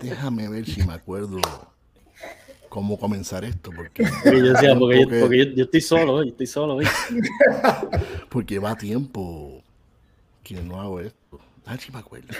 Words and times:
Déjame 0.00 0.48
ver 0.48 0.66
si 0.66 0.82
me 0.82 0.94
acuerdo 0.94 1.40
cómo 2.68 2.98
comenzar 2.98 3.44
esto. 3.44 3.70
Porque, 3.74 4.04
yo, 4.24 4.52
decía, 4.52 4.74
porque, 4.78 5.54
yo, 5.54 5.64
estoy 5.64 5.80
solo, 5.80 6.22
yo 6.24 6.30
estoy 6.30 6.46
solo. 6.46 6.78
porque 8.28 8.58
va 8.58 8.76
tiempo 8.76 9.62
que 10.42 10.60
no 10.60 10.80
hago 10.80 11.00
esto. 11.00 11.38
Ah, 11.66 11.76
me 11.92 11.98
acuerdo. 11.98 12.34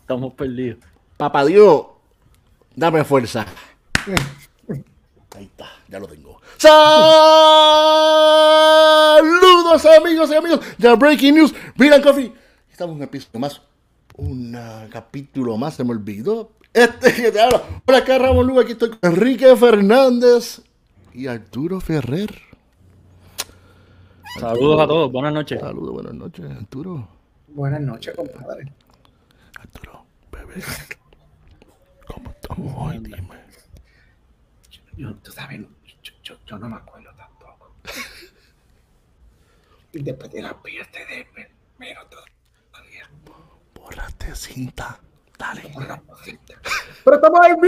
Estamos 0.00 0.34
perdidos. 0.34 0.78
Papá 1.16 1.44
Dios, 1.44 1.86
dame 2.74 3.04
fuerza. 3.04 3.46
Ahí 5.36 5.44
está, 5.44 5.70
ya 5.88 6.00
lo 6.00 6.08
tengo. 6.08 6.40
Saludos 6.56 7.50
amigos 9.86 10.30
y 10.30 10.34
amigos 10.34 10.60
de 10.76 10.94
Breaking 10.96 11.34
News, 11.36 11.54
Beer 11.76 12.02
Coffee. 12.02 12.32
Estamos 12.70 12.92
en 12.92 12.98
un 12.98 13.04
episodio 13.04 13.38
más, 13.38 13.62
un 14.16 14.56
capítulo 14.90 15.56
más, 15.56 15.74
se 15.74 15.84
me 15.84 15.90
olvidó. 15.90 16.52
Este 16.72 17.12
que 17.12 17.32
te 17.32 17.40
habla. 17.40 17.62
Hola, 17.86 17.98
acá 17.98 18.18
Ramón 18.18 18.46
Lugo, 18.46 18.60
aquí 18.60 18.72
estoy 18.72 18.90
con 18.90 18.98
Enrique 19.02 19.56
Fernández 19.56 20.62
y 21.12 21.26
Arturo 21.26 21.80
Ferrer. 21.80 22.30
Saludos 24.38 24.80
a 24.80 24.86
todos, 24.86 25.10
buenas 25.10 25.32
noches. 25.32 25.60
Saludos, 25.60 25.92
buenas 25.92 26.14
noches, 26.14 26.50
Arturo. 26.50 27.08
Buenas 27.48 27.80
noches, 27.80 28.14
compadre. 28.14 28.72
Arturo, 29.58 30.04
bebé. 30.30 30.62
¿Cómo 32.06 32.30
estamos 32.30 32.74
hoy? 32.76 32.98
Dime. 32.98 33.40
Yo, 34.96 35.14
tú 35.16 35.32
sabes, 35.32 35.60
yo, 36.22 36.36
yo, 36.46 36.58
no 36.58 36.68
me 36.68 36.76
acuerdo 36.76 37.10
tampoco. 37.16 37.72
y 39.92 40.02
después 40.02 40.30
de 40.30 40.42
la 40.42 40.62
pierde 40.62 41.06
de 41.06 41.50
menos 41.78 42.08
todavía. 42.08 42.39
Borraste 43.90 44.36
cinta. 44.36 45.00
Dale. 45.36 45.62
Pero 47.04 47.16
estamos 47.16 47.46
en 47.48 47.60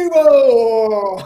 vivo. 0.00 1.18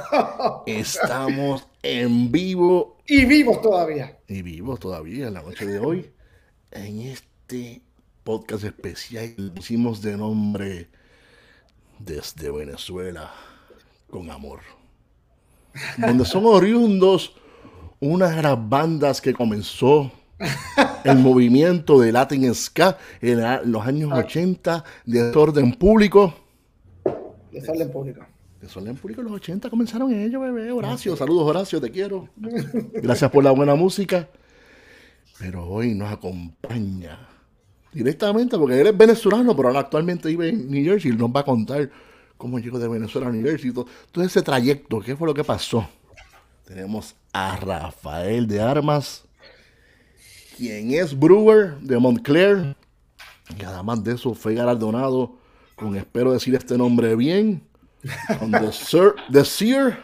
Estamos 0.67 1.67
en 1.83 2.33
vivo. 2.33 2.97
Y 3.07 3.27
vivos 3.27 3.61
todavía. 3.61 4.19
Y 4.27 4.41
vivos 4.41 4.81
todavía 4.81 5.29
en 5.29 5.35
la 5.35 5.43
noche 5.43 5.67
de 5.67 5.79
hoy. 5.81 6.11
En 6.71 7.03
este 7.03 7.83
podcast 8.23 8.65
especial 8.65 9.53
pusimos 9.55 10.01
de 10.01 10.17
nombre 10.17 10.89
Desde 11.99 12.51
Venezuela 12.51 13.31
con 14.09 14.31
Amor 14.31 14.61
donde 15.99 16.25
son 16.25 16.47
oriundos 16.47 17.35
unas 18.01 18.35
de 18.35 18.43
las 18.43 18.69
bandas 18.69 19.21
que 19.21 19.35
comenzó 19.35 20.11
el 21.05 21.19
movimiento 21.19 22.01
de 22.01 22.13
Latin 22.13 22.55
Ska 22.55 22.99
en 23.21 23.71
los 23.71 23.87
años 23.87 24.13
80 24.13 24.75
ah. 24.75 24.85
de 25.05 25.23
desorden 25.25 25.73
público. 25.75 26.35
Desorden 27.53 27.91
público. 27.91 28.27
Desorden 28.61 28.97
público 28.97 29.21
en 29.21 29.27
los 29.27 29.37
80 29.37 29.71
comenzaron 29.71 30.13
ellos, 30.13 30.41
bebé. 30.43 30.73
Horacio, 30.73 31.17
saludos 31.17 31.47
Horacio, 31.49 31.81
te 31.81 31.91
quiero. 31.91 32.29
Gracias 32.95 33.31
por 33.31 33.45
la 33.45 33.51
buena 33.51 33.75
música. 33.75 34.29
Pero 35.39 35.67
hoy 35.67 35.95
nos 35.95 36.13
acompaña 36.13 37.29
directamente, 37.93 38.59
porque 38.59 38.81
él 38.81 38.87
es 38.89 38.97
venezolano, 38.97 39.55
pero 39.57 39.77
actualmente 39.77 40.29
vive 40.29 40.49
en 40.49 40.71
New 40.71 40.85
Jersey 40.85 41.13
y 41.13 41.17
nos 41.17 41.31
va 41.31 41.41
a 41.41 41.45
contar 41.45 41.91
cómo 42.37 42.59
llegó 42.59 42.79
de 42.79 42.89
Venezuela 42.89 43.27
a 43.27 43.31
University, 43.31 43.73
todo 43.73 44.25
ese 44.25 44.43
trayecto, 44.43 45.01
qué 45.01 45.17
fue 45.17 45.27
lo 45.27 45.35
que 45.35 45.45
pasó. 45.45 45.89
Tenemos 46.65 47.15
a 47.33 47.57
Rafael 47.57 48.47
de 48.47 48.61
Armas, 48.61 49.25
quien 50.57 50.93
es 50.93 51.19
brewer 51.19 51.79
de 51.81 51.99
Montclair, 51.99 52.77
y 53.59 53.65
además 53.65 54.03
de 54.05 54.15
eso 54.15 54.35
fue 54.35 54.55
galardonado 54.55 55.37
con, 55.77 55.97
espero 55.97 56.33
decir 56.33 56.55
este 56.55 56.79
nombre 56.79 57.17
bien, 57.17 57.63
con 58.39 58.53
The 58.53 58.73
Sir, 58.73 59.15
the 59.33 59.45
Sir 59.45 59.99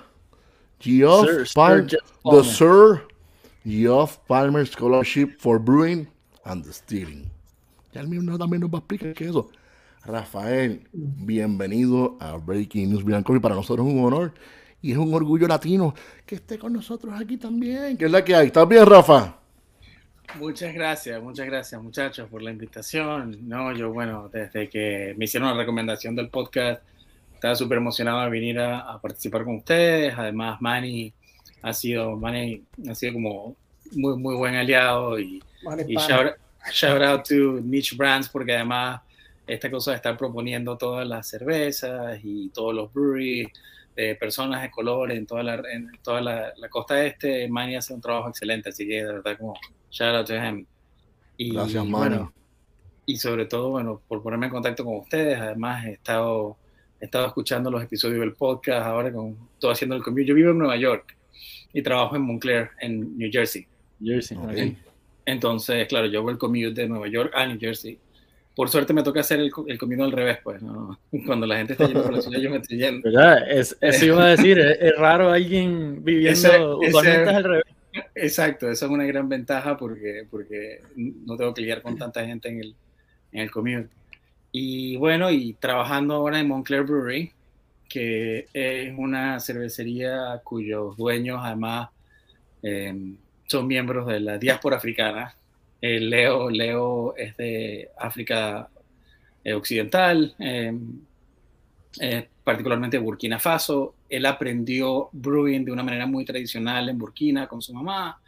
Geoff 0.80 1.54
Palmer, 1.54 1.86
the 1.86 2.44
Sir 2.44 3.06
Geoff 3.64 4.18
Palmer 4.26 4.66
Scholarship 4.66 5.36
for 5.38 5.58
Brewing 5.58 6.08
and 6.44 6.64
Distilling. 6.64 7.30
Ya 7.92 8.00
el 8.00 8.08
mismo 8.08 8.36
también 8.38 8.62
nos 8.62 8.70
va 8.70 8.76
a 8.76 8.80
explicar 8.80 9.14
qué 9.14 9.24
es 9.24 9.30
eso. 9.30 9.50
Rafael, 10.04 10.88
bienvenido 10.92 12.16
a 12.20 12.36
Breaking 12.36 12.90
News 12.90 13.04
Blanco 13.04 13.36
y 13.36 13.40
para 13.40 13.54
nosotros 13.54 13.86
es 13.86 13.92
un 13.92 14.04
honor 14.04 14.32
y 14.80 14.92
es 14.92 14.98
un 14.98 15.12
orgullo 15.12 15.46
latino 15.46 15.94
que 16.24 16.36
esté 16.36 16.58
con 16.58 16.72
nosotros 16.72 17.12
aquí 17.20 17.36
también, 17.36 17.96
que 17.96 18.06
es 18.06 18.10
la 18.10 18.24
que 18.24 18.34
hay. 18.34 18.46
¿Estás 18.46 18.66
bien, 18.66 18.86
Rafa? 18.86 19.39
Muchas 20.36 20.72
gracias, 20.72 21.20
muchas 21.22 21.46
gracias 21.46 21.82
muchachos 21.82 22.28
por 22.28 22.40
la 22.42 22.50
invitación. 22.50 23.48
No, 23.48 23.74
yo 23.74 23.92
bueno, 23.92 24.28
desde 24.32 24.68
que 24.68 25.14
me 25.16 25.24
hicieron 25.24 25.50
la 25.50 25.56
recomendación 25.56 26.14
del 26.14 26.28
podcast, 26.28 26.82
estaba 27.34 27.54
súper 27.56 27.78
emocionado 27.78 28.22
de 28.22 28.30
venir 28.30 28.60
a, 28.60 28.98
participar 29.00 29.44
con 29.44 29.56
ustedes. 29.56 30.14
Además, 30.16 30.60
Manny 30.60 31.12
ha 31.62 31.72
sido, 31.72 32.16
Manny 32.16 32.62
ha 32.88 32.94
sido 32.94 33.14
como 33.14 33.56
muy, 33.92 34.16
muy 34.16 34.36
buen 34.36 34.54
aliado 34.54 35.18
y, 35.18 35.42
shout, 35.88 36.36
shout, 36.72 37.02
out 37.02 37.26
to 37.26 37.60
Niche 37.60 37.96
Brands 37.96 38.28
porque 38.28 38.54
además 38.54 39.00
esta 39.46 39.70
cosa 39.70 39.90
de 39.90 39.96
estar 39.96 40.16
proponiendo 40.16 40.78
todas 40.78 41.06
las 41.06 41.26
cervezas 41.28 42.20
y 42.22 42.50
todos 42.50 42.72
los 42.72 42.92
breweries 42.92 43.48
de 43.96 44.14
personas 44.14 44.62
de 44.62 44.70
color 44.70 45.10
en 45.10 45.26
toda 45.26 45.42
la, 45.42 45.54
en 45.72 45.90
toda 46.02 46.20
la, 46.20 46.52
costa 46.70 47.04
este, 47.04 47.48
Manny 47.48 47.74
hace 47.74 47.92
un 47.92 48.00
trabajo 48.00 48.28
excelente, 48.28 48.68
así 48.68 48.86
que 48.86 49.04
de 49.04 49.12
verdad 49.12 49.36
como 49.36 49.54
shout 49.90 50.14
out 50.14 50.26
to 50.26 50.34
him. 50.34 50.66
Y, 51.36 51.52
Gracias, 51.52 51.86
Manny. 51.86 52.28
y 53.06 53.16
sobre 53.16 53.46
todo, 53.46 53.70
bueno, 53.70 54.00
por 54.06 54.22
ponerme 54.22 54.46
en 54.46 54.52
contacto 54.52 54.84
con 54.84 54.96
ustedes, 54.96 55.38
además 55.38 55.84
he 55.86 55.92
estado, 55.92 56.56
he 57.00 57.06
estado 57.06 57.26
escuchando 57.26 57.70
los 57.70 57.82
episodios 57.82 58.20
del 58.20 58.34
podcast, 58.34 58.86
ahora 58.86 59.12
con 59.12 59.36
todo 59.58 59.70
haciendo 59.70 59.96
el 59.96 60.02
commute. 60.02 60.26
Yo 60.26 60.34
vivo 60.34 60.50
en 60.50 60.58
Nueva 60.58 60.76
York 60.76 61.16
y 61.72 61.82
trabajo 61.82 62.16
en 62.16 62.22
Montclair, 62.22 62.70
en 62.80 63.16
New 63.16 63.30
Jersey. 63.32 63.66
Jersey, 64.02 64.38
Entonces, 65.24 65.86
claro, 65.88 66.06
yo 66.06 66.22
voy 66.22 66.32
el 66.32 66.38
commute 66.38 66.72
de 66.72 66.88
Nueva 66.88 67.08
York 67.08 67.32
a 67.34 67.46
New 67.46 67.58
Jersey 67.58 67.98
por 68.60 68.68
suerte 68.68 68.92
me 68.92 69.02
toca 69.02 69.20
hacer 69.20 69.40
el, 69.40 69.50
el 69.68 70.00
al 70.02 70.12
revés, 70.12 70.38
pues, 70.42 70.60
¿no? 70.60 70.98
Cuando 71.26 71.46
la 71.46 71.56
gente 71.56 71.72
está 71.72 71.86
yendo 71.86 72.02
por 72.02 72.12
la 72.12 72.20
ciudad, 72.20 72.40
yo 72.40 72.50
me 72.50 72.58
estoy 72.58 72.76
yendo. 72.78 73.08
Es, 73.48 73.74
eso 73.80 74.04
iba 74.04 74.24
a 74.24 74.28
decir, 74.28 74.58
es, 74.58 74.96
raro 74.96 75.30
alguien 75.30 76.04
viviendo 76.04 76.78
usualmente 76.78 77.30
al 77.30 77.44
revés. 77.44 77.64
Exacto, 78.14 78.70
eso 78.70 78.86
es 78.86 78.90
una 78.92 79.04
gran 79.04 79.28
ventaja 79.28 79.76
porque, 79.76 80.26
porque 80.30 80.82
no 80.96 81.36
tengo 81.36 81.52
que 81.54 81.62
lidiar 81.62 81.82
con 81.82 81.98
tanta 81.98 82.24
gente 82.24 82.48
en 82.48 82.60
el, 82.60 82.76
en 83.32 83.40
el 83.40 83.50
commute. 83.50 83.88
Y 84.52 84.96
bueno, 84.96 85.30
y 85.30 85.54
trabajando 85.54 86.14
ahora 86.14 86.40
en 86.40 86.48
Montclair 86.48 86.84
Brewery, 86.84 87.32
que 87.88 88.46
es 88.52 88.94
una 88.96 89.40
cervecería 89.40 90.40
cuyos 90.44 90.96
dueños 90.96 91.40
además 91.42 91.90
eh, 92.62 93.14
son 93.46 93.66
miembros 93.66 94.06
de 94.06 94.20
la 94.20 94.38
diáspora 94.38 94.76
africana, 94.76 95.36
eh, 95.80 95.98
Leo, 96.00 96.50
Leo 96.50 97.16
es 97.16 97.36
de 97.36 97.90
África 97.98 98.68
eh, 99.44 99.54
Occidental, 99.54 100.34
em, 100.38 101.00
particularmente 102.50 102.98
Burkina 102.98 103.38
Faso. 103.38 103.94
Él 104.08 104.26
aprendió 104.26 105.08
brewing 105.12 105.64
de 105.64 105.72
una 105.72 105.82
manera 105.82 106.06
muy 106.06 106.24
tradicional 106.24 106.88
en 106.88 106.98
Burkina 106.98 107.46
con 107.46 107.62
su 107.62 107.72
mamá. 107.72 108.20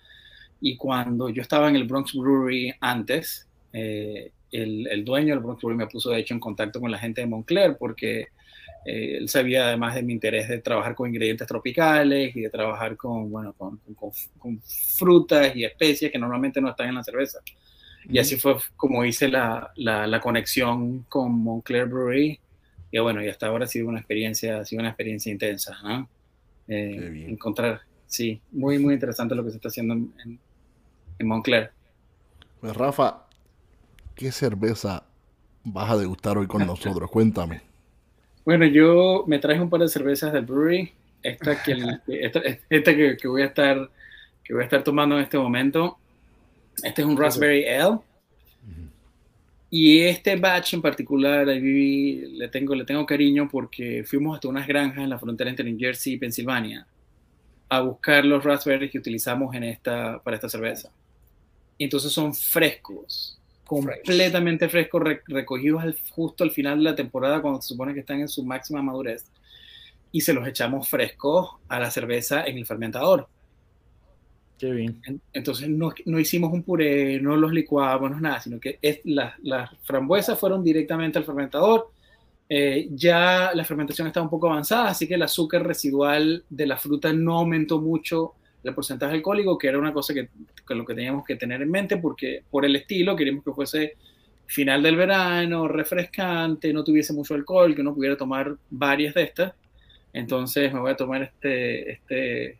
Y 0.60 0.76
cuando 0.76 1.28
yo 1.28 1.42
estaba 1.42 1.68
en 1.68 1.76
el 1.76 1.84
Bronx 1.84 2.12
Brewery 2.12 2.72
antes, 2.80 3.48
eh, 3.72 4.30
el, 4.52 4.86
el, 4.86 5.04
dueño 5.04 5.34
del 5.34 5.42
Bronx 5.42 5.62
Brewery 5.62 5.78
me 5.78 5.86
puso 5.86 6.10
de 6.10 6.20
hecho 6.20 6.34
en 6.34 6.40
contacto 6.40 6.80
con 6.80 6.90
la 6.90 6.98
gente 6.98 7.20
de 7.20 7.26
Montclair 7.26 7.76
porque 7.78 8.28
eh, 8.84 9.16
él 9.18 9.28
sabía 9.28 9.68
además 9.68 9.94
de 9.94 10.02
mi 10.02 10.12
interés 10.12 10.48
de 10.48 10.58
trabajar 10.58 10.94
con 10.94 11.08
ingredientes 11.08 11.46
tropicales 11.46 12.34
y 12.34 12.40
de 12.40 12.50
trabajar 12.50 12.96
con, 12.96 13.30
bueno, 13.30 13.52
con, 13.52 13.80
con, 14.38 14.60
frutas 14.96 15.54
y 15.54 15.64
especies 15.64 16.10
que 16.10 16.18
normalmente 16.18 16.60
no 16.60 16.70
están 16.70 16.88
en 16.88 16.96
la 16.96 17.04
cerveza. 17.04 17.38
Y 18.08 18.18
así 18.18 18.36
fue 18.36 18.56
como 18.76 19.04
hice 19.04 19.28
la, 19.28 19.72
la, 19.76 20.20
conexión 20.20 21.04
con 21.08 21.32
Montclair 21.32 21.86
Brewery. 21.86 22.40
Y 22.92 22.98
bueno, 22.98 23.24
y 23.24 23.28
hasta 23.28 23.46
ahora 23.46 23.64
ha 23.64 23.68
sido 23.68 23.88
una 23.88 23.98
experiencia, 23.98 24.60
ha 24.60 24.64
sido 24.66 24.80
una 24.80 24.90
experiencia 24.90 25.32
intensa, 25.32 25.76
¿no? 25.82 26.08
Eh, 26.68 27.26
encontrar, 27.26 27.80
sí, 28.06 28.40
muy, 28.52 28.78
muy 28.78 28.94
interesante 28.94 29.34
lo 29.34 29.42
que 29.42 29.50
se 29.50 29.56
está 29.56 29.68
haciendo 29.68 29.94
en, 29.94 30.38
en, 31.18 31.26
Montclair. 31.26 31.70
Pues 32.60 32.76
Rafa, 32.76 33.26
¿qué 34.14 34.30
cerveza 34.30 35.04
vas 35.64 35.90
a 35.90 35.96
degustar 35.96 36.36
hoy 36.36 36.46
con 36.46 36.66
nosotros? 36.66 37.10
Cuéntame. 37.10 37.62
Bueno, 38.44 38.66
yo 38.66 39.24
me 39.26 39.38
traje 39.38 39.60
un 39.60 39.70
par 39.70 39.80
de 39.80 39.88
cervezas 39.88 40.32
del 40.32 40.44
brewery. 40.44 40.92
Esta 41.22 41.62
que, 41.62 41.98
esta, 42.68 42.94
que, 42.94 43.28
voy 43.28 43.42
a 43.42 43.46
estar 43.46 43.88
que 44.44 44.52
voy 44.52 44.62
a 44.62 44.64
estar 44.64 44.84
tomando 44.84 45.16
en 45.16 45.22
este 45.22 45.38
momento. 45.38 45.96
Este 46.82 47.02
es 47.02 47.08
un 47.08 47.16
Raspberry 47.16 47.66
Ale. 47.66 48.00
Y 49.74 50.00
este 50.00 50.36
batch 50.36 50.74
en 50.74 50.82
particular, 50.82 51.46
le 51.46 52.48
tengo, 52.48 52.74
le 52.74 52.84
tengo 52.84 53.06
cariño 53.06 53.48
porque 53.50 54.04
fuimos 54.06 54.34
hasta 54.34 54.48
unas 54.48 54.66
granjas 54.66 55.02
en 55.02 55.08
la 55.08 55.18
frontera 55.18 55.48
entre 55.48 55.64
New 55.64 55.78
Jersey 55.78 56.12
y 56.12 56.18
Pensilvania 56.18 56.86
a 57.70 57.80
buscar 57.80 58.22
los 58.22 58.44
raspberries 58.44 58.90
que 58.90 58.98
utilizamos 58.98 59.54
en 59.54 59.64
esta, 59.64 60.22
para 60.22 60.36
esta 60.36 60.50
cerveza. 60.50 60.90
Entonces 61.78 62.12
son 62.12 62.34
frescos, 62.34 63.40
completamente 63.64 64.68
frescos, 64.68 65.04
recogidos 65.26 65.82
justo 66.10 66.44
al 66.44 66.50
final 66.50 66.76
de 66.76 66.84
la 66.90 66.94
temporada 66.94 67.40
cuando 67.40 67.62
se 67.62 67.68
supone 67.68 67.94
que 67.94 68.00
están 68.00 68.20
en 68.20 68.28
su 68.28 68.44
máxima 68.44 68.82
madurez. 68.82 69.24
Y 70.10 70.20
se 70.20 70.34
los 70.34 70.46
echamos 70.46 70.86
frescos 70.86 71.48
a 71.68 71.80
la 71.80 71.90
cerveza 71.90 72.44
en 72.44 72.58
el 72.58 72.66
fermentador. 72.66 73.26
Qué 74.62 74.70
bien. 74.70 75.02
Entonces 75.32 75.68
no, 75.68 75.92
no 76.06 76.20
hicimos 76.20 76.52
un 76.52 76.62
puré, 76.62 77.20
no 77.20 77.36
los 77.36 77.52
licuamos, 77.52 78.12
no 78.12 78.20
nada, 78.20 78.40
sino 78.40 78.60
que 78.60 78.78
es, 78.80 79.00
las, 79.02 79.36
las 79.40 79.76
frambuesas 79.82 80.38
fueron 80.38 80.62
directamente 80.62 81.18
al 81.18 81.24
fermentador. 81.24 81.90
Eh, 82.48 82.86
ya 82.92 83.50
la 83.54 83.64
fermentación 83.64 84.06
está 84.06 84.22
un 84.22 84.30
poco 84.30 84.48
avanzada, 84.48 84.90
así 84.90 85.08
que 85.08 85.14
el 85.14 85.22
azúcar 85.22 85.66
residual 85.66 86.44
de 86.48 86.66
la 86.68 86.76
fruta 86.76 87.12
no 87.12 87.38
aumentó 87.38 87.80
mucho 87.80 88.34
el 88.62 88.72
porcentaje 88.72 89.16
alcohólico, 89.16 89.58
que 89.58 89.66
era 89.66 89.80
una 89.80 89.92
cosa 89.92 90.14
que, 90.14 90.28
con 90.64 90.78
lo 90.78 90.84
que 90.84 90.94
teníamos 90.94 91.24
que 91.24 91.34
tener 91.34 91.60
en 91.60 91.68
mente, 91.68 91.96
porque 91.96 92.44
por 92.48 92.64
el 92.64 92.76
estilo 92.76 93.16
queríamos 93.16 93.44
que 93.44 93.50
fuese 93.50 93.96
final 94.46 94.80
del 94.80 94.94
verano, 94.94 95.66
refrescante, 95.66 96.72
no 96.72 96.84
tuviese 96.84 97.12
mucho 97.12 97.34
alcohol, 97.34 97.74
que 97.74 97.80
uno 97.80 97.96
pudiera 97.96 98.16
tomar 98.16 98.56
varias 98.70 99.14
de 99.14 99.24
estas. 99.24 99.54
Entonces 100.12 100.72
me 100.72 100.78
voy 100.78 100.92
a 100.92 100.96
tomar 100.96 101.22
este, 101.24 101.94
este 101.94 102.58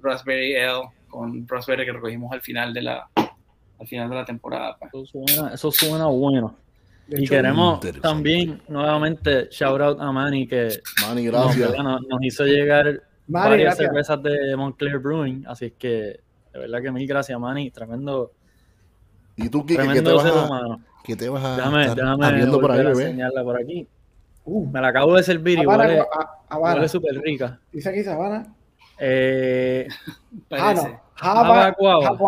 Raspberry 0.00 0.56
Ale 0.56 0.88
con 1.14 1.46
Raspberry 1.46 1.84
que 1.84 1.92
recogimos 1.92 2.32
al 2.32 2.40
final 2.40 2.74
de 2.74 2.82
la, 2.82 3.08
al 3.14 3.86
final 3.86 4.10
de 4.10 4.16
la 4.16 4.24
temporada. 4.24 4.76
Pues. 4.76 4.92
Eso 4.92 5.06
suena, 5.06 5.54
eso 5.54 5.70
suena 5.70 6.06
bueno. 6.06 6.56
y 7.08 7.26
queremos 7.28 7.80
también 8.02 8.60
nuevamente 8.68 9.48
shout 9.50 9.80
out 9.80 10.00
a 10.00 10.10
Manny 10.10 10.48
que 10.48 10.80
Manny, 11.06 11.26
gracias. 11.26 11.70
Nos, 11.78 12.02
nos 12.02 12.22
hizo 12.22 12.44
llegar 12.44 13.00
varias 13.28 13.76
cervezas 13.76 14.20
de 14.24 14.56
Montclair 14.56 14.98
Brewing, 14.98 15.44
así 15.46 15.66
es 15.66 15.72
que 15.78 16.20
de 16.52 16.58
verdad 16.58 16.82
que 16.82 16.90
mil 16.90 17.06
gracias, 17.06 17.38
Manny, 17.38 17.70
tremendo. 17.70 18.32
¿Y 19.36 19.48
tú 19.48 19.64
qué, 19.64 19.76
¿qué 19.76 20.02
te 20.02 20.12
vas 20.12 20.26
a, 20.26 20.78
¿qué 21.04 21.16
te 21.16 21.28
vas 21.28 21.44
a 21.44 21.56
déjame, 21.56 21.94
déjame 21.94 22.46
por 22.58 22.72
ahí, 22.72 22.84
bebé? 22.84 23.30
por 23.44 23.60
aquí. 23.60 23.86
Uh, 24.46 24.66
me 24.66 24.80
la 24.80 24.88
acabo 24.88 25.14
de 25.14 25.22
servir 25.22 25.58
y 25.60 25.66
huele, 25.66 26.04
huele 26.50 26.88
súper 26.88 27.20
rica. 27.20 27.58
¿Dice 27.72 27.88
aquí 27.88 28.02
Sabana? 28.02 28.52
Eh, 28.98 29.88
ah, 30.50 30.74
no. 30.74 31.03
Java, 31.16 31.74
Guava. 31.78 32.18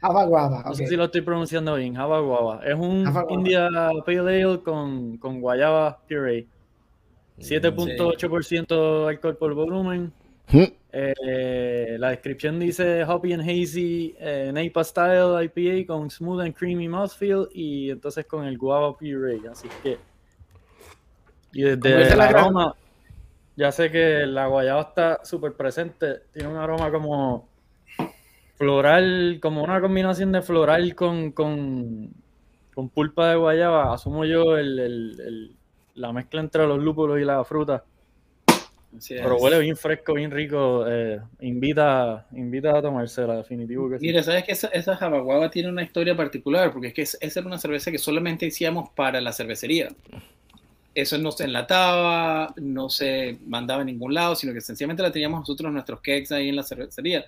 Java 0.00 0.24
Guava. 0.24 0.62
No 0.66 0.74
sé 0.74 0.86
si 0.86 0.96
lo 0.96 1.04
estoy 1.04 1.20
pronunciando 1.20 1.76
bien. 1.76 1.94
Java 1.94 2.20
Guava. 2.20 2.60
Es 2.64 2.74
un 2.74 3.04
India 3.30 3.68
Pale 4.04 4.18
Ale 4.18 4.60
con, 4.62 5.16
con 5.18 5.40
guayaba 5.40 6.00
puree. 6.08 6.46
7.8% 7.38 9.08
alcohol 9.08 9.36
por 9.36 9.54
volumen. 9.54 10.12
Eh, 10.94 11.96
la 11.98 12.10
descripción 12.10 12.58
dice 12.58 13.04
Hoppy 13.04 13.32
and 13.32 13.42
Hazy 13.42 14.14
eh, 14.18 14.50
Napa 14.52 14.84
Style 14.84 15.42
IPA 15.44 15.86
con 15.86 16.10
Smooth 16.10 16.42
and 16.42 16.54
Creamy 16.54 16.86
Mouthfeel 16.88 17.48
y 17.54 17.90
entonces 17.90 18.26
con 18.26 18.44
el 18.44 18.58
Guava 18.58 18.96
Puree. 18.96 19.48
Así 19.50 19.68
que. 19.82 19.98
Y 21.52 21.62
desde 21.62 22.12
el 22.12 22.20
aroma, 22.20 22.74
ya 23.56 23.70
sé 23.70 23.90
que 23.90 24.26
la 24.26 24.46
guayaba 24.46 24.82
está 24.82 25.24
súper 25.24 25.52
presente. 25.52 26.22
Tiene 26.32 26.48
un 26.48 26.56
aroma 26.56 26.90
como 26.90 27.51
floral, 28.62 29.40
como 29.42 29.64
una 29.64 29.80
combinación 29.80 30.30
de 30.30 30.40
floral 30.40 30.94
con, 30.94 31.32
con, 31.32 32.10
con 32.72 32.88
pulpa 32.90 33.30
de 33.30 33.36
guayaba. 33.36 33.92
Asumo 33.92 34.24
yo 34.24 34.56
el, 34.56 34.78
el, 34.78 35.56
la 35.96 36.12
mezcla 36.12 36.40
entre 36.40 36.64
los 36.68 36.78
lúpulos 36.78 37.20
y 37.20 37.24
la 37.24 37.42
fruta. 37.44 37.82
Pero 39.08 39.36
huele 39.38 39.58
bien 39.58 39.76
fresco, 39.76 40.14
bien 40.14 40.30
rico. 40.30 40.84
Eh, 40.86 41.18
invita, 41.40 42.28
invita 42.36 42.78
a 42.78 42.82
tomársela, 42.82 43.34
definitivo 43.34 43.90
que 43.90 43.98
Mira, 43.98 44.22
sabes 44.22 44.44
que 44.44 44.52
esa, 44.52 44.68
esa 44.68 44.96
tiene 45.50 45.68
una 45.68 45.82
historia 45.82 46.16
particular, 46.16 46.72
porque 46.72 46.88
es 46.88 46.94
que 46.94 47.02
esa 47.02 47.40
era 47.40 47.46
una 47.48 47.58
cerveza 47.58 47.90
que 47.90 47.98
solamente 47.98 48.46
hacíamos 48.46 48.90
para 48.90 49.20
la 49.20 49.32
cervecería. 49.32 49.88
Eso 50.94 51.18
no 51.18 51.32
se 51.32 51.44
enlataba, 51.44 52.54
no 52.58 52.88
se 52.90 53.38
mandaba 53.44 53.82
a 53.82 53.84
ningún 53.84 54.14
lado, 54.14 54.36
sino 54.36 54.52
que 54.52 54.60
sencillamente 54.60 55.02
la 55.02 55.10
teníamos 55.10 55.40
nosotros 55.40 55.72
nuestros 55.72 55.98
cakes 55.98 56.32
ahí 56.32 56.50
en 56.50 56.56
la 56.56 56.62
cervecería. 56.62 57.24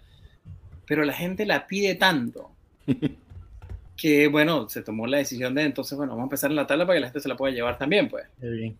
Pero 0.86 1.04
la 1.04 1.12
gente 1.12 1.46
la 1.46 1.66
pide 1.66 1.94
tanto 1.94 2.50
que, 3.96 4.28
bueno, 4.28 4.68
se 4.68 4.82
tomó 4.82 5.06
la 5.06 5.18
decisión 5.18 5.54
de 5.54 5.62
entonces, 5.62 5.96
bueno, 5.96 6.12
vamos 6.12 6.24
a 6.24 6.26
empezar 6.26 6.50
en 6.50 6.56
la 6.56 6.66
tabla 6.66 6.86
para 6.86 6.96
que 6.96 7.00
la 7.00 7.06
gente 7.08 7.20
se 7.20 7.28
la 7.28 7.36
pueda 7.36 7.54
llevar 7.54 7.78
también, 7.78 8.08
pues. 8.08 8.24
bien. 8.40 8.76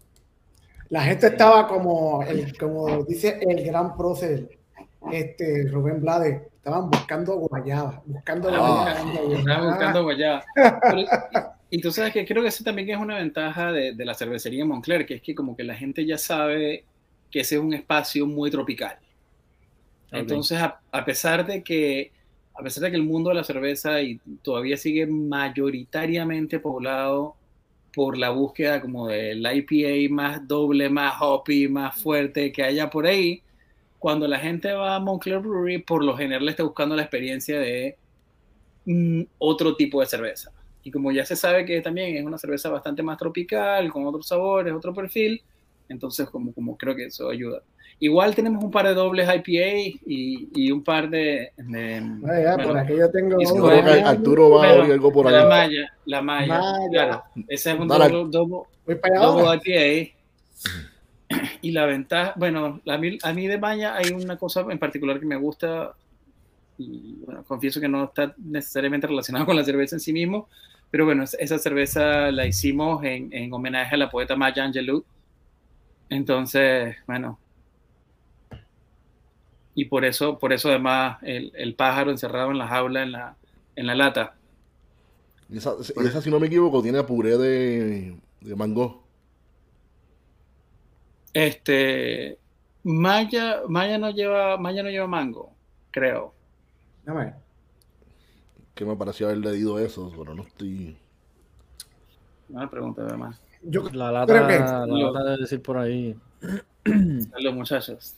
La 0.91 1.03
gente 1.03 1.29
estaba 1.29 1.67
como, 1.67 2.23
el, 2.23 2.57
como 2.59 3.05
dice 3.05 3.39
el 3.41 3.65
gran 3.65 3.97
prócer, 3.97 4.49
este, 5.11 5.67
Rubén 5.69 6.01
Blade, 6.01 6.49
estaban 6.57 6.91
buscando 6.91 7.37
guayaba, 7.37 8.03
buscando 8.05 8.49
ah, 8.51 8.95
guayaba. 9.05 9.39
Estaban 9.39 9.71
buscando 9.71 10.03
guayaba. 10.03 10.45
y, 11.71 11.81
tú 11.81 11.91
sabes 11.91 12.13
que 12.13 12.27
creo 12.27 12.43
que 12.43 12.49
eso 12.49 12.65
también 12.65 12.91
es 12.91 12.99
una 12.99 13.17
ventaja 13.17 13.73
de, 13.73 13.95
de, 13.95 14.05
la 14.05 14.15
cervecería 14.15 14.65
Moncler, 14.65 15.07
que 15.07 15.15
es 15.15 15.23
que 15.23 15.35
como 15.35 15.57
que 15.57 15.65
la 15.65 15.75
gente 15.75 16.05
ya 16.07 16.19
sabe 16.19 16.85
que 17.31 17.41
ese 17.41 17.57
es 17.57 17.61
un 17.61 17.75
espacio 17.75 18.27
muy 18.27 18.51
tropical. 18.51 18.97
Entonces, 20.15 20.59
a, 20.61 21.05
pesar 21.05 21.47
de 21.47 21.63
que 21.63 22.13
a 22.55 22.63
pesar 22.63 22.85
de 22.85 22.91
que 22.91 22.97
el 22.97 23.03
mundo 23.03 23.31
de 23.31 23.37
la 23.37 23.45
cerveza 23.45 24.01
y 24.01 24.21
todavía 24.43 24.77
sigue 24.77 25.07
mayoritariamente 25.07 26.61
poblado 26.61 27.35
por 27.93 28.17
la 28.17 28.31
búsqueda 28.31 28.81
como 28.81 29.09
del 29.09 29.45
IPA 29.45 30.13
más 30.15 30.47
doble, 30.47 30.89
más 30.89 31.15
hoppy, 31.21 31.69
más 31.69 32.01
fuerte 32.01 32.53
que 32.53 32.63
haya 32.63 32.91
por 32.91 33.07
ahí, 33.07 33.43
cuando 33.99 34.29
la 34.29 34.39
gente 34.39 34.73
va 34.73 34.97
a 34.97 35.01
Montclair 35.01 35.41
Brewery, 35.41 35.79
por 35.79 36.05
lo 36.05 36.17
general 36.17 36.49
está 36.49 36.63
buscando 36.63 36.95
la 36.95 37.03
experiencia 37.03 37.59
de 37.59 37.97
mm, 38.85 39.23
otro 39.39 39.77
tipo 39.77 40.01
de 40.01 40.07
cerveza. 40.07 40.53
Y 40.83 40.91
como 40.91 41.11
ya 41.11 41.25
se 41.25 41.37
sabe 41.37 41.65
que 41.65 41.81
también 41.81 42.17
es 42.17 42.25
una 42.25 42.37
cerveza 42.39 42.69
bastante 42.69 43.03
más 43.03 43.17
tropical, 43.17 43.91
con 43.91 44.07
otros 44.07 44.29
sabores, 44.29 44.75
otro 44.75 44.93
perfil, 44.93 45.43
entonces 45.89 46.29
como, 46.29 46.53
como 46.53 46.77
creo 46.77 46.95
que 46.95 47.07
eso 47.07 47.31
ayuda. 47.31 47.63
Igual 48.01 48.35
tenemos 48.35 48.63
un 48.63 48.71
par 48.71 48.87
de 48.87 48.95
dobles 48.95 49.29
IPA 49.29 50.01
y, 50.07 50.49
y 50.55 50.71
un 50.71 50.83
par 50.83 51.09
de. 51.09 51.53
de 51.57 52.03
por 52.63 52.77
aquí 52.77 52.97
yo 52.97 53.11
tengo. 53.11 53.39
Arturo 54.05 54.51
va 54.51 54.67
a 54.67 54.85
algo 54.85 55.13
por 55.13 55.29
ahí. 55.29 55.35
La 55.35 55.47
malla, 55.47 55.93
la 56.05 56.23
malla. 56.23 56.63
Claro, 56.91 57.23
ese 57.49 57.73
es 57.73 57.79
un 57.79 57.89
doble, 57.89 58.09
doble, 58.29 58.65
IPA. 58.87 60.15
Y 61.63 61.73
la 61.73 61.87
ventaja, 61.87 62.35
bueno, 62.37 62.81
a 62.87 62.99
mí, 62.99 63.19
a 63.23 63.33
mí 63.33 63.47
de 63.47 63.59
malla 63.59 63.97
hay 63.97 64.11
una 64.13 64.37
cosa 64.37 64.67
en 64.69 64.79
particular 64.79 65.19
que 65.19 65.27
me 65.27 65.37
gusta. 65.37 65.95
Y 66.77 67.21
bueno, 67.25 67.45
confieso 67.45 67.81
que 67.81 67.89
no 67.89 68.05
está 68.05 68.35
necesariamente 68.37 69.07
relacionado 69.07 69.47
con 69.47 69.57
la 69.57 69.65
cerveza 69.65 69.97
en 69.97 70.01
sí 70.01 70.13
mismo, 70.13 70.49
pero 70.91 71.05
bueno, 71.05 71.23
esa 71.23 71.59
cerveza 71.59 72.33
la 72.33 72.47
hicimos 72.47 73.05
en, 73.05 73.33
en 73.33 73.53
homenaje 73.53 73.95
a 73.95 73.99
la 73.99 74.11
poeta 74.11 74.35
Maya 74.35 74.65
Angelou. 74.65 75.05
Entonces, 76.11 76.97
bueno, 77.07 77.39
y 79.75 79.87
por 79.87 80.05
eso, 80.05 80.39
por 80.39 80.53
eso 80.53 80.69
además 80.69 81.19
el, 81.23 81.53
el, 81.55 81.75
pájaro 81.75 82.11
encerrado 82.11 82.51
en 82.51 82.59
la 82.59 82.69
jaula, 82.69 83.03
en 83.03 83.13
la, 83.13 83.37
en 83.75 83.87
la 83.87 83.95
lata. 83.95 84.37
Y 85.49 85.59
esa, 85.59 85.75
esa, 85.81 86.23
si 86.23 86.31
no 86.31 86.39
me 86.39 86.47
equivoco, 86.47 86.83
tiene 86.83 87.03
puré 87.03 87.37
de, 87.37 88.17
de 88.41 88.57
mango. 88.57 89.03
Este, 91.33 92.39
Maya, 92.85 93.63
Maya 93.69 93.99
no 93.99 94.11
lleva, 94.11 94.57
Maya 94.57 94.83
no 94.83 94.91
lleva 94.91 95.07
mango, 95.09 95.53
creo. 95.91 96.33
Dame. 97.05 97.35
Que 98.75 98.85
me 98.85 98.97
pareció 98.97 99.27
haber 99.27 99.39
leído 99.39 99.79
eso, 99.79 100.13
pero 100.17 100.35
no 100.35 100.45
estoy. 100.45 100.97
Una 102.49 102.71
pregunta 102.71 103.03
además. 103.03 103.41
Yo 103.63 103.89
la 103.93 104.13
lata, 104.13 104.33
creo 104.33 104.47
que... 104.47 104.59
la 104.59 104.87
lata 104.87 105.25
de 105.31 105.37
decir 105.39 105.63
por 105.63 105.79
ahí. 105.79 106.17
Los 106.85 107.55
muchachos. 107.55 108.17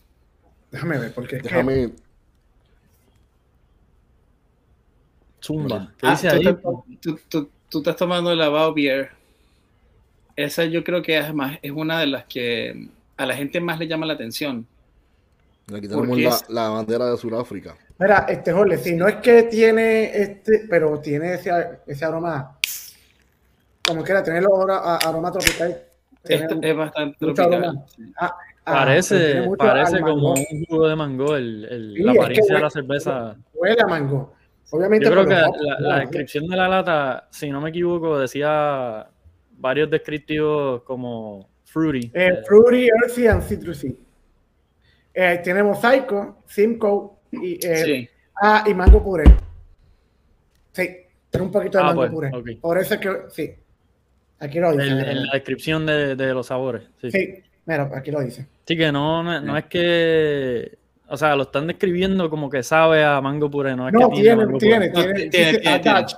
Déjame 0.76 0.99
ver, 0.99 1.14
porque 1.14 1.38
Déjame. 1.38 1.90
Zumba. 5.42 5.90
¿Qué 5.97 6.06
ah, 6.06 6.11
dice 6.11 6.28
ahí? 6.28 6.45
Tú, 7.00 7.18
tú, 7.30 7.49
tú, 7.71 7.78
estás 7.78 7.97
tomando 7.97 8.30
el 8.30 8.38
lavado 8.38 8.75
beer. 8.75 9.11
Esa 10.35 10.64
yo 10.66 10.85
creo 10.85 11.00
que 11.00 11.16
es, 11.16 11.33
más, 11.33 11.59
es 11.62 11.71
una 11.71 11.99
de 11.99 12.09
las 12.09 12.26
que 12.26 12.88
a 13.16 13.25
la 13.25 13.35
gente 13.35 13.59
más 13.59 13.78
le 13.78 13.88
llama 13.88 14.04
la 14.04 14.12
atención. 14.12 14.66
Aquí 15.75 15.88
tenemos 15.88 16.18
la, 16.18 16.40
la, 16.49 16.68
bandera 16.68 17.11
de 17.11 17.16
Sudáfrica. 17.16 17.75
Mira, 17.99 18.26
este 18.28 18.52
Jorge, 18.52 18.76
si 18.76 18.95
no 18.95 19.09
es 19.09 19.16
que 19.16 19.45
tiene 19.45 20.14
este, 20.14 20.66
pero 20.68 21.00
tiene 21.00 21.35
ese, 21.35 21.50
ese 21.87 22.04
aroma, 22.04 22.59
como 23.83 24.04
quiera, 24.04 24.23
tiene 24.23 24.40
el 24.40 24.47
aroma 24.47 25.33
tropical. 25.33 25.83
Este 26.23 26.71
es 26.71 26.76
bastante 26.76 27.16
tropical. 27.18 27.83
Ah, 28.18 28.37
parece, 28.66 29.49
parece 29.56 30.00
como 30.00 30.35
un 30.35 30.64
jugo 30.66 30.88
de 30.88 30.96
mango 30.96 31.37
el, 31.37 31.64
el 31.64 32.04
la 32.04 32.12
apariencia 32.12 32.56
de 32.56 32.62
la 32.62 32.70
cerveza. 32.70 33.37
Huele 33.54 33.80
a 33.80 33.87
mango. 33.87 34.35
Obviamente. 34.70 35.06
Yo 35.06 35.12
creo 35.12 35.26
que 35.26 35.35
la, 35.78 36.00
descripción 36.00 36.46
de 36.49 36.56
la 36.56 36.68
lata, 36.68 37.28
si 37.30 37.50
no 37.50 37.61
me 37.61 37.70
equivoco, 37.70 38.18
decía 38.18 39.06
varios 39.58 39.90
descriptivos 39.90 40.82
como 40.82 41.49
fruity. 41.64 42.11
Eh, 42.12 42.28
eh, 42.28 42.42
fruity, 42.46 42.88
earthy 42.88 43.26
and 43.28 43.42
citrusy. 43.42 43.99
Eh, 45.14 45.40
tiene 45.42 45.62
mosaico, 45.62 46.42
Simcoe 46.46 47.12
y, 47.32 47.54
eh, 47.66 47.76
sí. 47.76 48.08
ah, 48.42 48.64
y 48.66 48.75
mango 48.75 49.02
puré. 49.02 49.25
Sí. 50.73 50.88
Tiene 51.30 51.46
un 51.46 51.52
poquito 51.52 51.78
de 51.78 51.85
Ah, 51.85 51.87
mango 51.87 52.00
pues, 52.00 52.32
puré. 52.32 52.56
Por 52.56 52.78
eso 52.78 52.94
es 52.94 53.00
que, 53.00 53.11
sí. 53.30 53.54
Aquí 54.40 54.58
lo 54.58 54.73
dice. 54.73 54.88
En, 54.88 54.99
en 55.00 55.26
la 55.26 55.32
descripción 55.32 55.87
de, 55.87 56.16
de 56.16 56.35
los 56.35 56.49
sabores. 56.49 56.82
Sí. 57.00 57.11
sí. 57.11 57.18
Sí, 57.18 57.42
mira, 57.64 57.90
aquí 57.94 58.11
lo 58.11 58.20
dice. 58.20 58.46
Que 58.75 58.90
no, 58.90 59.23
no, 59.23 59.38
no 59.42 59.56
es 59.58 59.66
que. 59.66 60.78
O 61.08 61.16
sea, 61.18 61.37
lo 61.37 61.42
están 61.42 61.66
describiendo 61.66 62.28
como 62.30 62.49
que 62.49 62.62
sabe 62.62 63.04
a 63.04 63.20
mango 63.20 63.50
puré, 63.50 63.76
no 63.76 63.87
es 63.87 63.92
No, 63.94 64.08
que 64.08 64.16
tiene, 64.23 64.44
mango 64.46 64.58
tiene, 64.58 64.90
puré. 64.90 65.02
Tiene, 65.04 65.12
tiene, 65.14 65.25
dice 65.26 65.30
tiene, 65.30 65.58
tiene. 65.58 65.75
attached. 65.76 66.16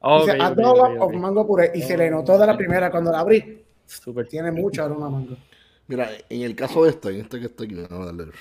Ok, 0.00 0.24
Dice 0.26 0.36
ok, 0.36 0.42
adobo 0.42 0.82
ok, 0.82 0.90
ok. 0.96 1.02
of 1.02 1.12
mango 1.14 1.46
puré 1.46 1.72
y 1.74 1.82
se 1.82 1.96
le 1.96 2.08
notó 2.10 2.38
de 2.38 2.46
la 2.46 2.56
primera 2.56 2.90
cuando 2.90 3.10
la 3.10 3.20
abrí. 3.20 3.64
Súper. 3.86 4.28
Tiene 4.28 4.52
mucho 4.52 4.84
aroma 4.84 5.06
a 5.06 5.10
mango. 5.10 5.36
Mira, 5.88 6.08
en 6.28 6.42
el 6.42 6.54
caso 6.54 6.84
de 6.84 6.90
este, 6.90 7.08
en 7.08 7.20
este 7.22 7.40
que 7.40 7.46
está 7.46 7.64
aquí, 7.64 7.74
vamos 7.74 8.02
a 8.02 8.06
darle. 8.06 8.26
La 8.26 8.32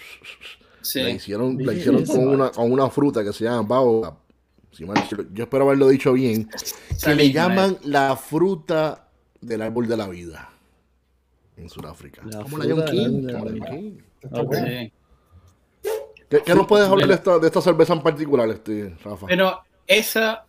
Sí. 0.81 0.99
hicieron, 1.01 1.57
la 1.65 1.71
Sí, 1.73 1.79
hicieron 1.79 2.05
sí. 2.05 2.11
con, 2.13 2.27
una, 2.27 2.51
con 2.51 2.71
una 2.71 2.89
fruta 2.89 3.23
que 3.23 3.33
se 3.33 3.45
llama 3.45 3.63
baobab. 3.67 4.13
Si 4.71 4.85
mal- 4.85 5.01
yo 5.33 5.45
espero 5.45 5.63
haberlo 5.65 5.87
dicho 5.87 6.13
bien. 6.13 6.47
Que 7.03 7.15
le 7.15 7.31
llaman 7.31 7.77
la 7.85 8.15
fruta 8.15 9.07
del 9.41 9.63
árbol 9.63 9.87
de 9.87 9.97
la 9.97 10.07
vida. 10.07 10.49
En 11.57 11.69
Sudáfrica. 11.69 12.21
La 12.25 12.43
Como 12.43 12.57
King. 12.85 13.27
como 13.27 14.43
bueno. 14.45 14.67
Sí. 14.67 14.91
¿Qué, 16.29 16.41
qué 16.45 16.55
nos 16.55 16.67
puedes 16.67 16.87
hablar 16.87 17.07
de 17.07 17.15
esta, 17.15 17.39
de 17.39 17.47
esta 17.47 17.61
cerveza 17.61 17.93
en 17.93 18.01
particular, 18.01 18.49
este, 18.49 18.95
Rafa? 19.03 19.27
Pero 19.27 19.61
esa 19.87 20.45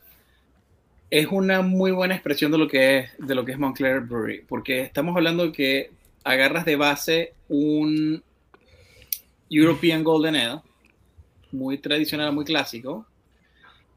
es 1.11 1.27
una 1.29 1.63
muy 1.63 1.93
buena 1.93 2.15
expresión 2.15 2.53
de 2.53 2.59
lo 2.59 2.69
que 2.69 2.99
es, 2.99 3.11
de 3.19 3.35
lo 3.35 3.45
que 3.45 3.53
es 3.53 3.59
Montclair 3.59 4.01
Brewery, 4.01 4.45
porque 4.47 4.83
estamos 4.83 5.17
hablando 5.17 5.45
de 5.45 5.53
que 5.53 5.91
agarras 6.25 6.65
de 6.65 6.77
base 6.77 7.33
un 7.49 8.23
European 9.49 10.05
Golden 10.05 10.37
Ale, 10.37 10.61
muy 11.53 11.79
tradicional, 11.79 12.33
muy 12.33 12.45
clásico, 12.45 13.07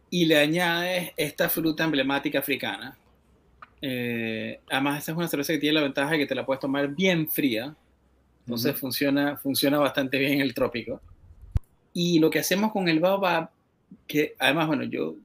y 0.09 0.25
le 0.25 0.37
añades 0.37 1.11
esta 1.17 1.49
fruta 1.49 1.83
emblemática 1.83 2.39
africana. 2.39 2.97
Eh, 3.81 4.59
además, 4.69 4.99
esta 4.99 5.11
es 5.11 5.17
una 5.17 5.27
cerveza 5.27 5.53
que 5.53 5.59
tiene 5.59 5.73
la 5.73 5.81
ventaja 5.81 6.11
de 6.11 6.19
que 6.19 6.27
te 6.27 6.35
la 6.35 6.45
puedes 6.45 6.59
tomar 6.59 6.87
bien 6.89 7.27
fría, 7.27 7.75
entonces 8.41 8.75
funciona, 8.75 9.37
funciona 9.37 9.79
bastante 9.79 10.17
bien 10.17 10.33
en 10.33 10.41
el 10.41 10.53
trópico. 10.53 11.01
Y 11.93 12.19
lo 12.19 12.29
que 12.29 12.39
hacemos 12.39 12.71
con 12.71 12.87
el 12.87 12.99
baobab, 12.99 13.49
que 14.07 14.35
además, 14.39 14.67
bueno, 14.67 14.83
yo 14.83 15.15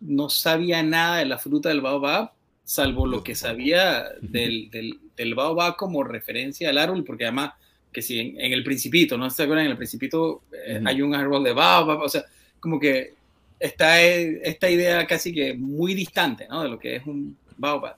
no 0.00 0.28
sabía 0.28 0.82
nada 0.82 1.18
de 1.18 1.26
la 1.26 1.38
fruta 1.38 1.68
del 1.68 1.80
baobab, 1.80 2.32
salvo 2.64 3.06
lo 3.06 3.22
que 3.22 3.34
sabía 3.34 4.04
del, 4.20 4.70
del, 4.70 5.00
del 5.16 5.34
baobab 5.34 5.76
como 5.76 6.02
referencia 6.04 6.70
al 6.70 6.78
árbol, 6.78 7.04
porque 7.04 7.24
además, 7.24 7.52
que 7.92 8.02
si 8.02 8.18
en, 8.18 8.40
en 8.40 8.52
el 8.52 8.64
Principito, 8.64 9.16
¿no 9.16 9.28
se 9.30 9.42
acuerdan? 9.42 9.66
En 9.66 9.72
el 9.72 9.76
Principito 9.76 10.42
eh, 10.66 10.78
Ujú. 10.78 10.88
hay 10.88 11.02
un 11.02 11.14
árbol 11.14 11.44
de 11.44 11.52
baobab, 11.52 12.00
o 12.00 12.08
sea, 12.08 12.24
como 12.58 12.80
que 12.80 13.14
está 13.58 14.02
eh, 14.02 14.40
esta 14.44 14.68
idea 14.70 15.06
casi 15.06 15.32
que 15.32 15.54
muy 15.54 15.94
distante, 15.94 16.46
¿no? 16.48 16.62
De 16.62 16.68
lo 16.68 16.78
que 16.78 16.96
es 16.96 17.06
un 17.06 17.36
baobab. 17.62 17.96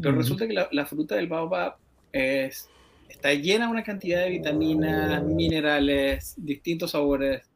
Pero 0.00 0.16
resulta 0.16 0.46
que 0.46 0.52
la, 0.52 0.68
la 0.72 0.84
fruta 0.84 1.14
del 1.14 1.28
baobab 1.28 1.76
es, 2.12 2.68
está 3.08 3.32
llena 3.32 3.66
de 3.66 3.70
una 3.70 3.82
cantidad 3.82 4.20
de 4.22 4.30
vitaminas, 4.30 5.22
minerales, 5.24 6.34
distintos 6.36 6.90
sabores. 6.90 7.48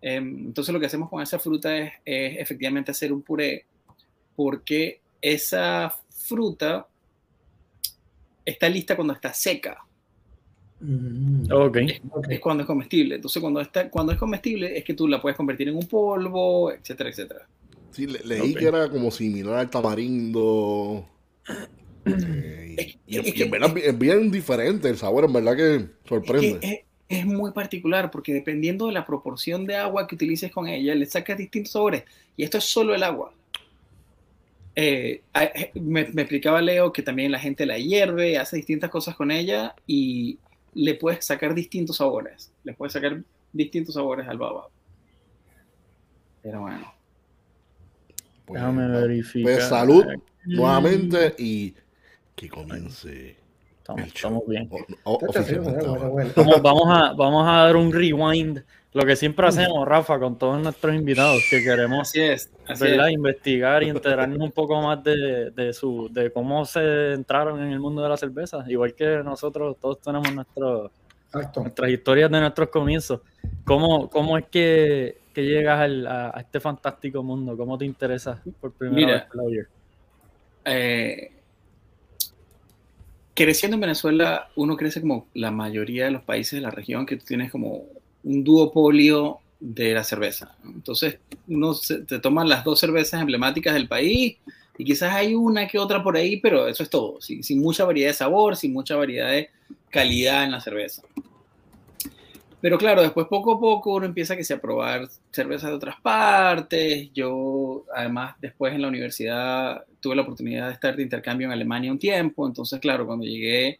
Em, 0.00 0.46
entonces 0.46 0.72
lo 0.72 0.80
que 0.80 0.86
hacemos 0.86 1.10
con 1.10 1.20
esa 1.20 1.38
fruta 1.38 1.76
es, 1.76 1.92
es 2.04 2.38
efectivamente 2.38 2.92
hacer 2.92 3.12
un 3.12 3.22
puré 3.22 3.66
porque 4.34 5.00
esa 5.20 5.94
fruta 6.08 6.86
está 8.46 8.68
lista 8.68 8.96
cuando 8.96 9.12
está 9.12 9.34
seca, 9.34 9.84
Mm. 10.80 11.52
Ok. 11.52 11.78
Ok. 12.10 12.26
es 12.30 12.40
cuando 12.40 12.62
es 12.62 12.66
comestible. 12.66 13.16
Entonces 13.16 13.40
cuando, 13.40 13.60
está, 13.60 13.88
cuando 13.90 14.12
es 14.12 14.18
comestible 14.18 14.76
es 14.76 14.84
que 14.84 14.94
tú 14.94 15.06
la 15.06 15.20
puedes 15.20 15.36
convertir 15.36 15.68
en 15.68 15.76
un 15.76 15.86
polvo, 15.86 16.72
etcétera, 16.72 17.10
etcétera. 17.10 17.46
Sí, 17.90 18.06
le- 18.06 18.20
leí 18.24 18.54
que 18.54 18.66
era 18.66 18.88
como 18.90 19.10
similar 19.10 19.54
al 19.56 19.70
tamarindo. 19.70 21.06
Eh, 22.04 22.74
Es- 22.76 22.86
y, 23.06 23.16
y- 23.16 23.18
es 23.18 23.26
y 23.28 23.32
que- 23.32 23.42
en 23.44 23.50
verdad 23.50 23.76
es 23.78 23.98
bien 23.98 24.30
diferente 24.30 24.88
el 24.88 24.96
sabor, 24.98 25.24
en 25.24 25.32
verdad 25.32 25.56
que 25.56 25.86
sorprende. 26.08 26.58
es, 26.62 26.80
es 27.08 27.26
muy 27.26 27.52
particular 27.52 28.10
porque 28.10 28.32
dependiendo 28.32 28.86
de 28.86 28.92
la 28.92 29.04
proporción 29.06 29.66
de 29.66 29.76
agua 29.76 30.06
que 30.06 30.14
utilices 30.14 30.52
con 30.52 30.68
ella, 30.68 30.94
le 30.94 31.06
sacas 31.06 31.36
distintos 31.38 31.72
sabores. 31.72 32.04
Y 32.36 32.44
esto 32.44 32.58
es 32.58 32.64
solo 32.64 32.94
el 32.94 33.02
agua. 33.02 33.34
Eh, 34.76 35.22
a- 35.32 35.44
eh, 35.44 35.72
me, 35.74 36.06
me 36.12 36.22
explicaba 36.22 36.62
Leo 36.62 36.92
que 36.92 37.02
también 37.02 37.32
la 37.32 37.40
gente 37.40 37.66
la 37.66 37.78
hierve, 37.78 38.38
hace 38.38 38.56
distintas 38.56 38.90
cosas 38.90 39.16
con 39.16 39.30
ella 39.30 39.74
y 39.86 40.38
le 40.74 40.94
puedes 40.94 41.24
sacar 41.26 41.54
distintos 41.54 41.96
sabores. 41.96 42.52
Le 42.64 42.72
puedes 42.74 42.92
sacar 42.92 43.20
distintos 43.52 43.94
sabores 43.94 44.28
al 44.28 44.38
baba. 44.38 44.68
Pero 46.42 46.60
bueno. 46.62 46.94
Pues, 48.50 48.60
Déjame 48.60 48.88
no. 48.88 49.00
verificar. 49.00 49.52
Pues, 49.54 49.68
salud 49.68 50.04
nuevamente 50.44 51.34
y 51.38 51.74
que 52.34 52.48
comience 52.48 53.36
Estamos, 53.80 54.42
bien. 54.46 54.68
O-. 55.04 55.18
Vamos, 56.36 56.62
vamos, 56.62 56.88
a, 56.88 57.12
vamos 57.12 57.48
a 57.48 57.52
dar 57.52 57.76
un 57.76 57.92
rewind. 57.92 58.60
Lo 58.92 59.04
que 59.04 59.14
siempre 59.14 59.46
hacemos, 59.46 59.86
Rafa, 59.86 60.18
con 60.18 60.36
todos 60.36 60.60
nuestros 60.60 60.92
invitados, 60.96 61.44
que 61.48 61.62
queremos 61.62 62.08
Así 62.08 62.20
es. 62.20 62.50
Así 62.66 62.82
¿verdad? 62.82 63.06
es. 63.06 63.14
investigar 63.14 63.84
y 63.84 63.88
enterarnos 63.88 64.40
un 64.40 64.50
poco 64.50 64.82
más 64.82 65.02
de, 65.04 65.52
de, 65.52 65.72
su, 65.72 66.08
de 66.10 66.32
cómo 66.32 66.64
se 66.64 67.12
entraron 67.12 67.62
en 67.62 67.70
el 67.70 67.78
mundo 67.78 68.02
de 68.02 68.08
la 68.08 68.16
cerveza. 68.16 68.64
Igual 68.66 68.94
que 68.94 69.22
nosotros, 69.24 69.76
todos 69.80 70.00
tenemos 70.00 70.34
nuestro, 70.34 70.90
Exacto. 71.26 71.60
nuestras 71.60 71.88
historias 71.90 72.30
de 72.32 72.40
nuestros 72.40 72.68
comienzos. 72.68 73.20
¿Cómo, 73.64 74.10
cómo 74.10 74.36
es 74.36 74.46
que, 74.46 75.18
que 75.40 75.46
llegas 75.46 75.80
al- 75.80 76.06
a, 76.06 76.30
a 76.36 76.40
este 76.40 76.60
fantástico 76.60 77.22
mundo? 77.22 77.56
¿Cómo 77.56 77.78
te 77.78 77.84
interesa 77.84 78.42
por 78.60 78.72
primera 78.72 79.06
Mira. 79.06 79.12
vez 79.12 79.24
por 79.26 79.36
la 79.36 79.42
beer? 79.50 79.68
eh, 80.64 81.30
creciendo 83.34 83.76
en 83.76 83.80
Venezuela, 83.80 84.48
uno 84.56 84.76
crece 84.76 85.00
como 85.00 85.28
la 85.34 85.50
mayoría 85.50 86.04
de 86.04 86.10
los 86.10 86.22
países 86.22 86.52
de 86.58 86.60
la 86.60 86.70
región, 86.70 87.06
que 87.06 87.16
tú 87.16 87.24
tienes 87.24 87.50
como 87.50 87.84
un 88.22 88.44
duopolio 88.44 89.38
de 89.58 89.94
la 89.94 90.04
cerveza. 90.04 90.56
Entonces, 90.64 91.18
uno 91.48 91.74
se, 91.74 92.00
te 92.04 92.18
toma 92.18 92.44
las 92.44 92.64
dos 92.64 92.78
cervezas 92.80 93.20
emblemáticas 93.20 93.74
del 93.74 93.88
país 93.88 94.36
y 94.76 94.84
quizás 94.84 95.14
hay 95.14 95.34
una 95.34 95.66
que 95.68 95.78
otra 95.78 96.02
por 96.02 96.16
ahí, 96.16 96.38
pero 96.40 96.66
eso 96.68 96.82
es 96.82 96.90
todo, 96.90 97.20
sin, 97.20 97.42
sin 97.42 97.60
mucha 97.60 97.84
variedad 97.84 98.10
de 98.10 98.14
sabor, 98.14 98.56
sin 98.56 98.72
mucha 98.72 98.96
variedad 98.96 99.30
de 99.30 99.50
calidad 99.90 100.44
en 100.44 100.52
la 100.52 100.60
cerveza. 100.60 101.02
Pero 102.60 102.76
claro, 102.78 103.00
después 103.02 103.26
poco 103.26 103.52
a 103.54 103.60
poco 103.60 103.94
uno 103.94 104.04
empieza 104.06 104.36
que 104.36 104.44
se 104.44 104.54
a 104.54 104.60
probar 104.60 105.08
cervezas 105.32 105.70
de 105.70 105.76
otras 105.76 106.00
partes. 106.00 107.10
Yo, 107.14 107.84
además, 107.94 108.34
después 108.40 108.74
en 108.74 108.82
la 108.82 108.88
universidad 108.88 109.84
tuve 110.00 110.14
la 110.16 110.22
oportunidad 110.22 110.66
de 110.68 110.74
estar 110.74 110.94
de 110.94 111.02
intercambio 111.02 111.46
en 111.46 111.52
Alemania 111.52 111.90
un 111.90 111.98
tiempo. 111.98 112.46
Entonces, 112.46 112.78
claro, 112.80 113.06
cuando 113.06 113.24
llegué, 113.24 113.78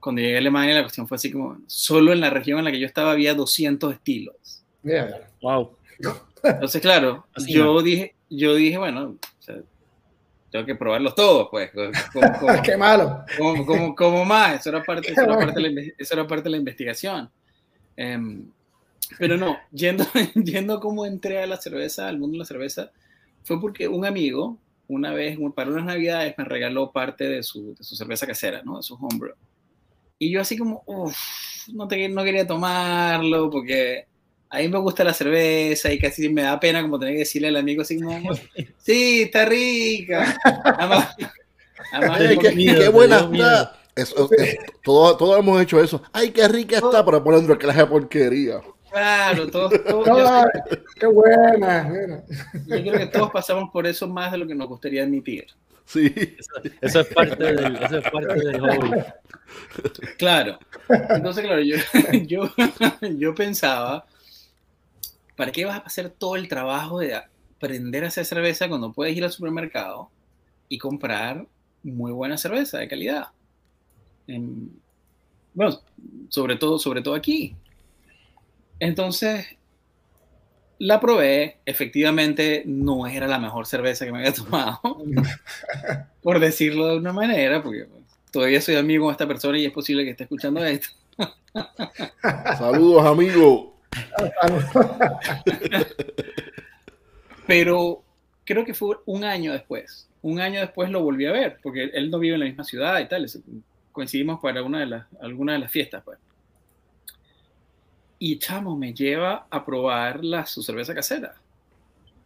cuando 0.00 0.22
llegué 0.22 0.36
a 0.36 0.38
Alemania, 0.38 0.74
la 0.74 0.82
cuestión 0.82 1.06
fue 1.06 1.16
así 1.16 1.30
como, 1.30 1.58
solo 1.66 2.12
en 2.12 2.20
la 2.20 2.30
región 2.30 2.58
en 2.58 2.64
la 2.64 2.70
que 2.72 2.80
yo 2.80 2.86
estaba 2.86 3.12
había 3.12 3.34
200 3.34 3.92
estilos. 3.92 4.64
Mira, 4.82 5.28
Wow. 5.42 5.76
Entonces, 6.42 6.80
claro, 6.80 7.26
Así 7.34 7.52
yo 7.52 7.82
dije, 7.82 8.14
yo 8.30 8.54
dije, 8.54 8.78
bueno, 8.78 9.16
o 9.20 9.42
sea, 9.42 9.56
tengo 10.50 10.64
que 10.64 10.74
probarlos 10.76 11.14
todos, 11.14 11.48
pues. 11.50 11.70
Como, 11.72 11.90
como- 12.38 12.62
qué 12.62 12.76
malo. 12.76 13.24
como, 13.36 13.66
como, 13.66 13.94
como 13.94 14.24
más, 14.24 14.60
eso 14.60 14.70
era, 14.70 14.82
parte, 14.84 15.10
eso, 15.12 15.22
era 15.22 15.38
parte 15.38 15.60
de 15.60 15.60
la, 15.60 15.68
inve- 15.68 15.94
eso 15.98 16.14
era 16.14 16.26
parte 16.26 16.44
de 16.44 16.50
la 16.50 16.56
investigación. 16.58 17.30
Em, 17.96 18.50
pero 19.18 19.36
no, 19.36 19.58
yendo, 19.72 20.04
yendo 20.34 20.80
como 20.80 21.06
entré 21.06 21.42
a 21.42 21.46
la 21.46 21.56
cerveza, 21.56 22.08
al 22.08 22.18
mundo 22.18 22.34
de 22.34 22.38
la 22.40 22.44
cerveza, 22.44 22.90
fue 23.44 23.60
porque 23.60 23.88
un 23.88 24.04
amigo, 24.06 24.58
una 24.88 25.12
vez, 25.12 25.38
para 25.54 25.70
unas 25.70 25.84
navidades, 25.84 26.34
me 26.38 26.44
regaló 26.44 26.92
parte 26.92 27.24
de 27.28 27.42
su, 27.42 27.74
de 27.74 27.84
su 27.84 27.96
cerveza 27.96 28.26
casera, 28.26 28.62
¿no? 28.62 28.76
De 28.78 28.82
su 28.82 28.94
homebrew. 28.94 29.34
Y 30.18 30.30
yo 30.30 30.40
así 30.40 30.56
como, 30.56 30.82
uff, 30.86 31.16
no, 31.72 31.86
te- 31.88 32.08
no 32.08 32.24
quería 32.24 32.46
tomarlo 32.46 33.50
porque 33.50 34.06
a 34.48 34.58
mí 34.58 34.68
me 34.68 34.78
gusta 34.78 35.04
la 35.04 35.12
cerveza 35.12 35.92
y 35.92 35.98
casi 35.98 36.28
me 36.28 36.42
da 36.42 36.58
pena 36.58 36.82
como 36.82 36.98
tener 36.98 37.14
que 37.14 37.20
decirle 37.20 37.48
al 37.48 37.56
amigo 37.56 37.82
así 37.82 38.00
como, 38.00 38.18
sí, 38.78 39.22
está 39.22 39.44
rica. 39.44 40.36
Además, 40.78 41.14
además 41.92 42.20
Ay, 42.20 42.38
qué, 42.38 42.56
qué 42.78 42.88
buena 42.88 43.18
está. 43.18 43.78
Eso- 43.96 44.28
es- 44.36 44.56
todos, 44.84 45.16
todos 45.18 45.38
hemos 45.38 45.60
hecho 45.60 45.80
eso. 45.80 46.02
Ay, 46.12 46.30
qué 46.30 46.46
rica 46.46 46.76
está, 46.76 47.04
pero 47.04 47.24
por 47.24 47.34
dentro 47.34 47.58
que 47.58 47.66
la 47.66 47.72
de 47.72 47.86
porquería. 47.86 48.60
Claro, 48.90 49.48
todos, 49.48 49.72
todos- 49.88 50.06
yo, 50.06 50.44
qué 51.00 51.06
buena. 51.06 51.92
Yo 52.66 52.76
creo 52.82 52.92
que 52.92 53.06
todos 53.06 53.30
pasamos 53.30 53.70
por 53.72 53.86
eso 53.86 54.06
más 54.06 54.32
de 54.32 54.38
lo 54.38 54.46
que 54.46 54.54
nos 54.54 54.68
gustaría 54.68 55.02
admitir. 55.02 55.46
Sí. 55.86 56.12
Eso 56.80 57.00
es 57.00 57.06
parte 57.14 57.42
del, 57.44 57.76
eso 57.76 57.98
es 57.98 58.10
parte 58.10 58.34
del 58.34 58.60
hobby. 58.60 58.90
Claro. 60.18 60.58
Entonces, 60.88 61.44
claro, 61.44 61.62
yo, 61.62 61.76
yo, 62.26 62.50
yo 63.16 63.34
pensaba, 63.34 64.04
¿para 65.36 65.52
qué 65.52 65.64
vas 65.64 65.76
a 65.76 65.82
hacer 65.86 66.10
todo 66.10 66.36
el 66.36 66.48
trabajo 66.48 66.98
de 66.98 67.14
aprender 67.14 68.04
a 68.04 68.08
hacer 68.08 68.24
cerveza 68.24 68.68
cuando 68.68 68.92
puedes 68.92 69.16
ir 69.16 69.24
al 69.24 69.32
supermercado 69.32 70.10
y 70.68 70.78
comprar 70.78 71.46
muy 71.82 72.12
buena 72.12 72.36
cerveza 72.36 72.78
de 72.78 72.88
calidad? 72.88 73.28
En- 74.26 74.70
bueno, 75.54 75.80
sobre 76.28 76.56
todo, 76.56 76.78
sobre 76.78 77.02
todo 77.02 77.14
aquí. 77.14 77.54
Entonces, 78.78 79.46
La 80.78 81.00
probé, 81.00 81.56
efectivamente 81.64 82.62
no 82.66 83.06
era 83.06 83.26
la 83.26 83.38
mejor 83.38 83.66
cerveza 83.66 84.04
que 84.04 84.12
me 84.12 84.18
había 84.18 84.32
tomado, 84.34 84.80
por 86.22 86.38
decirlo 86.38 86.88
de 86.88 86.98
una 86.98 87.14
manera, 87.14 87.62
porque 87.62 87.86
todavía 88.30 88.60
soy 88.60 88.76
amigo 88.76 89.06
con 89.06 89.12
esta 89.12 89.26
persona 89.26 89.58
y 89.58 89.64
es 89.64 89.72
posible 89.72 90.04
que 90.04 90.10
esté 90.10 90.24
escuchando 90.24 90.62
esto. 90.64 90.88
Saludos, 92.58 93.06
amigo. 93.06 93.78
Pero 97.46 98.02
creo 98.44 98.64
que 98.64 98.74
fue 98.74 98.96
un 99.06 99.24
año 99.24 99.52
después. 99.52 100.08
Un 100.22 100.40
año 100.40 100.60
después 100.60 100.90
lo 100.90 101.02
volví 101.02 101.26
a 101.26 101.32
ver, 101.32 101.58
porque 101.62 101.84
él 101.84 102.10
no 102.10 102.18
vive 102.18 102.34
en 102.34 102.40
la 102.40 102.46
misma 102.46 102.64
ciudad 102.64 102.98
y 103.00 103.08
tal. 103.08 103.26
Coincidimos 103.96 104.40
para 104.40 104.62
una 104.62 104.80
de 104.80 104.86
las, 104.86 105.06
alguna 105.22 105.54
de 105.54 105.60
las 105.60 105.72
fiestas. 105.72 106.02
Pues. 106.04 106.18
Y 108.18 108.38
chamo, 108.38 108.76
me 108.76 108.92
lleva 108.92 109.46
a 109.48 109.64
probar 109.64 110.22
la, 110.22 110.44
su 110.44 110.62
cerveza 110.62 110.94
casera. 110.94 111.36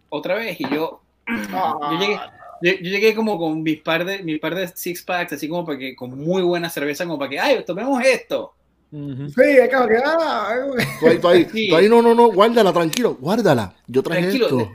Otra 0.08 0.34
vez. 0.34 0.60
Y 0.60 0.64
yo, 0.64 1.00
yo, 1.28 2.00
llegué, 2.00 2.18
yo, 2.60 2.72
llegué 2.72 3.14
como 3.14 3.38
con 3.38 3.62
mis 3.62 3.80
par 3.82 4.04
de, 4.04 4.20
mi 4.24 4.36
par 4.40 4.56
de 4.56 4.66
six 4.66 5.00
packs, 5.04 5.34
así 5.34 5.48
como 5.48 5.64
para 5.64 5.78
que, 5.78 5.94
con 5.94 6.18
muy 6.18 6.42
buena 6.42 6.68
cerveza, 6.68 7.04
como 7.04 7.20
para 7.20 7.30
que, 7.30 7.38
ay, 7.38 7.64
tomemos 7.64 8.02
esto. 8.04 8.52
Sí, 8.90 9.32
que, 9.36 9.70
ah, 9.72 10.56
tú 10.98 11.06
ahí, 11.06 11.18
tú 11.20 11.28
ahí, 11.28 11.44
tú 11.44 11.76
ahí, 11.76 11.88
no, 11.88 12.02
no, 12.02 12.16
no, 12.16 12.32
guárdala, 12.32 12.72
tranquilo, 12.72 13.16
guárdala. 13.20 13.76
Yo 13.86 14.02
traje 14.02 14.22
tranquilo, 14.22 14.46
esto. 14.46 14.72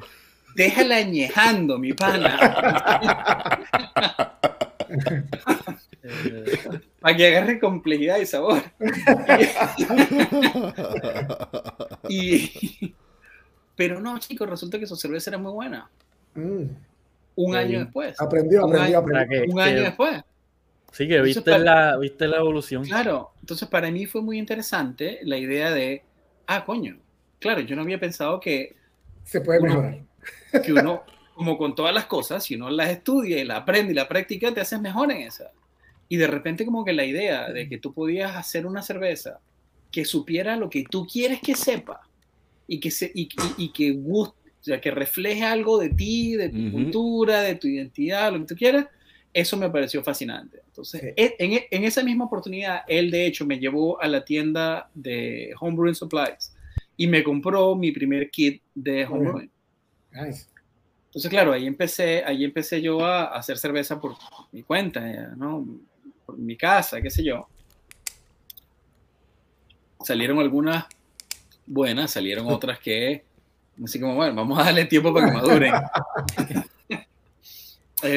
Déjala 0.55 0.95
añejando, 0.95 1.77
mi 1.77 1.91
pana. 1.91 2.39
para 7.00 7.15
que 7.15 7.27
agarre 7.27 7.60
complejidad 7.60 8.17
y 8.17 8.25
sabor. 8.25 8.62
y, 12.10 12.96
pero 13.75 14.00
no, 14.00 14.17
chicos, 14.20 14.50
resulta 14.50 14.79
que 14.79 14.88
su 14.88 14.96
cerveza 14.96 15.32
era 15.32 15.38
muy 15.38 15.51
buena. 15.51 15.89
Mm. 16.36 16.63
Un 17.36 17.55
año 17.55 17.79
después. 17.79 18.15
Aprendió, 18.20 18.65
aprendió, 18.65 19.00
aprendió. 19.00 19.53
Un 19.53 19.60
año 19.60 19.82
después. 19.84 20.24
Sí, 20.91 21.10
que 21.10 21.22
viste, 21.22 21.60
la, 21.60 21.98
viste 21.98 22.25
la 22.27 22.38
evolución. 22.38 22.86
Claro, 22.86 23.34
entonces 23.41 23.67
para 23.67 23.91
mí 23.91 24.05
fue 24.05 24.22
muy 24.22 24.39
interesante 24.39 25.20
la 25.24 25.38
idea 25.38 25.72
de, 25.72 26.03
ah, 26.48 26.63
coño, 26.63 26.98
claro, 27.39 27.60
yo 27.62 27.75
no 27.75 27.82
había 27.82 28.00
pensado 28.00 28.39
que... 28.39 28.77
Se 29.25 29.41
puede 29.41 29.60
mejorar. 29.60 30.00
Que 30.63 30.72
uno, 30.72 31.03
como 31.35 31.57
con 31.57 31.75
todas 31.75 31.93
las 31.93 32.05
cosas, 32.05 32.43
si 32.43 32.55
uno 32.55 32.69
las 32.69 32.89
estudia 32.89 33.39
y 33.39 33.43
las 33.43 33.59
aprende 33.59 33.91
y 33.91 33.95
la 33.95 34.07
practica, 34.07 34.53
te 34.53 34.61
haces 34.61 34.79
mejor 34.81 35.11
en 35.11 35.21
esa. 35.21 35.51
Y 36.07 36.17
de 36.17 36.27
repente 36.27 36.65
como 36.65 36.85
que 36.85 36.93
la 36.93 37.05
idea 37.05 37.51
de 37.51 37.67
que 37.67 37.77
tú 37.77 37.93
podías 37.93 38.35
hacer 38.35 38.65
una 38.65 38.81
cerveza 38.81 39.39
que 39.91 40.05
supiera 40.05 40.55
lo 40.55 40.69
que 40.69 40.83
tú 40.89 41.05
quieres 41.05 41.41
que 41.41 41.55
sepa 41.55 42.01
y 42.67 42.79
que, 42.79 42.89
se, 42.89 43.11
y, 43.13 43.29
y, 43.57 43.69
que 43.69 43.91
guste, 43.91 44.49
o 44.49 44.63
sea, 44.63 44.81
que 44.81 44.91
refleje 44.91 45.43
algo 45.43 45.77
de 45.77 45.89
ti, 45.89 46.35
de 46.35 46.49
tu 46.49 46.71
cultura, 46.71 47.41
de 47.41 47.55
tu 47.55 47.67
identidad, 47.67 48.31
lo 48.31 48.39
que 48.39 48.45
tú 48.45 48.55
quieras, 48.55 48.87
eso 49.33 49.57
me 49.57 49.69
pareció 49.69 50.03
fascinante. 50.03 50.61
Entonces, 50.67 51.13
e, 51.15 51.35
en, 51.37 51.59
en, 51.69 51.83
esa 51.83 52.03
misma 52.03 52.25
oportunidad, 52.25 52.81
él 52.87 53.11
de 53.11 53.25
hecho 53.25 53.45
me 53.45 53.59
llevó 53.59 54.01
a 54.01 54.07
la 54.07 54.23
tienda 54.23 54.89
de 54.93 55.53
Homebrewing 55.59 55.95
Supplies 55.95 56.55
y 56.97 57.07
me 57.07 57.23
compró 57.23 57.75
mi 57.75 57.91
primer 57.91 58.29
kit 58.31 58.61
de 58.73 59.05
homebrewing. 59.05 59.51
Entonces, 61.15 61.31
claro, 61.31 61.53
ahí 61.53 61.65
empecé, 61.65 62.25
ahí 62.25 62.43
empecé 62.43 62.81
yo 62.81 63.05
a, 63.05 63.27
hacer 63.27 63.57
cerveza 63.57 64.01
por 64.01 64.17
mi 64.51 64.63
cuenta, 64.63 65.00
¿no? 65.38 65.65
Por 66.25 66.38
mi 66.38 66.57
casa, 66.57 67.01
qué 67.01 67.10
sé 67.10 67.24
yo. 67.24 67.48
Salieron 70.03 70.39
algunas 70.39 70.88
buenas, 71.66 72.11
salieron 72.11 72.48
otras 72.51 72.79
que, 72.79 73.24
así 73.81 73.98
como, 73.98 74.16
bueno, 74.16 74.35
vamos 74.35 74.59
a 74.59 74.66
darle 74.66 74.83
tiempo 74.87 75.13
para 75.13 75.27
que 75.27 75.31
maduren. 75.31 75.74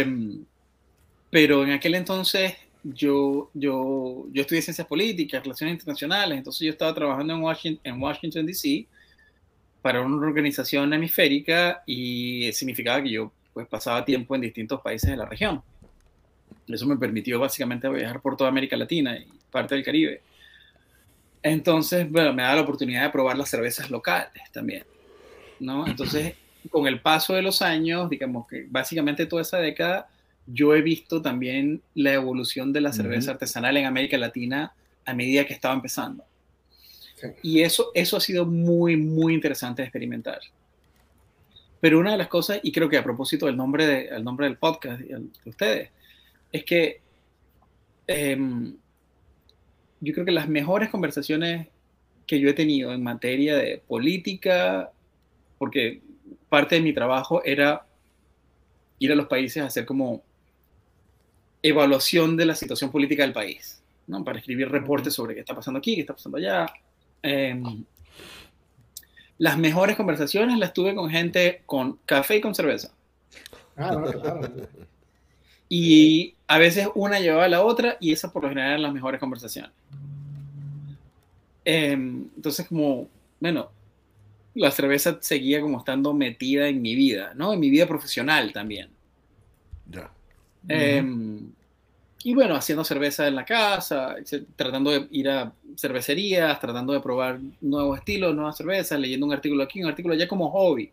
um, 0.04 0.44
pero 1.30 1.62
en 1.62 1.70
aquel 1.70 1.94
entonces 1.94 2.54
yo, 2.82 3.48
yo, 3.54 4.26
yo 4.32 4.40
estudié 4.40 4.60
ciencias 4.60 4.88
políticas, 4.88 5.40
relaciones 5.40 5.74
internacionales, 5.74 6.36
entonces 6.36 6.62
yo 6.62 6.72
estaba 6.72 6.92
trabajando 6.92 7.32
en 7.32 7.42
Washington, 7.42 7.80
en 7.84 8.02
Washington 8.02 8.44
D.C. 8.44 8.88
para 9.88 10.02
una 10.02 10.26
organización 10.26 10.92
hemisférica 10.92 11.82
y 11.86 12.52
significaba 12.52 13.02
que 13.02 13.08
yo 13.08 13.32
pues, 13.54 13.66
pasaba 13.66 14.04
tiempo 14.04 14.34
en 14.34 14.42
distintos 14.42 14.82
países 14.82 15.08
de 15.08 15.16
la 15.16 15.24
región. 15.24 15.62
Eso 16.66 16.86
me 16.86 16.98
permitió 16.98 17.40
básicamente 17.40 17.88
viajar 17.88 18.20
por 18.20 18.36
toda 18.36 18.50
América 18.50 18.76
Latina 18.76 19.16
y 19.16 19.26
parte 19.50 19.74
del 19.74 19.82
Caribe. 19.82 20.20
Entonces, 21.42 22.06
bueno, 22.10 22.34
me 22.34 22.42
da 22.42 22.54
la 22.54 22.60
oportunidad 22.60 23.04
de 23.04 23.08
probar 23.08 23.38
las 23.38 23.48
cervezas 23.48 23.90
locales 23.90 24.42
también, 24.52 24.84
¿no? 25.58 25.86
Entonces, 25.86 26.34
con 26.68 26.86
el 26.86 27.00
paso 27.00 27.32
de 27.32 27.40
los 27.40 27.62
años, 27.62 28.10
digamos 28.10 28.46
que 28.46 28.66
básicamente 28.68 29.24
toda 29.24 29.40
esa 29.40 29.56
década, 29.56 30.10
yo 30.46 30.74
he 30.74 30.82
visto 30.82 31.22
también 31.22 31.80
la 31.94 32.12
evolución 32.12 32.74
de 32.74 32.82
la 32.82 32.92
cerveza 32.92 33.30
artesanal 33.30 33.74
en 33.78 33.86
América 33.86 34.18
Latina 34.18 34.74
a 35.06 35.14
medida 35.14 35.46
que 35.46 35.54
estaba 35.54 35.72
empezando. 35.72 36.24
Y 37.42 37.62
eso, 37.62 37.90
eso 37.94 38.16
ha 38.16 38.20
sido 38.20 38.46
muy, 38.46 38.96
muy 38.96 39.34
interesante 39.34 39.82
de 39.82 39.86
experimentar. 39.86 40.40
Pero 41.80 41.98
una 41.98 42.12
de 42.12 42.18
las 42.18 42.28
cosas, 42.28 42.60
y 42.62 42.72
creo 42.72 42.88
que 42.88 42.96
a 42.96 43.04
propósito 43.04 43.46
del 43.46 43.56
nombre, 43.56 43.86
de, 43.86 44.20
nombre 44.20 44.46
del 44.46 44.56
podcast 44.56 45.00
de 45.00 45.28
ustedes, 45.44 45.90
es 46.52 46.64
que 46.64 47.00
em, 48.06 48.76
yo 50.00 50.12
creo 50.12 50.24
que 50.24 50.32
las 50.32 50.48
mejores 50.48 50.88
conversaciones 50.88 51.68
que 52.26 52.40
yo 52.40 52.48
he 52.48 52.54
tenido 52.54 52.92
en 52.92 53.02
materia 53.02 53.56
de 53.56 53.82
política, 53.86 54.90
porque 55.58 56.02
parte 56.48 56.76
de 56.76 56.80
mi 56.80 56.92
trabajo 56.92 57.42
era 57.44 57.86
ir 58.98 59.12
a 59.12 59.14
los 59.14 59.26
países 59.26 59.62
a 59.62 59.66
hacer 59.66 59.86
como 59.86 60.22
evaluación 61.62 62.36
de 62.36 62.46
la 62.46 62.54
situación 62.54 62.90
política 62.90 63.22
del 63.22 63.32
país, 63.32 63.82
¿no? 64.06 64.24
para 64.24 64.38
escribir 64.38 64.68
reportes 64.68 65.14
sobre 65.14 65.34
qué 65.34 65.40
está 65.40 65.54
pasando 65.54 65.78
aquí, 65.78 65.94
qué 65.94 66.02
está 66.02 66.14
pasando 66.14 66.38
allá. 66.38 66.66
Em, 67.22 67.84
las 69.38 69.58
mejores 69.58 69.96
conversaciones 69.96 70.58
las 70.58 70.72
tuve 70.72 70.94
con 70.94 71.10
gente 71.10 71.62
con 71.66 71.98
café 72.04 72.36
y 72.36 72.40
con 72.40 72.54
cerveza. 72.54 72.90
Ah, 73.76 73.96
y 75.68 76.34
a 76.46 76.58
veces 76.58 76.88
una 76.94 77.20
llevaba 77.20 77.44
a 77.44 77.48
la 77.48 77.62
otra 77.62 77.96
y 78.00 78.12
esas 78.12 78.32
por 78.32 78.42
lo 78.42 78.48
general 78.48 78.70
eran 78.70 78.82
las 78.82 78.92
mejores 78.92 79.20
conversaciones. 79.20 79.70
Em, 81.64 82.28
entonces, 82.34 82.66
como, 82.66 83.08
bueno, 83.40 83.70
la 84.54 84.70
cerveza 84.70 85.18
seguía 85.20 85.60
como 85.60 85.78
estando 85.78 86.14
metida 86.14 86.66
en 86.66 86.80
mi 86.80 86.94
vida, 86.94 87.32
¿no? 87.34 87.52
En 87.52 87.60
mi 87.60 87.70
vida 87.70 87.86
profesional 87.86 88.52
también. 88.52 88.88
Ya. 89.90 90.10
Em, 90.66 91.52
y 92.24 92.34
bueno, 92.34 92.56
haciendo 92.56 92.84
cerveza 92.84 93.28
en 93.28 93.36
la 93.36 93.44
casa, 93.44 94.16
tratando 94.56 94.90
de 94.90 95.06
ir 95.12 95.28
a 95.28 95.52
cervecerías, 95.76 96.58
tratando 96.58 96.92
de 96.92 97.00
probar 97.00 97.38
nuevos 97.60 97.98
estilos, 97.98 98.34
nuevas 98.34 98.56
cervezas, 98.56 98.98
leyendo 98.98 99.26
un 99.26 99.32
artículo 99.32 99.62
aquí, 99.62 99.82
un 99.82 99.88
artículo 99.88 100.14
allá 100.14 100.26
como 100.26 100.50
hobby. 100.50 100.90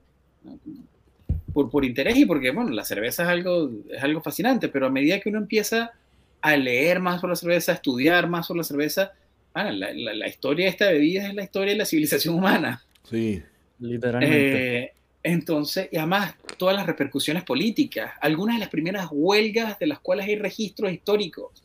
Por, 1.51 1.71
por 1.71 1.85
interés 1.85 2.17
y 2.17 2.25
porque, 2.25 2.51
bueno, 2.51 2.69
la 2.71 2.83
cerveza 2.83 3.23
es 3.23 3.29
algo, 3.29 3.71
es 3.89 4.03
algo 4.03 4.21
fascinante, 4.21 4.67
pero 4.67 4.87
a 4.87 4.89
medida 4.89 5.19
que 5.19 5.29
uno 5.29 5.39
empieza 5.39 5.93
a 6.41 6.57
leer 6.57 6.99
más 6.99 7.21
sobre 7.21 7.31
la 7.31 7.37
cerveza, 7.37 7.71
a 7.71 7.75
estudiar 7.75 8.27
más 8.27 8.45
sobre 8.45 8.59
la 8.59 8.63
cerveza, 8.65 9.13
la, 9.55 9.71
la, 9.71 10.13
la, 10.13 10.27
historia 10.27 10.65
de 10.65 10.71
esta 10.71 10.91
bebida 10.91 11.27
es 11.27 11.33
la 11.33 11.43
historia 11.43 11.71
de 11.71 11.79
la 11.79 11.85
civilización 11.85 12.35
humana. 12.35 12.83
Sí, 13.09 13.41
literalmente. 13.79 14.77
Eh, 14.77 14.93
entonces, 15.23 15.87
y 15.91 15.97
además, 15.97 16.35
todas 16.57 16.75
las 16.75 16.85
repercusiones 16.85 17.43
políticas, 17.43 18.13
algunas 18.21 18.55
de 18.55 18.59
las 18.59 18.69
primeras 18.69 19.07
huelgas 19.11 19.79
de 19.79 19.87
las 19.87 19.99
cuales 19.99 20.25
hay 20.25 20.35
registros 20.35 20.91
históricos, 20.91 21.63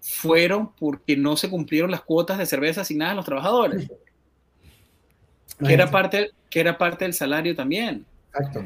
fueron 0.00 0.72
porque 0.74 1.16
no 1.16 1.36
se 1.36 1.48
cumplieron 1.48 1.90
las 1.90 2.02
cuotas 2.02 2.38
de 2.38 2.46
cerveza 2.46 2.80
asignadas 2.80 3.12
a 3.12 3.16
los 3.16 3.24
trabajadores. 3.24 3.90
Que 5.64 5.72
era, 5.72 5.90
parte, 5.90 6.32
que 6.50 6.60
era 6.60 6.76
parte 6.76 7.04
del 7.04 7.14
salario 7.14 7.54
también. 7.54 8.04
Exacto. 8.34 8.64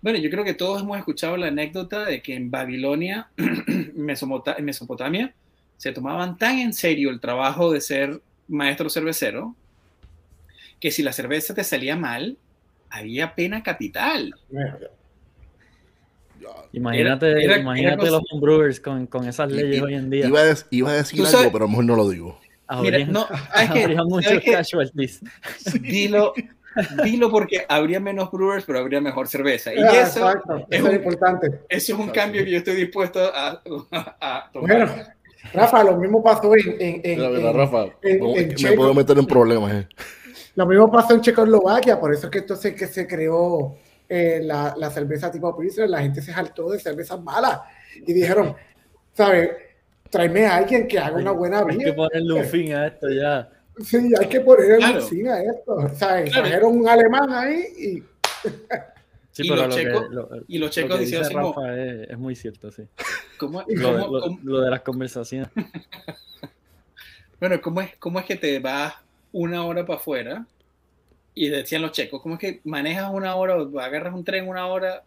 bueno, 0.00 0.18
yo 0.18 0.30
creo 0.30 0.44
que 0.44 0.54
todos 0.54 0.82
hemos 0.82 0.98
escuchado 0.98 1.36
la 1.36 1.48
anécdota 1.48 2.04
de 2.04 2.22
que 2.22 2.34
en 2.34 2.50
Babilonia, 2.50 3.28
en 3.36 4.64
Mesopotamia, 4.64 5.34
se 5.76 5.92
tomaban 5.92 6.38
tan 6.38 6.58
en 6.60 6.72
serio 6.72 7.10
el 7.10 7.18
trabajo 7.18 7.72
de 7.72 7.80
ser 7.80 8.20
maestro 8.46 8.88
cervecero 8.88 9.56
que 10.78 10.90
si 10.90 11.02
la 11.02 11.12
cerveza 11.12 11.54
te 11.54 11.64
salía 11.64 11.96
mal, 11.96 12.36
había 12.92 13.34
pena 13.34 13.62
capital. 13.62 14.34
Imagínate, 16.72 17.58
imagínate 17.58 18.10
los 18.10 18.22
brewers 18.40 18.80
con, 18.80 19.06
con, 19.06 19.26
esas 19.26 19.50
leyes 19.50 19.82
hoy 19.82 19.94
en 19.94 20.10
día. 20.10 20.26
Iba 20.26 20.40
a, 20.42 20.54
iba 20.70 20.90
a 20.90 20.94
decir 20.94 21.24
algo, 21.26 21.52
pero 21.52 21.64
a 21.64 21.66
lo 21.66 21.68
mejor 21.68 21.84
no 21.84 21.96
lo 21.96 22.08
digo. 22.08 22.38
Mira, 22.80 23.04
no, 23.06 23.26
es 23.60 23.70
que, 23.70 23.96
muchos 24.06 24.42
casualties. 24.44 25.20
Dilo, 25.80 26.32
dilo 27.04 27.30
porque 27.30 27.64
habría 27.68 28.00
menos 28.00 28.30
brewers, 28.30 28.64
pero 28.64 28.78
habría 28.78 29.00
mejor 29.00 29.28
cerveza. 29.28 29.74
Y 29.74 29.78
ah, 29.78 30.02
eso, 30.02 30.30
es, 30.70 30.82
un, 30.82 30.94
importante. 30.94 31.60
Eso 31.68 31.92
es 31.94 31.98
un 31.98 32.08
cambio 32.10 32.44
que 32.44 32.50
yo 32.50 32.58
estoy 32.58 32.76
dispuesto 32.76 33.20
a, 33.34 33.62
a 34.20 34.50
tomar. 34.52 34.86
Bueno, 34.86 34.92
Rafa, 35.52 35.84
lo 35.84 35.96
mismo 35.96 36.22
pasó 36.22 36.54
en. 36.54 36.76
en, 36.78 37.20
en, 37.20 37.54
Rafa, 37.54 37.86
me 38.02 38.72
puedo 38.72 38.94
meter 38.94 39.18
en 39.18 39.26
problemas. 39.26 39.72
Eh. 39.74 39.88
Lo 40.54 40.66
mismo 40.66 40.90
pasó 40.90 41.14
en 41.14 41.20
Checoslovaquia, 41.22 41.98
por 41.98 42.12
eso 42.12 42.26
es 42.26 42.30
que 42.30 42.38
entonces 42.38 42.74
que 42.74 42.86
se 42.86 43.06
creó 43.06 43.76
eh, 44.08 44.40
la, 44.42 44.74
la, 44.76 44.90
cerveza 44.90 45.30
tipo 45.30 45.56
Pilsner, 45.56 45.88
la 45.88 46.02
gente 46.02 46.20
se 46.20 46.32
saltó 46.32 46.70
de 46.70 46.78
cervezas 46.78 47.22
malas 47.22 47.60
y 48.06 48.12
dijeron, 48.12 48.54
¿sabes? 49.14 49.50
Tráeme 50.10 50.44
a 50.44 50.56
alguien 50.56 50.86
que 50.86 50.98
haga 50.98 51.16
una 51.16 51.30
buena 51.30 51.64
vida. 51.64 51.78
Hay 51.78 51.84
que 51.86 51.92
ponerle 51.94 52.32
un 52.34 52.44
fin 52.44 52.74
a 52.74 52.86
esto 52.88 53.08
ya. 53.08 53.48
Sí, 53.82 54.12
hay 54.20 54.28
que 54.28 54.40
ponerle 54.42 54.76
claro. 54.76 55.00
un 55.02 55.08
fin 55.08 55.28
a 55.28 55.42
esto. 55.42 55.88
¿Sabes? 55.94 56.30
Claro. 56.30 56.46
Trajeron 56.46 56.78
un 56.78 56.88
alemán 56.88 57.32
ahí 57.32 57.64
y... 57.78 58.02
Sí, 59.34 59.44
y, 59.46 59.48
pero 59.48 59.66
los 59.66 59.74
lo 59.74 59.82
que, 59.82 60.14
lo, 60.14 60.28
y 60.46 60.58
los 60.58 60.70
checos 60.70 60.90
lo 60.90 60.96
que 60.98 61.04
dicen 61.04 61.20
dice 61.20 61.26
así 61.26 61.34
como, 61.34 61.54
Rafa 61.54 61.82
es, 61.82 62.10
es 62.10 62.18
muy 62.18 62.36
cierto, 62.36 62.70
sí. 62.70 62.82
¿cómo, 63.38 63.64
Lo, 63.66 63.92
cómo- 63.92 64.18
lo- 64.18 64.20
cómo- 64.20 64.38
lo 64.42 64.60
de 64.60 64.70
las 64.70 64.82
conversaciones. 64.82 65.48
bueno, 67.40 67.58
¿cómo 67.62 67.80
es, 67.80 67.96
¿cómo 67.96 68.18
es 68.18 68.26
que 68.26 68.36
te 68.36 68.58
vas 68.58 68.92
una 69.32 69.64
hora 69.64 69.84
para 69.86 69.98
afuera? 69.98 70.46
Y 71.34 71.48
decían 71.48 71.82
los 71.82 71.92
checos, 71.92 72.20
¿cómo 72.22 72.34
es 72.34 72.40
que 72.40 72.60
manejas 72.64 73.10
una 73.12 73.34
hora, 73.36 73.56
o 73.56 73.80
agarras 73.80 74.14
un 74.14 74.24
tren 74.24 74.46
una 74.48 74.66
hora 74.66 75.02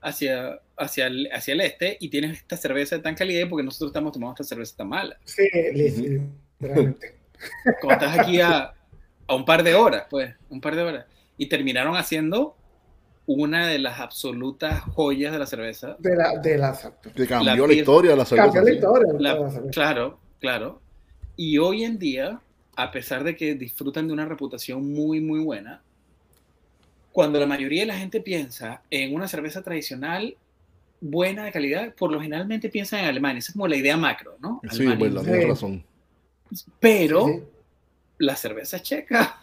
hacia, 0.00 0.60
hacia, 0.76 1.08
el, 1.08 1.28
hacia 1.32 1.54
el 1.54 1.60
este 1.62 1.96
y 2.00 2.08
tienes 2.08 2.38
esta 2.38 2.56
cerveza 2.56 2.96
de 2.96 3.02
tan 3.02 3.16
calidad 3.16 3.48
porque 3.48 3.64
nosotros 3.64 3.90
estamos 3.90 4.12
tomando 4.12 4.34
esta 4.34 4.44
cerveza 4.44 4.76
tan 4.76 4.88
mala? 4.88 5.18
Sí, 5.24 5.48
literalmente. 5.72 7.14
Cuando 7.80 8.04
estás 8.06 8.18
aquí 8.20 8.40
a, 8.40 8.72
a 9.26 9.34
un 9.34 9.44
par 9.44 9.62
de 9.62 9.74
horas, 9.74 10.06
pues, 10.10 10.34
un 10.48 10.60
par 10.60 10.76
de 10.76 10.82
horas. 10.82 11.06
Y 11.36 11.46
terminaron 11.46 11.96
haciendo 11.96 12.56
una 13.26 13.66
de 13.66 13.78
las 13.78 14.00
absolutas 14.00 14.80
joyas 14.80 15.32
de 15.32 15.38
la 15.38 15.46
cerveza. 15.46 15.96
De 15.98 16.16
la, 16.16 16.38
de 16.38 16.56
la, 16.58 16.72
Que 17.14 17.26
cambió 17.26 17.66
La 17.66 17.66
la, 17.66 17.74
historia 17.74 18.10
de 18.12 18.16
la 18.16 18.24
cerveza. 18.24 18.46
cambió 18.52 18.62
la 18.62 18.70
historia. 18.72 19.12
La- 19.18 19.34
de 19.34 19.40
la 19.40 19.50
cerveza. 19.50 19.70
claro, 19.72 20.18
claro. 20.40 20.80
Y 21.36 21.58
hoy 21.58 21.84
en 21.84 21.98
día, 21.98 22.40
a 22.78 22.92
pesar 22.92 23.24
de 23.24 23.34
que 23.34 23.54
disfrutan 23.56 24.06
de 24.06 24.12
una 24.12 24.24
reputación 24.24 24.92
muy, 24.92 25.20
muy 25.20 25.40
buena, 25.40 25.82
cuando 27.10 27.40
la 27.40 27.46
mayoría 27.46 27.80
de 27.82 27.86
la 27.86 27.98
gente 27.98 28.20
piensa 28.20 28.82
en 28.88 29.12
una 29.14 29.26
cerveza 29.26 29.62
tradicional 29.62 30.36
buena 31.00 31.44
de 31.44 31.50
calidad, 31.50 31.92
por 31.96 32.12
lo 32.12 32.20
generalmente 32.20 32.68
piensa 32.68 32.98
en 33.00 33.06
Alemania. 33.06 33.40
Esa 33.40 33.50
es 33.50 33.54
como 33.54 33.66
la 33.66 33.76
idea 33.76 33.96
macro, 33.96 34.36
¿no? 34.40 34.60
Sí, 34.70 34.86
Alemania. 34.86 34.96
verdad, 35.08 35.22
Sí. 35.22 35.26
tienes 35.30 35.48
razón. 35.48 35.84
Pero 36.78 37.26
Sí, 37.26 37.42
la 38.18 38.36
cerveza 38.36 38.80
checa, 38.80 39.40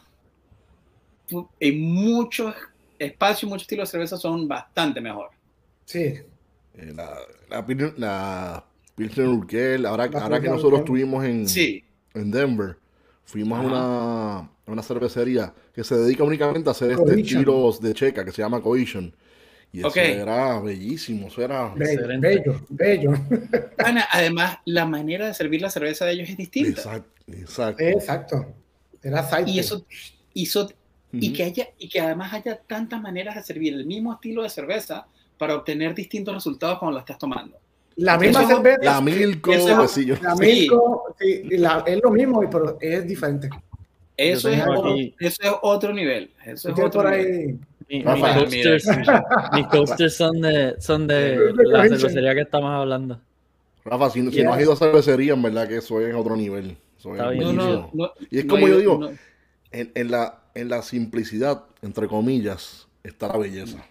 en 1.59 1.81
muchos 1.81 2.55
espacios, 2.97 3.49
muchos 3.49 3.63
estilos 3.63 3.89
de 3.89 3.91
cerveza 3.91 4.15
son 4.17 4.47
bastante 4.47 5.01
mejor. 5.01 5.31
Sí, 5.85 6.13
Eh, 6.77 6.93
la, 6.93 7.17
la, 7.49 7.65
la 7.97 8.65
Pilsner 8.95 9.27
Urquell, 9.27 9.85
ahora, 9.85 10.07
La 10.07 10.19
ahora 10.21 10.41
que 10.41 10.49
nosotros 10.49 10.79
estuvimos 10.79 11.23
en, 11.25 11.47
Sí, 11.47 11.83
en 12.13 12.31
Denver, 12.31 12.77
fuimos 13.25 13.57
a 13.57 13.61
Ajá. 13.61 13.67
una, 13.67 14.37
a 14.37 14.71
una 14.71 14.81
cervecería 14.81 15.53
que 15.73 15.83
se 15.83 15.95
dedica 15.97 16.23
únicamente 16.23 16.69
a 16.69 16.71
hacer 16.71 16.91
este 16.91 17.19
estilos 17.19 17.81
de 17.81 17.93
checa 17.93 18.23
que 18.23 18.31
se 18.31 18.41
llama 18.41 18.61
Cohesion. 18.61 19.13
Y 19.71 19.79
eso 19.79 19.99
era 19.99 20.61
bellísimo, 20.61 21.27
eso 21.27 21.41
era 21.41 21.73
bello, 21.75 22.07
bello, 22.19 22.65
bello. 22.69 23.13
Ana, 23.77 24.07
además, 24.09 24.59
la 24.63 24.85
manera 24.85 25.27
de 25.27 25.33
servir 25.33 25.61
la 25.61 25.69
cerveza 25.69 26.05
de 26.05 26.13
ellos 26.13 26.29
es 26.29 26.37
distinta. 26.37 26.69
exacto, 26.69 27.21
exacto. 27.27 27.83
Exacto. 27.83 28.55
Era. 29.03 29.27
Y 29.45 29.59
eso 29.59 29.85
hizo 30.33 30.69
y 31.11 31.33
que 31.33 31.43
haya 31.43 31.69
y 31.77 31.89
que 31.89 31.99
además 31.99 32.33
haya 32.33 32.57
tantas 32.57 33.01
maneras 33.01 33.35
de 33.35 33.43
servir 33.43 33.73
el 33.73 33.85
mismo 33.85 34.13
estilo 34.13 34.43
de 34.43 34.49
cerveza 34.49 35.07
para 35.37 35.55
obtener 35.55 35.93
distintos 35.93 36.33
resultados 36.33 36.79
cuando 36.79 36.95
la 36.95 37.01
estás 37.01 37.17
tomando. 37.17 37.57
La 37.97 38.17
misma 38.17 38.41
Eso- 38.43 38.49
cerveza. 38.55 38.79
La 38.83 39.01
Milko, 39.01 39.87
sé 39.87 40.05
yo. 40.05 40.15
La 40.21 40.35
Sí. 40.35 40.41
Milko, 40.45 41.15
sí, 41.19 41.43
la- 41.57 41.83
es 41.87 42.01
lo 42.03 42.11
mismo, 42.11 42.41
pero 42.49 42.77
es 42.81 43.07
diferente. 43.07 43.49
Eso 44.17 44.49
es, 44.49 44.61
otro, 44.61 44.95
eso 45.19 45.41
es 45.43 45.51
otro 45.61 45.93
nivel. 45.93 46.31
Eso 46.45 46.69
es 46.69 46.73
otro 46.79 46.89
por 47.03 47.09
nivel. 47.11 47.25
ahí. 47.27 47.59
Mi- 47.87 47.97
mis, 47.97 48.05
Rafa. 48.05 48.33
coasters, 48.39 48.87
mis 49.53 49.67
coasters 49.67 50.15
son 50.15 50.41
de, 50.41 50.75
son 50.79 51.05
de 51.07 51.53
la 51.65 51.83
cervecería 51.87 52.33
que 52.33 52.41
estamos 52.41 52.71
hablando. 52.71 53.19
Rafa, 53.83 54.09
si, 54.09 54.21
no 54.21 54.53
has 54.53 54.61
ido 54.61 54.73
a 54.73 54.75
cervecería, 54.75 55.33
en 55.33 55.41
verdad 55.43 55.67
que 55.67 55.77
eso 55.77 56.01
es 56.01 56.15
otro 56.15 56.35
nivel. 56.35 56.75
Eso 56.97 57.09
es 57.13 57.19
Está 57.19 57.29
bien. 57.29 57.43
No, 57.43 57.53
buenísimo. 57.53 57.89
no, 57.93 58.05
no, 58.05 58.11
Y 58.31 58.39
es 58.39 58.45
no 58.45 58.53
como 58.55 58.67
yo 58.67 58.77
digo, 58.79 58.97
no- 58.97 59.09
en, 59.71 59.91
en 59.93 60.11
la, 60.11 60.39
en 60.55 60.69
la 60.69 60.81
simplicidad, 60.81 61.63
entre 61.83 62.07
comillas, 62.07 62.87
está 63.03 63.27
la 63.27 63.37
belleza. 63.37 63.85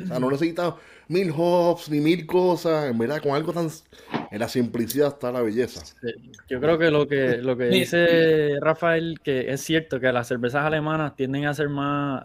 O 0.00 0.06
sea, 0.06 0.20
no 0.20 0.30
necesitas 0.30 0.74
mil 1.08 1.32
hops 1.36 1.90
ni 1.90 2.00
mil 2.00 2.26
cosas. 2.26 2.90
En 2.90 2.98
verdad, 2.98 3.20
con 3.20 3.32
algo 3.32 3.52
tan. 3.52 3.68
En 4.30 4.38
la 4.38 4.48
simplicidad 4.48 5.08
está 5.08 5.32
la 5.32 5.40
belleza. 5.42 5.82
Yo 6.48 6.60
creo 6.60 6.78
que 6.78 6.90
lo 6.90 7.08
que, 7.08 7.38
lo 7.38 7.56
que 7.56 7.64
dice 7.66 8.58
Rafael, 8.60 9.18
que 9.22 9.50
es 9.52 9.60
cierto 9.62 9.98
que 9.98 10.12
las 10.12 10.28
cervezas 10.28 10.64
alemanas 10.64 11.16
tienden 11.16 11.46
a 11.46 11.54
ser 11.54 11.68
más... 11.68 12.22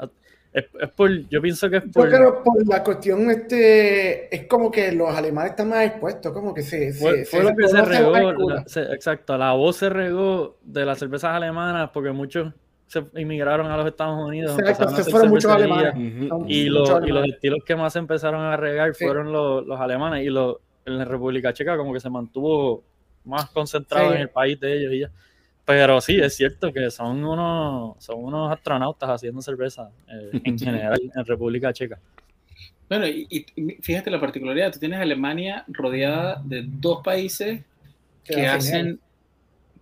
Es, 0.51 0.65
es 0.81 0.89
por, 0.91 1.09
yo 1.29 1.41
pienso 1.41 1.67
que 1.67 1.77
es 1.77 1.83
Yo 1.85 1.91
por... 1.93 2.09
creo 2.09 2.43
por 2.43 2.67
la 2.67 2.83
cuestión, 2.83 3.31
este, 3.31 4.35
es 4.35 4.45
como 4.45 4.69
que 4.69 4.91
los 4.91 5.09
alemanes 5.09 5.51
están 5.51 5.69
más 5.69 5.83
expuestos, 5.87 6.31
como 6.31 6.53
que 6.53 6.61
se. 6.61 6.93
Fue, 6.93 7.23
se- 7.23 7.25
fue 7.25 7.43
lo 7.43 7.55
que 7.55 7.67
se 7.67 7.81
regó, 7.81 8.49
la- 8.49 8.63
se- 8.67 8.93
exacto, 8.93 9.35
la 9.35 9.53
voz 9.53 9.77
se 9.77 9.89
regó 9.89 10.57
de 10.61 10.85
las 10.85 10.99
cervezas 10.99 11.31
alemanas 11.31 11.89
porque 11.91 12.11
muchos 12.11 12.53
se 12.87 13.03
inmigraron 13.15 13.67
a 13.67 13.77
los 13.77 13.87
Estados 13.87 14.19
Unidos. 14.25 14.57
Exacto, 14.59 15.03
se 15.03 15.09
fueron 15.09 15.29
muchos 15.29 15.51
alemanes. 15.51 15.93
Son 16.29 16.45
Y, 16.49 16.69
muchos 16.69 16.73
los, 16.73 16.89
y 16.89 16.91
alemanes. 16.91 17.13
los 17.13 17.27
estilos 17.35 17.59
que 17.65 17.75
más 17.75 17.93
se 17.93 17.99
empezaron 17.99 18.41
a 18.41 18.55
regar 18.57 18.93
Sí. 18.93 19.05
fueron 19.05 19.31
los, 19.31 19.65
los 19.65 19.79
alemanes 19.79 20.25
y 20.25 20.29
los, 20.29 20.57
en 20.85 20.97
la 20.97 21.05
República 21.05 21.53
Checa 21.53 21.75
como 21.77 21.93
que 21.93 21.99
se 21.99 22.09
mantuvo 22.09 22.83
más 23.25 23.49
concentrado 23.49 24.09
Sí. 24.09 24.15
en 24.15 24.21
el 24.21 24.29
país 24.29 24.59
de 24.59 24.77
ellos 24.77 24.93
y 24.93 24.99
ya. 24.99 25.09
Pero 25.65 26.01
sí, 26.01 26.19
es 26.19 26.35
cierto 26.35 26.73
que 26.73 26.91
son 26.91 27.23
unos, 27.23 27.95
son 28.03 28.23
unos 28.23 28.51
astronautas 28.51 29.09
haciendo 29.09 29.41
cerveza 29.41 29.89
eh, 30.09 30.41
en 30.43 30.59
general 30.59 30.99
en 31.15 31.25
República 31.25 31.71
Checa. 31.71 31.97
Bueno, 32.89 33.07
y, 33.07 33.25
y 33.29 33.71
fíjate 33.81 34.11
la 34.11 34.19
particularidad, 34.19 34.71
tú 34.73 34.79
tienes 34.79 34.99
Alemania 34.99 35.63
rodeada 35.69 36.41
de 36.43 36.63
dos 36.67 37.01
países 37.03 37.61
Que 38.25 38.45
hacen, 38.45 38.99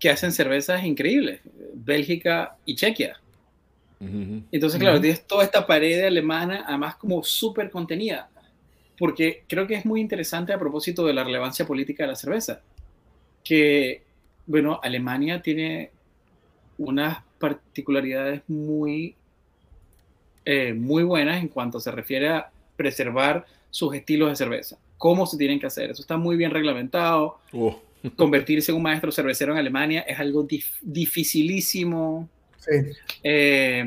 que 0.02 0.10
hacen 0.10 0.32
cervezas 0.32 0.84
increíbles, 0.84 1.42
Bélgica 1.76 2.58
y 2.66 2.76
Chequia. 2.76 3.18
Entonces, 4.52 4.80
claro, 4.80 4.96
Ujú. 4.96 5.04
tienes 5.04 5.28
toda 5.28 5.44
esta 5.44 5.68
pared 5.68 6.04
alemana, 6.04 6.66
además 6.68 6.96
como 6.96 7.24
súper 7.24 7.70
contenida, 7.70 8.28
porque 8.98 9.44
creo 9.48 9.68
que 9.68 9.76
es 9.76 9.86
muy 9.86 10.02
interesante 10.02 10.54
a 10.54 10.60
propósito 10.60 11.06
de 11.06 11.14
la 11.14 11.24
relevancia 11.24 11.68
política 11.68 12.04
de 12.04 12.10
la 12.10 12.16
cerveza, 12.16 12.62
que, 13.44 14.02
bueno, 14.48 14.80
Alemania 14.82 15.40
tiene 15.40 15.92
unas 16.80 17.20
particularidades 17.38 18.42
muy, 18.48 19.16
eh, 20.46 20.74
muy 20.74 21.04
buenas 21.04 21.40
en 21.40 21.48
cuanto 21.48 21.80
se 21.80 21.92
refiere 21.92 22.30
a 22.30 22.50
preservar 22.76 23.46
sus 23.70 23.94
estilos 23.94 24.30
de 24.32 24.36
cerveza, 24.36 24.80
cómo 24.98 25.28
se 25.28 25.38
tienen 25.38 25.60
que 25.60 25.68
hacer, 25.68 25.92
eso 25.92 26.02
está 26.02 26.18
muy 26.18 26.38
bien 26.38 26.50
reglamentado, 26.50 27.38
Oh, 27.54 27.80
convertirse 28.16 28.72
en 28.72 28.78
un 28.78 28.84
maestro 28.84 29.12
cervecero 29.12 29.52
en 29.54 29.60
Alemania 29.60 30.02
es 30.02 30.20
algo 30.20 30.48
dif- 30.48 30.78
dificilísimo. 30.82 32.30
Sí, 32.58 32.72
eh, 33.24 33.86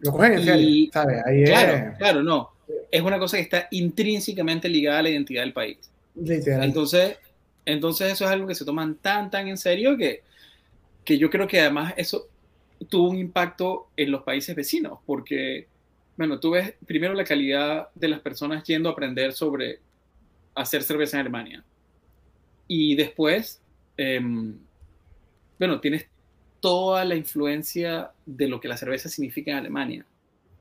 lo 0.00 0.12
cogen 0.12 0.34
en 0.34 0.44
serio, 0.44 0.90
¿sabes? 0.92 1.22
Ahí 1.26 1.44
Claro, 1.44 1.74
es 1.74 1.96
claro, 1.98 2.22
no. 2.22 2.50
Es 2.90 3.00
una 3.02 3.18
cosa 3.18 3.36
que 3.36 3.42
está 3.42 3.68
intrínsecamente 3.70 4.68
ligada 4.68 4.98
a 4.98 5.02
la 5.02 5.10
identidad 5.10 5.42
del 5.42 5.52
país. 5.52 5.78
literal. 6.14 6.64
Entonces, 6.64 7.16
entonces 7.64 8.12
eso 8.12 8.24
es 8.24 8.30
algo 8.30 8.46
que 8.46 8.54
se 8.54 8.64
toman 8.64 8.96
tan, 8.96 9.30
tan 9.30 9.48
en 9.48 9.56
serio 9.58 9.96
que, 9.96 10.22
que 11.04 11.18
yo 11.18 11.30
creo 11.30 11.46
que 11.46 11.60
además 11.60 11.94
eso 11.96 12.28
tuvo 12.88 13.08
un 13.10 13.18
impacto 13.18 13.88
en 13.96 14.10
los 14.10 14.22
países 14.22 14.54
vecinos, 14.54 14.98
porque, 15.06 15.66
bueno, 16.16 16.38
tú 16.40 16.50
ves 16.50 16.74
primero 16.86 17.14
la 17.14 17.24
calidad 17.24 17.88
de 17.94 18.08
las 18.08 18.20
personas 18.20 18.64
yendo 18.64 18.88
a 18.88 18.92
aprender 18.92 19.32
sobre 19.32 19.80
hacer 20.54 20.82
cerveza 20.82 21.16
en 21.16 21.20
Alemania. 21.22 21.64
Y 22.68 22.94
después, 22.96 23.60
em, 23.96 24.56
bueno, 25.58 25.80
tienes 25.80 26.06
toda 26.60 27.04
la 27.04 27.14
influencia 27.14 28.10
de 28.24 28.48
lo 28.48 28.60
que 28.60 28.68
la 28.68 28.76
cerveza 28.76 29.08
significa 29.08 29.52
en 29.52 29.58
Alemania, 29.58 30.04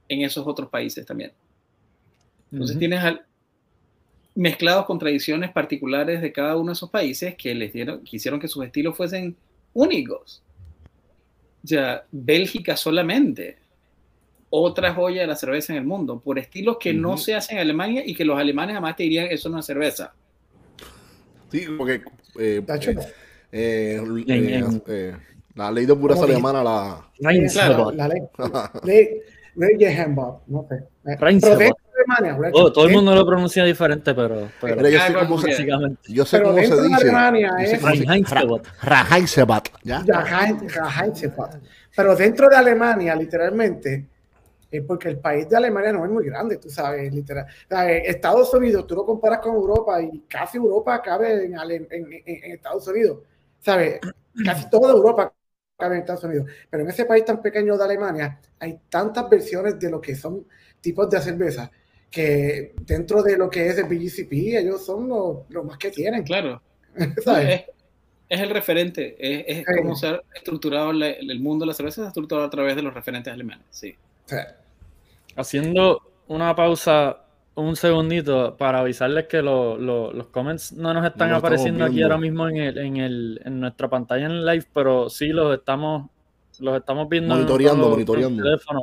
en 0.07 0.21
esos 0.21 0.45
otros 0.45 0.69
países 0.69 1.05
también. 1.05 1.31
Entonces 2.51 2.77
tienes 2.79 2.99
al- 2.99 3.25
mezclados 4.35 4.85
con 4.85 4.99
tradiciones 4.99 5.51
particulares 5.51 6.21
de 6.21 6.31
cada 6.31 6.55
uno 6.57 6.67
de 6.67 6.73
esos 6.73 6.89
países 6.89 7.35
que 7.35 7.55
les 7.55 7.73
dieron, 7.73 8.03
que 8.03 8.17
hicieron 8.17 8.39
que 8.39 8.47
sus 8.47 8.63
estilos 8.65 8.95
fuesen 8.95 9.35
únicos. 9.73 10.41
Sea, 11.63 12.05
Bélgica 12.11 12.77
solamente, 12.77 13.57
otra 14.51 14.93
joya 14.93 15.21
de 15.21 15.27
la 15.27 15.35
cerveza 15.35 15.73
en 15.73 15.79
el 15.79 15.85
mundo, 15.85 16.19
por 16.19 16.37
estilos 16.37 16.77
que 16.79 16.93
no 16.93 17.17
se 17.17 17.33
hacen 17.33 17.57
en 17.57 17.61
Alemania 17.63 18.03
y 18.05 18.13
que 18.13 18.23
los 18.23 18.37
alemanes 18.37 18.75
jamás 18.75 18.95
te 18.95 19.03
dirían 19.03 19.27
eso 19.31 19.49
no 19.49 19.59
es 19.59 19.65
cerveza. 19.65 20.13
Sí, 21.51 21.65
porque. 21.77 22.01
eh, 22.39 22.63
eh, 22.67 22.97
eh, 23.51 24.01
eh, 24.27 24.81
eh, 24.87 25.15
la 25.55 25.71
ley 25.71 25.85
de 25.85 25.95
pureza 25.95 26.21
¿Cómo 26.21 26.33
alemana, 26.33 26.63
la. 26.63 27.09
La 27.19 27.31
ley, 27.31 28.19
ley, 28.83 29.09
ley 29.55 29.77
de 29.77 29.91
Hembach, 29.91 30.39
no 30.47 30.67
sé. 30.67 30.83
Eh, 31.05 31.71
Alemania, 31.95 32.35
Black 32.35 32.51
Todo, 32.51 32.85
el 32.87 32.93
mundo 32.93 33.15
lo 33.15 33.25
pronuncia 33.25 33.63
diferente, 33.63 34.13
pero, 34.13 34.49
pero 34.59 34.75
Mira, 34.75 34.89
yo 34.89 34.99
sé 34.99 35.13
cómo 35.13 35.37
se, 35.39 35.67
yo 36.09 36.25
sé 36.25 36.37
Pero 36.37 36.49
cómo 36.49 36.57
se 36.57 36.67
dentro 36.67 36.81
de 36.81 36.87
dice. 36.89 37.01
Alemania. 37.01 37.51
Pero 41.95 42.15
dentro 42.15 42.49
de 42.49 42.55
Alemania, 42.57 43.15
literalmente, 43.15 44.05
es 44.77 44.83
porque 44.83 45.09
el 45.09 45.19
país 45.19 45.47
de 45.49 45.57
Alemania 45.57 45.91
no 45.93 46.05
es 46.05 46.11
muy 46.11 46.25
grande, 46.25 46.57
tú 46.57 46.69
sabes, 46.69 47.13
literal. 47.13 47.45
Eh, 47.69 48.03
Estados 48.05 48.53
Unidos, 48.53 48.85
tú 48.87 48.95
lo 48.95 49.05
comparas 49.05 49.39
con 49.39 49.55
Europa 49.55 50.01
y 50.01 50.21
casi 50.29 50.57
Europa 50.57 51.01
cabe 51.01 51.45
en, 51.45 51.57
Ale- 51.57 51.87
en- 51.89 52.11
en- 52.13 52.23
en 52.25 52.51
Estados 52.51 52.87
Unidos, 52.87 53.19
¿sabes? 53.59 54.01
Casi 54.41 54.69
toda 54.69 54.91
Europa 54.93 55.33
cabe 55.77 55.95
en 55.95 56.01
Estados 56.01 56.23
Unidos. 56.23 56.49
Pero 56.69 56.83
en 56.83 56.89
ese 56.89 57.05
país 57.05 57.25
tan 57.25 57.41
pequeño 57.41 57.77
de 57.77 57.83
Alemania 57.83 58.39
hay 58.59 58.79
tantas 58.89 59.29
versiones 59.29 59.79
de 59.79 59.89
lo 59.89 59.99
que 60.01 60.15
son 60.15 60.45
tipos 60.81 61.09
de 61.09 61.21
cerveza 61.21 61.71
que 62.11 62.73
dentro 62.81 63.21
de 63.23 63.37
lo 63.37 63.49
que 63.49 63.67
es 63.67 63.77
el 63.77 63.85
BGCP, 63.85 64.57
ellos 64.57 64.85
son 64.85 65.09
lo, 65.09 65.45
lo 65.49 65.63
más 65.63 65.77
que 65.77 65.91
tienen, 65.91 66.23
Claro. 66.23 66.61
¿sabes? 67.19 67.51
Es, 67.51 67.65
es 68.29 68.41
el 68.41 68.49
referente, 68.51 69.15
es, 69.19 69.45
es 69.67 69.67
Sí. 69.67 69.73
como 69.73 69.95
se 69.95 70.07
ha 70.07 70.21
estructurado 70.35 70.93
la- 70.93 71.09
el 71.11 71.39
mundo 71.41 71.65
de 71.65 71.69
la 71.69 71.73
cerveza, 71.75 71.97
se 72.01 72.05
ha 72.05 72.07
estructurado 72.09 72.47
a 72.47 72.49
través 72.51 72.75
de 72.75 72.81
los 72.83 72.93
referentes 72.93 73.33
alemanes, 73.33 73.65
sí. 73.71 73.95
Sea, 74.25 74.55
Haciendo 75.35 76.01
una 76.27 76.55
pausa 76.55 77.17
un 77.55 77.75
segundito 77.77 78.55
para 78.57 78.79
avisarles 78.79 79.27
que 79.27 79.41
lo- 79.41 79.77
lo- 79.77 80.11
los 80.11 80.27
comments 80.27 80.73
no 80.73 80.93
nos 80.93 81.05
están 81.05 81.29
No 81.29 81.37
apareciendo 81.37 81.85
aquí 81.85 82.01
ahora 82.03 82.17
mismo 82.17 82.49
en, 82.49 82.57
el, 82.57 82.77
en, 82.77 82.97
el, 82.97 83.41
en 83.45 83.59
nuestra 83.61 83.89
pantalla 83.89 84.25
en 84.25 84.45
live, 84.45 84.65
pero 84.73 85.09
sí 85.09 85.27
los 85.29 85.57
estamos, 85.57 86.09
los 86.59 86.77
estamos 86.77 87.07
viendo 87.07 87.33
en 87.33 87.39
Monitoreando, 87.41 87.75
nuestro- 87.77 87.95
monitoreando. 87.95 88.43
teléfono. 88.43 88.81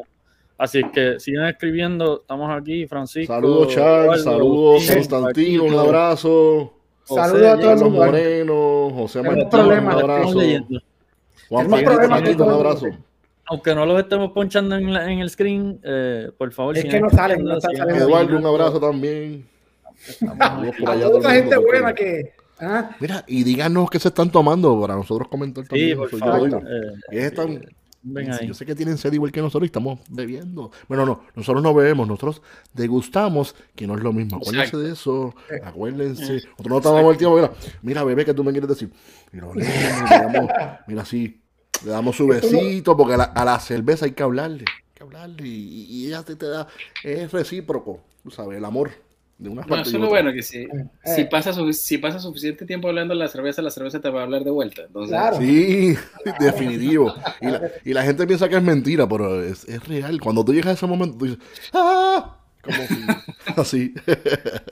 Así 0.56 0.78
es 0.78 0.86
que 0.92 1.20
siguen 1.20 1.44
escribiendo, 1.46 2.20
estamos 2.22 2.50
aquí, 2.50 2.86
Francisco. 2.86 3.32
Saludos, 3.34 3.74
Charles. 3.74 4.22
Saludos, 4.24 4.90
Constantino. 4.90 5.64
Un 5.64 5.74
abrazo. 5.74 6.72
Saludos 7.04 7.42
a 7.46 7.50
todo 7.56 7.60
el 7.60 7.60
Carlos 7.60 7.82
mundo. 7.90 8.04
Moreno. 8.06 8.90
José 8.94 9.22
Martín. 9.22 9.48
Un 9.52 9.86
los 9.86 10.02
abrazo. 10.02 10.40
Juan 11.48 11.68
Paquito, 11.68 12.44
un 12.44 12.50
abrazo. 12.52 12.86
Aunque 13.46 13.74
no 13.74 13.84
los 13.86 14.00
estemos 14.00 14.32
ponchando 14.32 14.76
en, 14.76 14.92
la- 14.92 15.10
en 15.10 15.18
el 15.18 15.28
screen, 15.30 15.80
eh, 15.82 16.30
por 16.38 16.52
favor. 16.52 16.76
Es 16.76 16.82
sigan 16.82 16.96
que 16.96 17.00
no 17.02 17.10
salen, 17.10 17.44
no 17.44 17.56
están 17.56 17.72
sigan 17.72 17.88
saliendo. 17.88 18.08
Eduardo, 18.08 18.38
un 18.38 18.46
abrazo 18.46 18.80
también. 18.80 19.46
Estamos 20.08 20.40
A 20.86 20.94
toda 21.00 21.18
esa 21.18 21.30
gente 21.32 21.56
buena 21.58 21.94
que. 21.94 22.32
ah, 22.60 22.90
Mira, 23.00 23.24
y 23.26 23.42
díganos 23.44 23.90
qué 23.90 23.98
se 23.98 24.08
están 24.08 24.30
tomando 24.30 24.80
para 24.80 24.94
nosotros 24.94 25.28
comentar 25.28 25.66
también. 25.66 25.90
Sí, 25.90 25.94
por 25.96 26.10
yo 26.10 26.18
favor. 26.18 26.44
digo. 26.48 26.60
eh, 27.10 27.26
están- 27.26 27.64
ven 28.04 28.32
ahí. 28.32 28.48
Yo 28.48 28.54
sé 28.54 28.66
que 28.66 28.74
tienen 28.74 28.96
sed 28.98 29.12
igual 29.12 29.30
que 29.30 29.40
nosotros 29.40 29.62
y 29.64 29.66
estamos 29.66 30.00
bebiendo. 30.08 30.72
Bueno, 30.88 31.06
no, 31.06 31.22
nosotros 31.36 31.62
no 31.62 31.72
bebemos, 31.74 32.08
nosotros 32.08 32.42
degustamos, 32.74 33.54
que 33.76 33.86
no 33.86 33.94
es 33.96 34.02
lo 34.02 34.12
mismo. 34.12 34.38
Acuérdense 34.38 34.60
Exacto. 34.62 34.80
de 34.80 34.92
eso, 34.92 35.34
Eh. 35.50 35.60
acuérdense. 35.64 36.32
Nosotros 36.34 36.66
no 36.68 36.80
tomamos 36.80 37.12
el 37.12 37.18
tiempo, 37.18 37.36
mira, 37.36 37.52
mira, 37.82 38.04
bebé, 38.04 38.24
que 38.24 38.34
tú 38.34 38.42
me 38.42 38.50
quieres 38.52 38.68
decir. 38.70 38.90
Damos, 39.32 40.48
mira, 40.88 41.02
así, 41.02 41.40
le 41.84 41.90
damos 41.90 42.16
su 42.16 42.26
besito, 42.26 42.96
porque 42.96 43.14
a 43.14 43.18
la, 43.18 43.24
a 43.24 43.44
la 43.44 43.58
cerveza 43.60 44.04
hay 44.06 44.12
que 44.12 44.22
hablarle, 44.22 44.64
hay 44.68 44.92
que 44.94 45.02
hablarle. 45.02 45.46
Y, 45.48 45.86
y 45.88 46.06
ella 46.08 46.22
te, 46.22 46.36
te 46.36 46.46
da, 46.46 46.66
es 47.04 47.30
recíproco, 47.32 48.00
tú 48.22 48.30
sabes, 48.30 48.58
el 48.58 48.64
amor 48.64 48.90
de 49.38 49.48
una 49.48 49.62
No, 49.62 49.74
eso 49.76 49.90
es 49.90 49.94
lo 49.94 50.08
bueno, 50.08 50.32
que 50.32 50.42
si, 50.42 50.58
Eh. 50.58 50.68
si, 51.04 51.24
pasa, 51.24 51.52
su- 51.52 51.72
si 51.72 51.98
pasa 51.98 52.20
suficiente 52.20 52.64
tiempo 52.64 52.86
hablando 52.88 53.12
de 53.14 53.18
la 53.18 53.26
cerveza, 53.28 53.60
la 53.62 53.70
cerveza 53.72 53.98
te 54.00 54.08
va 54.08 54.20
a 54.20 54.22
hablar 54.24 54.44
de 54.44 54.50
vuelta. 54.52 54.82
Entonces, 54.82 55.10
Claro. 55.16 55.36
Sí, 55.38 55.96
definitivo. 56.38 57.12
Y 57.40 57.46
la, 57.46 57.70
y 57.84 57.92
la 57.92 58.02
gente 58.04 58.24
piensa 58.26 58.48
que 58.48 58.56
es 58.56 58.62
mentira, 58.62 59.08
pero 59.08 59.42
es, 59.42 59.68
es 59.68 59.86
real. 59.88 60.20
Cuando 60.20 60.44
tú 60.44 60.52
llegas 60.52 60.68
a 60.68 60.72
ese 60.74 60.86
momento, 60.86 61.18
tú 61.18 61.24
dices, 61.24 61.40
¡ah! 61.72 62.36
Como 62.62 62.76
si- 62.86 63.04
así. 63.60 63.94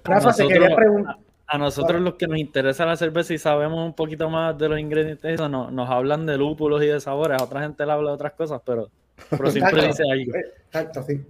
Rafa, 0.05 0.27
nosotros- 0.29 0.49
quería 0.53 0.77
preguntar. 0.77 1.17
A 1.53 1.59
nosotros 1.59 2.01
los 2.01 2.15
que 2.15 2.29
nos 2.29 2.39
interesa 2.39 2.87
la 2.87 2.95
cerveza 2.97 3.35
y 3.35 3.39
sabemos 3.39 3.85
un 3.85 3.93
poquito 3.95 4.31
más 4.31 4.57
de 4.57 4.69
los 4.69 4.79
ingredientes, 4.79 5.33
eso, 5.35 5.49
no- 5.49 5.71
nos 5.71 5.91
hablan 5.91 6.25
de 6.25 6.37
lúpulos 6.39 6.81
y 6.83 6.87
de 6.87 7.01
sabores. 7.01 7.41
A 7.41 7.45
otra 7.45 7.63
gente 7.63 7.85
le 7.85 7.91
habla 7.93 8.11
de 8.11 8.15
otras 8.15 8.33
cosas, 8.35 8.61
pero, 8.65 8.89
pero 9.31 9.51
siempre 9.51 9.85
Exacto. 9.85 9.89
dice 9.89 10.13
algo. 10.13 10.33
Exacto, 10.67 11.03
sí. 11.03 11.21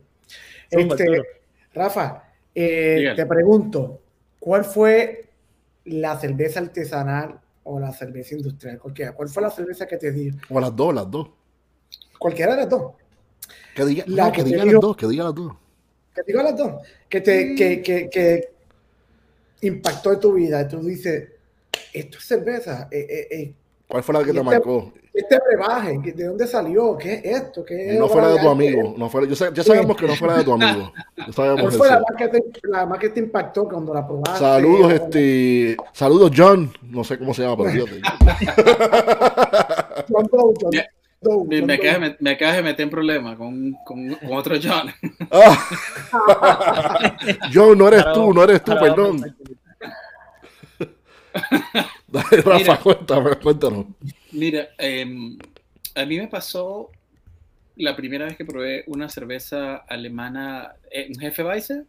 Este. 0.71 1.23
Rafa, 1.73 2.25
eh, 2.55 3.13
te 3.17 3.25
pregunto, 3.27 4.01
¿cuál 4.39 4.65
fue 4.65 5.31
la 5.87 6.19
cerveza 6.19 6.61
artesanal 6.61 7.41
o 7.65 7.81
la 7.81 7.93
cerveza 7.93 8.35
industrial? 8.35 8.79
Cualquiera. 8.79 9.13
¿Cuál 9.13 9.29
fue 9.31 9.43
la 9.43 9.51
cerveza 9.51 9.87
que 9.87 9.97
te 9.97 10.13
dio? 10.13 10.35
O 10.51 10.61
las 10.61 10.75
dos, 10.77 10.95
las 10.95 11.11
dos. 11.11 11.29
Cualquiera 12.19 12.53
de 12.55 12.59
las 12.63 12.69
dos. 12.69 12.93
Que 13.75 13.85
diga, 13.87 14.05
La 14.07 14.27
no, 14.27 14.33
que 14.33 14.37
que 14.39 14.43
te 14.43 14.49
diga 14.51 14.63
digo- 14.65 14.73
las 14.75 14.81
dos, 14.83 14.97
que 14.97 15.07
diga 15.07 15.25
las 15.25 15.35
dos. 15.35 15.53
Que 16.15 16.23
te 16.23 16.33
digo 16.33 16.43
las 16.43 16.57
dos. 16.57 16.73
Que 17.09 17.21
te 17.23 17.55
que, 17.55 17.83
que, 17.83 18.11
que 18.11 18.53
impactó 19.63 20.13
en 20.13 20.21
tu 20.21 20.33
vida. 20.35 20.67
Tú 20.69 20.81
dices, 20.83 21.29
esto 21.93 22.19
es 22.19 22.25
cerveza. 22.25 22.89
eh, 22.91 23.07
eh, 23.09 23.29
eh, 23.31 23.55
¿Cuál 23.89 24.03
fue 24.05 24.13
la 24.15 24.21
que 24.25 24.31
Y 24.31 24.33
te 24.35 24.39
este- 24.39 24.45
marcó? 24.51 24.93
este 25.13 25.39
brebaje, 25.49 25.99
¿de 26.15 26.25
dónde 26.27 26.47
salió? 26.47 26.97
¿Qué 26.97 27.15
es 27.15 27.25
esto? 27.25 27.65
¿Qué 27.65 27.95
Y 27.95 27.99
no 27.99 28.09
fue 28.09 28.23
la 28.23 28.29
de 28.29 28.39
tu 28.41 28.49
amigo. 28.49 28.95
No 28.97 29.09
fue, 29.11 29.29
yo 29.29 29.35
sé- 29.35 29.51
ya 29.53 29.65
sabemos 29.65 29.97
que 29.97 30.07
no 30.07 30.15
fue 30.15 30.29
la 30.29 30.39
de 30.39 30.45
tu 30.45 30.53
amigo. 30.53 30.93
Ya 31.17 31.35
¿Cuál 31.35 31.73
fue 31.73 31.89
la 31.89 31.97
más, 32.01 32.17
que 32.17 32.29
te, 32.29 32.43
la 32.65 32.87
más 32.87 32.99
que 32.99 33.09
te 33.11 33.21
impactó 33.21 33.65
cuando 33.69 33.93
la 33.95 34.07
probaste? 34.07 34.39
Saludos, 34.39 34.93
este. 34.93 35.77
Saludos, 35.93 36.31
John. 36.35 36.73
No 36.83 37.05
sé 37.05 37.19
cómo 37.19 37.35
se 37.35 37.43
llama, 37.43 37.57
pero 37.65 37.71
fíjate. 37.87 38.01
John 40.09 40.27
Doe, 40.33 40.55
John. 40.61 40.71
Doe, 41.23 41.45
me, 41.45 41.59
John 41.59 41.67
me 41.67 41.77
Doe. 41.77 41.89
acabas 41.89 42.01
de 42.11 42.17
me 42.21 42.31
acabas 42.31 42.57
de 42.57 42.63
meter 42.63 42.85
en 42.85 42.91
problemas 42.91 43.37
con, 43.37 43.73
con, 43.85 44.15
con 44.15 44.33
otro 44.33 44.55
John. 44.63 44.91
Ah. 45.31 45.59
John, 47.55 47.77
no 47.79 47.89
eres 47.89 48.05
tú, 48.15 48.33
no 48.33 48.45
eres 48.45 48.63
tú, 48.65 48.73
perdón. 48.81 49.37
Dale, 52.09 52.43
Rafa, 52.43 52.77
Mira. 52.77 52.81
cuéntame, 52.83 53.37
cuéntanos. 53.37 53.87
Mira, 54.33 54.69
em, 54.79 55.39
a 55.95 56.05
mí 56.07 56.19
me 56.19 56.29
pasó 56.29 56.91
la 57.77 57.97
primera 57.97 58.27
vez 58.27 58.37
que 58.37 58.45
probé 58.45 58.85
una 58.87 59.09
cerveza 59.09 59.77
alemana, 59.89 60.75
eh, 60.91 61.09
un 61.15 61.21
Jefe 61.21 61.43
Weiser. 61.45 61.87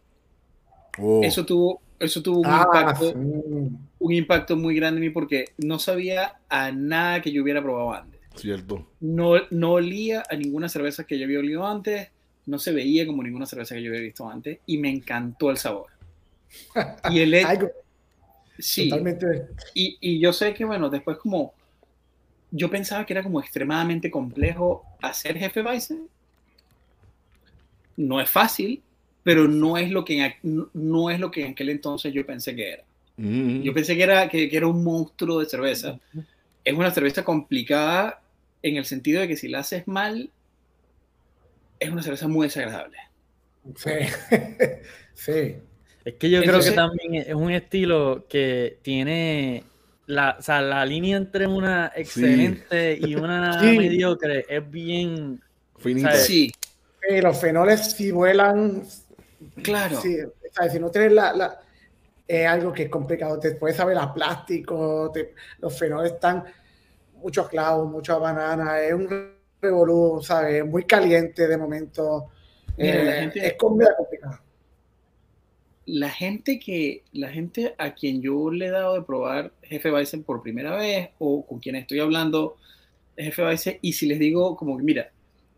Oh, 0.98 1.22
Eso 1.24 1.44
tuvo, 1.46 1.80
eso 1.98 2.22
tuvo 2.22 2.40
un, 2.40 2.46
Ah, 2.46 2.64
impacto, 2.64 3.10
sí. 3.10 3.14
un 3.14 4.12
impacto 4.12 4.56
muy 4.56 4.74
grande 4.76 4.98
en 4.98 5.04
mí 5.06 5.10
porque 5.10 5.46
no 5.58 5.78
sabía 5.78 6.34
a 6.48 6.72
nada 6.72 7.22
que 7.22 7.32
yo 7.32 7.42
hubiera 7.42 7.62
probado 7.62 7.92
antes. 7.92 8.20
cierto. 8.36 8.86
No, 9.00 9.34
no 9.50 9.72
olía 9.72 10.22
a 10.28 10.36
ninguna 10.36 10.68
cerveza 10.68 11.04
que 11.04 11.18
yo 11.18 11.24
había 11.24 11.38
olido 11.40 11.66
antes, 11.66 12.08
no 12.46 12.58
se 12.58 12.72
veía 12.72 13.06
como 13.06 13.22
ninguna 13.22 13.46
cerveza 13.46 13.74
que 13.74 13.82
yo 13.82 13.90
había 13.90 14.02
visto 14.02 14.28
antes 14.28 14.58
y 14.66 14.78
me 14.78 14.90
encantó 14.90 15.50
el 15.50 15.56
sabor. 15.56 15.86
Y 17.10 17.20
el 17.20 17.34
he- 17.34 17.44
Algo 17.44 17.70
sí, 18.58 18.88
totalmente. 18.88 19.48
y, 19.74 19.98
y 20.00 20.20
yo 20.20 20.32
sé 20.32 20.54
que, 20.54 20.64
bueno, 20.64 20.88
después 20.90 21.18
como 21.18 21.54
yo 22.52 22.70
pensaba 22.70 23.04
que 23.04 23.14
era 23.14 23.22
como 23.22 23.40
extremadamente 23.40 24.10
complejo 24.10 24.84
hacer 25.00 25.38
jefe 25.38 25.62
Bison. 25.62 26.08
No 27.96 28.20
es 28.20 28.30
fácil, 28.30 28.82
pero 29.22 29.48
no 29.48 29.78
es 29.78 29.90
lo 29.90 30.04
que 30.04 30.22
en, 30.22 30.68
no 30.74 31.10
es 31.10 31.18
lo 31.18 31.30
que 31.30 31.44
en 31.44 31.52
aquel 31.52 31.70
entonces 31.70 32.12
yo 32.12 32.24
pensé 32.26 32.54
que 32.54 32.72
era. 32.74 32.84
Mm. 33.16 33.62
Yo 33.62 33.72
pensé 33.72 33.96
que 33.96 34.02
era, 34.02 34.28
que, 34.28 34.48
que 34.50 34.56
era 34.56 34.66
un 34.66 34.84
monstruo 34.84 35.40
de 35.40 35.46
cerveza. 35.46 35.98
Es 36.62 36.74
una 36.74 36.90
cerveza 36.90 37.24
complicada 37.24 38.20
en 38.62 38.76
el 38.76 38.84
sentido 38.84 39.22
de 39.22 39.28
que 39.28 39.36
si 39.36 39.48
la 39.48 39.60
haces 39.60 39.88
mal, 39.88 40.30
es 41.80 41.90
una 41.90 42.02
cerveza 42.02 42.28
muy 42.28 42.46
desagradable. 42.46 42.98
Sí. 43.76 43.90
sí. 45.14 45.56
Es 46.04 46.14
que 46.14 46.30
yo 46.30 46.40
Entonces- 46.42 46.72
creo 46.72 46.90
que 46.90 46.94
también 46.98 47.24
es 47.28 47.34
un 47.34 47.50
estilo 47.52 48.26
que 48.28 48.78
tiene 48.82 49.64
la, 50.06 50.36
o 50.38 50.42
sea, 50.42 50.60
la 50.60 50.84
línea 50.84 51.16
entre 51.16 51.46
una 51.46 51.92
excelente 51.94 52.98
y 53.00 53.14
una 53.14 53.60
Sí. 53.60 53.78
mediocre 53.78 54.44
es 54.48 54.70
bien 54.70 55.40
Finita. 55.78 56.14
Sí, 56.14 56.52
Sí, 57.08 57.20
los 57.20 57.40
fenoles 57.40 57.92
si 57.92 58.12
vuelan, 58.12 58.84
claro. 59.62 60.00
sí, 60.00 60.18
¿sabes? 60.52 60.72
si 60.72 60.78
no 60.78 60.88
tienes 60.90 61.12
la, 61.12 61.32
la- 61.32 61.58
es 62.28 62.46
algo 62.46 62.72
que 62.72 62.84
es 62.84 62.88
complicado, 62.88 63.38
te 63.40 63.52
puedes 63.56 63.76
saber 63.76 63.98
a 63.98 64.12
plástico, 64.14 65.10
te- 65.12 65.34
los 65.58 65.76
fenoles 65.76 66.12
están 66.12 66.44
muchos 67.16 67.48
clavos, 67.48 67.90
mucha 67.90 68.16
banana, 68.18 68.80
es 68.80 68.92
un 68.94 69.32
revolú, 69.60 70.20
¿sabes? 70.22 70.64
Muy 70.64 70.84
caliente 70.84 71.46
de 71.48 71.56
momento. 71.56 72.28
Mira, 72.76 73.02
Eh, 73.02 73.20
gente- 73.22 73.46
Es 73.48 73.54
comida 73.54 73.94
complicada. 73.96 74.41
La 75.86 76.10
gente 76.10 76.58
que, 76.58 77.02
la 77.12 77.28
gente 77.28 77.74
a 77.78 77.94
quien 77.94 78.22
yo 78.22 78.50
le 78.50 78.66
he 78.66 78.70
dado 78.70 78.94
de 78.94 79.02
probar 79.02 79.52
Jefe 79.62 79.90
Bison 79.90 80.22
por 80.22 80.42
primera 80.42 80.76
vez 80.76 81.10
o 81.18 81.44
con 81.44 81.58
quien 81.58 81.74
estoy 81.76 81.98
hablando 81.98 82.56
de 83.16 83.24
Jefe 83.24 83.44
Bison 83.48 83.74
y 83.82 83.92
si 83.92 84.06
les 84.06 84.18
digo 84.18 84.56
como 84.56 84.76
que 84.76 84.84
mira, 84.84 85.10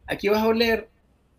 aquí 0.06 0.28
vas 0.28 0.42
a 0.42 0.46
oler 0.46 0.88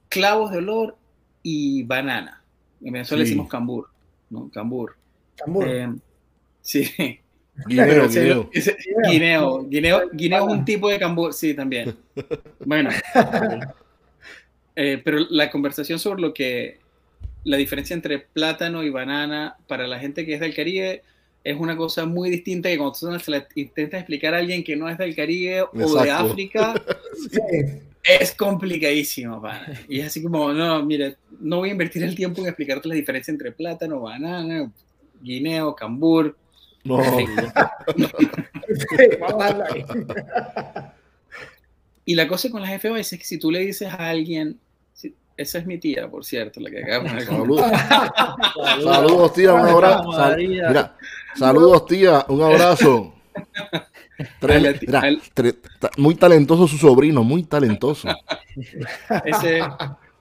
clavos 0.10 0.52
de 0.52 0.60
olor 0.60 0.98
y 1.42 1.84
banana. 1.84 2.44
En 2.84 2.94
Venezuela 2.94 3.24
Sí. 3.24 3.30
decimos 3.30 3.50
cambur, 3.50 3.90
¿no? 4.30 4.50
Cambur. 4.52 4.96
Cambur. 5.36 5.68
Eh, 5.68 5.90
sí. 6.62 6.88
Guineo, 7.68 8.08
guineo. 9.10 9.64
Guineo, 9.70 10.10
guineo 10.12 10.48
es 10.48 10.54
un 10.54 10.66
tipo 10.66 10.90
de 10.90 11.00
cambur, 11.00 11.34
sí, 11.34 11.54
también. 11.54 11.96
Bueno. 12.66 12.90
Eh, 14.76 15.02
pero 15.04 15.20
la 15.30 15.50
conversación 15.50 16.00
sobre 16.00 16.22
lo 16.22 16.34
que 16.34 16.80
la 17.46 17.58
diferencia 17.58 17.94
entre 17.94 18.20
plátano 18.20 18.84
y 18.84 18.90
banana 18.90 19.56
para 19.68 19.88
la 19.88 20.00
gente 20.00 20.26
que 20.26 20.34
es 20.34 20.40
del 20.40 20.54
Caribe 20.54 21.04
es 21.44 21.58
una 21.58 21.78
cosa 21.78 22.06
muy 22.06 22.32
distinta 22.32 22.70
que 22.70 22.78
cuando 22.78 22.98
tú 23.00 23.20
se 23.20 23.32
la 23.32 23.48
intentas 23.54 24.00
explicar 24.00 24.34
a 24.34 24.40
alguien 24.40 24.64
que 24.64 24.76
no 24.76 24.90
es 24.90 24.98
del 24.98 25.16
Caribe 25.16 25.62
o 25.62 25.70
de 25.74 25.84
Exacto. 25.84 26.14
África, 26.14 26.74
Sí. 27.30 27.40
es 28.04 28.34
complicadísimo, 28.34 29.42
pana. 29.42 29.80
Y 29.88 30.00
es 30.00 30.08
así 30.08 30.24
como, 30.24 30.52
no, 30.52 30.84
mire, 30.84 31.18
no 31.40 31.58
voy 31.58 31.70
a 31.70 31.74
invertir 31.74 32.04
el 32.04 32.16
tiempo 32.16 32.42
en 32.42 32.48
explicarte 32.48 32.90
la 32.90 32.96
diferencia 32.96 33.32
entre 33.32 33.52
plátano, 33.52 34.02
banana, 34.02 34.72
guineo, 35.22 35.76
cambur. 35.76 36.36
No, 36.84 37.00
ahí. 37.00 37.26
Y 42.08 42.14
la 42.14 42.28
cosa 42.28 42.52
con 42.52 42.62
las 42.62 42.80
FOS 42.80 43.14
es 43.14 43.20
que 43.20 43.26
si 43.26 43.40
tú 43.40 43.50
le 43.50 43.62
dices 43.62 43.92
a 43.92 44.10
alguien, 44.10 44.60
esa 45.38 45.58
es 45.60 45.66
mi 45.66 45.78
tía, 45.78 46.10
por 46.10 46.24
cierto, 46.24 46.60
la 46.60 46.70
que 46.70 46.84
acabamos 46.84 47.14
de 47.14 47.22
saludos. 47.22 47.66
Saludos, 48.84 49.34
tía, 49.34 49.54
un 49.54 49.68
abrazo. 49.68 50.12
Sal- 50.14 50.32
María. 50.32 50.68
mira, 50.68 50.98
saludos, 51.36 51.86
tía, 51.86 52.26
un 52.30 52.42
abrazo. 52.42 53.14
Mira, 54.42 55.04
muy 55.98 56.16
talentoso 56.16 56.68
su 56.70 56.78
sobrino, 56.78 57.22
muy 57.24 57.44
talentoso. 57.44 58.08
Ese, 59.26 59.60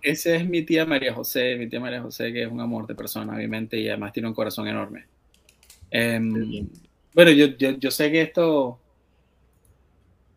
ese 0.03 0.37
es 0.37 0.49
mi 0.49 0.63
tía 0.63 0.85
María 0.85 1.15
José, 1.15 1.55
mi 1.57 1.69
tía 1.69 1.79
María 1.79 2.03
José, 2.03 2.33
que 2.33 2.43
es 2.43 2.51
un 2.51 2.61
amor 2.61 2.87
de 2.89 2.97
persona, 2.97 3.37
obviamente, 3.37 3.79
y 3.79 3.89
además 3.89 4.13
tiene 4.13 4.29
un 4.29 4.35
corazón 4.35 4.67
enorme. 4.67 5.07
Em, 5.91 6.67
bueno, 7.15 7.31
yo, 7.31 7.47
yo, 7.57 7.71
yo 7.79 7.91
sé 7.93 8.11
que 8.11 8.23
esto 8.23 8.81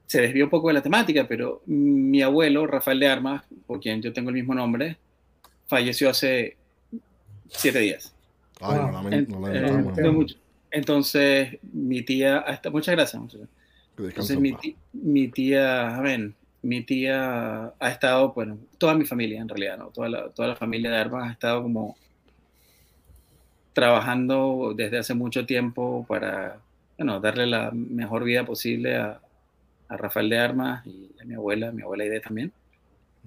se 0.07 0.21
desvió 0.21 0.45
un 0.45 0.49
poco 0.49 0.69
de 0.69 0.73
la 0.73 0.81
temática, 0.81 1.27
pero 1.27 1.61
mi 1.67 2.21
abuelo, 2.21 2.65
Rafael 2.65 2.99
de 2.99 3.07
Armas, 3.07 3.43
por 3.67 3.79
quien 3.79 4.01
yo 4.01 4.13
tengo 4.13 4.29
el 4.29 4.35
mismo 4.35 4.55
nombre, 4.55 4.97
falleció 5.67 6.09
hace 6.09 6.57
siete 7.49 7.79
días. 7.79 8.13
Ay, 8.61 8.79
Wow. 8.79 8.91
no, 8.91 9.09
En- 9.09 9.27
no 9.29 9.47
eh, 9.47 10.01
no 10.01 10.13
mucho. 10.13 10.35
Entonces, 10.71 11.59
mi 11.73 12.01
tía, 12.01 12.39
hasta, 12.39 12.69
muchas 12.69 12.95
gracias. 12.95 13.21
muchas 13.21 13.39
gracias. 13.39 13.57
descanse 13.97 14.33
Entonces, 14.33 14.35
en 14.37 14.41
mi, 14.41 14.53
ti- 14.53 14.75
mi 14.93 15.27
tía, 15.27 15.95
amén, 15.97 16.35
mi 16.61 16.81
tía 16.81 17.73
ha 17.79 17.89
estado, 17.89 18.33
bueno, 18.33 18.57
toda 18.77 18.95
mi 18.95 19.05
familia 19.05 19.41
en 19.41 19.49
realidad, 19.49 19.77
¿no? 19.77 19.87
Toda 19.87 20.09
la, 20.09 20.29
toda 20.29 20.47
la 20.49 20.55
familia 20.55 20.89
de 20.89 20.97
Armas 20.97 21.29
ha 21.29 21.31
estado 21.33 21.63
como 21.63 21.95
trabajando 23.73 24.73
desde 24.75 24.97
hace 24.99 25.13
mucho 25.13 25.45
tiempo 25.45 26.05
para, 26.07 26.59
bueno, 26.97 27.19
darle 27.19 27.45
la 27.45 27.71
mejor 27.71 28.23
vida 28.23 28.45
posible 28.45 28.95
a, 28.97 29.21
a 29.89 29.97
Rafael 29.97 30.29
de 30.29 30.37
Armas 30.37 30.85
y 30.85 31.09
a 31.21 31.25
mi 31.25 31.33
abuela, 31.35 31.71
mi 31.71 31.81
abuela 31.81 32.05
Ide 32.05 32.19
también. 32.19 32.51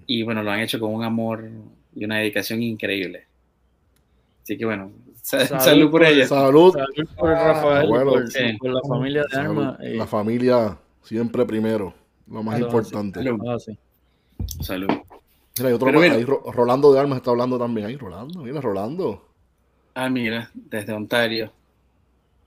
Y 0.06 0.22
bueno, 0.22 0.42
lo 0.42 0.50
han 0.50 0.60
hecho 0.60 0.78
con 0.80 0.94
un 0.94 1.04
amor 1.04 1.48
y 1.94 2.04
una 2.04 2.18
dedicación 2.18 2.62
increíble. 2.62 3.24
Así 4.42 4.56
que 4.56 4.64
bueno, 4.64 4.90
sa- 5.22 5.46
Salud 5.46 5.62
salud, 5.62 5.90
por 5.90 6.04
ella. 6.04 6.26
Salud. 6.26 6.72
Salud 6.72 7.08
por 7.16 7.30
Rafael, 7.30 7.86
Abuelo. 7.86 8.10
por, 8.12 8.30
Sí. 8.30 8.56
por 8.58 8.70
la 8.70 8.80
familia 8.88 9.22
de 9.22 9.28
Salud. 9.28 9.62
Arma. 9.62 9.78
eh, 9.82 9.94
La 9.96 10.06
familia 10.06 10.78
siempre 11.02 11.44
primero, 11.44 11.94
lo 12.30 12.42
más 12.42 12.54
Salud. 12.54 12.66
importante. 12.66 13.22
Salud. 13.22 13.40
ah, 13.48 13.58
sí. 13.58 13.78
Salud. 14.62 14.88
Mira, 15.58 15.68
hay 15.68 15.74
otro 15.74 15.86
Pero 15.86 15.98
más, 15.98 16.08
mira. 16.08 16.14
ahí 16.18 16.24
Ro- 16.24 16.42
Rolando 16.52 16.92
de 16.92 17.00
Armas 17.00 17.18
está 17.18 17.30
hablando 17.32 17.58
también. 17.58 17.86
Ahí, 17.86 17.96
Rolando, 17.96 18.42
mira, 18.42 18.60
Rolando. 18.60 19.28
Ah, 19.94 20.08
mira, 20.08 20.50
desde 20.54 20.92
Ontario. 20.92 21.52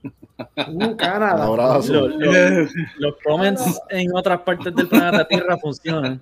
Uh, 0.04 0.84
Un 0.84 0.96
Canadá. 0.96 1.44
abrazo. 1.44 1.92
Lo- 1.92 2.08
lo- 2.08 2.68
los 2.98 3.14
comments 3.24 3.80
en 3.90 4.10
otras 4.14 4.40
partes 4.40 4.74
del 4.74 4.88
planeta 4.88 5.26
Tierra 5.28 5.56
funcionan. 5.58 6.20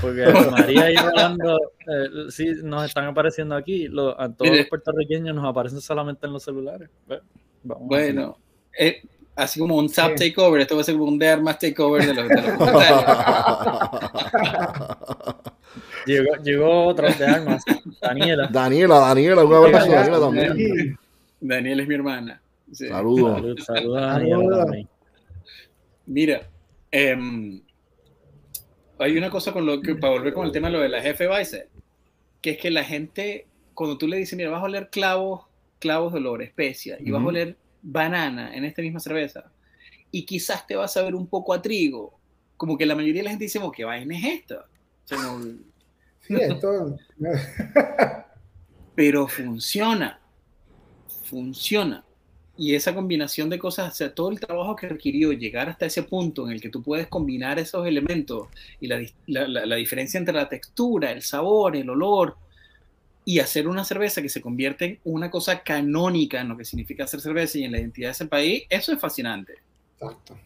Porque 0.00 0.24
María 0.50 0.90
y 0.90 0.96
Rolando 0.96 1.56
eh, 1.86 2.30
sí 2.30 2.46
nos 2.64 2.86
están 2.86 3.04
apareciendo 3.06 3.54
aquí. 3.54 3.86
Lo- 3.88 4.18
a 4.20 4.28
todos 4.32 4.50
Mire. 4.50 4.62
los 4.62 4.68
puertorriqueños 4.68 5.34
nos 5.34 5.44
aparecen 5.44 5.80
solamente 5.80 6.26
en 6.26 6.32
los 6.32 6.42
celulares. 6.42 6.88
Vamos. 7.62 7.86
Bueno, 7.86 8.36
eh, 8.78 9.02
así 9.36 9.60
como 9.60 9.76
un 9.76 9.92
tap 9.92 10.16
Sí. 10.16 10.30
takeover, 10.30 10.62
esto 10.62 10.74
va 10.74 10.80
a 10.80 10.84
ser 10.84 10.94
como 10.96 11.06
un 11.08 11.18
de 11.18 11.28
armas 11.28 11.58
takeover 11.58 12.06
de 12.06 12.14
los, 12.14 12.28
de 12.28 12.34
los. 12.34 12.44
Llegó, 16.06 16.36
llegó 16.42 16.84
otro 16.86 17.08
de 17.12 17.26
armas, 17.26 17.62
Daniela. 18.00 18.46
Daniela, 18.52 18.98
Daniela, 19.00 19.44
un 19.44 19.54
abrazo, 19.54 19.90
Daniela 19.90 20.20
también. 20.20 20.56
Sí. 20.56 20.94
Daniel 21.40 21.80
es 21.80 21.88
mi 21.88 21.94
hermana. 21.96 22.40
Sí. 22.72 22.88
Saludos. 22.88 23.64
Salud, 23.64 23.96
a. 23.96 24.18
Mira, 26.06 26.48
em, 26.90 27.60
hay 28.98 29.16
una 29.18 29.30
cosa 29.30 29.52
con 29.52 29.66
lo 29.66 29.80
que, 29.80 29.94
para 29.96 30.12
volver 30.14 30.32
con 30.32 30.46
el 30.46 30.52
tema 30.52 30.68
de 30.68 30.74
lo 30.74 30.80
de 30.80 30.88
la 30.88 31.02
jefe 31.02 31.28
Vice, 31.28 31.68
que 32.40 32.50
es 32.50 32.58
que 32.58 32.70
la 32.70 32.84
gente, 32.84 33.46
cuando 33.74 33.98
tú 33.98 34.06
le 34.06 34.16
dices, 34.16 34.36
mira, 34.36 34.50
vas 34.50 34.62
a 34.62 34.66
oler 34.66 34.88
clavos, 34.90 35.46
clavos 35.78 36.12
de 36.12 36.18
olor, 36.20 36.42
especia, 36.42 36.96
y 37.00 37.10
vas 37.10 37.22
a 37.22 37.26
oler 37.26 37.56
banana 37.82 38.54
en 38.54 38.64
esta 38.64 38.82
misma 38.82 39.00
cerveza, 39.00 39.50
y 40.10 40.24
quizás 40.24 40.66
te 40.66 40.76
vas 40.76 40.96
a 40.96 41.02
ver 41.02 41.14
un 41.14 41.26
poco 41.26 41.52
a 41.52 41.60
trigo, 41.60 42.18
como 42.56 42.78
que 42.78 42.86
la 42.86 42.94
mayoría 42.94 43.20
de 43.20 43.24
la 43.24 43.30
gente 43.30 43.44
dice, 43.44 43.58
"Oh, 43.58 43.70
¿qué 43.70 43.84
vaina 43.84 44.16
es 44.16 44.24
esta? 44.24 44.60
O 44.60 45.08
sea, 45.08 45.18
no- 45.18 45.76
Sí, 46.20 46.34
esto. 46.34 46.96
pero 48.96 49.28
funciona, 49.28 50.18
funciona. 51.24 52.04
Y 52.58 52.74
esa 52.74 52.94
combinación 52.94 53.50
de 53.50 53.58
cosas, 53.58 54.00
o 54.00 54.10
todo 54.12 54.30
el 54.30 54.40
trabajo 54.40 54.76
que 54.76 54.88
requirió 54.88 55.32
llegar 55.32 55.68
hasta 55.68 55.86
ese 55.86 56.02
punto 56.04 56.46
en 56.46 56.52
el 56.52 56.60
que 56.60 56.70
tú 56.70 56.82
puedes 56.82 57.06
combinar 57.08 57.58
esos 57.58 57.86
elementos 57.86 58.48
y 58.80 58.86
la, 58.86 59.02
la- 59.26 59.76
diferencia 59.76 60.18
entre 60.18 60.34
la 60.34 60.48
textura, 60.48 61.12
el 61.12 61.22
sabor, 61.22 61.76
el 61.76 61.90
olor, 61.90 62.36
y 63.24 63.40
hacer 63.40 63.68
una 63.68 63.84
cerveza 63.84 64.22
que 64.22 64.28
se 64.30 64.40
convierte 64.40 64.84
en 64.86 65.00
una 65.04 65.30
cosa 65.30 65.62
canónica 65.62 66.40
en 66.40 66.48
lo 66.48 66.56
que 66.56 66.64
significa 66.64 67.04
hacer 67.04 67.20
cerveza 67.20 67.58
y 67.58 67.64
en 67.64 67.72
la 67.72 67.80
identidad 67.80 68.08
de 68.08 68.12
ese 68.12 68.26
país, 68.26 68.64
eso 68.70 68.92
es 68.92 69.00
fascinante. 69.00 69.54
Exacto. 69.98 70.40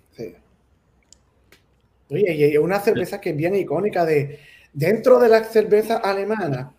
Oye, 2.09 2.51
y 2.53 2.57
una 2.59 2.81
cerveza 2.81 3.20
que 3.20 3.31
es 3.31 3.37
bien 3.37 3.55
icónica 3.55 4.05
de 4.05 4.40
dentro 4.73 5.18
de 5.20 5.29
la 5.29 5.44
cerveza 5.44 5.99
alemana, 5.99 6.75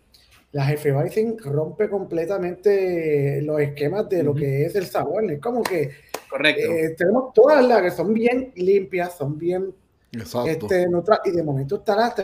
la 0.52 0.70
Hefeweizen 0.70 1.38
rompe 1.38 1.88
completamente 1.88 3.40
los 3.42 3.60
esquemas 3.60 4.08
de 4.08 4.22
lo 4.22 4.32
Ujú. 4.32 4.40
que 4.40 4.66
es 4.66 4.74
el 4.76 4.86
sabor. 4.86 5.30
Es 5.30 5.40
como 5.40 5.62
que 5.62 5.90
Correcto. 6.28 6.70
eh, 6.70 6.94
tenemos 6.96 7.32
todas 7.32 7.64
las 7.64 7.82
que 7.82 7.90
son 7.90 8.12
bien 8.14 8.52
limpias, 8.56 9.16
son 9.16 9.38
bien 9.38 9.74
Exacto. 10.12 10.66
este, 10.66 10.86
y 11.24 11.30
de 11.30 11.42
momento 11.42 11.76
está 11.76 11.96
la 11.96 12.14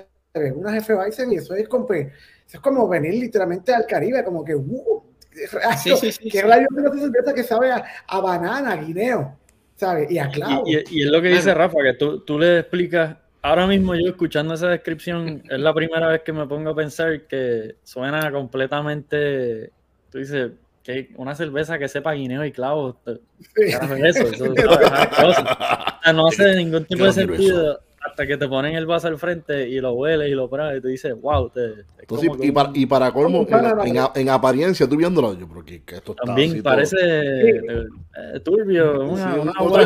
una 0.55 0.77
Hefeweizen 0.77 1.33
y 1.33 1.37
eso 1.37 1.55
es 1.55 1.69
como, 1.69 1.93
eso 1.93 2.11
es 2.53 2.61
como 2.61 2.87
venir 2.87 3.14
literalmente 3.14 3.75
al 3.75 3.87
Caribe, 3.87 4.23
como 4.25 4.45
que, 4.45 4.55
uh, 4.55 5.03
Sí, 5.83 5.97
sí, 5.97 6.12
sí, 6.12 6.31
¿qué 6.31 6.41
sí. 6.41 6.47
rayos 6.47 6.69
de 6.75 7.35
que 7.35 7.43
sabe 7.45 7.71
a, 7.71 7.85
a 8.07 8.21
banana, 8.21 8.73
a 8.73 8.77
guineo? 8.77 9.37
¿Sabes? 9.77 10.11
Y 10.11 10.19
a 10.19 10.29
clavo. 10.29 10.64
Y, 10.67 10.77
y- 10.77 10.85
y 10.91 11.03
es 11.03 11.11
lo 11.11 11.23
que 11.23 11.29
dice. 11.29 11.55
Rafa, 11.55 11.79
que 11.83 11.95
tú, 11.95 12.25
tú 12.25 12.38
le 12.38 12.59
explicas. 12.61 13.17
Ahora 13.49 13.67
mismo 13.67 13.95
yo 13.95 14.09
escuchando 14.09 14.53
esa 14.53 14.69
descripción, 14.69 15.43
es 15.49 15.59
la 15.59 15.73
primera 15.73 16.09
vez 16.09 16.21
que 16.21 16.35
me 16.35 16.47
pongo 16.47 16.69
a 16.69 16.77
pensar 16.77 17.23
que 17.23 17.77
suena 17.83 18.31
completamente. 18.31 19.73
Tú 20.11 20.19
dices 20.19 20.51
que 20.83 21.09
una 21.17 21.35
cerveza 21.35 21.79
que 21.79 21.89
sepa 21.89 22.13
guineo 22.13 22.45
y 22.45 22.53
clavo. 22.53 23.01
Sí. 23.57 23.63
eso, 23.65 24.27
eso, 24.27 24.55
¿sabes? 24.55 24.87
Es 24.87 24.93
asqueroso. 24.93 25.41
O 25.41 26.03
sea, 26.03 26.13
no 26.13 26.29
hace 26.29 26.57
ningún 26.57 26.85
tipo 26.85 27.05
de 27.05 27.13
sentido 27.13 27.81
hasta 28.01 28.27
que 28.27 28.37
te 28.37 28.49
ponen 28.49 28.75
el 28.75 28.87
vaso 28.87 29.09
al 29.09 29.19
frente 29.19 29.69
y 29.69 29.81
lo 29.81 29.93
hueles 29.93 30.29
y 30.29 30.33
lo 30.35 30.49
pruebas 30.49 30.77
y 30.77 30.81
tú 30.81 30.89
dices, 30.89 31.15
wow, 31.21 31.51
te, 31.51 31.65
es 31.67 31.85
Entonces, 32.01 32.31
y, 32.43 32.53
para, 32.53 32.71
y 32.75 32.87
para 32.87 33.13
colmo, 33.13 33.47
en, 33.49 33.97
en- 33.97 34.05
en 34.15 34.29
apariencia, 34.29 34.89
tú 34.89 34.97
viéndolo, 34.97 35.35
yo, 35.39 35.49
pero 35.49 35.65
que, 35.65 35.83
que 35.83 35.97
esto 35.97 36.13
está 36.13 36.25
también 36.25 36.51
así 36.51 36.63
parece 36.63 36.97
eh, 37.01 38.41
turbio, 38.45 39.01
una, 39.05 39.35
Sí, 39.35 39.39
una 39.41 39.53
otra 39.61 39.83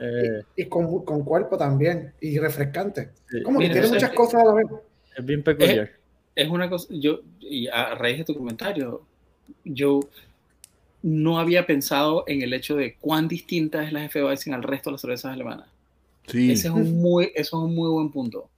eh, 0.00 0.42
y 0.56 0.64
con, 0.66 1.04
con 1.04 1.24
cuerpo 1.24 1.56
también, 1.56 2.12
y 2.20 2.38
refrescante. 2.38 3.10
sí, 3.28 3.42
Como 3.42 3.60
que 3.60 3.70
tiene 3.70 3.88
muchas 3.88 4.10
es- 4.10 4.16
cosas 4.16 4.42
a 4.42 4.44
la 4.44 4.54
vez. 4.54 4.66
es 5.16 5.24
bien 5.24 5.42
peculiar. 5.42 5.90
es 6.34 6.48
una 6.48 6.68
cosa, 6.70 6.86
yo, 6.90 7.20
y 7.40 7.66
a 7.68 7.94
raíz 7.94 8.18
de 8.18 8.24
tu 8.24 8.34
comentario, 8.34 9.02
yo 9.64 10.00
no 11.02 11.38
había 11.38 11.66
pensado 11.66 12.24
en 12.26 12.42
el 12.42 12.52
hecho 12.52 12.76
de 12.76 12.94
cuán 12.96 13.26
distinta 13.26 13.82
es 13.84 13.92
la 13.92 14.04
Hefeweizen 14.04 14.52
al 14.54 14.62
resto 14.62 14.90
de 14.90 14.92
las 14.92 15.00
cervezas 15.00 15.32
alemanas. 15.32 15.66
Sí, 16.30 16.52
Ese 16.52 16.68
es 16.68 16.74
un 16.74 17.00
muy, 17.00 17.26
eso 17.34 17.58
es 17.58 17.64
un 17.64 17.74
muy 17.74 17.88
buen 17.90 18.10
punto. 18.10 18.48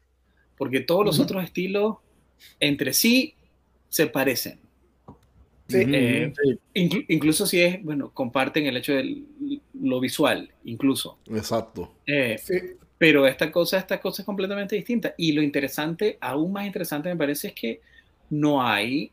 Porque 0.58 0.80
todos 0.80 1.04
los 1.04 1.18
otros 1.20 1.42
estilos 1.44 1.96
entre 2.60 2.92
sí 2.92 3.34
se 3.88 4.06
parecen. 4.06 4.60
Sí. 5.68 5.78
Eh, 5.86 6.32
Sí, 6.74 7.04
incluso 7.08 7.46
si 7.46 7.60
es, 7.60 7.82
bueno, 7.82 8.10
comparten 8.12 8.66
el 8.66 8.76
hecho 8.76 8.92
de 8.92 9.22
lo 9.80 10.00
visual, 10.00 10.50
incluso. 10.64 11.18
exacto. 11.30 11.92
Eh, 12.06 12.36
Sí, 12.42 12.54
pero 12.98 13.26
esta 13.26 13.50
cosa, 13.50 13.78
esta 13.78 14.00
cosa 14.00 14.22
es 14.22 14.26
completamente 14.26 14.76
distinta. 14.76 15.14
Y 15.16 15.32
lo 15.32 15.42
interesante, 15.42 16.18
aún 16.20 16.52
más 16.52 16.66
interesante 16.66 17.08
me 17.08 17.16
parece, 17.16 17.48
es 17.48 17.54
que 17.54 17.80
no 18.30 18.62
hay 18.64 19.10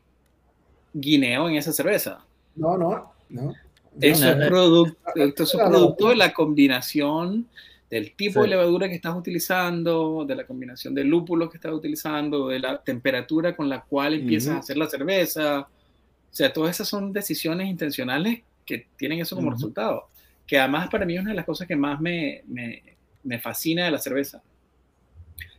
guineo 0.92 1.48
en 1.48 1.56
esa 1.56 1.72
cerveza. 1.72 2.24
no, 2.56 2.76
no, 2.76 3.12
no. 3.28 3.54
Eso 4.00 4.24
No, 4.24 4.30
es, 4.30 4.36
no. 4.38 4.46
producto, 4.46 4.98
esto 5.16 5.42
es 5.42 5.50
producto 5.52 6.08
de 6.10 6.16
la 6.16 6.32
combinación 6.32 7.48
del 7.90 8.12
tipo 8.14 8.34
Sí. 8.34 8.40
de 8.42 8.48
levadura 8.48 8.88
que 8.88 8.94
estás 8.94 9.16
utilizando, 9.16 10.24
de 10.24 10.36
la 10.36 10.46
combinación 10.46 10.94
de 10.94 11.02
lúpulos 11.04 11.50
que 11.50 11.56
estás 11.56 11.72
utilizando, 11.72 12.48
de 12.48 12.60
la 12.60 12.80
temperatura 12.82 13.56
con 13.56 13.68
la 13.68 13.82
cual 13.82 14.14
empiezas 14.14 14.54
a 14.54 14.58
hacer 14.60 14.76
la 14.76 14.88
cerveza. 14.88 15.60
O 15.60 16.34
sea, 16.34 16.52
todas 16.52 16.76
esas 16.76 16.88
son 16.88 17.12
decisiones 17.12 17.68
intencionales 17.68 18.42
que 18.64 18.86
tienen 18.96 19.18
eso 19.20 19.34
como 19.34 19.50
resultado. 19.50 20.08
Que 20.46 20.58
además 20.58 20.88
para 20.88 21.04
mí 21.04 21.14
es 21.16 21.20
una 21.20 21.30
de 21.30 21.36
las 21.36 21.44
cosas 21.46 21.66
que 21.66 21.74
más 21.76 22.00
me, 22.00 22.42
me, 22.46 22.82
me 23.24 23.38
fascina 23.40 23.84
de 23.84 23.90
la 23.90 23.98
cerveza. 23.98 24.40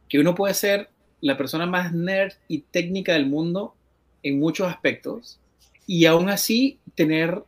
Que 0.07 0.19
uno 0.19 0.33
puede 0.33 0.53
ser 0.53 0.89
la 1.19 1.37
persona 1.37 1.65
más 1.65 1.93
nerd 1.93 2.33
y 2.47 2.59
técnica 2.59 3.13
del 3.13 3.25
mundo 3.25 3.75
en 4.23 4.39
muchos 4.39 4.67
aspectos 4.69 5.39
y 5.85 6.05
aún 6.05 6.29
así 6.29 6.79
tener 6.95 7.43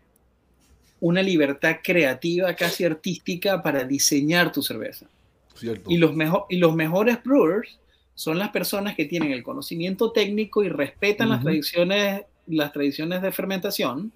una 1.03 1.21
libertad 1.21 1.77
creativa, 1.83 2.53
casi 2.55 2.85
artística, 2.85 3.61
para 3.61 3.83
diseñar 3.83 4.53
tu 4.53 4.61
cerveza. 4.61 5.05
Cierto. 5.53 5.91
Y 5.91 5.97
los, 5.97 6.15
mejo- 6.15 6.45
y 6.49 6.57
los 6.57 6.73
mejores 6.73 7.21
brewers 7.21 7.77
son 8.15 8.39
las 8.39 8.51
personas 8.51 8.95
que 8.95 9.03
tienen 9.03 9.33
el 9.33 9.43
conocimiento 9.43 10.13
técnico 10.13 10.63
y 10.63 10.69
respetan 10.69 11.27
las, 11.27 11.41
tradiciones, 11.41 12.21
las 12.47 12.71
tradiciones 12.71 13.21
de 13.21 13.31
fermentación 13.33 14.13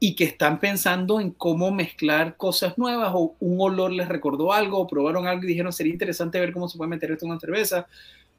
y 0.00 0.14
que 0.14 0.24
están 0.24 0.58
pensando 0.58 1.20
en 1.20 1.32
cómo 1.32 1.70
mezclar 1.70 2.36
cosas 2.38 2.78
nuevas 2.78 3.12
o 3.14 3.34
un 3.38 3.60
olor 3.60 3.92
les 3.92 4.08
recordó 4.08 4.54
algo 4.54 4.78
o 4.78 4.86
probaron 4.86 5.26
algo 5.26 5.44
y 5.44 5.48
dijeron 5.48 5.72
sería 5.72 5.92
interesante 5.92 6.40
ver 6.40 6.52
cómo 6.52 6.66
se 6.66 6.78
puede 6.78 6.88
meter 6.88 7.10
esto 7.10 7.26
en 7.26 7.32
una 7.32 7.40
cerveza. 7.40 7.86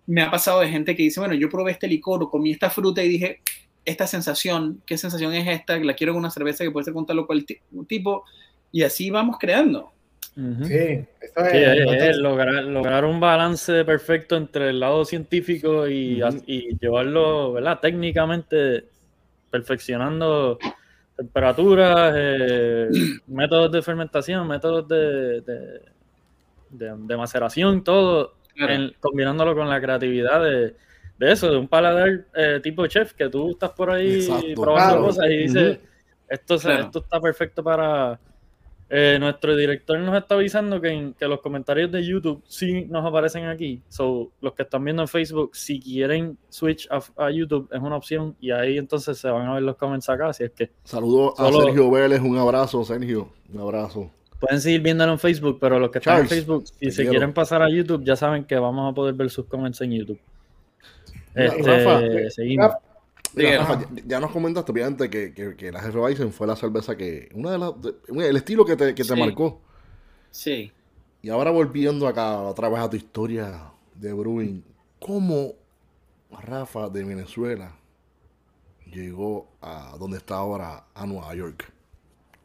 Me 0.08 0.24
ha 0.24 0.32
pasado 0.32 0.62
de 0.62 0.70
gente 0.70 0.96
que 0.96 1.04
dice, 1.04 1.20
bueno, 1.20 1.36
yo 1.36 1.48
probé 1.48 1.74
este 1.74 1.88
licor 1.88 2.24
o 2.24 2.30
comí 2.32 2.52
esta 2.52 2.72
fruta 2.72 3.04
y 3.04 3.08
dije, 3.08 3.40
esta 3.86 4.08
sensación, 4.08 4.82
¿qué 4.86 4.98
sensación 4.98 5.34
es 5.34 5.48
esta? 5.48 5.78
La 5.78 5.94
quiero 5.94 6.14
en 6.14 6.20
una 6.20 6.30
cerveza 6.30 6.64
que 6.64 6.72
puede 6.72 6.86
ser 6.86 6.94
con 6.94 7.06
tal 7.06 7.20
o 7.20 7.28
cual 7.28 7.46
ti- 7.46 7.60
tipo. 7.88 8.24
Y 8.72 8.84
así 8.84 9.10
vamos 9.10 9.38
creando. 9.40 9.92
Sí, 10.36 10.74
eso 11.22 11.46
es. 11.46 11.52
Sí, 11.52 11.58
es- 12.08 12.18
lograr, 12.18 12.64
lograr 12.64 13.06
un 13.06 13.20
balance 13.20 13.86
perfecto 13.86 14.36
entre 14.36 14.70
el 14.70 14.80
lado 14.80 15.06
científico 15.06 15.88
y, 15.88 16.22
y 16.48 16.78
llevarlo, 16.80 17.54
¿verdad? 17.54 17.80
Técnicamente 17.80 18.86
perfeccionando 19.52 20.58
temperaturas, 21.16 22.14
eh, 22.18 22.90
métodos 23.28 23.72
de 23.72 23.82
fermentación, 23.84 24.48
métodos 24.48 24.88
de, 24.88 25.42
de, 25.42 25.82
de- 26.72 26.96
de 26.98 27.18
maceración, 27.18 27.84
todo, 27.84 28.34
Claro. 28.56 28.74
en- 28.74 28.94
combinándolo 29.00 29.54
con 29.56 29.70
la 29.70 29.80
creatividad 29.80 30.42
de, 30.44 30.76
de 31.24 31.32
eso, 31.34 31.50
de 31.52 31.58
un 31.58 31.68
paladar 31.68 32.26
eh, 32.36 32.60
tipo 32.62 32.86
chef, 32.88 33.14
que 33.14 33.30
tú 33.30 33.52
estás 33.52 33.72
por 33.72 33.90
ahí 33.92 34.16
Exacto. 34.22 34.62
probando 34.62 34.90
Claro. 34.92 35.06
cosas 35.08 35.26
y 35.30 35.38
dices, 35.38 35.80
esto, 36.30 36.58
se- 36.58 36.68
Claro. 36.68 36.84
esto 36.86 37.00
está 37.00 37.20
perfecto 37.22 37.64
para... 37.64 38.20
Eh, 38.96 39.18
nuestro 39.20 39.56
director 39.56 39.98
nos 39.98 40.16
está 40.16 40.36
avisando 40.36 40.80
que, 40.80 40.90
en- 40.90 41.14
que 41.16 41.26
los 41.28 41.42
comentarios 41.42 41.92
de 41.92 42.06
YouTube 42.06 42.44
sí 42.48 42.86
nos 42.86 43.04
aparecen 43.04 43.46
aquí. 43.46 43.82
So, 43.90 44.30
los 44.40 44.54
que 44.54 44.62
están 44.64 44.84
viendo 44.84 45.02
en 45.02 45.08
Facebook, 45.08 45.56
si 45.56 45.80
quieren 45.80 46.38
switch 46.50 46.88
a, 46.92 47.00
a 47.26 47.32
YouTube, 47.32 47.68
es 47.72 47.80
una 47.82 47.96
opción 47.96 48.36
y 48.40 48.52
ahí 48.52 48.78
entonces 48.78 49.18
se 49.18 49.30
van 49.30 49.48
a 49.48 49.54
ver 49.56 49.64
los 49.64 49.78
comments 49.78 50.10
acá. 50.10 50.28
Así 50.30 50.44
es 50.44 50.52
que 50.52 50.70
Saludos 50.84 51.34
a 51.40 51.52
Sergio 51.52 51.90
Vélez, 51.90 52.20
un 52.22 52.38
abrazo, 52.38 52.84
Sergio, 52.84 53.30
un 53.52 53.62
abrazo. 53.62 54.12
pueden 54.40 54.62
seguir 54.62 54.82
viéndolo 54.82 55.14
en 55.14 55.20
Facebook, 55.20 55.58
pero 55.60 55.80
los 55.80 55.90
que 55.90 55.98
están 55.98 56.20
en 56.20 56.28
Facebook, 56.28 56.66
si 56.68 56.92
se 56.92 56.98
quiero. 56.98 57.12
quieren 57.12 57.34
pasar 57.34 57.64
a 57.64 57.70
YouTube, 57.72 58.04
ya 58.04 58.16
saben 58.16 58.44
que 58.44 58.58
vamos 58.58 58.92
a 58.92 58.94
poder 58.94 59.16
ver 59.16 59.32
sus 59.32 59.46
comments 59.46 59.82
en 59.82 59.92
YouTube. 59.92 60.20
Este, 61.36 61.62
Rafa, 61.64 62.02
seguimos. 62.30 62.68
Rafa, 62.68 62.80
Mira, 63.36 63.50
Diga. 63.52 63.58
Rafa, 63.66 63.82
ya, 63.96 64.04
ya 64.06 64.20
nos 64.20 64.32
comentaste 64.32 64.72
obviamente 64.72 65.10
que, 65.10 65.34
que, 65.34 65.56
que 65.56 65.72
la 65.72 65.82
Jefe 65.82 66.00
Bison 66.00 66.32
fue 66.32 66.46
la 66.48 66.56
cerveza 66.56 66.96
que, 66.96 67.30
una 67.34 67.52
de 67.52 67.58
las, 67.58 67.74
de- 67.82 67.96
el 68.30 68.36
estilo 68.38 68.64
que 68.66 68.76
te, 68.76 68.94
que 68.94 69.04
te 69.04 69.14
Sí. 69.14 69.20
marcó. 69.20 69.62
Sí. 70.32 70.72
Y 71.22 71.30
ahora 71.30 71.52
volviendo 71.52 72.08
acá 72.08 72.40
otra 72.42 72.70
vez 72.70 72.80
a 72.80 72.90
tu 72.90 72.96
historia 72.98 73.72
de 73.96 74.14
Brewing, 74.14 74.64
¿cómo 75.00 75.54
Rafa 76.32 76.90
de 76.90 77.04
Venezuela 77.04 77.76
llegó 78.92 79.48
a 79.62 79.96
donde 80.00 80.18
está 80.18 80.36
ahora, 80.36 80.86
a 80.94 81.06
Nueva 81.06 81.34
York? 81.36 81.72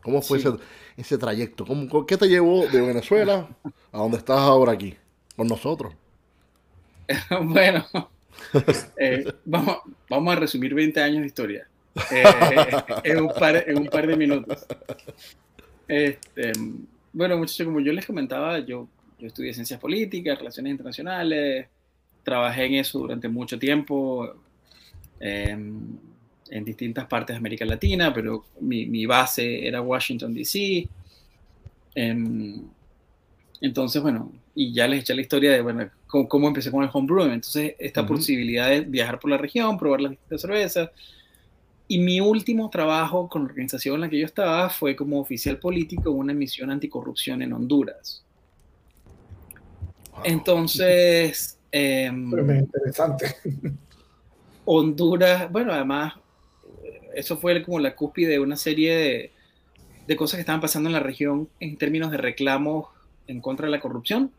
¿Cómo 0.03 0.23
fue 0.23 0.39
Sí. 0.39 0.49
ese, 0.49 0.57
ese 0.97 1.19
trayecto? 1.19 1.67
¿Cómo, 1.67 2.07
¿Qué 2.07 2.17
te 2.17 2.29
llevó 2.29 2.67
de 2.67 2.81
Venezuela 2.81 3.49
a 3.93 3.99
donde 3.99 4.17
estás 4.19 4.39
ahora 4.39 4.73
aquí, 4.73 4.97
con 5.37 5.49
nosotros? 5.49 5.93
bueno, 7.43 7.85
eh, 8.97 9.25
vamos, 9.45 9.79
vamos 10.09 10.37
a 10.37 10.41
resumir 10.41 10.75
20 10.75 11.01
años 11.01 11.21
de 11.21 11.27
historia 11.27 11.69
eh, 12.11 12.25
en, 13.05 13.21
un 13.21 13.33
par, 13.33 13.65
en 13.69 13.79
un 13.79 13.87
par 13.87 14.07
de 14.07 14.17
minutos. 14.17 14.67
Este, 15.87 16.53
bueno, 17.13 17.39
muchachos, 17.39 17.67
como 17.67 17.81
yo 17.81 17.93
les 17.93 18.07
comentaba, 18.07 18.59
yo, 18.61 18.89
yo 19.19 19.27
estudié 19.27 19.55
ciencias 19.55 19.81
políticas, 19.81 20.39
relaciones 20.39 20.73
internacionales, 20.73 21.67
trabajé 22.23 22.67
en 22.67 22.75
eso 22.75 22.99
durante 22.99 23.29
mucho 23.29 23.59
tiempo 23.59 24.35
eh, 25.21 25.57
en 26.51 26.65
distintas 26.65 27.07
partes 27.07 27.35
de 27.35 27.39
América 27.39 27.65
Latina, 27.65 28.13
pero 28.13 28.45
mi, 28.61 28.87
mi 28.87 29.07
base 29.07 29.67
era 29.67 29.81
Washington, 29.81 30.35
D.C. 30.35 30.89
Em, 31.95 32.63
entonces, 33.61 34.01
bueno, 34.01 34.33
y 34.55 34.73
ya 34.73 34.87
les 34.87 35.01
eché 35.01 35.15
la 35.15 35.21
historia 35.21 35.53
de, 35.53 35.61
bueno, 35.61 35.91
cómo, 36.09 36.29
cómo 36.29 36.49
empecé 36.49 36.73
con 36.73 36.83
el 36.83 36.91
homebrewing. 36.93 37.35
Entonces, 37.35 37.77
esta 37.79 38.05
posibilidad 38.05 38.69
de 38.69 38.81
viajar 38.81 39.21
por 39.21 39.31
la 39.31 39.39
región, 39.39 39.79
probar 39.79 40.01
las 40.01 40.11
distintas 40.11 40.41
cervezas. 40.41 40.91
Y 41.87 41.99
mi 41.99 42.21
último 42.21 42.69
trabajo 42.69 43.29
con 43.29 43.43
la 43.45 43.49
organización 43.49 43.95
en 43.95 44.01
la 44.01 44.11
que 44.11 44.19
yo 44.19 44.27
estaba 44.27 44.69
fue 44.69 44.97
como 44.97 45.21
oficial 45.21 45.59
político 45.59 46.11
en 46.11 46.17
una 46.17 46.35
misión 46.35 46.71
anticorrupción 46.71 47.41
en 47.43 47.53
Honduras. 47.53 48.25
Wow. 50.11 50.23
Entonces, 50.25 51.59
pero 51.71 52.45
me 52.45 52.59
interesante. 52.59 53.37
Honduras, 54.65 55.51
bueno, 55.51 55.73
además, 55.73 56.15
eh, 56.85 57.01
eso 57.15 57.37
fue 57.39 57.63
como 57.63 57.79
la 57.79 57.95
cúspide 57.95 58.33
de 58.33 58.39
una 58.39 58.57
serie 58.57 58.95
de, 58.95 59.33
de 60.07 60.17
cosas 60.17 60.37
que 60.37 60.41
estaban 60.41 60.61
pasando 60.61 60.89
en 60.89 60.93
la 60.93 61.01
región 61.01 61.49
en 61.61 61.77
términos 61.77 62.11
de 62.11 62.19
reclamos 62.19 62.87
en 63.27 63.41
contra 63.41 63.67
de 63.67 63.73
la 63.73 63.81
corrupción, 63.81 64.33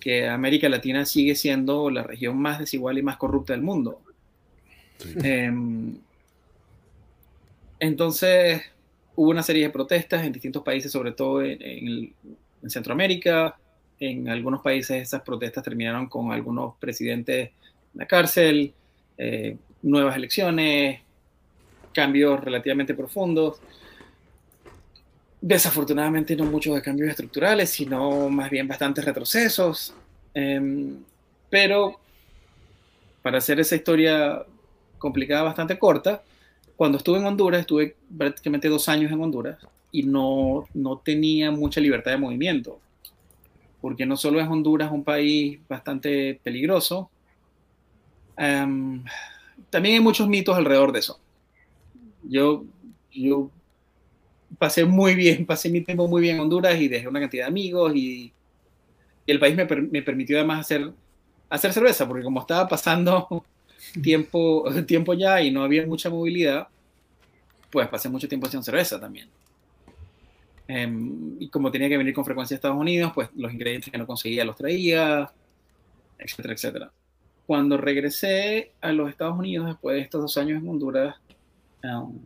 que 0.00 0.28
América 0.28 0.68
Latina 0.68 1.04
sigue 1.04 1.34
siendo 1.34 1.90
la 1.90 2.02
región 2.02 2.38
más 2.38 2.58
desigual 2.58 2.98
y 2.98 3.02
más 3.02 3.16
corrupta 3.16 3.52
del 3.52 3.62
mundo. 3.62 4.00
Sí. 4.98 5.14
Em, 5.22 5.96
entonces, 7.78 8.62
hubo 9.14 9.30
una 9.30 9.42
serie 9.42 9.64
de 9.64 9.70
protestas 9.70 10.24
en 10.24 10.32
distintos 10.32 10.62
países, 10.62 10.90
sobre 10.92 11.12
todo 11.12 11.42
en, 11.42 11.60
en 11.62 11.86
el- 11.88 12.12
en 12.62 12.70
Centroamérica. 12.70 13.56
En 13.98 14.28
algunos 14.28 14.60
países 14.60 15.02
esas 15.02 15.22
protestas 15.22 15.64
terminaron 15.64 16.06
con 16.08 16.32
algunos 16.32 16.74
presidentes 16.78 17.48
en 17.48 17.98
la 18.00 18.06
cárcel, 18.06 18.72
eh, 19.18 19.56
nuevas 19.82 20.16
elecciones, 20.16 21.00
cambios 21.94 22.42
relativamente 22.42 22.94
profundos. 22.94 23.58
Desafortunadamente 25.40 26.34
no 26.34 26.44
muchos 26.44 26.80
cambios 26.80 27.10
estructurales, 27.10 27.70
sino 27.70 28.28
más 28.30 28.50
bien 28.50 28.66
bastantes 28.66 29.04
retrocesos. 29.04 29.94
Em, 30.34 30.96
pero 31.50 32.00
para 33.22 33.38
hacer 33.38 33.58
esa 33.60 33.76
historia 33.76 34.44
complicada, 34.98 35.42
bastante 35.42 35.78
corta, 35.78 36.22
cuando 36.76 36.98
estuve 36.98 37.18
en 37.18 37.26
Honduras, 37.26 37.60
estuve 37.60 37.96
prácticamente 38.16 38.68
dos 38.68 38.88
años 38.88 39.10
en 39.10 39.20
Honduras 39.20 39.58
y 39.90 40.02
no, 40.02 40.66
no 40.74 40.98
tenía 40.98 41.50
mucha 41.50 41.80
libertad 41.80 42.12
de 42.12 42.18
movimiento, 42.18 42.78
porque 43.80 44.04
no 44.04 44.16
solo 44.16 44.40
es 44.40 44.46
Honduras 44.46 44.92
un 44.92 45.02
país 45.02 45.58
bastante 45.68 46.38
peligroso, 46.42 47.10
em, 48.36 49.02
también 49.70 49.96
hay 49.96 50.00
muchos 50.00 50.28
mitos 50.28 50.56
alrededor 50.56 50.92
de 50.92 50.98
eso. 50.98 51.18
Yo, 52.22 52.64
yo 53.10 53.50
pasé 54.58 54.84
muy 54.84 55.14
bien, 55.14 55.46
pasé 55.46 55.70
mi 55.70 55.80
tiempo 55.82 56.08
muy 56.08 56.22
bien 56.22 56.36
en 56.36 56.42
Honduras 56.42 56.80
y 56.80 56.88
dejé 56.88 57.08
una 57.08 57.20
cantidad 57.20 57.44
de 57.44 57.48
amigos 57.48 57.94
y, 57.94 58.32
y 59.26 59.32
el 59.32 59.38
país 59.38 59.56
me, 59.56 59.66
per- 59.66 59.82
me 59.82 60.02
permitió 60.02 60.38
además 60.38 60.60
hacer, 60.60 60.92
hacer 61.50 61.72
cerveza, 61.72 62.06
porque 62.06 62.24
como 62.24 62.40
estaba 62.40 62.68
pasando 62.68 63.44
tiempo, 64.02 64.64
tiempo 64.86 65.14
ya 65.14 65.42
y 65.42 65.50
no 65.50 65.64
había 65.64 65.86
mucha 65.86 66.10
movilidad, 66.10 66.68
pues 67.70 67.88
pasé 67.88 68.08
mucho 68.08 68.28
tiempo 68.28 68.46
haciendo 68.46 68.64
cerveza 68.64 69.00
también. 69.00 69.28
Em, 70.68 71.36
y 71.38 71.48
como 71.48 71.70
tenía 71.70 71.88
que 71.88 71.96
venir 71.96 72.12
con 72.14 72.24
frecuencia 72.24 72.54
a 72.54 72.56
Estados 72.56 72.76
Unidos, 72.76 73.12
pues 73.14 73.28
los 73.36 73.52
ingredientes 73.52 73.90
que 73.90 73.98
no 73.98 74.06
conseguía 74.06 74.44
los 74.44 74.56
traía, 74.56 75.30
etcétera, 76.18 76.54
etcétera. 76.54 76.92
Cuando 77.46 77.76
regresé 77.76 78.72
a 78.80 78.92
los 78.92 79.08
Estados 79.10 79.38
Unidos 79.38 79.66
después 79.68 79.94
de 79.96 80.02
estos 80.02 80.22
dos 80.22 80.36
años 80.38 80.60
en 80.62 80.68
Honduras, 80.68 81.16
um, 81.84 82.18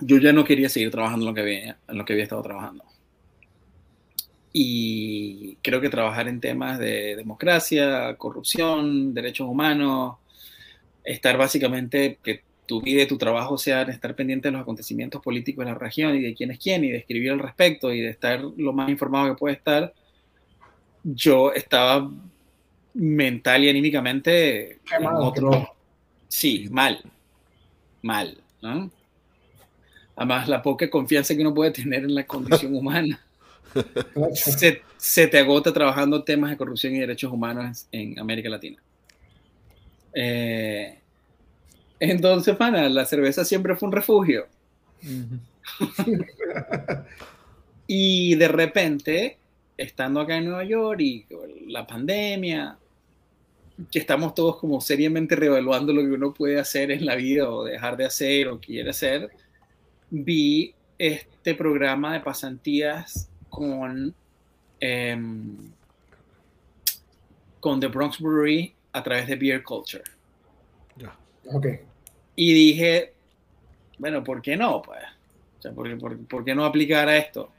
yo 0.00 0.18
ya 0.18 0.32
no 0.32 0.44
quería 0.44 0.68
seguir 0.68 0.90
trabajando 0.90 1.24
en 1.24 1.28
lo 1.28 1.34
que 1.34 1.40
había, 1.40 1.78
en 1.88 1.98
lo 1.98 2.04
que 2.04 2.12
había 2.12 2.24
estado 2.24 2.42
trabajando. 2.42 2.84
Y 4.52 5.56
creo 5.56 5.80
que 5.80 5.90
trabajar 5.90 6.28
en 6.28 6.40
temas 6.40 6.78
de 6.78 7.16
democracia, 7.16 8.16
corrupción, 8.16 9.14
derechos 9.14 9.48
humanos, 9.48 10.16
estar 11.04 11.36
básicamente 11.36 12.18
que 12.22 12.42
tu 12.66 12.82
vida 12.82 13.02
y 13.02 13.06
tu 13.06 13.16
trabajo 13.16 13.56
sean 13.56 13.88
estar 13.88 14.14
pendiente 14.14 14.48
de 14.48 14.52
los 14.52 14.60
acontecimientos 14.60 15.22
políticos 15.22 15.64
de 15.64 15.72
la 15.72 15.78
región 15.78 16.14
y 16.14 16.20
de 16.20 16.34
quién 16.34 16.50
es 16.50 16.58
quién 16.58 16.84
y 16.84 16.90
de 16.90 16.98
escribir 16.98 17.32
al 17.32 17.38
respecto 17.38 17.92
y 17.92 18.00
de 18.00 18.10
estar 18.10 18.40
lo 18.40 18.72
más 18.72 18.90
informado 18.90 19.28
que 19.28 19.38
puede 19.38 19.54
estar, 19.54 19.94
yo 21.02 21.52
estaba 21.52 22.10
mental 22.94 23.64
y 23.64 23.68
anímicamente 23.70 24.80
en 24.98 25.06
otro... 25.06 25.74
Sí, 26.28 26.68
mal, 26.70 27.02
mal, 28.02 28.36
¿no? 28.60 28.90
Además, 30.18 30.48
la 30.48 30.60
poca 30.60 30.90
confianza 30.90 31.32
que 31.32 31.42
uno 31.42 31.54
puede 31.54 31.70
tener 31.70 32.02
en 32.02 32.14
la 32.14 32.26
condición 32.26 32.74
humana. 32.76 33.24
se, 34.34 34.82
se, 34.96 35.26
te 35.28 35.38
agota 35.38 35.72
trabajando 35.72 36.24
temas 36.24 36.50
de 36.50 36.56
corrupción 36.56 36.94
y 36.96 36.98
derechos 36.98 37.32
humanos 37.32 37.86
en 37.92 38.18
América 38.18 38.48
Latina. 38.48 38.82
Eh, 40.12 40.98
entonces, 42.00 42.56
pana, 42.56 42.88
la 42.88 43.04
cerveza 43.04 43.44
siempre 43.44 43.76
fue 43.76 43.86
un 43.86 43.92
refugio. 43.92 44.48
y 47.86 48.34
de 48.34 48.48
repente, 48.48 49.38
estando 49.76 50.20
acá 50.20 50.36
en 50.36 50.46
Nueva 50.46 50.64
York 50.64 51.00
y 51.00 51.26
la 51.68 51.86
pandemia, 51.86 52.76
que 53.92 54.00
estamos 54.00 54.34
todos 54.34 54.56
como 54.56 54.80
seriamente 54.80 55.36
reevaluando 55.36 55.92
lo 55.92 56.02
que 56.02 56.08
uno 56.08 56.34
puede 56.34 56.58
hacer 56.58 56.90
en 56.90 57.06
la 57.06 57.14
vida 57.14 57.48
o 57.48 57.62
dejar 57.62 57.96
de 57.96 58.06
hacer 58.06 58.48
o 58.48 58.58
quiere 58.58 58.90
hacer, 58.90 59.30
vi 60.10 60.74
este 60.98 61.54
programa 61.54 62.12
de 62.12 62.20
pasantías 62.20 63.30
con, 63.48 64.14
em, 64.80 65.56
con 67.60 67.80
The 67.80 67.86
Bronx 67.88 68.18
Brewery 68.18 68.74
a 68.92 69.02
través 69.02 69.26
de 69.26 69.36
Beer 69.36 69.62
Culture. 69.62 70.04
Ya. 70.96 71.16
Ok. 71.52 71.66
Y 72.36 72.52
dije, 72.52 73.12
bueno, 73.98 74.22
¿por 74.22 74.42
qué 74.42 74.56
no? 74.56 74.82
Pues? 74.82 75.00
O 75.58 75.62
sea, 75.62 75.72
¿por, 75.72 75.98
por, 75.98 76.26
por 76.26 76.44
qué 76.44 76.54
no 76.54 76.64
aplicar 76.64 77.08
a 77.08 77.16
esto? 77.16 77.50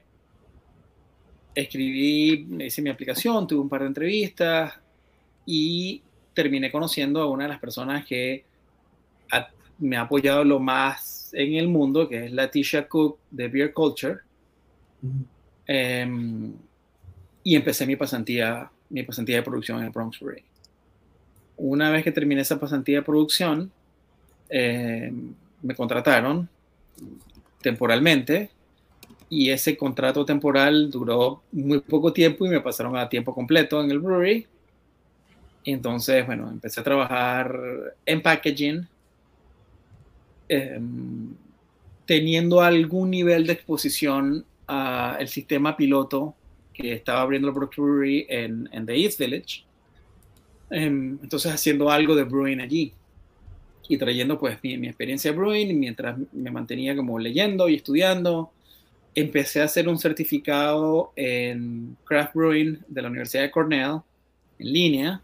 Escribí, 1.54 2.48
hice 2.64 2.82
mi 2.82 2.90
aplicación, 2.90 3.48
tuve 3.48 3.60
un 3.60 3.70
par 3.70 3.82
de 3.82 3.88
entrevistas 3.88 4.74
y 5.46 6.02
terminé 6.34 6.72
conociendo 6.72 7.22
a 7.22 7.30
una 7.30 7.44
de 7.44 7.50
las 7.50 7.60
personas 7.60 8.06
que 8.06 8.46
me 9.80 9.98
ha 9.98 10.02
apoyado 10.02 10.44
lo 10.44 10.60
más 10.60 11.32
en 11.34 11.56
el 11.56 11.68
mundo, 11.68 12.08
que 12.08 12.26
es 12.26 12.32
la 12.32 12.50
Tisha 12.52 12.88
Cook 12.88 13.20
de 13.32 13.48
Beer 13.48 13.74
Culture. 13.74 14.18
Em, 15.66 16.54
y 17.44 17.56
empecé 17.56 17.86
mi 17.86 17.96
pasantía, 17.96 18.70
mi 18.90 19.04
pasantía 19.04 19.38
de 19.38 19.44
producción 19.44 19.84
en 19.84 19.92
Bronx 19.92 20.20
Brewery. 20.20 20.44
Una 21.58 21.90
vez 21.90 22.04
que 22.04 22.12
terminé 22.12 22.42
esa 22.42 22.60
pasantía 22.60 22.98
de 22.98 23.04
producción, 23.04 23.72
em, 24.50 25.34
me 25.62 25.76
contrataron 25.76 26.50
temporalmente 27.62 28.50
y 29.30 29.50
ese 29.50 29.78
contrato 29.78 30.26
temporal 30.26 30.90
duró 30.90 31.44
muy 31.52 31.80
poco 31.82 32.12
tiempo 32.14 32.46
y 32.46 32.50
me 32.50 32.62
pasaron 32.62 32.98
a 32.98 33.10
tiempo 33.10 33.34
completo 33.34 33.82
en 33.84 33.92
el 33.92 34.00
brewery 34.00 34.48
entonces, 35.66 36.26
bueno, 36.26 36.50
empecé 36.50 36.80
a 36.80 36.84
trabajar 36.84 37.58
en 38.06 38.22
packaging, 38.22 38.88
em, 40.50 41.34
teniendo 42.06 42.62
algún 42.62 43.12
nivel 43.12 43.48
de 43.48 43.54
exposición 43.54 44.46
al 44.68 45.28
sistema 45.28 45.78
piloto 45.78 46.36
que 46.74 46.94
estaba 46.94 47.22
abriendo 47.22 47.50
el 47.50 47.54
Brewery 47.54 48.26
en, 48.30 48.70
en, 48.72 48.86
The 48.86 49.04
East 49.04 49.20
Village. 49.20 49.64
Em, 50.70 51.18
entonces, 51.24 51.52
haciendo 51.52 51.90
algo 51.90 52.16
de 52.16 52.24
brewing 52.24 52.60
allí 52.60 52.94
y 53.88 53.98
trayendo 53.98 54.38
pues 54.38 54.60
mi, 54.62 54.78
mi 54.78 54.88
experiencia 54.88 55.32
de 55.32 55.38
brewing 55.38 55.80
mientras 55.80 56.18
me 56.32 56.52
mantenía 56.52 56.96
como 56.96 57.18
leyendo 57.18 57.70
y 57.70 57.76
estudiando. 57.76 58.52
Empecé 59.16 59.62
a 59.62 59.66
hacer 59.66 59.88
un 59.88 59.98
certificado 59.98 61.12
en 61.16 61.98
craft 62.06 62.36
brewing 62.36 62.80
de 62.88 63.02
la 63.02 63.08
Universidad 63.08 63.44
de 63.44 63.52
Cornell 63.52 64.02
en 64.60 64.74
línea 64.74 65.22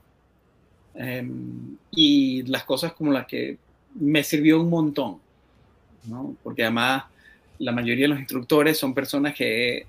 Em, 0.95 1.77
y 1.91 2.43
las 2.43 2.63
cosas 2.63 2.93
como 2.93 3.11
las 3.11 3.27
que 3.27 3.57
me 3.95 4.23
sirvió 4.23 4.61
un 4.61 4.69
montón, 4.69 5.17
¿no? 6.07 6.35
porque 6.43 6.63
además 6.63 7.05
la 7.59 7.71
mayoría 7.71 8.03
de 8.03 8.09
los 8.09 8.19
instructores 8.19 8.77
son 8.77 8.93
personas 8.93 9.33
que 9.33 9.85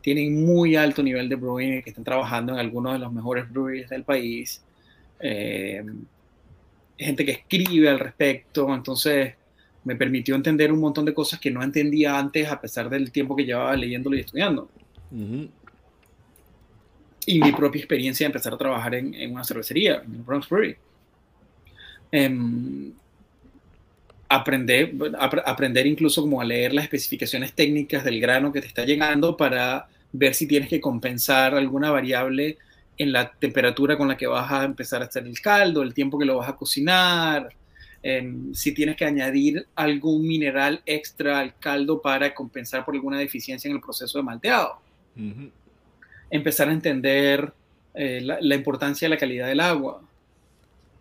tienen 0.00 0.44
muy 0.44 0.76
alto 0.76 1.02
nivel 1.02 1.28
de 1.28 1.36
brewing 1.36 1.78
y 1.78 1.82
que 1.82 1.90
están 1.90 2.04
trabajando 2.04 2.54
en 2.54 2.58
algunos 2.58 2.94
de 2.94 2.98
los 2.98 3.12
mejores 3.12 3.50
breweries 3.50 3.90
del 3.90 4.02
país. 4.02 4.62
Eh, 5.20 5.84
gente 6.96 7.24
que 7.26 7.32
escribe 7.32 7.90
al 7.90 7.98
respecto, 7.98 8.74
entonces 8.74 9.34
me 9.84 9.96
permitió 9.96 10.34
entender 10.34 10.72
un 10.72 10.80
montón 10.80 11.04
de 11.04 11.12
cosas 11.12 11.38
que 11.38 11.50
no 11.50 11.62
entendía 11.62 12.18
antes 12.18 12.48
a 12.48 12.60
pesar 12.60 12.88
del 12.88 13.12
tiempo 13.12 13.36
que 13.36 13.44
llevaba 13.44 13.76
leyéndolo 13.76 14.16
y 14.16 14.20
estudiando 14.20 14.70
y 17.26 17.40
mi 17.40 17.52
propia 17.52 17.78
experiencia 17.78 18.24
de 18.24 18.28
empezar 18.28 18.54
a 18.54 18.58
trabajar 18.58 18.94
en, 18.94 19.14
en 19.14 19.32
una 19.32 19.44
cervecería, 19.44 20.02
en 20.04 20.24
Bronx 20.24 20.48
Brewery. 20.48 20.76
Eh, 22.12 22.92
aprender, 24.30 24.94
aprender 25.44 25.86
incluso 25.86 26.22
como 26.22 26.40
a 26.40 26.44
leer 26.44 26.72
las 26.72 26.84
especificaciones 26.84 27.52
técnicas 27.52 28.04
del 28.04 28.18
grano 28.18 28.52
que 28.52 28.62
te 28.62 28.68
está 28.68 28.84
llegando 28.84 29.36
para 29.36 29.88
ver 30.12 30.34
si 30.34 30.46
tienes 30.46 30.70
que 30.70 30.80
compensar 30.80 31.54
alguna 31.54 31.90
variable 31.90 32.56
en 32.96 33.12
la 33.12 33.30
temperatura 33.32 33.98
con 33.98 34.08
la 34.08 34.16
que 34.16 34.26
vas 34.26 34.50
a 34.50 34.64
empezar 34.64 35.02
a 35.02 35.06
hacer 35.06 35.26
el 35.26 35.38
caldo, 35.40 35.82
el 35.82 35.92
tiempo 35.92 36.18
que 36.18 36.24
lo 36.24 36.38
vas 36.38 36.48
a 36.48 36.56
cocinar, 36.56 37.50
eh, 38.02 38.32
si 38.54 38.72
tienes 38.72 38.96
que 38.96 39.04
añadir 39.04 39.66
algún 39.74 40.26
mineral 40.26 40.80
extra 40.86 41.40
al 41.40 41.58
caldo 41.58 42.00
para 42.00 42.34
compensar 42.34 42.84
por 42.84 42.94
alguna 42.94 43.18
deficiencia 43.18 43.68
en 43.68 43.76
el 43.76 43.82
proceso 43.82 44.18
de 44.18 44.24
malteado. 44.24 44.80
Uh 45.16 45.50
empezar 46.30 46.68
a 46.68 46.72
entender 46.72 47.52
eh, 47.94 48.20
la, 48.22 48.54
importancia 48.54 49.06
de 49.06 49.10
la 49.10 49.18
calidad 49.18 49.48
del 49.48 49.60
agua. 49.60 50.00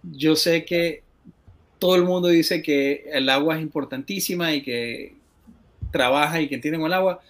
Yo 0.04 0.36
sé 0.36 0.66
que 0.66 1.04
todo 1.80 1.96
el 1.96 2.04
mundo 2.04 2.28
dice 2.28 2.62
que 2.62 3.10
el 3.12 3.30
agua 3.30 3.56
es 3.56 3.62
importantísima 3.62 4.54
y 4.54 4.62
que 4.62 5.16
trabaja 5.92 6.42
y 6.42 6.48
que 6.48 6.56
entiende 6.56 6.78
con 6.78 6.88
el 6.88 6.94
agua, 6.94 7.22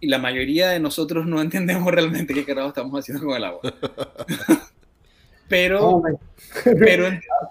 y 0.00 0.08
la 0.08 0.18
mayoría 0.18 0.70
de 0.70 0.80
nosotros 0.80 1.26
no 1.26 1.40
entendemos 1.40 1.90
realmente 1.92 2.34
qué 2.34 2.44
carajo 2.44 2.68
estamos 2.68 2.98
haciendo 2.98 3.24
con 3.24 3.36
el 3.36 3.44
agua. 3.44 3.60
pero, 5.48 6.02
pero, 6.64 7.08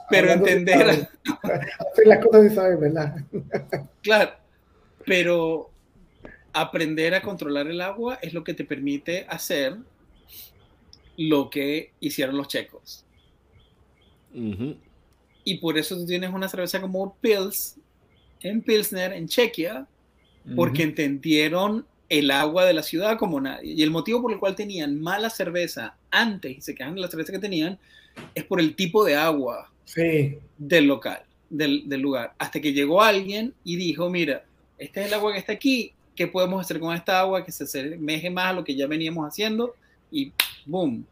pero 0.10 0.32
entender... 0.32 1.08
las 2.06 2.26
cosas 2.26 2.80
¿verdad? 2.80 3.16
claro, 4.02 4.32
pero 5.06 5.72
aprender 6.54 7.16
a 7.16 7.22
controlar 7.22 7.68
el 7.68 7.82
agua 7.82 8.20
es 8.22 8.34
lo 8.34 8.44
que 8.44 8.54
te 8.54 8.66
permite 8.66 9.26
hacer 9.30 9.78
lo 11.18 11.50
que 11.50 11.92
hicieron 12.00 12.38
los 12.38 12.48
checos. 12.48 13.06
Y 15.46 15.60
por 15.60 15.78
eso 15.78 15.96
tú 15.96 16.06
tienes 16.06 16.34
una 16.34 16.50
cerveza 16.50 16.82
como 16.82 17.16
Pils, 17.22 17.78
en 18.42 18.62
Pilsner, 18.62 19.14
en 19.14 19.28
Chequia, 19.30 19.88
porque 20.56 20.84
entendieron 20.84 21.86
el 22.10 22.30
agua 22.32 22.66
de 22.66 22.74
la 22.74 22.84
ciudad 22.84 23.18
como 23.18 23.40
nadie. 23.40 23.74
Y 23.74 23.84
el 23.84 23.92
motivo 23.92 24.22
por 24.22 24.34
el 24.34 24.40
cual 24.40 24.56
tenían 24.56 25.00
mala 25.00 25.30
cerveza 25.30 25.96
antes 26.12 26.58
y 26.58 26.62
se 26.62 26.76
quedan 26.76 26.96
de 26.96 27.02
la 27.02 27.08
cerveza 27.08 27.32
que 27.32 27.40
tenían 27.40 27.80
es 28.34 28.44
por 28.44 28.60
el 28.60 28.76
tipo 28.76 29.04
de 29.06 29.16
agua 29.16 29.72
del 30.58 30.86
local, 30.86 31.24
del, 31.50 31.88
del 31.88 32.02
lugar. 32.02 32.34
Hasta 32.38 32.60
que 32.60 32.74
llegó 32.74 33.02
alguien 33.02 33.54
y 33.64 33.76
dijo, 33.76 34.10
mira, 34.10 34.44
este 34.78 35.02
es 35.02 35.08
el 35.08 35.14
agua 35.14 35.34
que 35.34 35.40
está 35.40 35.54
aquí, 35.54 35.94
qué 36.16 36.28
podemos 36.28 36.62
hacer 36.62 36.80
con 36.80 36.96
esta 36.96 37.20
agua 37.20 37.44
que 37.44 37.52
se 37.52 37.64
asemeje 37.64 38.30
más 38.30 38.48
a 38.48 38.54
lo 38.54 38.64
que 38.64 38.76
ya 38.76 38.88
veníamos 38.88 39.28
haciendo 39.28 39.76
y 40.12 40.32
boom. 40.66 41.06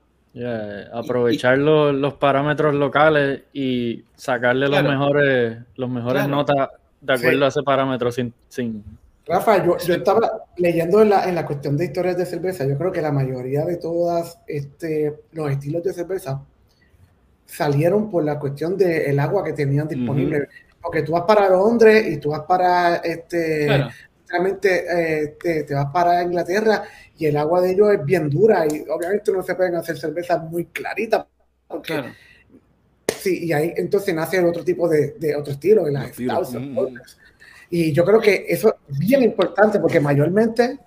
Aprovechar 0.94 1.58
los, 1.58 2.14
parámetros 2.16 2.74
locales 2.74 3.42
y 3.54 4.04
sacarle 4.16 4.68
los 4.68 4.84
mejores, 4.84 5.58
los 5.76 5.90
mejores 5.90 6.28
notas 6.28 6.70
de 7.02 7.14
acuerdo 7.14 7.46
a 7.46 7.48
ese 7.50 7.64
parámetro 7.64 8.12
sin... 8.12 8.34
sin... 8.48 8.84
Rafa, 9.26 9.64
yo, 9.66 9.78
yo, 9.78 9.94
estaba 9.94 10.44
leyendo 10.58 11.02
en 11.02 11.10
la, 11.10 11.24
en 11.30 11.36
la 11.36 11.46
cuestión 11.46 11.78
de 11.78 11.86
historias 11.86 12.18
de 12.18 12.26
cerveza, 12.26 12.66
yo 12.66 12.78
creo 12.78 12.92
que 12.92 13.02
la 13.02 13.12
mayoría 13.12 13.64
de 13.64 13.78
todas 13.78 14.38
este, 14.48 15.14
los 15.32 15.50
estilos 15.50 15.82
de 15.82 15.94
cerveza 15.94 16.42
salieron 17.46 18.10
por 18.10 18.24
la 18.24 18.40
cuestión 18.40 18.78
del 18.78 19.20
agua 19.20 19.44
que 19.44 19.54
tenían 19.54 19.88
disponible. 19.88 20.48
Porque 20.82 21.04
tú 21.04 21.14
vas 21.14 21.24
para 21.24 21.50
Londres 21.50 22.06
y 22.08 22.18
tú 22.18 22.32
vas 22.32 22.42
para 22.42 22.98
este, 22.98 23.74
eh, 23.74 25.38
te, 25.40 25.74
vas 25.74 25.86
para 25.94 26.24
Inglaterra 26.24 26.84
y 27.18 27.26
el 27.26 27.38
agua 27.38 27.62
de 27.62 27.72
ellos 27.72 27.90
es 27.94 28.04
bien 28.04 28.30
dura 28.30 28.66
y 28.66 28.86
obviamente 28.90 29.32
no 29.32 29.44
se 29.44 29.56
pueden 29.56 29.76
hacer 29.76 29.98
cervezas 29.98 30.44
muy 30.44 30.66
claritas. 30.66 31.26
Claro. 31.84 32.10
Sí, 33.18 33.46
y 33.46 33.54
ahí 33.54 33.74
entonces 33.78 34.14
nace 34.14 34.38
el 34.38 34.46
otro 34.46 34.64
tipo 34.64 34.88
de, 34.90 35.12
de 35.12 35.36
otro 35.36 35.54
estilo, 35.54 35.88
las 35.88 36.12
Y 37.70 37.92
yo 37.94 38.04
creo 38.04 38.20
que 38.20 38.46
eso 38.50 38.76
es 38.90 39.00
bien 39.00 39.24
importante 39.24 39.80
porque 39.80 40.00
mayormente 40.00 40.80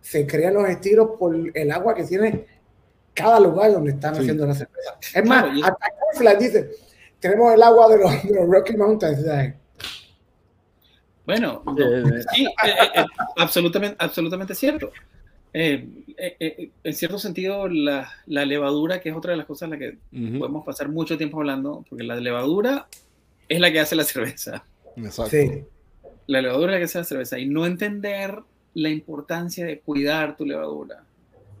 se 0.00 0.26
crean 0.26 0.54
los 0.54 0.68
estilos 0.68 1.10
por 1.18 1.34
el 1.52 1.72
agua 1.72 1.94
que 1.94 2.04
tiene 2.04 2.46
cada 3.14 3.40
lugar 3.40 3.72
donde 3.72 3.92
están 3.92 4.14
haciendo 4.14 4.46
la 4.46 4.54
cerveza. 4.54 4.98
Es 5.14 5.24
más, 5.24 5.46
hasta 5.62 6.34
dice, 6.34 6.70
tenemos 7.18 7.54
el 7.54 7.62
agua 7.62 7.88
de 7.88 7.98
los, 7.98 8.48
Rocky 8.48 8.76
Mountains. 8.76 9.24
Bueno, 11.24 11.62
no, 11.64 11.76
eh. 11.76 12.22
sí, 12.32 12.44
eh, 12.44 12.50
eh, 12.64 13.00
eh, 13.00 13.04
absolutamente, 13.36 13.96
absolutamente 13.98 14.54
cierto. 14.54 14.92
Eh, 15.52 15.88
eh, 16.18 16.36
eh, 16.38 16.70
en 16.84 16.94
cierto 16.94 17.18
sentido, 17.18 17.66
la, 17.68 18.10
la 18.26 18.44
levadura, 18.44 19.00
que 19.00 19.08
es 19.08 19.16
otra 19.16 19.30
de 19.30 19.38
las 19.38 19.46
cosas 19.46 19.70
en 19.70 19.70
las 19.70 19.78
que 19.78 19.98
podemos 20.38 20.64
pasar 20.66 20.88
mucho 20.90 21.16
tiempo 21.16 21.38
hablando, 21.38 21.84
porque 21.88 22.04
la 22.04 22.16
levadura 22.16 22.88
es 23.48 23.60
la 23.60 23.72
que 23.72 23.80
hace 23.80 23.96
la 23.96 24.04
cerveza. 24.04 24.64
Exacto. 24.96 25.30
Sí. 25.30 25.64
La 26.26 26.42
levadura 26.42 26.72
es 26.72 26.74
la 26.74 26.78
que 26.78 26.84
hace 26.84 26.98
la 26.98 27.04
cerveza. 27.04 27.38
Y 27.38 27.46
no 27.46 27.64
entender 27.64 28.38
la 28.74 28.90
importancia 28.90 29.64
de 29.64 29.80
cuidar 29.80 30.36
tu 30.36 30.44
levadura, 30.44 31.04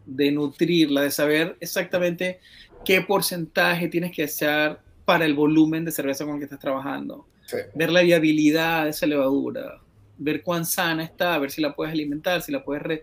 de 0.04 0.30
nutrirla, 0.30 1.00
de 1.00 1.10
saber 1.10 1.56
exactamente 1.60 2.40
qué 2.84 3.00
porcentaje 3.00 3.88
tienes 3.88 4.12
que 4.12 4.24
echar 4.24 4.80
para 5.06 5.24
el 5.24 5.34
volumen 5.34 5.84
de 5.84 5.92
cerveza 5.92 6.24
con 6.24 6.34
el 6.34 6.40
que 6.40 6.44
estás 6.44 6.60
trabajando. 6.60 7.26
Sí. 7.46 7.56
Ver 7.74 7.90
la 7.90 8.02
viabilidad 8.02 8.84
de 8.84 8.90
esa 8.90 9.06
levadura, 9.06 9.80
ver 10.18 10.42
cuán 10.42 10.66
sana 10.66 11.04
está, 11.04 11.38
ver 11.38 11.50
si 11.50 11.62
la 11.62 11.74
puedes 11.74 11.92
alimentar, 11.92 12.42
si 12.42 12.52
la 12.52 12.62
puedes... 12.62 13.02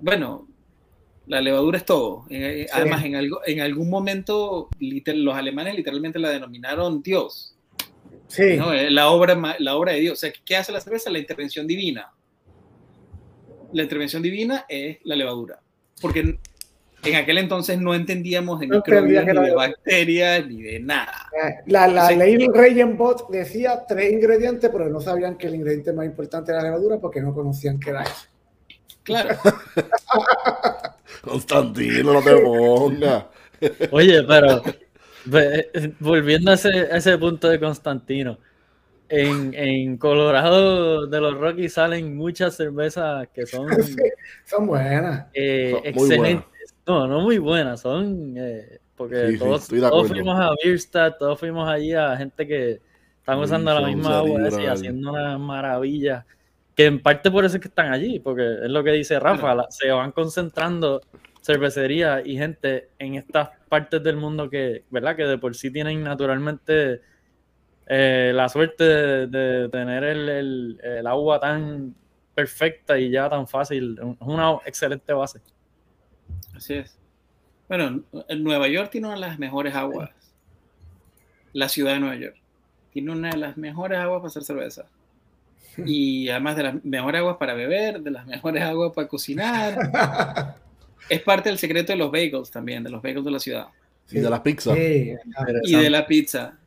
Bueno, 0.00 0.48
la 1.26 1.40
levadura 1.40 1.78
es 1.78 1.84
todo. 1.84 2.26
Eh, 2.30 2.66
Sí. 2.68 2.72
Además, 2.72 3.04
en, 3.04 3.16
algo, 3.16 3.40
en 3.46 3.60
algún 3.60 3.88
momento 3.90 4.68
liter- 4.78 5.16
los 5.16 5.34
alemanes 5.34 5.74
literalmente 5.74 6.18
la 6.18 6.30
denominaron 6.30 7.02
Dios. 7.02 7.56
Sí. 8.28 8.56
¿no? 8.56 8.72
Eh, 8.72 8.90
La, 8.90 9.08
obra, 9.10 9.56
la 9.58 9.76
obra 9.76 9.92
de 9.92 10.00
Dios. 10.00 10.14
O 10.14 10.16
sea, 10.20 10.32
¿qué 10.44 10.56
hace 10.56 10.72
la 10.72 10.80
cerveza? 10.80 11.10
La 11.10 11.18
intervención 11.18 11.66
divina. 11.66 12.12
La 13.72 13.82
intervención 13.82 14.22
divina 14.22 14.64
es 14.68 14.98
la 15.04 15.16
levadura. 15.16 15.60
Porque 16.00 16.38
en, 17.04 17.16
aquel 17.16 17.38
entonces 17.38 17.78
no 17.80 17.94
entendíamos 17.94 18.60
de 18.60 18.66
No 18.66 18.76
microbios, 18.76 19.24
ni 19.26 19.32
de 19.32 19.54
bacterias, 19.54 20.46
ni 20.46 20.62
de 20.62 20.80
nada. 20.80 21.28
Eh, 21.42 21.54
La, 21.66 21.86
la 21.88 22.08
Sí. 22.08 22.16
ley 22.16 22.36
Regenbot 22.52 23.28
decía 23.30 23.84
tres 23.86 24.12
ingredientes, 24.12 24.70
pero 24.70 24.88
no 24.88 25.00
sabían 25.00 25.36
que 25.36 25.46
el 25.48 25.54
ingrediente 25.56 25.92
más 25.92 26.06
importante 26.06 26.52
era 26.52 26.62
la 26.62 26.68
levadura 26.70 26.98
porque 26.98 27.20
no 27.20 27.34
conocían 27.34 27.78
qué 27.80 27.90
era 27.90 28.02
eso. 28.04 28.26
Claro. 29.04 29.36
Constantino, 31.22 32.12
no 32.14 32.22
te 32.22 32.36
pongas. 32.38 33.24
Oye, 33.90 34.22
pero 34.24 34.62
volviendo 36.00 36.50
a 36.50 36.54
ese, 36.54 36.68
a 36.68 36.96
ese 36.96 37.16
punto 37.18 37.48
de 37.48 37.60
Constantino, 37.60 38.38
en, 39.08 39.54
en 39.54 39.96
Colorado 39.98 41.06
de 41.06 41.20
los 41.20 41.38
Rockies 41.38 41.74
salen 41.74 42.16
muchas 42.16 42.56
cervezas 42.56 43.28
que 43.34 43.46
son 43.46 43.70
Sí, 43.82 43.96
son 44.44 44.66
buenas. 44.66 45.26
eh, 45.34 45.70
Son 45.72 45.86
excelentes. 45.86 46.74
No, 46.86 47.06
no 47.06 47.20
muy 47.20 47.38
buenas, 47.38 47.80
son 47.80 48.34
eh, 48.36 48.78
porque 48.96 49.32
Sí, 49.32 49.38
todos, 49.38 49.66
fuimos 50.08 50.38
a 50.38 50.50
Bierstadt, 50.62 51.18
todos 51.18 51.38
fuimos 51.38 51.68
allí 51.68 51.92
a 51.94 52.16
gente 52.16 52.46
que 52.46 52.80
están 53.18 53.38
usando 53.38 53.72
la 53.78 53.86
misma 53.86 54.18
agua 54.18 54.40
y 54.62 54.66
haciendo 54.66 55.10
una 55.10 55.38
maravilla. 55.38 56.26
Que 56.74 56.86
en 56.86 57.00
parte 57.00 57.30
por 57.30 57.44
eso 57.44 57.56
es 57.56 57.62
que 57.62 57.68
están 57.68 57.92
allí, 57.92 58.18
porque 58.20 58.42
es 58.64 58.70
lo 58.70 58.82
que 58.82 58.90
dice 58.92 59.18
Rafa, 59.20 59.54
la- 59.54 59.66
se 59.70 59.90
van 59.90 60.10
concentrando 60.12 61.00
cervecerías 61.40 62.26
y 62.26 62.36
gente 62.36 62.88
en 62.98 63.14
estas 63.14 63.50
partes 63.68 64.02
del 64.02 64.16
mundo 64.16 64.48
que, 64.50 64.84
¿verdad? 64.90 65.14
Que 65.14 65.24
de 65.24 65.38
por 65.38 65.54
sí 65.54 65.70
tienen 65.70 66.02
naturalmente 66.02 67.00
eh, 67.86 68.32
la 68.34 68.48
suerte 68.48 68.82
de, 68.84 69.26
de 69.26 69.68
tener 69.68 70.02
el, 70.04 70.28
el- 70.28 70.80
el 70.82 71.06
agua 71.06 71.38
tan 71.38 71.94
perfecta 72.34 72.98
y 72.98 73.10
ya 73.10 73.28
tan 73.28 73.46
fácil. 73.46 73.98
Es 74.00 74.16
una 74.26 74.56
excelente 74.66 75.12
base. 75.12 75.40
Así 76.56 76.74
es. 76.74 76.98
Bueno, 77.68 78.02
en 78.28 78.42
Nueva 78.42 78.66
York 78.68 78.90
tiene 78.90 79.06
una 79.06 79.14
de 79.16 79.20
las 79.20 79.38
mejores 79.38 79.74
aguas. 79.74 80.10
La 81.52 81.68
ciudad 81.68 81.92
de 81.94 82.00
Nueva 82.00 82.16
York. 82.16 82.36
Tiene 82.92 83.12
una 83.12 83.30
de 83.30 83.36
las 83.36 83.56
mejores 83.56 83.98
aguas 83.98 84.18
para 84.20 84.28
hacer 84.28 84.42
cerveza. 84.44 84.86
Y 85.86 86.28
además 86.28 86.56
de 86.56 86.62
las 86.64 86.84
mejores 86.84 87.18
aguas 87.20 87.36
para 87.38 87.54
beber, 87.54 88.00
de 88.00 88.10
las 88.10 88.26
mejores 88.26 88.62
aguas 88.64 88.92
para 88.94 89.08
cocinar. 89.08 90.56
Es 91.08 91.20
parte 91.22 91.48
del 91.50 91.58
secreto 91.58 91.92
de 91.92 91.98
los 91.98 92.10
bagels 92.10 92.50
también, 92.50 92.82
de 92.84 92.90
los 92.90 93.02
bagels 93.02 93.24
de 93.24 93.30
la 93.30 93.38
ciudad. 93.40 93.66
Y 94.10 94.18
de 94.20 94.30
las 94.30 94.40
pizzas. 94.40 94.74
Sí, 94.76 95.14
Y 95.64 95.76
de 95.76 95.90
la 95.90 96.06
pizza. 96.06 96.58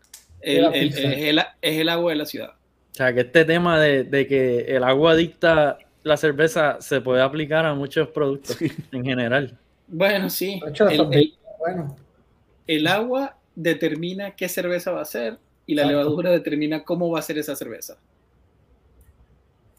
El- 0.42 0.62
la 0.64 0.70
el- 0.70 0.90
pizza. 0.90 1.02
es, 1.14 1.18
el, 1.24 1.40
es 1.62 1.78
el 1.80 1.90
agua 1.90 2.12
de 2.12 2.18
la 2.18 2.26
ciudad. 2.26 2.50
O 2.92 2.96
sea, 2.98 3.14
que 3.14 3.22
este 3.22 3.46
tema 3.46 3.80
de, 3.80 4.04
de 4.04 4.26
que 4.28 4.60
el 4.76 4.84
agua 4.84 5.16
dicta 5.16 5.78
la 6.04 6.18
cerveza 6.18 6.78
se 6.82 7.02
puede 7.02 7.22
aplicar 7.22 7.66
a 7.66 7.74
muchos 7.76 8.08
productos 8.10 8.56
Sí. 8.58 8.72
en 8.92 9.04
general. 9.06 9.58
Bueno, 9.88 10.30
sí. 10.30 10.60
El, 10.90 11.14
el- 11.14 11.34
bueno. 11.60 11.96
el 12.66 12.88
agua 12.88 13.38
determina 13.56 14.32
qué 14.36 14.48
cerveza 14.50 14.92
va 14.92 15.02
a 15.02 15.06
ser 15.06 15.38
y 15.66 15.76
la 15.76 15.84
Exacto. 15.84 16.00
levadura 16.00 16.32
determina 16.32 16.84
cómo 16.84 17.10
va 17.12 17.20
a 17.20 17.22
ser 17.24 17.38
esa 17.38 17.56
cerveza. 17.56 17.98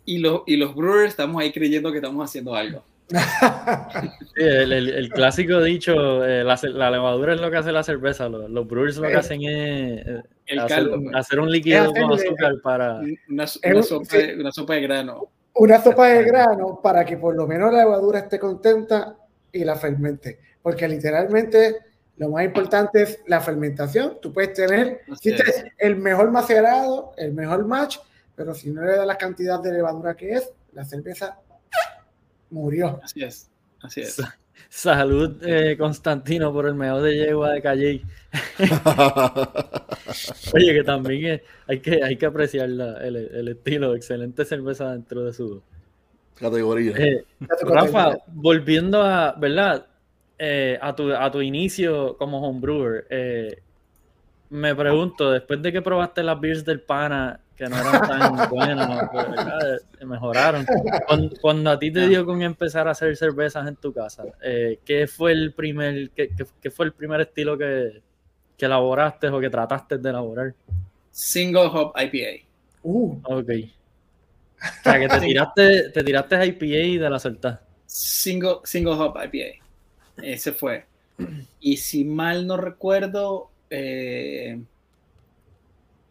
Y, 0.09 0.18
los 0.18 0.42
y 0.46 0.56
los 0.56 0.74
brewers 0.74 1.09
estamos 1.11 1.42
ahí 1.42 1.52
creyendo 1.52 1.90
que 1.92 1.98
estamos 1.98 2.24
haciendo 2.28 2.54
algo. 2.54 2.82
Sí, 4.34 4.44
el, 4.44 4.72
el- 4.72 4.88
el 4.90 5.09
clásico 5.11 5.61
dicho, 5.62 6.24
eh, 6.24 6.44
la, 6.44 6.59
la 6.62 6.90
levadura 6.90 7.34
es 7.34 7.40
lo 7.40 7.50
que 7.50 7.56
hace 7.56 7.72
la 7.72 7.82
cerveza, 7.82 8.28
los, 8.28 8.48
los 8.48 8.66
brewers 8.68 8.96
lo 8.98 9.09
que 9.09 9.14
Eh, 9.14 9.16
hacen 9.16 9.42
es 9.42 10.06
eh, 10.06 10.22
El 10.46 10.59
hacer, 10.61 10.88
pues. 10.88 11.14
hacer 11.14 11.40
un 11.40 11.50
líquido 11.50 11.92
con 11.92 12.12
azúcar 12.12 12.54
para... 12.62 13.00
una, 13.28 13.44
una 13.64 13.76
un- 13.76 13.82
sopa, 13.82 14.16
una 14.38 14.52
sopa 14.52 14.74
de 14.74 14.80
grano. 14.82 15.28
Una 15.54 15.82
sopa 15.82 16.06
de 16.09 16.22
grano 16.24 16.80
para 16.82 17.04
que 17.04 17.16
por 17.16 17.34
lo 17.34 17.46
menos 17.48 17.72
la 17.72 17.80
levadura 17.80 18.20
esté 18.20 18.38
contenta 18.38 19.16
y 19.52 19.64
la 19.64 19.74
fermente. 19.74 20.38
Porque 20.62 20.86
literalmente 20.86 21.76
lo 22.18 22.28
más 22.30 22.44
importante 22.44 23.02
es 23.02 23.20
la 23.26 23.40
fermentación. 23.40 24.18
Tú 24.22 24.32
puedes 24.32 24.52
tener 24.54 25.00
el 25.78 25.96
mejor 25.96 26.30
macerado, 26.30 27.12
el 27.16 27.32
mejor 27.32 27.66
match, 27.66 27.98
pero 28.39 28.55
si 28.55 28.70
no 28.70 28.82
le 28.82 28.97
da 28.97 29.05
la 29.05 29.18
cantidad 29.18 29.61
de 29.61 29.72
levadura 29.72 30.14
que 30.16 30.32
es, 30.34 30.51
la 30.72 30.84
cerveza 30.84 31.36
murió. 32.51 33.01
Así 33.03 33.22
es. 33.24 33.51
Así 33.82 34.01
es. 34.01 34.22
Salud, 34.70 35.43
eh, 35.45 35.76
Constantino, 35.78 36.53
por 36.53 36.66
el 36.66 36.74
mejor 36.74 37.03
de 37.03 37.16
yegua 37.16 37.51
de 37.53 37.62
Calle. 37.62 38.03
Oye, 40.55 40.74
que 40.74 40.82
también 40.84 41.26
es- 41.34 41.43
hay, 41.66 41.80
que, 41.80 42.03
hay 42.03 42.16
que 42.16 42.26
apreciar 42.26 42.68
la- 42.68 42.99
el, 43.05 43.16
el 43.16 43.49
estilo, 43.49 43.95
excelente 43.95 44.45
cerveza 44.45 44.93
dentro 44.93 45.24
de 45.24 45.32
su... 45.32 45.62
Categoría. 46.34 46.93
Eh, 46.97 47.24
Rafa, 47.62 48.16
volviendo 48.28 49.03
a, 49.03 49.32
¿verdad? 49.32 49.86
Eh, 50.39 50.78
a, 50.80 50.95
tu, 50.95 51.12
a 51.12 51.28
tu 51.32 51.41
inicio 51.41 52.16
como 52.16 52.41
homebrewer, 52.49 53.07
eh, 53.11 53.59
me 54.51 54.72
pregunto, 54.76 55.32
después 55.32 55.61
de 55.61 55.72
que 55.72 55.82
probaste 55.82 56.22
las 56.22 56.41
beers 56.41 56.64
del 56.64 56.80
pana, 56.80 57.41
que 57.59 57.68
no 57.68 57.76
eran 57.76 58.09
tan 58.09 58.48
buenas, 58.50 59.12
¿verdad? 59.12 59.80
Mejoraron, 60.06 60.64
cuando, 61.06 61.36
cuando 61.40 61.70
a 61.70 61.78
ti 61.78 61.90
te 61.90 62.06
dio 62.09 62.24
con 62.24 62.40
empezar 62.42 62.86
a 62.88 62.92
hacer 62.92 63.16
cervezas 63.16 63.66
en 63.66 63.76
tu 63.76 63.92
casa, 63.92 64.24
eh, 64.42 64.78
¿qué 64.84 65.06
fue 65.09 65.32
el 65.32 65.52
primer, 65.52 66.11
qué, 66.11 66.28
qué- 66.28 66.46
qué 66.62 66.70
fue 66.70 66.86
el 66.86 66.92
primer 66.92 67.20
estilo 67.20 67.59
que, 67.59 68.00
que 68.56 68.66
elaboraste 68.66 69.28
o 69.28 69.40
que 69.40 69.50
trataste 69.50 69.98
de 69.98 70.09
elaborar? 70.11 70.54
Single 71.11 71.66
hop 71.72 71.92
IPA. 71.96 72.46
Uh, 72.84 73.18
Ok. 73.24 73.50
O 74.61 74.82
sea, 74.82 74.98
que 74.98 75.09
te 75.09 75.20
tiraste, 75.26 75.90
te 75.90 76.04
tiraste 76.04 76.46
IPA 76.46 76.64
y 76.66 76.98
de 76.98 77.11
la 77.11 77.18
soltaste. 77.18 77.64
Single, 77.86 78.56
single 78.64 78.94
hop 78.94 79.16
IPA. 79.16 79.64
Ese 80.22 80.52
fue. 80.52 80.84
Y 81.61 81.76
si 81.78 82.04
mal 82.04 82.46
no 82.46 82.56
recuerdo, 82.56 83.50
eh, 83.70 84.61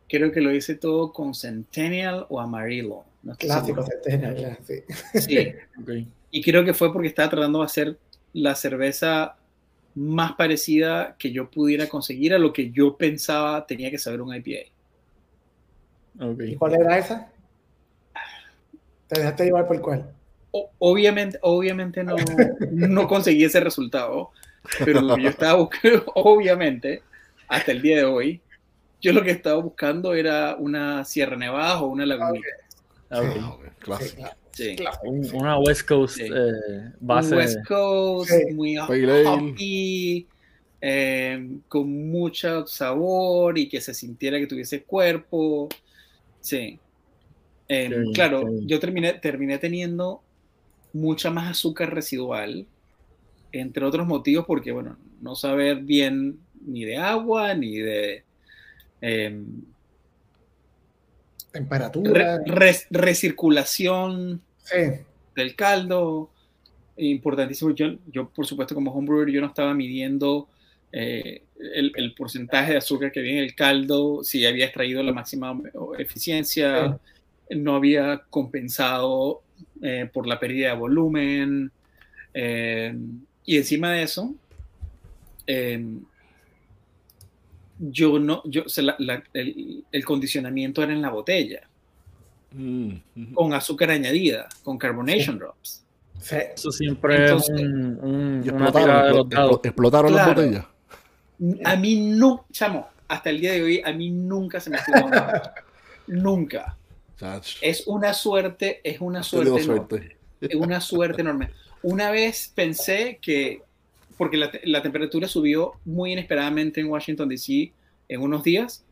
creo 0.07 0.31
que 0.31 0.41
lo 0.41 0.53
hice 0.53 0.75
todo 0.75 1.11
con 1.13 1.33
Centennial 1.35 2.25
o 2.29 2.39
Amarillo. 2.39 3.03
No 3.23 3.35
clásico. 3.35 3.83
seguro. 3.83 4.01
centennial, 4.03 4.57
sí. 4.65 4.83
Sí. 5.19 5.51
Ok. 5.81 5.89
Y 6.31 6.41
creo 6.43 6.63
que 6.65 6.73
fue 6.73 6.91
porque 6.91 7.07
estaba 7.07 7.29
tratando 7.29 7.59
de 7.59 7.65
hacer 7.65 7.97
la 8.33 8.53
cerveza 8.55 9.37
más 9.95 10.33
parecida 10.33 11.15
que 11.17 11.31
yo 11.31 11.49
pudiera 11.49 11.87
conseguir 11.87 12.33
a 12.33 12.37
lo 12.39 12.53
que 12.53 12.69
yo 12.71 12.97
pensaba 12.97 13.65
tenía 13.65 13.89
que 13.89 13.97
saber 13.97 14.21
un 14.21 14.35
IPA. 14.35 14.69
¿Y 16.45 16.55
cuál 16.55 16.73
era 16.75 16.97
esa? 16.97 17.31
Te 19.07 19.19
dejaste 19.19 19.45
llevar 19.45 19.67
por 19.67 19.81
cuál. 19.81 20.11
O- 20.51 20.69
obviamente, 20.79 21.37
obviamente 21.41 22.03
no, 22.03 22.15
no 22.71 23.07
conseguí 23.07 23.43
ese 23.43 23.59
resultado, 23.59 24.31
pero 24.83 25.01
lo 25.01 25.15
que 25.15 25.23
yo 25.23 25.29
estaba 25.29 25.53
buscando, 25.59 26.03
obviamente, 26.15 27.01
hasta 27.47 27.71
el 27.71 27.81
día 27.81 27.97
de 27.97 28.05
hoy, 28.05 28.41
yo 29.01 29.13
lo 29.13 29.23
que 29.23 29.31
estaba 29.31 29.61
buscando 29.61 30.13
era 30.13 30.55
una 30.57 31.03
Sierra 31.05 31.35
Nevada 31.37 31.81
o 31.81 31.87
una 31.87 32.05
lagunita. 32.05 32.47
Ok. 33.11 33.25
Ok, 33.53 33.65
Clásico. 33.79 34.23
Sí. 34.51 34.75
Un- 35.03 35.29
Una 35.35 35.59
West 35.59 35.87
Coast 35.87 36.15
Sí. 36.17 36.23
eh, 36.23 36.91
base. 36.99 37.31
Un 37.33 37.37
West 37.37 37.67
Coast, 37.67 38.31
Sí. 38.31 38.53
muy 38.53 38.75
hoppy, 38.77 40.27
eh, 40.81 41.57
con 41.67 42.09
mucho 42.09 42.65
sabor 42.67 43.57
y 43.57 43.69
que 43.69 43.79
se 43.81 43.93
sintiera 43.93 44.39
que 44.39 44.47
tuviese 44.47 44.83
cuerpo. 44.83 45.69
Sí. 46.41 46.79
Eh, 47.69 47.89
bien, 47.89 48.13
claro, 48.13 48.43
yo 48.65 48.79
terminé, 48.79 49.13
terminé 49.13 49.57
teniendo 49.59 50.21
mucha 50.93 51.29
más 51.29 51.51
azúcar 51.51 51.93
residual, 51.93 52.65
entre 53.51 53.85
otros 53.85 54.07
motivos, 54.07 54.45
porque, 54.47 54.71
bueno, 54.71 54.97
no 55.21 55.35
saber 55.35 55.81
bien 55.81 56.39
ni 56.65 56.83
de 56.85 56.97
agua, 56.97 57.53
ni 57.53 57.77
de... 57.77 58.23
eh, 59.01 59.41
temperatura. 61.51 62.37
Re- 62.37 62.43
res- 62.45 62.87
recirculación 62.89 64.41
Sí. 64.63 64.75
del 65.35 65.55
caldo, 65.55 66.29
importantísimo. 66.97 67.71
Yo, 67.71 67.95
yo, 68.11 68.29
por 68.29 68.45
supuesto, 68.45 68.75
como 68.75 68.91
homebrewer, 68.91 69.29
yo 69.29 69.41
no 69.41 69.47
estaba 69.47 69.73
midiendo 69.73 70.47
eh, 70.91 71.43
el, 71.75 71.91
el 71.95 72.13
porcentaje 72.15 72.71
de 72.73 72.77
azúcar 72.77 73.11
que 73.11 73.19
había 73.19 73.33
en 73.33 73.37
el 73.43 73.55
caldo, 73.55 74.23
si 74.23 74.45
había 74.45 74.65
extraído 74.65 75.01
la 75.03 75.11
máxima 75.13 75.59
eficiencia, 75.97 76.99
no 77.49 77.75
había 77.75 78.23
compensado 78.29 79.41
eh, 79.81 80.09
por 80.11 80.27
la 80.27 80.39
pérdida 80.39 80.69
de 80.69 80.75
volumen. 80.75 81.71
eh, 82.33 82.95
y 83.45 83.57
encima 83.57 83.93
de 83.93 84.03
eso, 84.03 84.35
eh, 85.47 85.81
yo 87.79 88.19
no, 88.19 88.41
yo, 88.45 88.63
o 88.65 88.69
sea, 88.69 88.83
la- 88.83 88.95
la- 88.99 89.23
el, 89.33 89.83
el 89.91 90.05
condicionamiento 90.05 90.81
era 90.83 90.93
en 90.93 91.01
la 91.01 91.09
botella, 91.09 91.61
Mm, 92.51 92.93
mm. 93.15 93.33
con 93.33 93.53
azúcar 93.53 93.91
añadida, 93.91 94.47
con 94.63 94.77
carbonation 94.77 95.37
drops. 95.37 95.83
Sí. 96.21 96.35
Eso 96.55 96.71
siempre 96.71 97.23
Entonces, 97.25 97.55
es 97.55 97.61
un, 97.61 97.99
un- 98.01 98.41
Y 98.45 98.49
una 98.49 98.71
tirada 98.71 99.03
de 99.03 99.09
explotaron, 99.09 99.47
los 99.51 99.59
explotaron 99.65 100.15
las 100.15 100.25
Claro. 100.25 100.41
botellas. 100.41 100.65
A 101.65 101.75
mí 101.75 101.95
no, 102.15 102.45
chamo, 102.51 102.87
hasta 103.07 103.29
el 103.29 103.39
día 103.41 103.51
de 103.51 103.61
hoy, 103.63 103.81
a 103.85 103.91
mí 103.91 104.09
nunca 104.09 104.59
se 104.59 104.69
me 104.69 104.77
explotó 104.77 105.09
nada. 105.09 105.53
Nunca. 106.07 106.77
Es 107.61 107.85
una 107.85 108.13
suerte, 108.13 108.79
es 108.83 109.01
una 109.01 109.21
suerte, 109.23 109.49
enorme, 109.49 109.63
suerte. 109.65 110.17
es 110.41 110.55
una 110.55 110.79
suerte 110.79 111.21
enorme. 111.21 111.49
Una 111.83 112.11
vez 112.11 112.51
pensé 112.55 113.19
que, 113.21 113.61
porque 114.17 114.37
la, 114.37 114.51
la 114.63 114.81
temperatura 114.81 115.27
subió 115.27 115.73
muy 115.85 116.13
inesperadamente 116.13 116.81
en 116.81 116.87
Washington, 116.87 117.29
D.C. 117.29 117.71
en 118.09 118.21
unos 118.21 118.43
días, 118.43 118.83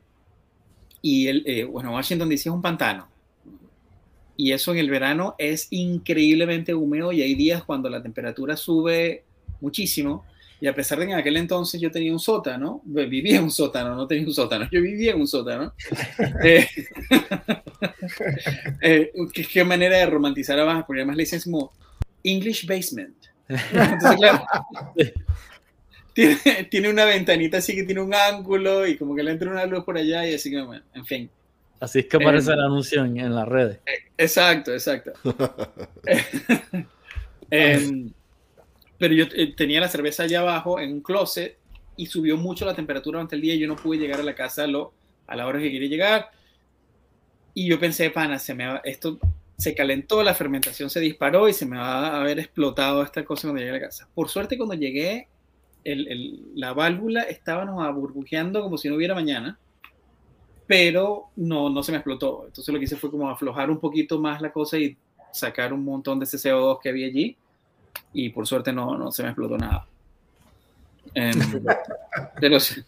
y 1.01 1.27
el, 1.27 1.43
eh, 1.45 1.63
bueno, 1.65 1.93
Washington, 1.93 2.29
D.C. 2.29 2.49
es 2.49 2.53
un 2.55 2.61
pantano. 2.61 3.07
Y 4.37 4.51
eso 4.51 4.71
en 4.73 4.79
el 4.79 4.89
verano 4.89 5.35
es 5.37 5.67
increíblemente 5.69 6.73
húmedo 6.73 7.11
y 7.11 7.21
hay 7.21 7.35
días 7.35 7.63
cuando 7.63 7.89
la 7.89 8.01
temperatura 8.01 8.57
sube 8.57 9.23
muchísimo. 9.61 10.25
Y 10.59 10.67
a 10.67 10.73
pesar 10.73 10.97
de 10.99 11.05
que 11.05 11.11
en 11.11 11.19
aquel 11.19 11.37
entonces 11.37 11.79
yo 11.79 11.91
tenía 11.91 12.11
un 12.11 12.19
sótano, 12.19 12.81
vivía 12.85 13.37
en 13.37 13.43
un 13.43 13.51
sótano, 13.51 13.95
no 13.95 14.07
tenía 14.07 14.25
un 14.25 14.33
sótano, 14.33 14.67
yo 14.71 14.81
vivía 14.81 15.11
en 15.11 15.21
un 15.21 15.27
sótano. 15.27 15.73
Eh, 16.43 16.67
eh, 18.81 19.11
¿qué, 19.31 19.43
qué 19.45 19.63
manera 19.63 19.97
de 19.97 20.05
romantizar 20.07 20.57
abajo, 20.59 20.85
porque 20.87 21.01
además 21.01 21.17
le 21.17 21.23
dicen 21.23 21.41
como 21.41 21.71
English 22.23 22.65
basement. 22.65 23.15
Entonces, 23.47 24.17
claro, 24.17 24.45
tiene, 26.13 26.37
tiene 26.69 26.89
una 26.89 27.05
ventanita 27.05 27.57
así 27.57 27.75
que 27.75 27.83
tiene 27.83 28.01
un 28.01 28.13
ángulo 28.13 28.87
y 28.87 28.97
como 28.97 29.15
que 29.15 29.23
le 29.23 29.31
entra 29.31 29.51
una 29.51 29.65
luz 29.65 29.83
por 29.83 29.97
allá 29.97 30.27
y 30.27 30.33
así 30.33 30.49
que, 30.49 30.61
bueno, 30.61 30.83
en 30.93 31.05
fin. 31.05 31.29
Así 31.79 31.99
es 31.99 32.05
que 32.05 32.17
aparece 32.17 32.51
Eh, 32.51 32.53
el 32.53 32.61
anuncio 32.61 33.03
en, 33.03 33.19
en 33.19 33.35
las 33.35 33.47
redes. 33.47 33.79
Exacto, 34.17 34.71
exacto. 34.73 35.11
Em, 37.51 38.11
pero 38.97 39.13
yo 39.13 39.25
eh, 39.35 39.53
tenía 39.55 39.79
la 39.79 39.87
cerveza 39.87 40.23
allá 40.23 40.39
abajo 40.39 40.79
en 40.79 40.93
un 40.93 41.01
closet 41.01 41.57
y 41.95 42.07
subió 42.07 42.37
mucho 42.37 42.65
la 42.65 42.75
temperatura 42.75 43.17
durante 43.17 43.35
el 43.35 43.41
día 43.41 43.53
y 43.55 43.59
yo 43.59 43.67
no 43.67 43.75
pude 43.75 43.97
llegar 43.99 44.19
a 44.19 44.23
la 44.23 44.35
casa 44.35 44.63
a, 44.63 44.67
lo, 44.67 44.93
a 45.27 45.35
la 45.35 45.45
hora 45.47 45.59
que 45.59 45.71
quería 45.71 45.89
llegar. 45.89 46.31
Y 47.53 47.67
yo 47.69 47.79
pensé, 47.79 48.09
pana, 48.09 48.39
se 48.39 48.53
me 48.53 48.67
va- 48.67 48.81
esto 48.83 49.19
se 49.57 49.73
calentó, 49.73 50.21
la 50.23 50.33
fermentación 50.33 50.89
se 50.89 50.99
disparó 50.99 51.47
y 51.47 51.53
se 51.53 51.65
me 51.65 51.77
va 51.77 52.07
a 52.07 52.21
haber 52.21 52.39
explotado 52.39 53.03
esta 53.03 53.23
cosa 53.23 53.47
cuando 53.47 53.59
llegué 53.59 53.71
a 53.71 53.73
la 53.73 53.79
casa. 53.79 54.09
Por 54.13 54.29
suerte, 54.29 54.57
cuando 54.57 54.75
llegué, 54.75 55.29
la 56.55 56.73
válvula 56.73 57.23
estábamos 57.23 57.95
burbujeando 57.95 58.61
como 58.61 58.77
si 58.77 58.89
no 58.89 58.95
hubiera 58.95 59.15
mañana, 59.15 59.57
pero 60.67 61.29
no, 61.35 61.69
no 61.69 61.83
se 61.83 61.91
me 61.91 61.99
explotó. 61.99 62.43
Entonces 62.47 62.73
lo 62.73 62.79
que 62.79 62.85
hice 62.85 62.97
fue 62.97 63.11
como 63.11 63.29
aflojar 63.29 63.69
un 63.69 63.79
poquito 63.79 64.19
más 64.19 64.41
la 64.41 64.51
cosa 64.51 64.77
y 64.77 64.97
sacar 65.31 65.73
un 65.73 65.85
montón 65.85 66.19
de 66.19 66.25
ese 66.25 66.37
CO2 66.37 66.79
que 66.81 66.89
había 66.89 67.07
allí 67.07 67.37
y 68.13 68.29
por 68.29 68.47
suerte 68.47 68.73
no, 68.73 68.97
no 68.97 69.11
se 69.11 69.23
me 69.23 69.29
explotó 69.29 69.57
nada. 69.57 69.87
Em, 71.13 71.39
pero 72.41 72.59
sí. 72.59 72.81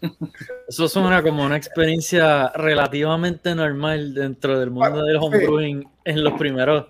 Eso 0.67 0.87
suena 0.89 1.21
como 1.21 1.43
una 1.45 1.55
experiencia 1.57 2.49
relativamente 2.55 3.53
normal 3.55 4.13
dentro 4.13 4.59
del 4.59 4.71
mundo 4.71 5.03
del 5.05 5.17
homebrewing 5.17 5.87
en 6.03 6.23
los 6.23 6.33
primeros 6.33 6.85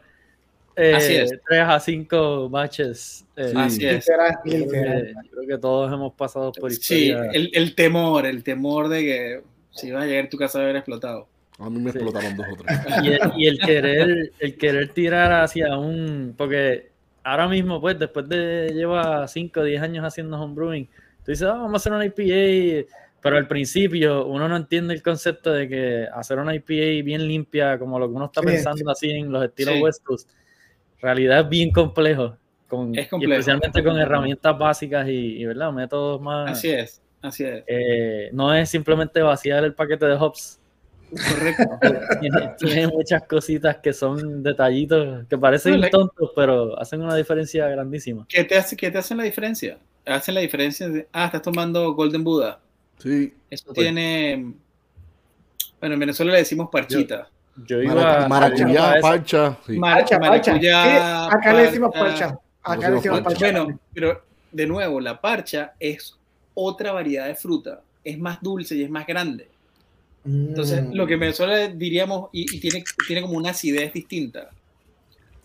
eh, 0.80 0.93
Así 0.95 1.15
es. 1.15 1.32
3 1.47 1.61
a 1.67 1.80
5 1.80 2.49
batches. 2.49 3.25
eh, 3.36 3.47
Sí. 3.49 3.53
Así 3.57 3.86
es. 3.88 3.95
Literal, 4.07 4.38
creo 4.43 4.57
literal. 4.59 5.05
que- 5.23 5.30
creo 5.32 5.47
que 5.47 5.57
todos 5.57 5.91
hemos 5.91 6.13
pasado 6.13 6.51
por 6.51 6.71
Sí, 6.71 7.05
historia. 7.09 7.32
el, 7.34 7.49
el 7.53 7.73
temor, 7.75 8.25
el 8.28 8.43
temor 8.43 8.88
de 8.88 9.01
que 9.01 9.41
si 9.71 9.91
vas 9.91 10.03
a 10.03 10.05
llegar 10.05 10.25
a 10.25 10.30
tu 10.30 10.38
casa 10.38 10.59
a 10.59 10.63
haber 10.63 10.75
explotado. 10.75 11.28
A 11.59 11.69
mí 11.71 11.80
me 11.80 11.91
Sí. 11.91 11.97
explotaron 11.97 12.38
dos 12.38 12.45
o 12.51 12.55
tres. 12.63 12.78
y 13.03 13.07
el, 13.07 13.19
y 13.38 13.47
el 13.47 13.59
querer 13.59 14.32
el 14.39 14.57
querer 14.57 14.89
tirar 14.89 15.32
hacia 15.43 15.75
un 15.78 16.36
porque 16.38 16.89
ahora 17.23 17.47
mismo 17.47 17.82
pues 17.82 17.97
después 17.97 18.30
de 18.30 18.69
lleva 18.75 19.28
5 19.28 19.61
o 19.61 19.63
10 19.63 19.82
años 19.82 20.05
haciendo 20.05 20.39
homebrewing 20.39 20.88
tú 21.28 21.32
dices 21.32 21.43
"Ah, 21.47 21.55
vamos 21.55 21.73
a 21.73 21.75
hacer 21.78 21.91
una 21.91 22.05
IPA 22.05 22.88
pero 23.21 23.36
al 23.36 23.47
principio 23.49 24.25
uno 24.25 24.47
no 24.47 24.55
entiende 24.55 24.93
el 24.93 25.03
concepto 25.03 25.51
de 25.51 25.67
que 25.67 26.07
hacer 26.13 26.39
una 26.39 26.55
IPA 26.55 27.03
bien 27.03 27.28
limpia 27.28 27.78
como 27.78 27.99
lo 27.99 28.07
que 28.07 28.13
uno 28.13 28.25
está 28.28 28.39
Sí. 28.41 28.47
pensando 28.47 28.89
así 28.89 29.11
en 29.11 29.30
los 29.32 29.43
estilos 29.43 29.75
Sí. 29.75 29.82
West 29.82 30.03
Coast 30.05 30.30
realidad 31.01 31.41
es 31.41 31.49
bien 31.49 31.71
complejo 31.71 32.38
con, 32.69 32.95
Es 32.97 33.07
y 33.07 33.09
complejo. 33.09 33.34
especialmente 33.34 33.84
con 33.84 33.97
herramientas 33.99 34.57
básicas 34.57 35.07
y, 35.09 35.41
y, 35.41 35.45
verdad 35.45 35.71
métodos 35.73 36.21
más 36.21 36.51
Así 36.51 36.69
es, 36.69 37.01
así 37.21 37.43
es. 37.43 37.63
eh, 37.67 38.30
no 38.32 38.53
es 38.53 38.69
simplemente 38.69 39.21
vaciar 39.21 39.63
el 39.65 39.73
paquete 39.73 40.05
de 40.05 40.15
hops 40.15 40.59
Correcto. 41.09 41.63
tiene, 42.21 42.51
tiene 42.57 42.88
muchas 42.88 43.23
cositas 43.23 43.78
que 43.78 43.93
son 43.93 44.43
detallitos 44.43 45.25
que 45.28 45.38
parecen 45.38 45.80
No, 45.80 45.89
tontos, 45.89 46.32
pero 46.36 46.78
hacen 46.80 47.01
una 47.01 47.15
diferencia 47.15 47.67
grandísima. 47.69 48.25
¿Qué 48.28 48.43
te, 48.43 48.57
hace, 48.57 48.75
¿Qué 48.75 48.91
te 48.91 48.97
hacen 48.97 49.17
la 49.17 49.23
diferencia? 49.23 49.78
Hacen 50.08 50.36
la 50.36 50.41
diferencia 50.41 50.88
de, 50.89 51.08
ah, 51.12 51.26
estás 51.26 51.41
tomando 51.41 51.93
Golden 51.93 52.24
Buddha. 52.24 52.60
Sí, 52.99 53.34
Eso 53.49 53.72
tiene, 53.74 54.53
bueno, 55.80 55.93
en 55.93 55.99
Venezuela 55.99 56.32
le 56.32 56.39
decimos 56.39 56.70
parchita. 56.72 57.30
Yo 57.66 57.82
iba 57.82 58.28
maracuyá, 58.28 58.93
a 58.93 58.99
parcha. 59.01 59.58
Sí. 59.66 59.78
Maracuyá, 59.78 60.43
Sí, 60.43 61.36
acá 61.36 61.53
le 61.53 61.62
decimos 61.64 61.91
parcha. 61.93 62.39
Acá 62.64 62.89
le 62.89 62.95
decimos 62.95 63.22
parcha. 63.22 63.39
Bueno, 63.51 63.80
pero 63.93 64.24
de 64.51 64.68
nuevo, 64.68 64.99
la 64.99 65.20
parcha 65.20 65.74
es 65.80 66.18
otra 66.53 66.91
variedad 66.91 67.28
de 67.28 67.36
fruta. 67.36 67.82
Es 68.03 68.18
más 68.18 68.41
dulce 68.41 68.76
y 68.76 68.84
es 68.84 68.89
más 68.89 69.05
grande. 69.05 69.49
Entonces, 70.26 70.84
Mm. 70.84 70.93
lo 70.93 71.08
que 71.08 71.14
en 71.14 71.20
Venezuela 71.20 71.68
diríamos, 71.68 72.30
y, 72.34 72.55
y 72.55 72.60
tiene, 72.60 72.84
tiene 73.08 73.22
como 73.22 73.38
una 73.38 73.51
acidez 73.51 73.93
distinta. 73.93 74.49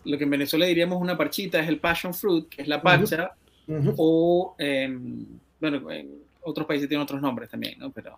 Lo 0.05 0.17
que 0.17 0.23
en 0.25 0.29
Venezuela 0.29 0.65
diríamos 0.65 1.01
una 1.01 1.15
parchita 1.17 1.59
es 1.59 1.67
el 1.69 1.79
passion 1.79 2.13
fruit, 2.13 2.49
que 2.49 2.61
es 2.63 2.67
la 2.67 2.81
parcha, 2.81 3.31
Ujú. 3.67 3.93
o, 3.97 4.55
em, 4.57 5.25
bueno, 5.59 5.89
en 5.91 6.09
otros 6.41 6.65
países 6.67 6.87
tienen 6.89 7.03
otros 7.03 7.21
nombres 7.21 7.49
también, 7.49 7.79
¿no? 7.79 7.89
Pero, 7.91 8.17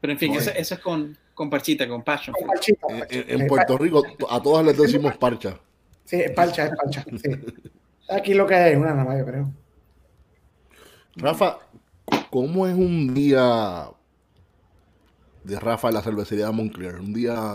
pero 0.00 0.12
en 0.12 0.18
fin, 0.18 0.34
eso, 0.34 0.50
eh. 0.50 0.54
eso 0.58 0.74
es 0.74 0.80
con, 0.80 1.16
con 1.34 1.50
parchita, 1.50 1.88
con 1.88 2.02
passion 2.02 2.34
Con 2.34 2.46
parchita, 2.46 2.86
En, 2.88 2.98
parcha. 3.00 3.14
en- 3.16 3.30
en 3.30 3.40
Eh, 3.42 3.46
Puerto 3.46 3.78
Rico 3.78 4.02
a 4.30 4.40
todas 4.42 4.64
les 4.64 4.76
decimos 4.78 5.16
parcha. 5.16 5.58
Sí, 6.04 6.16
es 6.20 6.30
parcha, 6.32 6.66
es 6.66 6.72
parcha. 6.76 7.04
Sí. 7.22 7.30
Aquí 8.08 8.34
lo 8.34 8.46
que 8.46 8.54
hay 8.54 8.72
es 8.72 8.78
una 8.78 8.90
nada 8.90 9.04
más, 9.04 9.18
yo 9.18 9.24
creo. 9.26 9.50
Rafa, 11.16 11.58
¿cómo 12.30 12.66
es 12.66 12.74
un 12.74 13.14
día 13.14 13.88
de 15.44 15.58
Rafa 15.60 15.88
en 15.88 15.94
la 15.94 16.02
cervecería 16.02 16.46
de 16.46 16.52
Moncler? 16.52 16.96
Un 16.96 17.12
día, 17.12 17.54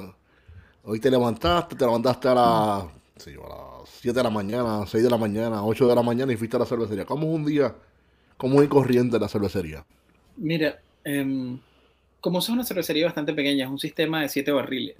hoy 0.84 0.99
te 0.99 1.10
levantaste, 1.10 1.76
te 1.76 1.86
levantaste 1.86 2.28
a 2.30 2.34
las, 2.36 2.84
sí, 3.18 3.32
a 3.34 3.47
las 3.49 3.66
7 4.00 4.18
de 4.20 4.24
la 4.24 4.30
mañana, 4.30 4.86
6 4.88 5.04
de 5.04 5.10
la 5.10 5.18
mañana, 5.18 5.64
8 5.66 5.88
de 5.88 5.95
la 5.95 6.02
mañana 6.04 6.32
y 6.32 6.38
fuiste 6.38 6.56
a 6.56 6.60
la 6.60 6.66
cervecería. 6.66 7.06
¿Cómo 7.06 7.28
es 7.28 7.34
un 7.34 7.45
día, 7.45 7.76
cómo 8.38 8.62
es 8.62 8.68
corriente 8.70 9.16
en 9.18 9.22
la 9.22 9.28
cervecería? 9.28 9.86
Mira, 10.38 10.80
em, 11.04 11.60
como 12.22 12.39
es 12.39 12.50
una 12.50 12.64
cervecería 12.64 13.06
bastante 13.06 13.34
pequeña, 13.34 13.66
es 13.66 13.72
un 13.72 13.80
sistema 13.80 14.22
de 14.22 14.30
siete 14.30 14.52
barriles. 14.52 14.95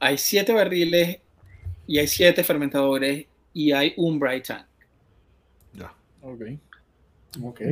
Hay 0.00 0.18
siete 0.18 0.52
barriles 0.52 1.18
y 1.86 1.98
hay 1.98 2.06
siete 2.08 2.42
fermentadores 2.44 3.26
y 3.54 3.72
hay 3.72 3.94
un 3.96 4.18
bright 4.18 4.46
tank. 4.46 4.66
Ya. 5.74 5.92
Ok. 6.22 6.40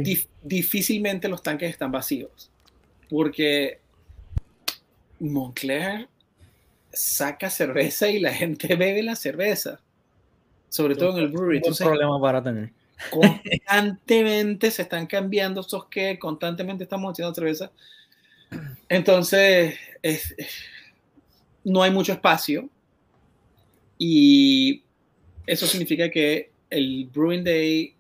Dif- 0.03 0.29
difícilmente 0.43 1.29
los 1.29 1.43
tanques 1.43 1.71
están 1.71 1.93
vacíos 1.93 2.51
porque 3.11 3.79
Moncler 5.19 6.09
saca 6.93 7.51
cerveza 7.51 8.09
y 8.09 8.19
la 8.21 8.33
gente 8.33 8.75
bebe 8.77 9.03
la 9.03 9.17
cerveza, 9.17 9.81
sobre 10.69 10.95
todo 10.97 11.17
en 11.17 11.25
el 11.25 11.29
brewery. 11.29 11.59
Entonces, 11.59 11.87
problema 11.87 12.21
para 12.21 12.43
tener. 12.43 12.71
constantemente 13.11 14.71
se 14.71 14.83
están 14.83 15.07
cambiando 15.07 15.61
estos 15.61 15.87
que 15.87 16.19
constantemente 16.19 16.85
estamos 16.85 17.13
haciendo 17.13 17.35
cerveza. 17.35 17.71
Entonces, 18.89 19.77
es- 20.03 20.35
no 21.65 21.83
hay 21.83 21.91
mucho 21.91 22.13
espacio 22.13 22.69
y 23.99 24.83
eso 25.47 25.67
significa 25.67 26.11
que 26.11 26.51
el 26.71 27.09
Brewing 27.13 27.45
Day 27.45 27.95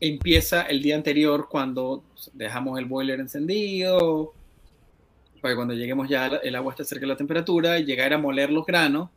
empieza 0.00 0.62
el 0.62 0.82
día 0.82 0.96
anterior 0.96 1.48
cuando 1.48 2.04
dejamos 2.32 2.78
el 2.78 2.86
boiler 2.86 3.20
encendido, 3.20 4.34
para 5.46 5.52
que 5.52 5.56
cuando 5.58 5.74
lleguemos 5.74 6.08
ya 6.08 6.26
el 6.26 6.56
agua 6.56 6.72
esté 6.72 6.84
cerca 6.84 7.02
de 7.02 7.12
la 7.12 7.16
temperatura, 7.16 7.78
llegar 7.78 8.12
a 8.12 8.18
moler 8.18 8.50
los 8.50 8.66
granos. 8.66 9.10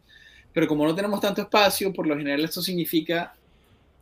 Pero 0.53 0.67
como 0.67 0.86
no 0.86 0.93
tenemos 0.93 1.19
tanto 1.21 1.41
espacio, 1.41 1.91
por 1.91 2.05
lo 2.05 2.15
general 2.15 2.43
esto 2.43 2.61
significa 2.61 3.34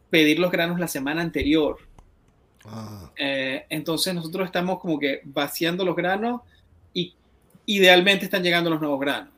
pedir 0.09 0.37
los 0.37 0.51
granos 0.51 0.77
la 0.77 0.89
semana 0.89 1.21
anterior. 1.21 1.77
Ah, 2.65 3.09
Eh, 3.15 3.65
entonces 3.69 4.13
nosotros 4.13 4.45
estamos 4.45 4.81
como 4.81 4.99
que 4.99 5.21
vaciando 5.23 5.85
los 5.85 5.95
granos 5.95 6.41
y 6.93 7.13
idealmente 7.65 8.25
están 8.25 8.43
llegando 8.43 8.69
los 8.69 8.81
nuevos 8.81 8.99
granos. 8.99 9.33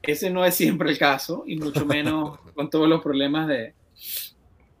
Ese 0.00 0.30
no 0.30 0.44
es 0.44 0.54
siempre 0.54 0.88
el 0.88 0.98
caso 0.98 1.42
y 1.48 1.56
mucho 1.56 1.84
menos 1.84 2.38
con 2.54 2.70
todos 2.70 2.88
los 2.88 3.02
problemas 3.02 3.48
de, 3.48 3.74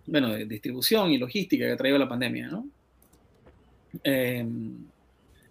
bueno, 0.06 0.28
de 0.28 0.44
distribución 0.44 1.10
y 1.10 1.18
logística 1.18 1.66
que 1.66 1.72
ha 1.72 1.76
traído 1.76 1.98
la 1.98 2.08
pandemia, 2.08 2.46
¿no? 2.46 2.68
Eh, 4.04 4.46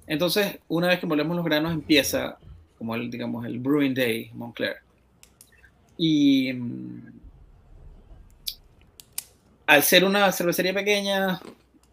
entonces, 0.07 0.59
una 0.67 0.87
vez 0.87 0.99
que 0.99 1.05
molemos 1.07 1.35
los 1.35 1.45
granos 1.45 1.73
empieza 1.73 2.37
como 2.77 2.95
el, 2.95 3.09
digamos, 3.09 3.45
el 3.45 3.59
Brewing 3.59 3.93
Day 3.93 4.31
Montclair. 4.33 4.77
Y 5.97 6.51
mm, 6.53 7.01
al 9.67 9.83
ser 9.83 10.03
una 10.03 10.31
cervecería 10.31 10.73
pequeña, 10.73 11.39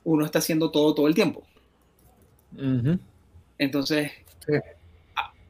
uno 0.05 0.25
está 0.25 0.39
haciendo 0.41 0.71
todo 0.71 0.95
todo 0.95 1.07
el 1.07 1.15
tiempo. 1.15 1.45
Entonces, 3.59 4.11
Sí. 4.47 4.55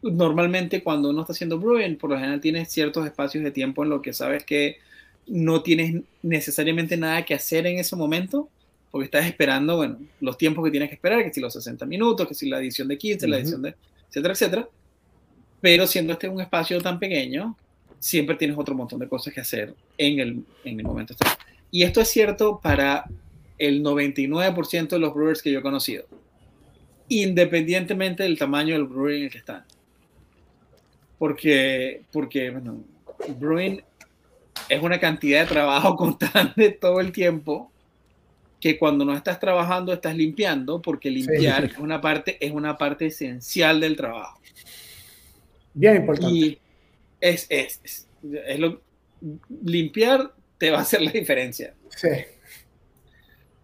normalmente 0.02 0.82
cuando 0.82 1.10
uno 1.10 1.20
está 1.22 1.32
haciendo 1.32 1.58
brewing, 1.58 1.96
por 1.96 2.10
lo 2.10 2.16
general 2.16 2.40
tienes 2.40 2.70
ciertos 2.70 3.06
espacios 3.06 3.44
de 3.44 3.50
tiempo 3.52 3.82
en 3.84 3.90
lo 3.90 4.02
que 4.02 4.12
sabes 4.12 4.44
que 4.44 4.78
no 5.26 5.62
tienes 5.62 6.02
necesariamente 6.22 6.96
nada 6.96 7.24
que 7.24 7.34
hacer 7.34 7.66
en 7.66 7.78
ese 7.78 7.96
momento, 7.96 8.48
porque 8.90 9.04
estás 9.04 9.26
esperando, 9.26 9.76
bueno, 9.76 9.98
los 10.20 10.36
tiempos 10.36 10.64
que 10.64 10.70
tienes 10.70 10.88
que 10.88 10.96
esperar, 10.96 11.22
que 11.22 11.32
si 11.32 11.40
los 11.40 11.52
60 11.52 11.86
minutos, 11.86 12.26
que 12.26 12.34
si 12.34 12.48
la 12.48 12.58
edición 12.58 12.88
de 12.88 12.98
15, 12.98 13.28
la 13.28 13.36
Ujú. 13.36 13.42
edición 13.42 13.62
de, 13.62 13.74
etcétera, 14.08 14.34
etcétera. 14.34 14.68
Pero 15.60 15.86
siendo 15.86 16.12
este 16.12 16.28
un 16.28 16.40
espacio 16.40 16.80
tan 16.80 16.98
pequeño, 16.98 17.56
siempre 17.98 18.34
tienes 18.36 18.56
otro 18.58 18.74
montón 18.74 18.98
de 18.98 19.08
cosas 19.08 19.32
que 19.32 19.40
hacer 19.40 19.74
en 19.98 20.18
el, 20.18 20.44
en 20.64 20.80
el 20.80 20.86
momento. 20.86 21.14
Y 21.70 21.82
esto 21.82 22.00
es 22.00 22.08
cierto 22.08 22.58
para 22.60 23.04
el 23.58 23.84
99% 23.84 24.88
de 24.88 24.98
los 24.98 25.14
brewers 25.14 25.42
que 25.42 25.52
yo 25.52 25.60
he 25.60 25.62
conocido, 25.62 26.06
independientemente 27.08 28.22
del 28.22 28.38
tamaño 28.38 28.74
del 28.74 28.84
brewery 28.84 29.18
en 29.18 29.24
el 29.24 29.30
que 29.30 29.38
están. 29.38 29.64
Porque, 31.18 32.02
porque 32.10 32.50
bueno, 32.50 32.82
brewing 33.38 33.82
es 34.68 34.82
una 34.82 34.98
cantidad 34.98 35.42
de 35.42 35.46
trabajo 35.46 35.94
constante 35.96 36.70
todo 36.70 37.00
el 37.00 37.12
tiempo 37.12 37.69
que 38.60 38.78
cuando 38.78 39.04
no 39.04 39.16
estás 39.16 39.40
trabajando 39.40 39.92
estás 39.92 40.16
limpiando 40.16 40.80
porque 40.82 41.10
limpiar 41.10 41.64
es 41.72 41.78
una 41.78 42.00
parte 42.00 42.36
es 42.44 42.52
una 42.52 42.76
parte 42.76 43.06
esencial 43.06 43.80
del 43.80 43.96
trabajo 43.96 44.40
Bien 45.74 45.96
importante. 45.96 46.34
y 46.34 46.58
es, 47.20 47.46
es, 47.48 47.80
es, 47.82 48.08
es 48.46 48.58
lo, 48.58 48.82
limpiar 49.64 50.32
te 50.58 50.70
va 50.70 50.78
a 50.78 50.82
hacer 50.82 51.02
la 51.02 51.10
diferencia 51.10 51.74
Sí. 51.96 52.08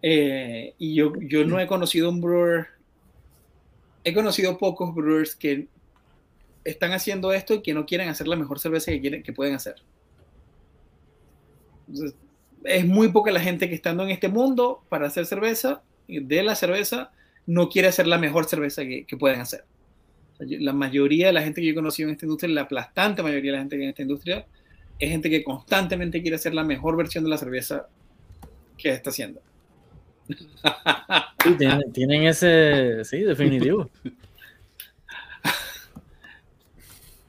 Eh, 0.01 0.73
y 0.77 0.93
yo, 0.93 1.13
yo 1.19 1.43
no 1.45 1.59
he 1.59 1.67
conocido 1.67 2.09
un 2.09 2.21
brewer, 2.21 2.67
he 4.03 4.13
conocido 4.13 4.57
pocos 4.57 4.93
brewers 4.93 5.35
que 5.35 5.67
están 6.63 6.91
haciendo 6.91 7.33
esto 7.33 7.55
y 7.55 7.61
que 7.61 7.73
no 7.73 7.85
quieren 7.85 8.09
hacer 8.09 8.27
la 8.27 8.35
mejor 8.35 8.59
cerveza 8.59 8.91
que, 8.91 9.01
quieren, 9.01 9.23
que 9.23 9.33
pueden 9.33 9.55
hacer. 9.55 9.75
Entonces, 11.87 12.15
es 12.63 12.85
muy 12.85 13.09
poca 13.09 13.31
la 13.31 13.39
gente 13.39 13.69
que 13.69 13.75
estando 13.75 14.03
en 14.03 14.09
este 14.09 14.29
mundo 14.29 14.83
para 14.89 15.07
hacer 15.07 15.25
cerveza, 15.25 15.81
de 16.07 16.43
la 16.43 16.55
cerveza, 16.55 17.11
no 17.45 17.69
quiere 17.69 17.87
hacer 17.87 18.07
la 18.07 18.17
mejor 18.17 18.45
cerveza 18.45 18.83
que, 18.83 19.05
que 19.05 19.17
pueden 19.17 19.39
hacer. 19.39 19.63
La 20.39 20.73
mayoría 20.73 21.27
de 21.27 21.33
la 21.33 21.41
gente 21.41 21.61
que 21.61 21.67
yo 21.67 21.71
he 21.71 21.75
conocido 21.75 22.09
en 22.09 22.15
esta 22.15 22.25
industria, 22.25 22.53
la 22.53 22.61
aplastante 22.61 23.23
mayoría 23.23 23.51
de 23.51 23.57
la 23.57 23.63
gente 23.63 23.77
que 23.77 23.83
en 23.83 23.89
esta 23.89 24.01
industria, 24.01 24.45
es 24.99 25.09
gente 25.09 25.29
que 25.29 25.43
constantemente 25.43 26.21
quiere 26.21 26.35
hacer 26.35 26.53
la 26.53 26.63
mejor 26.63 26.95
versión 26.97 27.23
de 27.23 27.29
la 27.29 27.37
cerveza 27.37 27.87
que 28.77 28.89
está 28.89 29.09
haciendo. 29.09 29.41
Sí, 30.27 31.55
tienen, 31.57 31.93
tienen 31.93 32.23
ese, 32.23 33.05
sí, 33.05 33.21
definitivo. 33.21 33.89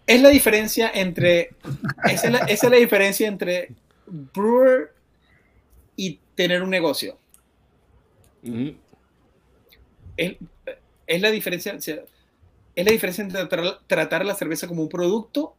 es 0.07 0.22
la 0.22 0.31
diferencia 0.31 0.91
entre 0.93 1.51
esa 2.11 2.26
es 2.26 2.33
la, 2.33 2.39
esa 2.39 2.66
es 2.66 2.70
la 2.72 2.79
diferencia 2.79 3.29
entre 3.29 3.70
brewer 4.07 4.93
tener 6.39 6.62
un 6.62 6.70
negocio 6.70 7.18
es, 10.16 10.36
es 11.07 11.20
la 11.20 11.30
diferencia 11.32 11.74
o 11.74 11.80
sea, 11.80 12.03
es 12.76 12.84
la 12.86 12.93
diferencia 12.93 13.24
entre 13.24 13.45
tratar, 13.47 13.80
tratar 13.89 14.24
la 14.24 14.34
cerveza 14.36 14.68
como 14.68 14.82
un 14.82 14.89
producto 14.89 15.57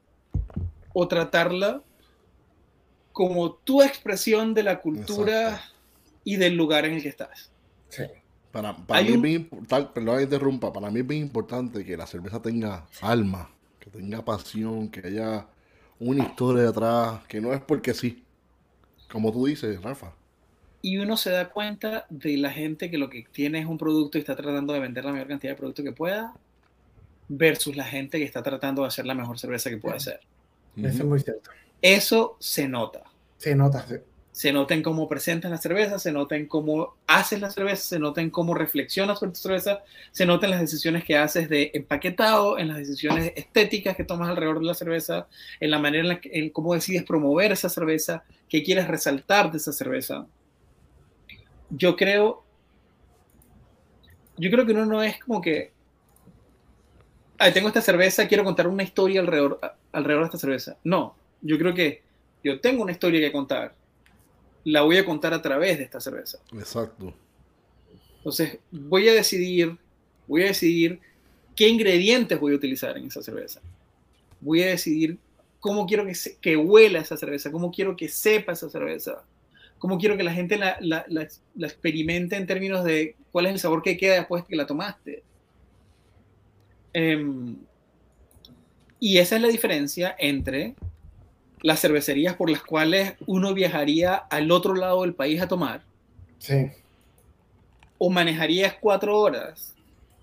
o 0.94 1.08
tratarla 1.08 1.82
como 3.12 3.52
tu 3.56 3.82
expresión 3.82 4.54
de 4.54 4.64
la 4.64 4.80
cultura 4.80 5.50
Exacto. 5.50 5.74
y 6.24 6.38
del 6.38 6.56
lugar 6.56 6.86
en 6.86 6.94
el 6.94 7.02
que 7.02 7.10
estás 7.10 7.52
Sí. 7.90 8.04
Para, 8.52 8.76
para 8.78 9.02
mí 9.02 9.10
un- 9.10 9.16
es 9.16 9.22
bien 9.22 9.42
importante, 9.42 9.92
perdón 9.94 10.22
interrumpa, 10.22 10.72
para 10.72 10.90
mí 10.90 11.00
es 11.02 11.08
bien 11.08 11.24
importante 11.24 11.84
que 11.84 11.98
la 11.98 12.08
cerveza 12.08 12.42
tenga 12.42 12.88
alma, 13.02 13.50
que 13.80 13.90
tenga 13.90 14.24
pasión, 14.24 14.90
que 14.90 15.06
haya 15.06 15.46
una 16.00 16.24
historia 16.24 16.64
detrás, 16.64 17.24
que 17.28 17.42
no 17.42 17.52
es 17.54 17.60
porque 17.62 17.94
sí. 17.94 18.24
Como 19.12 19.32
tú 19.32 19.46
dices, 19.48 19.82
Rafa. 19.82 20.14
Y 20.82 20.98
uno 20.98 21.18
se 21.18 21.30
da 21.30 21.50
cuenta 21.50 22.06
de 22.10 22.38
la 22.38 22.52
gente 22.52 22.90
que 22.90 22.98
lo 22.98 23.10
que 23.10 23.26
tiene 23.32 23.60
es 23.60 23.66
un 23.66 23.78
producto 23.78 24.18
y 24.18 24.22
está 24.22 24.36
tratando 24.36 24.74
de 24.74 24.80
vender 24.80 25.06
la 25.06 25.12
mayor 25.12 25.28
cantidad 25.28 25.54
de 25.54 25.58
producto 25.58 25.84
que 25.84 25.92
pueda 25.92 26.34
versus 27.28 27.76
la 27.76 27.84
gente 27.84 28.18
que 28.18 28.24
está 28.24 28.42
tratando 28.42 28.82
de 28.82 28.88
hacer 28.88 29.06
la 29.06 29.14
mejor 29.14 29.38
cerveza 29.40 29.70
que 29.70 29.78
puede 29.78 29.98
hacer. 29.98 30.20
Eso 30.78 30.88
es 30.88 31.06
muy 31.06 31.20
cierto. 31.20 31.52
Eso 31.82 32.38
se 32.40 32.68
nota. 32.68 33.04
Se 33.38 33.56
nota. 33.56 33.86
sí. 33.88 33.96
Se 34.32 34.54
nota 34.54 34.74
en 34.74 34.84
cómo 34.84 35.10
presentas 35.10 35.52
la 35.52 35.58
cerveza, 35.58 36.00
se 36.00 36.14
nota 36.14 36.38
en 36.38 36.46
cómo 36.46 36.96
haces 37.08 37.42
la 37.42 37.50
cerveza, 37.50 37.84
se 37.84 38.00
nota 38.00 38.22
en 38.22 38.30
cómo 38.30 38.54
reflexionas 38.54 39.20
sobre 39.20 39.34
tu 39.34 39.40
cerveza, 39.40 39.84
se 40.12 40.26
nota 40.26 40.46
en 40.46 40.52
las 40.52 40.62
decisiones 40.62 41.04
que 41.04 41.18
haces 41.18 41.50
de 41.50 41.72
empaquetado, 41.74 42.58
en 42.58 42.70
las 42.70 42.78
decisiones 42.78 43.34
estéticas 43.36 43.98
que 43.98 44.06
tomas 44.06 44.30
alrededor 44.30 44.60
de 44.60 44.68
la 44.68 44.76
cerveza, 44.76 45.28
en 45.60 45.72
la 45.72 45.80
manera 45.80 46.04
en, 46.04 46.08
la 46.08 46.22
que, 46.22 46.30
en 46.32 46.52
cómo 46.52 46.74
decides 46.74 47.04
promover 47.04 47.52
esa 47.52 47.68
cerveza, 47.68 48.24
qué 48.48 48.64
quieres 48.64 48.88
resaltar 48.88 49.52
de 49.52 49.58
esa 49.58 49.74
cerveza. 49.74 50.26
Yo 51.70 51.96
creo, 51.96 52.44
yo 54.38 54.50
creo 54.50 54.66
que 54.66 54.72
uno 54.72 54.86
no 54.86 55.04
es 55.04 55.20
como 55.24 55.42
que, 55.42 55.72
"Ay, 57.38 57.54
tengo 57.54 57.68
esta 57.68 57.82
cerveza, 57.82 58.28
quiero 58.28 58.44
contar 58.44 58.68
una 58.68 58.84
historia 58.84 59.22
alrededor, 59.22 59.60
alrededor 59.92 60.24
de 60.24 60.28
esta 60.28 60.38
cerveza. 60.38 60.78
No, 60.84 61.16
yo 61.42 61.58
creo 61.58 61.74
que 61.74 62.02
yo 62.44 62.60
tengo 62.60 62.84
una 62.84 62.92
historia 62.92 63.20
que 63.20 63.32
contar, 63.32 63.76
la 64.64 64.82
voy 64.82 64.98
a 64.98 65.06
contar 65.06 65.34
a 65.34 65.42
través 65.42 65.78
de 65.78 65.84
esta 65.86 66.00
cerveza. 66.00 66.40
Exacto. 66.54 67.14
Entonces, 68.18 68.60
voy 68.72 69.08
a 69.08 69.14
decidir, 69.14 69.78
voy 70.28 70.44
a 70.44 70.48
decidir 70.48 71.00
qué 71.56 71.68
ingredientes 71.68 72.40
voy 72.40 72.54
a 72.54 72.56
utilizar 72.56 72.98
en 72.98 73.06
esa 73.08 73.22
cerveza. 73.22 73.62
Voy 74.42 74.62
a 74.64 74.68
decidir 74.68 75.18
cómo 75.60 75.86
quiero 75.86 76.06
que, 76.06 76.16
se- 76.16 76.38
que 76.38 76.56
huela 76.58 77.00
esa 77.00 77.18
cerveza, 77.18 77.52
cómo 77.52 77.72
quiero 77.72 77.96
que 77.96 78.08
sepa 78.10 78.54
esa 78.54 78.70
cerveza, 78.70 79.24
cómo 79.80 79.98
quiero 79.98 80.16
que 80.18 80.24
la 80.24 80.34
gente 80.34 80.58
la, 80.58 80.78
la- 80.82 81.06
la- 81.08 81.28
la 81.56 81.68
experimente 81.68 82.36
en 82.36 82.46
términos 82.46 82.84
de 82.84 83.16
cuál 83.32 83.48
es 83.48 83.54
el 83.54 83.60
sabor 83.60 83.82
que 83.82 83.98
queda 83.98 84.16
después 84.16 84.44
que 84.46 84.56
la 84.56 84.68
tomaste. 84.68 85.24
Em, 86.94 87.56
y 89.00 89.18
esa 89.20 89.36
es 89.36 89.42
la 89.42 89.48
diferencia 89.48 90.16
entre 90.18 90.76
las 91.62 91.80
cervecerías 91.82 92.36
por 92.36 92.50
las 92.50 92.62
cuales 92.64 93.14
uno 93.28 93.54
viajaría 93.54 94.16
al 94.16 94.52
otro 94.52 94.74
lado 94.76 95.02
del 95.04 95.14
país 95.14 95.42
a 95.42 95.48
tomar 95.48 95.84
Sí. 96.40 96.68
o 97.98 98.10
manejarías 98.10 98.76
cuatro 98.80 99.18
horas 99.20 99.76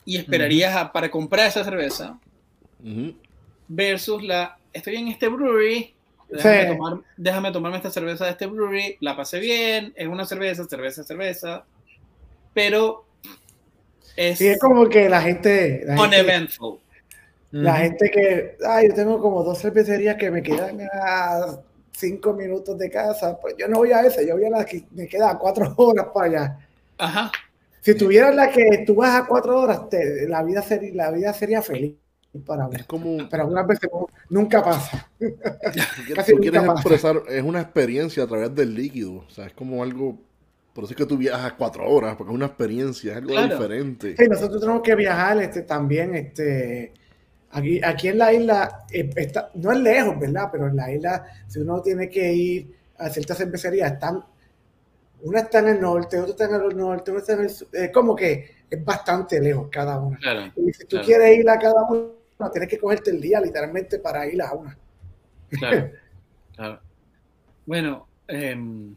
y 0.05 0.17
esperarías 0.17 0.75
a- 0.77 0.93
para 0.93 1.11
comprar 1.11 1.47
esa 1.47 1.63
cerveza 1.65 2.19
Ujú. 2.83 3.15
versus 3.69 4.23
la 4.23 4.59
estoy 4.73 4.97
en 4.97 5.09
este 5.09 5.29
brewery 5.29 5.95
déjame, 6.29 6.63
Sí. 6.63 6.69
tomar- 6.77 7.01
déjame 7.17 7.53
tomarme 7.53 7.77
esta 7.79 7.91
cerveza 7.91 8.25
de 8.25 8.33
este 8.33 8.47
brewery 8.47 8.97
la 9.01 9.17
pasé 9.17 9.39
bien 9.41 9.93
es 9.97 10.09
una 10.09 10.25
cerveza 10.25 10.65
cerveza 10.65 11.05
cerveza 11.05 11.65
pero 12.55 13.05
es 14.17 14.39
Sí, 14.39 14.47
es 14.47 14.59
como 14.59 14.89
que 14.89 15.09
la 15.09 15.21
gente. 15.21 15.83
La 15.85 15.97
gente, 15.99 16.07
uneventful 16.21 16.79
la 17.53 17.73
Ujú. 17.73 17.81
gente 17.83 18.11
que. 18.11 18.57
Ay, 18.67 18.89
yo 18.89 18.95
tengo 18.95 19.21
como 19.21 19.43
dos 19.45 19.61
cervecerías 19.61 20.17
que 20.17 20.31
me 20.31 20.43
quedan 20.43 20.81
a 20.93 21.59
cinco 21.93 22.33
minutos 22.35 22.79
de 22.79 22.91
casa. 22.91 23.39
Pues 23.41 23.55
yo 23.59 23.69
no 23.69 23.79
voy 23.79 23.93
a 23.93 24.01
esa, 24.03 24.23
yo 24.23 24.35
voy 24.37 24.45
a 24.47 24.51
la 24.51 24.65
que 24.65 24.85
me 24.93 25.07
queda 25.09 25.39
cuatro 25.39 25.73
horas 25.77 26.07
para 26.15 26.27
allá. 26.27 26.69
ajá 26.99 27.33
Si 27.81 27.95
tuvieras 27.97 28.35
la 28.35 28.51
que 28.51 28.85
tú 28.87 28.97
vas 28.97 29.15
a 29.23 29.27
cuatro 29.27 29.61
horas, 29.61 29.89
te- 29.89 30.29
la, 30.29 30.43
vida 30.43 30.61
sería, 30.63 30.93
la 30.95 31.11
vida 31.11 31.33
sería 31.33 31.63
feliz 31.63 31.95
para 32.45 32.69
mí. 32.69 32.77
Es 32.77 32.87
como, 32.87 33.29
Pero 33.29 33.43
algunas 33.45 33.67
veces 33.67 33.91
nunca 34.29 34.63
pasa. 34.63 35.09
tú 35.19 35.27
quieres, 35.37 36.15
Casi 36.15 36.33
tú 36.33 36.39
quieres 36.39 36.61
nunca 36.63 36.75
pasa. 36.75 36.89
expresar, 36.89 37.23
es 37.29 37.43
una 37.43 37.61
experiencia 37.61 38.23
a 38.25 38.27
través 38.27 38.55
del 38.55 38.75
líquido. 38.75 39.25
O 39.27 39.31
sea, 39.31 39.47
es 39.47 39.53
como 39.53 39.83
algo, 39.83 40.19
por 40.73 40.85
eso 40.85 40.93
es 40.93 40.97
que 40.97 41.07
tú 41.07 41.17
viajas 41.17 41.55
cuatro 41.59 41.89
horas, 41.89 42.17
porque 42.17 42.33
es 42.33 42.37
una 42.37 42.47
experiencia, 42.47 43.13
es 43.13 43.17
algo 43.19 43.31
Claro. 43.31 43.55
diferente. 43.57 44.15
Sí, 44.17 44.25
nosotros 44.29 44.61
tenemos 44.61 44.83
que 44.83 44.95
viajar 44.95 45.41
este, 45.43 45.63
también 45.63 46.15
este, 46.15 46.93
Aquí, 47.53 47.81
aquí 47.83 48.09
en 48.09 48.19
la 48.19 48.33
isla, 48.35 48.85
eh, 48.93 49.09
está, 49.17 49.51
no 49.55 49.73
es 49.73 49.79
lejos, 49.79 50.19
¿verdad? 50.21 50.49
Pero 50.53 50.67
en 50.69 50.77
la 50.77 50.93
isla, 50.93 51.25
si 51.47 51.61
uno 51.61 51.81
tiene 51.81 52.11
que 52.11 52.33
ir 52.35 52.77
a 52.99 53.09
ciertas 53.09 53.39
cervecerías, 53.39 53.93
están, 53.93 54.23
una 55.23 55.41
está 55.41 55.61
en 55.61 55.69
el 55.69 55.81
norte, 55.81 56.19
otra 56.19 56.33
está 56.33 56.45
en 56.57 56.71
el 56.71 56.77
norte, 56.77 57.11
otra 57.13 57.21
está 57.21 57.33
en 57.35 57.41
el 57.41 57.51
sur, 57.51 57.69
es 57.73 57.91
como 57.93 58.15
que 58.15 58.57
es 58.69 58.85
bastante 58.85 59.41
lejos 59.41 59.69
cada 59.71 59.99
una. 59.99 60.19
Claro, 60.19 60.53
Y 60.57 60.73
si 60.73 60.83
tú 60.85 60.97
claro. 60.97 61.07
quieres 61.07 61.39
ir 61.39 61.49
a 61.49 61.59
cada 61.59 61.83
una, 61.89 62.01
tienes 62.53 62.69
que 62.69 62.79
cogerte 62.79 63.11
el 63.11 63.21
día 63.21 63.41
literalmente 63.41 63.99
para 63.99 64.27
ir 64.27 64.41
a 64.43 64.53
una. 64.53 64.77
claro, 65.51 65.91
claro. 66.57 66.81
Bueno, 67.65 68.07
em, 68.29 68.95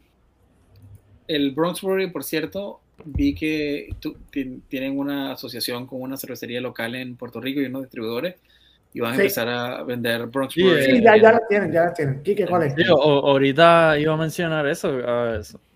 el 1.26 1.52
Bronx 1.52 1.80
Brewery, 1.82 2.10
por 2.10 2.24
cierto, 2.24 2.80
vi 3.04 3.34
que 3.34 3.88
tienen 4.68 4.98
una 4.98 5.32
asociación 5.32 5.86
con 5.86 6.02
una 6.02 6.16
cervecería 6.16 6.60
local 6.60 6.94
en 6.94 7.16
Puerto 7.16 7.40
Rico 7.40 7.60
y 7.60 7.66
unos 7.66 7.82
distribuidores 7.82 8.36
y 8.92 9.00
van 9.00 9.12
a 9.12 9.14
Sí. 9.16 9.20
empezar 9.22 9.48
a 9.48 9.82
vender 9.84 10.26
Bronx 10.26 10.52
Sí, 10.54 10.62
Brewery. 10.62 10.96
Sí, 10.96 11.02
ya, 11.02 11.16
ya 11.16 11.32
la 11.32 11.40
tienen, 11.48 11.72
ya 11.72 11.84
la 11.84 11.94
tienen. 11.94 12.22
Quique, 12.22 12.46
¿cuál 12.46 12.64
es? 12.64 12.74
Ahorita 12.88 13.96
iba 13.98 14.12
a 14.14 14.16
mencionar 14.16 14.66
eso. 14.66 14.98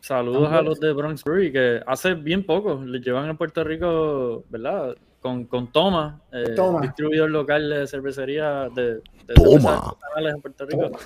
saludos 0.00 0.52
a 0.52 0.60
los 0.62 0.78
de 0.80 0.92
Bronx 0.92 1.22
Brewery, 1.24 1.52
que 1.52 1.80
hace 1.86 2.14
bien 2.14 2.44
poco 2.44 2.82
le 2.84 2.98
llevan 3.00 3.28
a 3.30 3.34
Puerto 3.38 3.64
Rico, 3.64 4.44
¿verdad? 4.50 4.96
Con, 5.24 5.46
con 5.46 5.72
Toma, 5.72 6.20
eh, 6.32 6.52
Toma. 6.54 6.82
distribuidor 6.82 7.30
local 7.30 7.70
de 7.70 7.86
cervecería 7.86 8.68
de, 8.74 8.96
de 8.96 9.34
Toma. 9.34 9.96
en 10.18 10.42
Puerto 10.42 10.66
Rico. 10.66 10.82
Toma. 10.90 10.98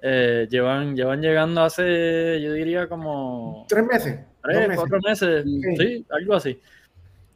Eh, 0.00 0.48
llevan, 0.50 0.96
llevan 0.96 1.20
llegando 1.20 1.60
hace, 1.60 2.40
yo 2.40 2.54
diría, 2.54 2.88
como 2.88 3.66
Tres 3.68 3.84
meses. 3.84 4.18
tres, 4.42 4.60
meses. 4.66 4.76
cuatro 4.76 4.98
meses, 5.06 5.44
Sí. 5.44 5.76
sí, 5.76 6.06
algo 6.08 6.34
así. 6.36 6.58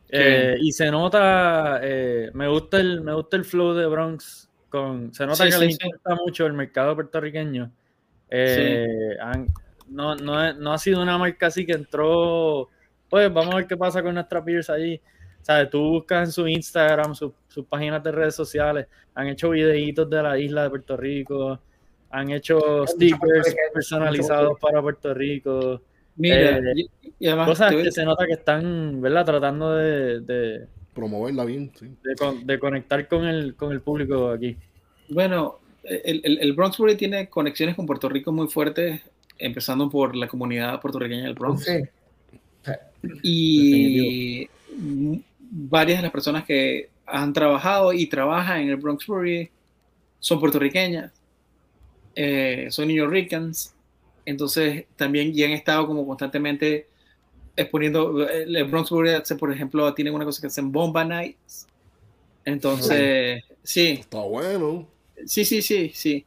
Eh, 0.09 0.57
y 0.63 0.73
se 0.73 0.91
nota, 0.91 1.81
eh, 1.83 2.31
me 2.33 2.49
gusta 2.49 2.79
el, 2.81 3.03
me 3.03 3.13
gusta 3.13 3.37
el 3.37 3.45
flow 3.45 3.75
de 3.75 3.85
Bronx. 3.85 4.49
Con, 4.71 5.13
se 5.13 5.27
nota 5.27 5.45
Sí, 5.45 5.51
que 5.51 5.53
sí, 5.53 5.61
le 5.61 5.73
sí. 5.73 5.79
importa 5.83 6.15
mucho 6.25 6.47
el 6.47 6.55
mercado 6.55 6.95
puertorriqueño. 6.95 7.71
Eh, 8.31 9.15
han- 9.21 9.49
no, 9.89 10.17
no, 10.17 10.55
no 10.55 10.73
ha 10.73 10.79
sido 10.79 11.03
una 11.03 11.19
marca 11.19 11.49
así 11.49 11.67
que 11.67 11.73
entró, 11.75 12.71
pues 13.11 13.31
vamos 13.31 13.53
a 13.53 13.57
ver 13.59 13.67
qué 13.67 13.77
pasa 13.77 14.03
con 14.03 14.15
nuestra 14.15 14.43
peers 14.43 14.71
allí. 14.71 14.99
¿Sabes? 15.45 15.69
Tú 15.69 15.79
buscas 15.91 16.29
en 16.29 16.33
su 16.33 16.49
Instagram, 16.49 17.15
su- 17.15 17.35
sus 17.49 17.67
páginas 17.67 18.03
de 18.03 18.11
redes 18.13 18.35
sociales, 18.35 18.87
han 19.15 19.29
hecho 19.29 19.51
videitos 19.51 20.09
de 20.09 20.23
la 20.23 20.39
isla 20.39 20.63
de 20.63 20.71
Puerto 20.71 20.97
Rico, 20.97 21.61
han 22.11 22.31
hecho 22.31 22.87
stickers 22.87 23.55
personalizados 23.75 24.59
para 24.59 24.81
Puerto 24.81 25.13
Rico. 25.13 25.83
Mira, 26.17 26.59
Eh, 26.59 26.63
y, 26.77 26.91
y 27.19 27.27
además, 27.27 27.49
Cosas 27.49 27.73
que 27.75 27.91
se 27.93 28.05
nota 28.07 28.25
que 28.27 28.33
están, 28.35 29.01
¿verdad? 29.03 29.27
Tratando 29.27 29.73
de, 29.75 30.21
de, 30.21 30.67
Promoverla 30.95 31.45
bien, 31.45 31.71
sí. 31.79 31.89
de 32.03 32.15
con- 32.15 32.47
de 32.47 32.59
conectar 32.59 33.07
con 33.09 33.27
el, 33.27 33.55
con 33.55 33.71
el 33.73 33.81
público 33.83 34.31
aquí. 34.31 34.57
Bueno, 35.11 35.59
el, 35.83 36.23
el, 36.25 36.39
el 36.41 36.53
Bronx 36.55 36.79
Brewery 36.79 36.97
tiene 36.97 37.29
conexiones 37.29 37.75
con 37.75 37.85
Puerto 37.85 38.09
Rico 38.09 38.33
muy 38.33 38.47
fuertes, 38.49 39.03
empezando 39.37 39.91
por 39.91 40.17
la 40.17 40.27
comunidad 40.29 40.81
puertorriqueña 40.81 41.25
del 41.25 41.35
Bronx. 41.35 41.65
Sí. 41.65 41.83
Y 43.23 44.49
varias 45.57 45.99
de 45.99 46.03
las 46.05 46.13
personas 46.13 46.45
que 46.45 46.91
han 47.07 47.33
trabajado 47.33 47.93
y 47.93 48.07
trabajan 48.09 48.63
en 48.63 48.71
el 48.71 48.77
Bronx 48.77 49.07
Brewery 49.07 49.51
son 50.21 50.41
puertorriqueñas, 50.41 51.13
eh, 52.15 52.69
son 52.71 52.89
New 52.89 52.97
Yorkers, 52.97 53.75
entonces 54.25 54.87
también 54.97 55.33
ya 55.35 55.47
han 55.47 55.53
estado 55.53 55.87
como 55.87 56.07
constantemente 56.07 56.87
exponiendo, 57.57 58.29
el 58.29 58.57
el 58.57 58.65
Bronx 58.65 58.91
Brewery, 58.91 59.17
hace, 59.17 59.37
por 59.37 59.53
ejemplo, 59.53 59.93
tienen 59.95 60.15
una 60.15 60.25
cosa 60.25 60.41
que 60.41 60.47
hacen 60.49 60.73
Bomba 60.73 61.05
Nights, 61.05 61.67
entonces, 62.45 63.43
sí, 63.63 63.89
Está 64.01 64.21
bueno. 64.21 64.87
Sí, 65.27 65.45
sí, 65.45 65.63
sí, 65.63 65.91
sí. 65.95 66.25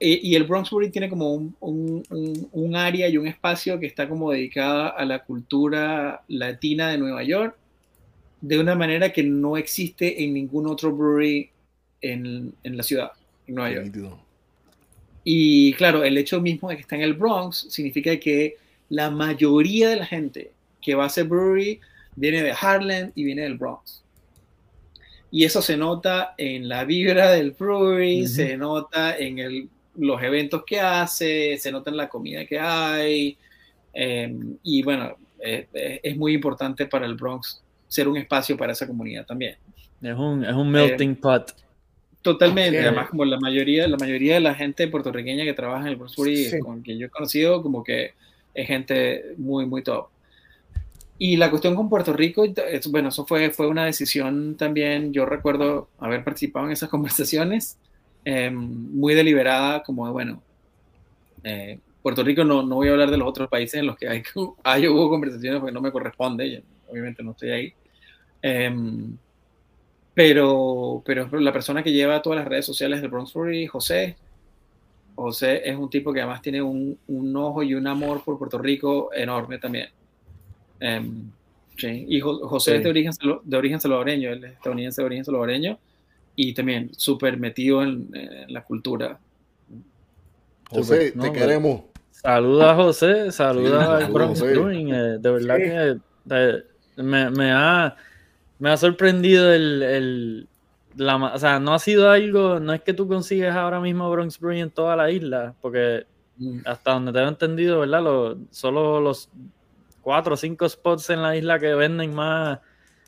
Y, 0.00 0.30
y 0.32 0.34
el 0.34 0.44
Bronx 0.44 0.70
Brewery 0.70 0.90
tiene 0.90 1.08
como 1.08 1.32
un, 1.34 1.56
un- 1.60 2.02
un- 2.10 2.48
un 2.52 2.76
área 2.76 3.08
y 3.08 3.16
un 3.18 3.26
espacio 3.28 3.78
que 3.78 3.86
está 3.86 4.08
como 4.08 4.32
dedicada 4.32 4.88
a 4.88 5.04
la 5.04 5.24
cultura 5.24 6.24
latina 6.28 6.88
de 6.90 6.98
Nueva 6.98 7.22
York 7.22 7.56
de 8.42 8.58
una 8.58 8.74
manera 8.74 9.10
que 9.12 9.22
no 9.22 9.56
existe 9.56 10.22
en 10.22 10.34
ningún 10.34 10.66
otro 10.66 10.92
brewery 10.94 11.48
en, 12.02 12.52
en 12.62 12.76
la 12.76 12.82
ciudad, 12.82 13.12
en 13.46 13.54
Nueva 13.54 13.70
York. 13.76 13.86
Y 15.24 15.72
claro, 15.74 16.02
el 16.04 16.18
hecho 16.18 16.40
mismo 16.40 16.68
de 16.68 16.74
que 16.76 16.82
está 16.82 16.96
en 16.96 17.02
el 17.02 17.14
Bronx 17.14 17.66
significa 17.70 18.18
que 18.18 18.56
la 18.90 19.10
mayoría 19.10 19.88
de 19.88 19.96
la 19.96 20.06
gente 20.06 20.50
que 20.80 20.94
va 20.94 21.04
a 21.04 21.06
hacer 21.06 21.24
brewery 21.24 21.80
viene 22.16 22.42
de 22.42 22.52
Harlem 22.60 23.12
y 23.14 23.24
viene 23.24 23.42
del 23.42 23.56
Bronx. 23.56 24.02
Y 25.30 25.44
eso 25.44 25.62
se 25.62 25.76
nota 25.78 26.34
en 26.36 26.68
la 26.68 26.84
vibra 26.84 27.30
del 27.30 27.52
brewery, 27.52 28.26
se 28.26 28.56
nota 28.58 29.16
en 29.16 29.38
el- 29.38 29.68
los 29.96 30.22
eventos 30.22 30.64
que 30.66 30.80
hace, 30.80 31.56
se 31.58 31.70
nota 31.72 31.90
en 31.90 31.96
la 31.96 32.08
comida 32.08 32.44
que 32.44 32.58
hay. 32.58 33.36
eh, 33.94 34.34
y 34.62 34.82
bueno, 34.82 35.16
eh, 35.38 35.66
eh, 35.74 36.00
es 36.02 36.16
muy 36.16 36.32
importante 36.34 36.86
para 36.86 37.04
el 37.06 37.14
Bronx 37.14 37.62
ser 37.92 38.08
un 38.08 38.16
espacio 38.16 38.56
para 38.56 38.72
esa 38.72 38.86
comunidad 38.86 39.26
también. 39.26 39.56
Es 40.00 40.16
un, 40.16 40.44
es 40.44 40.54
un 40.54 40.70
melting 40.70 41.14
pot. 41.16 41.52
Totalmente, 42.22 42.78
Sí. 42.78 42.86
además 42.86 43.10
como 43.10 43.24
la 43.24 43.38
mayoría, 43.38 43.86
la 43.86 43.96
mayoría 43.98 44.34
de 44.34 44.40
la 44.40 44.54
gente 44.54 44.88
puertorriqueña 44.88 45.44
que 45.44 45.52
trabaja 45.52 45.82
en 45.82 45.88
el 45.88 45.96
Brewery 45.96 46.44
Sí. 46.46 46.58
con 46.60 46.80
quien 46.80 46.98
yo 46.98 47.06
he 47.06 47.10
conocido, 47.10 47.62
como 47.62 47.84
que 47.84 48.12
es 48.54 48.66
gente 48.66 49.34
muy, 49.36 49.66
muy 49.66 49.82
top. 49.82 50.06
Y 51.18 51.36
la 51.36 51.50
cuestión 51.50 51.74
con 51.74 51.88
Puerto 51.90 52.12
Rico, 52.12 52.44
es- 52.44 52.90
bueno, 52.90 53.10
eso 53.10 53.26
fue, 53.26 53.50
fue 53.50 53.66
una 53.68 53.84
decisión 53.84 54.56
también, 54.56 55.12
yo 55.12 55.26
recuerdo 55.26 55.88
haber 55.98 56.24
participado 56.24 56.66
en 56.66 56.72
esas 56.72 56.88
conversaciones, 56.90 57.76
eh, 58.24 58.50
muy 58.50 59.14
deliberada, 59.14 59.82
como 59.82 60.06
de, 60.06 60.12
bueno, 60.12 60.42
eh, 61.44 61.78
Puerto 62.02 62.24
Rico 62.24 62.42
no, 62.44 62.62
no 62.62 62.76
voy 62.76 62.88
a 62.88 62.92
hablar 62.92 63.10
de 63.10 63.16
los 63.18 63.28
otros 63.28 63.48
países 63.48 63.74
en 63.80 63.86
los 63.86 63.96
que 63.96 64.08
hay, 64.08 64.22
hay 64.64 64.88
hubo 64.88 65.10
conversaciones 65.10 65.60
porque 65.60 65.72
no 65.74 65.80
me 65.80 65.92
corresponde, 65.92 66.50
yo 66.50 66.58
obviamente 66.88 67.22
no 67.22 67.32
estoy 67.32 67.50
ahí. 67.50 67.72
Em, 68.42 69.16
pero, 70.14 71.02
pero 71.06 71.28
la 71.40 71.52
persona 71.52 71.82
que 71.82 71.92
lleva 71.92 72.20
todas 72.20 72.38
las 72.40 72.48
redes 72.48 72.66
sociales 72.66 73.00
del 73.00 73.10
Bronx 73.10 73.32
Brewery, 73.32 73.66
José, 73.66 74.16
José 75.14 75.62
es 75.68 75.76
un 75.76 75.88
tipo 75.88 76.12
que 76.12 76.20
además 76.20 76.42
tiene 76.42 76.60
un, 76.60 76.98
un 77.06 77.36
ojo 77.36 77.62
y 77.62 77.74
un 77.74 77.86
amor 77.86 78.22
por 78.24 78.38
Puerto 78.38 78.58
Rico 78.58 79.10
enorme 79.14 79.58
también. 79.58 79.88
Em, 80.80 81.30
sí, 81.76 82.04
y 82.08 82.20
Jo- 82.20 82.46
José 82.48 82.72
Sí. 82.72 82.76
es 82.78 82.84
de 82.84 82.90
origen, 82.90 83.12
de 83.44 83.56
origen 83.56 83.80
salvadoreño, 83.80 84.30
él 84.30 84.44
es 84.44 84.52
estadounidense 84.52 85.00
de 85.00 85.06
origen 85.06 85.24
salvadoreño 85.24 85.78
y 86.36 86.52
también 86.54 86.90
súper 86.96 87.38
metido 87.38 87.82
en, 87.82 88.08
en 88.14 88.52
la 88.52 88.64
cultura. 88.64 89.18
José, 90.70 91.12
te 91.12 91.18
no, 91.18 91.32
queremos. 91.32 91.82
Saluda 92.10 92.72
a 92.72 92.74
José, 92.76 93.32
saluda 93.32 94.06
Sí, 94.06 94.12
Bronx 94.12 94.40
José. 94.40 94.52
Brewing. 94.52 94.88
eh, 94.94 95.18
de 95.18 95.30
verdad 95.30 95.56
Sí. 95.56 95.62
que 95.62 96.34
eh, 96.36 96.62
me, 97.02 97.30
me 97.30 97.52
ha, 97.52 97.96
me 98.62 98.70
ha 98.70 98.76
sorprendido 98.76 99.52
el, 99.52 99.82
el- 99.82 100.48
la, 100.94 101.16
o 101.16 101.38
sea, 101.38 101.58
no 101.58 101.74
ha 101.74 101.78
sido 101.78 102.10
algo, 102.10 102.60
no 102.60 102.72
es 102.72 102.82
que 102.82 102.94
tú 102.94 103.08
consigues 103.08 103.52
ahora 103.54 103.80
mismo 103.80 104.10
Bronx 104.10 104.38
Brewing 104.38 104.60
en 104.62 104.70
toda 104.70 104.94
la 104.96 105.10
isla, 105.10 105.54
porque 105.60 106.06
Mm, 106.36 106.60
hasta 106.64 106.92
donde 106.92 107.12
tengo 107.12 107.28
entendido, 107.28 107.80
¿verdad? 107.80 108.02
Lo- 108.02 108.38
solo 108.50 109.00
los 109.00 109.28
cuatro 110.00 110.34
o 110.34 110.36
cinco 110.36 110.68
spots 110.68 111.10
en 111.10 111.22
la 111.22 111.36
isla 111.36 111.58
que 111.58 111.74
venden 111.74 112.14
más, 112.14 112.58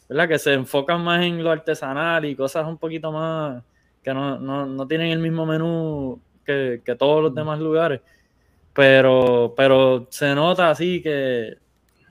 ¿verdad? 0.09 0.29
Que 0.29 0.39
se 0.39 0.53
enfocan 0.55 1.03
más 1.03 1.23
en 1.25 1.43
lo 1.43 1.51
artesanal 1.51 2.25
y 2.27 2.37
cosas 2.37 2.67
un 2.67 2.77
poquito 2.79 3.11
más 3.13 3.63
que 4.03 4.13
no, 4.13 4.39
no, 4.39 4.67
no 4.67 4.87
tienen 4.89 5.11
el 5.13 5.21
mismo 5.21 5.47
menú 5.47 6.21
que, 6.45 6.83
que 6.85 6.95
todos 6.97 7.23
los 7.23 7.35
demás 7.35 7.59
lugares. 7.61 8.03
Pero, 8.75 9.55
pero 9.57 10.07
se 10.11 10.35
nota 10.35 10.71
así 10.71 11.01
que 11.03 11.59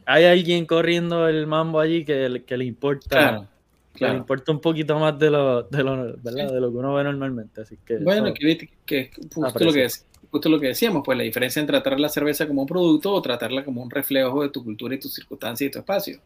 hay 0.06 0.26
alguien 0.26 0.66
corriendo 0.66 1.28
el 1.28 1.48
mambo 1.48 1.80
allí 1.80 2.04
que, 2.06 2.30
le- 2.30 2.44
que 2.44 2.58
le 2.58 2.66
importa. 2.66 3.50
Claro, 3.94 4.14
le 4.14 4.20
importa 4.20 4.52
un 4.52 4.60
poquito 4.60 4.98
más 4.98 5.18
de 5.20 5.30
lo, 5.30 5.64
de 5.64 5.84
lo, 5.84 6.18
¿verdad? 6.18 6.48
Sí. 6.50 6.54
de 6.56 6.62
lo 6.62 6.72
que 6.72 6.78
uno 6.78 6.96
ve 6.96 7.04
normalmente. 7.04 7.62
Así 7.62 7.78
que 7.86 7.98
Bueno, 7.98 8.34
que, 8.34 8.70
que 8.86 9.00
es 9.02 9.10
justo 9.34 9.64
lo 9.64 9.72
que, 9.72 9.86
dec- 9.86 10.04
justo 10.32 10.50
lo 10.50 10.60
que 10.60 10.68
decíamos, 10.68 11.04
pues 11.06 11.16
la 11.18 11.24
diferencia 11.24 11.60
entre 11.60 11.80
tratar 11.80 12.00
la 12.00 12.10
cerveza 12.10 12.48
como 12.48 12.62
un 12.64 12.68
producto 12.68 13.14
o 13.14 13.22
tratarla 13.22 13.64
como 13.64 13.84
un 13.84 13.92
reflejo 13.92 14.42
de 14.42 14.50
tu 14.50 14.64
cultura 14.64 14.96
y 14.96 15.00
tus 15.00 15.14
circunstancias 15.14 15.68
y 15.68 15.72
tu 15.72 15.80
espacio. 15.80 16.20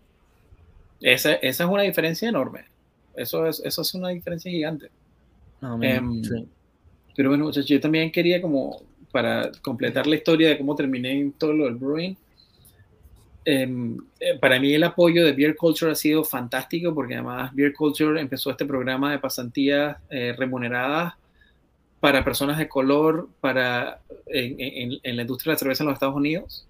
Esa, 1.01 1.33
esa 1.33 1.63
es 1.65 1.69
una 1.69 1.83
diferencia 1.83 2.29
enorme. 2.29 2.65
Eso 3.15 3.45
es, 3.47 3.59
eso 3.63 3.81
es 3.81 3.93
una 3.93 4.09
diferencia 4.09 4.49
gigante. 4.51 4.89
no, 5.61 5.81
em, 5.83 6.23
sí. 6.23 6.47
Pero 7.15 7.29
bueno, 7.29 7.45
muchachos, 7.45 7.67
yo 7.69 7.79
también 7.81 8.11
quería 8.11 8.41
como, 8.41 8.81
para 9.11 9.51
completar 9.61 10.07
la 10.07 10.15
historia 10.15 10.49
de 10.49 10.57
cómo 10.57 10.75
terminé 10.75 11.19
en 11.19 11.31
todo 11.33 11.51
lo 11.51 11.65
del 11.65 11.75
brewing, 11.75 12.15
eh, 13.49 14.37
para 14.41 14.59
mí 14.59 14.73
el 14.73 14.83
apoyo 14.83 15.23
de 15.23 15.31
Beer 15.31 15.55
Culture 15.55 15.91
ha 15.91 15.95
sido 15.95 16.23
fantástico 16.25 16.93
porque 16.93 17.13
además 17.15 17.53
Beer 17.55 17.73
Culture 17.73 18.19
empezó 18.19 18.51
este 18.51 18.65
programa 18.65 19.11
de 19.11 19.19
pasantías 19.19 19.97
eh, 20.09 20.33
remuneradas 20.37 21.13
para 22.01 22.23
personas 22.23 22.57
de 22.57 22.67
color 22.67 23.29
para, 23.41 24.01
en, 24.27 24.55
en- 24.59 24.99
en 25.01 25.15
la 25.15 25.21
industria 25.21 25.51
de 25.51 25.55
la 25.55 25.59
cerveza 25.59 25.83
en 25.83 25.87
los 25.87 25.93
Estados 25.95 26.15
Unidos. 26.15 26.67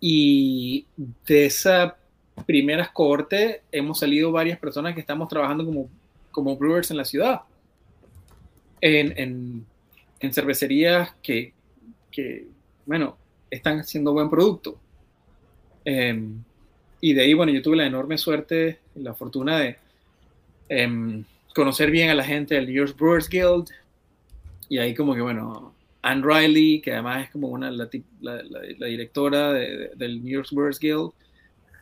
Y 0.00 0.84
de 1.26 1.46
esa 1.46 1.96
primeras 2.46 2.90
cohorte 2.90 3.62
hemos 3.72 3.98
salido 4.00 4.30
varias 4.30 4.58
personas 4.58 4.94
que 4.94 5.00
estamos 5.00 5.28
trabajando 5.28 5.64
como, 5.64 5.88
como 6.30 6.56
brewers 6.56 6.90
en 6.90 6.96
la 6.98 7.04
ciudad. 7.04 7.40
en, 8.80 9.18
en, 9.18 9.66
en 10.20 10.32
cervecerías 10.32 11.14
que, 11.22 11.52
que, 12.10 12.46
bueno, 12.86 13.16
están 13.50 13.78
haciendo 13.80 14.12
buen 14.12 14.28
producto. 14.28 14.78
Em, 15.84 16.42
y 17.00 17.12
de 17.12 17.22
ahí, 17.22 17.34
bueno, 17.34 17.52
yo 17.52 17.62
tuve 17.62 17.76
la 17.76 17.86
enorme 17.86 18.18
suerte 18.18 18.78
la 18.94 19.14
fortuna 19.14 19.58
de 19.58 19.76
em, 20.68 21.24
conocer 21.54 21.90
bien 21.90 22.10
a 22.10 22.14
la 22.14 22.24
gente 22.24 22.54
del 22.54 22.66
New 22.66 22.74
York 22.74 22.96
Brewers 22.98 23.28
Guild. 23.28 23.68
Y 24.68 24.78
ahí 24.78 24.94
como 24.94 25.14
que, 25.14 25.20
bueno, 25.20 25.74
Anne 26.02 26.22
Riley, 26.24 26.80
que 26.80 26.92
además 26.92 27.24
es 27.24 27.30
como 27.30 27.48
una, 27.48 27.70
la, 27.70 27.88
la, 28.20 28.42
la 28.42 28.86
directora 28.86 29.52
de, 29.52 29.90
del 29.96 30.22
New 30.22 30.32
York 30.32 30.48
Brewers 30.52 30.78
Guild, 30.78 31.12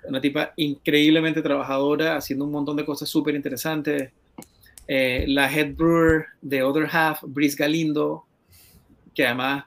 una 0.04 0.20
tipa 0.20 0.52
increíblemente 0.56 1.42
trabajadora, 1.42 2.16
haciendo 2.16 2.44
un 2.44 2.52
montón 2.52 2.76
de 2.76 2.84
cosas 2.84 3.08
súper 3.08 3.34
interesantes. 3.34 4.10
Eh, 4.88 5.24
la 5.28 5.52
head 5.52 5.74
brewer 5.74 6.26
de 6.40 6.62
Other 6.62 6.88
Half, 6.90 7.22
Brice 7.22 7.56
Galindo, 7.56 8.24
que 9.14 9.26
además 9.26 9.64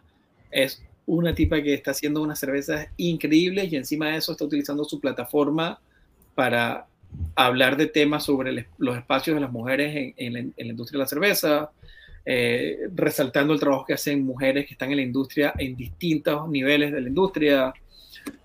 es 0.51 0.83
una 1.05 1.35
tipa 1.35 1.61
que 1.61 1.73
está 1.73 1.91
haciendo 1.91 2.21
unas 2.21 2.39
cervezas 2.39 2.87
increíbles 2.97 3.71
y 3.71 3.75
encima 3.75 4.09
de 4.09 4.17
eso 4.17 4.31
está 4.31 4.45
utilizando 4.45 4.83
su 4.83 4.99
plataforma 4.99 5.79
para 6.33 6.87
hablar 7.35 7.77
de 7.77 7.87
temas 7.87 8.23
sobre 8.23 8.67
los 8.77 8.97
espacios 8.97 9.35
de 9.35 9.41
las 9.41 9.51
mujeres 9.51 10.13
en, 10.17 10.33
la, 10.33 10.39
industria 10.39 10.97
de 10.97 11.03
la 11.03 11.07
cerveza, 11.07 11.71
eh, 12.25 12.79
resaltando 12.93 13.53
el 13.53 13.59
trabajo 13.59 13.85
que 13.85 13.93
hacen 13.93 14.25
mujeres 14.25 14.65
que 14.65 14.73
están 14.73 14.91
en 14.91 14.97
la 14.97 15.03
industria 15.03 15.53
en 15.57 15.75
distintos 15.75 16.49
niveles 16.49 16.91
de 16.91 17.01
la 17.01 17.07
industria, 17.07 17.73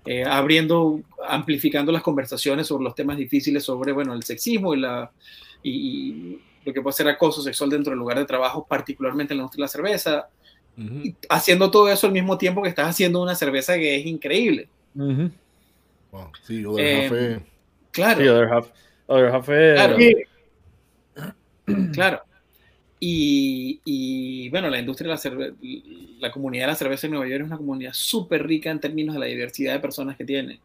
eh, 0.05 0.23
abriendo, 0.23 1.01
amplificando 1.27 1.91
las 1.91 2.03
conversaciones 2.03 2.67
sobre 2.67 2.83
los 2.83 2.95
temas 2.95 3.17
difíciles 3.17 3.63
sobre, 3.63 3.91
bueno, 3.91 4.13
el 4.13 4.23
sexismo 4.23 4.75
y, 4.75 4.83
y, 5.63 6.39
lo 6.63 6.73
que 6.73 6.81
puede 6.81 6.95
ser 6.95 7.07
acoso 7.07 7.41
sexual 7.41 7.71
dentro 7.71 7.89
del 7.89 7.97
lugar 7.97 8.19
de 8.19 8.25
trabajo, 8.25 8.67
particularmente 8.69 9.33
en 9.33 9.39
la 9.39 9.41
industria 9.43 9.63
de 9.63 9.65
la 9.65 9.67
cerveza, 9.67 10.29
haciendo 11.29 11.69
todo 11.69 11.89
eso 11.89 12.07
al 12.07 12.13
mismo 12.13 12.37
tiempo 12.37 12.61
que 12.61 12.69
estás 12.69 12.89
haciendo 12.89 13.21
una 13.21 13.35
cerveza 13.35 13.75
que 13.75 13.95
es 13.95 14.05
increíble. 14.05 14.67
sí, 16.43 16.65
other 16.65 17.05
half 17.05 17.43
Claro. 17.91 18.21
Sí, 18.21 18.27
other 18.27 19.29
half, 19.29 19.47
Claro. 19.47 19.97
claro. 21.93 22.21
Y, 22.99 23.81
y, 23.83 24.49
bueno, 24.49 24.69
la 24.69 24.79
industria 24.79 25.07
de 25.07 25.13
la 25.15 25.17
cerveza, 25.17 25.55
la 26.19 26.31
comunidad 26.31 26.65
de 26.65 26.71
la 26.71 26.75
cerveza 26.75 27.07
en 27.07 27.13
Nueva 27.13 27.27
York 27.27 27.41
es 27.41 27.47
una 27.47 27.57
comunidad 27.57 27.93
súper 27.93 28.45
rica 28.45 28.69
en 28.69 28.79
términos 28.79 29.15
de 29.15 29.19
la 29.19 29.25
diversidad 29.25 29.73
de 29.73 29.79
personas 29.79 30.15
que 30.15 30.23
tiene 30.23 30.59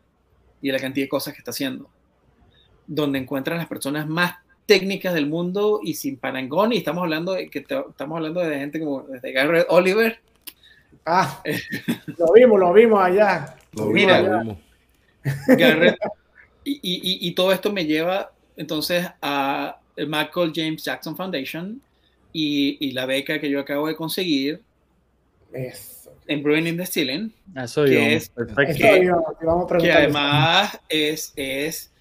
y 0.60 0.66
de 0.68 0.72
la 0.72 0.78
cantidad 0.78 1.06
de 1.06 1.08
cosas 1.08 1.32
que 1.32 1.38
está 1.38 1.50
haciendo. 1.50 1.88
Donde 2.86 3.18
encuentran 3.18 3.56
las 3.58 3.66
personas 3.66 4.06
más 4.06 4.34
técnicas 4.66 5.14
del 5.14 5.26
mundo 5.26 5.80
y 5.82 5.94
sin 5.94 6.16
parangón. 6.16 6.72
Y 6.72 6.78
estamos 6.78 7.02
hablando 7.02 7.32
de 7.32 7.48
que 7.48 7.60
estamos 7.60 8.16
hablando 8.16 8.40
de 8.40 8.58
gente 8.58 8.80
como 8.80 9.02
desde 9.02 9.32
Garrett 9.32 9.66
Oliver. 9.70 10.20
Ah, 11.04 11.42
lo 12.18 12.32
vimos, 12.32 12.60
lo 12.60 12.72
vimos 12.72 13.00
allá. 13.00 13.56
Lo 13.72 13.86
Mira, 13.86 14.20
lo 14.20 14.38
vimos. 14.40 14.58
Garrett, 15.48 15.96
y, 16.64 16.72
y, 16.82 17.28
y, 17.28 17.34
todo 17.34 17.52
esto 17.52 17.72
me 17.72 17.84
lleva 17.84 18.32
entonces 18.56 19.06
a 19.22 19.78
Michael 19.96 20.52
James 20.54 20.82
Jackson 20.82 21.16
Foundation 21.16 21.80
y, 22.32 22.76
y 22.80 22.92
la 22.92 23.06
beca 23.06 23.40
que 23.40 23.48
yo 23.48 23.60
acabo 23.60 23.86
de 23.88 23.96
conseguir 23.96 24.62
en 26.26 26.42
Brewing 26.42 26.68
and 26.68 26.80
Distilling. 26.80 27.32
Eso 27.56 27.84
que, 27.84 28.16
es, 28.16 28.30
que, 28.30 29.10
que 29.80 29.92
además 29.92 30.78
es, 30.88 31.32
es 31.36 31.92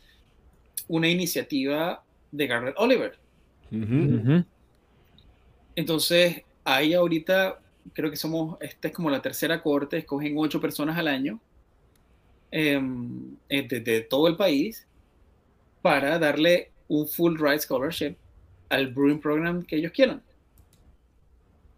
una 0.88 1.08
iniciativa 1.08 2.04
de 2.36 2.48
Garrett 2.48 2.76
Oliver. 2.78 3.18
Entonces, 5.76 6.44
ahí 6.64 6.94
ahorita 6.94 7.60
creo 7.94 8.10
que 8.10 8.18
somos, 8.18 8.58
esta 8.62 8.88
es 8.88 8.94
como 8.94 9.10
la 9.10 9.22
tercera 9.22 9.62
corte, 9.62 9.98
escogen 9.98 10.36
ocho 10.38 10.60
personas 10.60 10.98
al 10.98 11.08
año 11.08 11.40
em, 12.52 13.36
eh, 13.50 13.68
de, 13.68 14.02
todo 14.02 14.28
el 14.28 14.36
país 14.36 14.88
para 15.82 16.18
darle 16.18 16.72
un 16.88 17.08
full 17.08 17.38
ride 17.40 17.60
scholarship 17.60 18.16
al 18.70 18.88
brewing 18.88 19.20
program 19.20 19.64
que 19.64 19.76
ellos 19.78 19.92
quieran. 19.92 20.22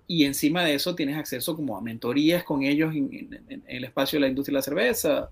Y 0.08 0.24
encima 0.24 0.64
de 0.64 0.76
eso 0.76 0.96
tienes 0.96 1.18
acceso 1.18 1.56
como 1.56 1.78
a 1.78 1.82
mentorías 1.82 2.44
con 2.44 2.64
ellos 2.64 2.96
en, 2.96 3.64
el 3.68 3.84
espacio 3.84 4.18
de 4.18 4.22
la 4.22 4.28
industria 4.30 4.54
de 4.54 4.60
la 4.60 4.62
cerveza. 4.62 5.30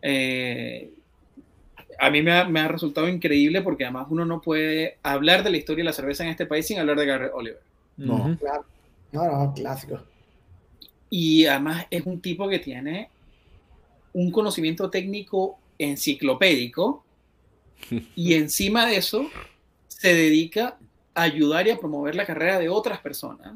Eh, 0.00 0.92
a 1.98 2.10
mí 2.10 2.22
me 2.22 2.32
ha, 2.32 2.68
resultado 2.68 3.08
increíble 3.08 3.60
porque 3.62 3.84
además 3.84 4.06
uno 4.10 4.24
no 4.24 4.40
puede 4.40 4.98
hablar 5.02 5.42
de 5.42 5.50
la 5.50 5.56
historia 5.56 5.82
de 5.82 5.90
la 5.90 5.92
cerveza 5.92 6.24
en 6.24 6.30
este 6.30 6.46
país 6.46 6.66
sin 6.66 6.78
hablar 6.78 6.96
de 6.96 7.06
Garrett 7.06 7.32
Oliver. 7.34 7.60
No, 7.96 8.36
claro. 8.38 8.64
No, 9.10 9.24
no, 9.24 9.54
clásico. 9.54 10.00
Y 11.10 11.46
además 11.46 11.86
es 11.90 12.06
un 12.06 12.20
tipo 12.20 12.48
que 12.48 12.58
tiene 12.58 13.10
un 14.12 14.30
conocimiento 14.30 14.90
técnico 14.90 15.58
enciclopédico 15.78 17.04
y 18.14 18.34
encima 18.34 18.86
de 18.86 18.96
eso 18.96 19.26
se 19.88 20.14
dedica 20.14 20.78
a 21.14 21.22
ayudar 21.22 21.66
y 21.66 21.70
a 21.70 21.78
promover 21.78 22.14
la 22.14 22.26
carrera 22.26 22.58
de 22.58 22.68
otras 22.68 23.00
personas 23.00 23.54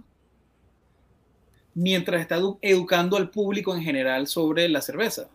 mientras 1.75 2.21
está 2.21 2.39
educando 2.61 3.17
al 3.17 3.31
público 3.31 3.75
en 3.75 3.83
general 3.83 4.27
sobre 4.27 4.69
la 4.69 4.83
cerveza. 4.83 5.29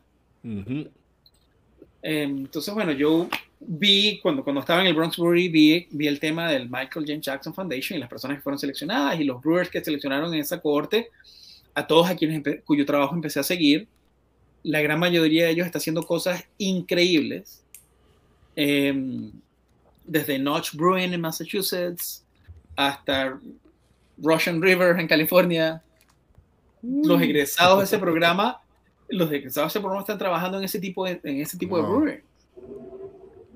Em, 2.01 2.37
entonces, 2.39 2.73
bueno, 2.73 2.91
yo 2.91 3.27
vi, 3.59 4.19
cuando, 4.21 4.43
cuando 4.43 4.61
estaba 4.61 4.81
en 4.81 4.87
el 4.87 4.93
Bronx 4.93 5.17
Brewery, 5.17 5.49
vi, 5.49 5.87
vi 5.91 6.07
el 6.07 6.19
tema 6.19 6.49
del 6.49 6.69
Michael 6.69 7.05
James 7.07 7.25
Jackson 7.25 7.53
Foundation 7.53 7.97
y 7.97 7.99
las 7.99 8.09
personas 8.09 8.37
que 8.37 8.43
fueron 8.43 8.59
seleccionadas 8.59 9.19
y 9.19 9.23
los 9.23 9.41
brewers 9.41 9.69
que 9.69 9.83
seleccionaron 9.83 10.33
en 10.33 10.41
esa 10.41 10.61
cohorte, 10.61 11.09
a 11.73 11.85
todos 11.85 12.09
a 12.09 12.15
quienes 12.15 12.43
cuyo 12.63 12.85
trabajo 12.85 13.15
empecé 13.15 13.39
a 13.39 13.43
seguir. 13.43 13.87
La 14.63 14.81
gran 14.81 14.99
mayoría 14.99 15.45
de 15.45 15.51
ellos 15.51 15.65
está 15.65 15.77
haciendo 15.77 16.03
cosas 16.03 16.43
increíbles. 16.57 17.63
Em, 18.55 19.31
desde 20.03 20.39
Notch 20.39 20.73
Brewing 20.73 21.13
en 21.13 21.21
Massachusetts 21.21 22.23
hasta 22.75 23.39
Russian 24.17 24.61
River 24.61 24.99
en 24.99 25.07
California. 25.07 25.83
Los 26.81 27.21
egresados 27.21 27.79
de 27.79 27.85
ese 27.85 27.99
programa 27.99 28.61
los 29.09 29.29
de 29.29 29.37
ese 29.37 29.79
programa 29.79 30.01
están 30.01 30.17
trabajando 30.17 30.57
en 30.57 30.63
ese 30.63 30.79
tipo 30.79 31.05
de, 31.05 31.19
en 31.23 31.41
ese 31.41 31.57
tipo 31.57 31.77
de 31.77 31.83
brewing. 31.83 32.21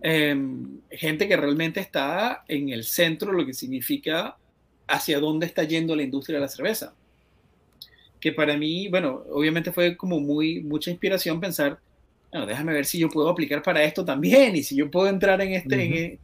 Em, 0.03 0.79
gente 0.89 1.27
que 1.27 1.37
realmente 1.37 1.79
está 1.79 2.43
en 2.47 2.69
el 2.69 2.83
centro, 2.83 3.31
lo 3.31 3.45
que 3.45 3.53
significa 3.53 4.37
hacia 4.87 5.19
dónde 5.19 5.45
está 5.45 5.63
yendo 5.63 5.95
la 5.95 6.03
industria 6.03 6.37
de 6.37 6.41
la 6.41 6.47
cerveza. 6.47 6.93
Que 8.19 8.31
para 8.31 8.57
mí, 8.57 8.87
bueno, 8.89 9.23
obviamente 9.31 9.71
fue 9.71 9.95
como 9.97 10.19
muy, 10.19 10.63
mucha 10.63 10.89
inspiración 10.89 11.39
pensar, 11.39 11.79
bueno, 12.31 12.45
déjame 12.45 12.73
ver 12.73 12.85
si 12.85 12.99
yo 12.99 13.09
puedo 13.09 13.29
aplicar 13.29 13.61
para 13.61 13.83
esto 13.83 14.03
también 14.05 14.55
y 14.55 14.63
si 14.63 14.75
yo 14.75 14.89
puedo 14.89 15.07
entrar 15.07 15.41
en 15.41 15.53
este, 15.53 16.19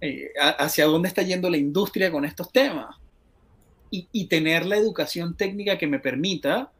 eh, 0.00 0.30
hacia 0.58 0.86
dónde 0.86 1.08
está 1.08 1.22
yendo 1.22 1.50
la 1.50 1.56
industria 1.56 2.10
con 2.10 2.24
estos 2.24 2.50
temas. 2.52 2.96
Y, 3.90 4.06
y, 4.12 4.26
tener 4.26 4.66
la 4.66 4.76
educación 4.76 5.34
técnica 5.34 5.78
que 5.78 5.86
me 5.86 5.98
permita 5.98 6.70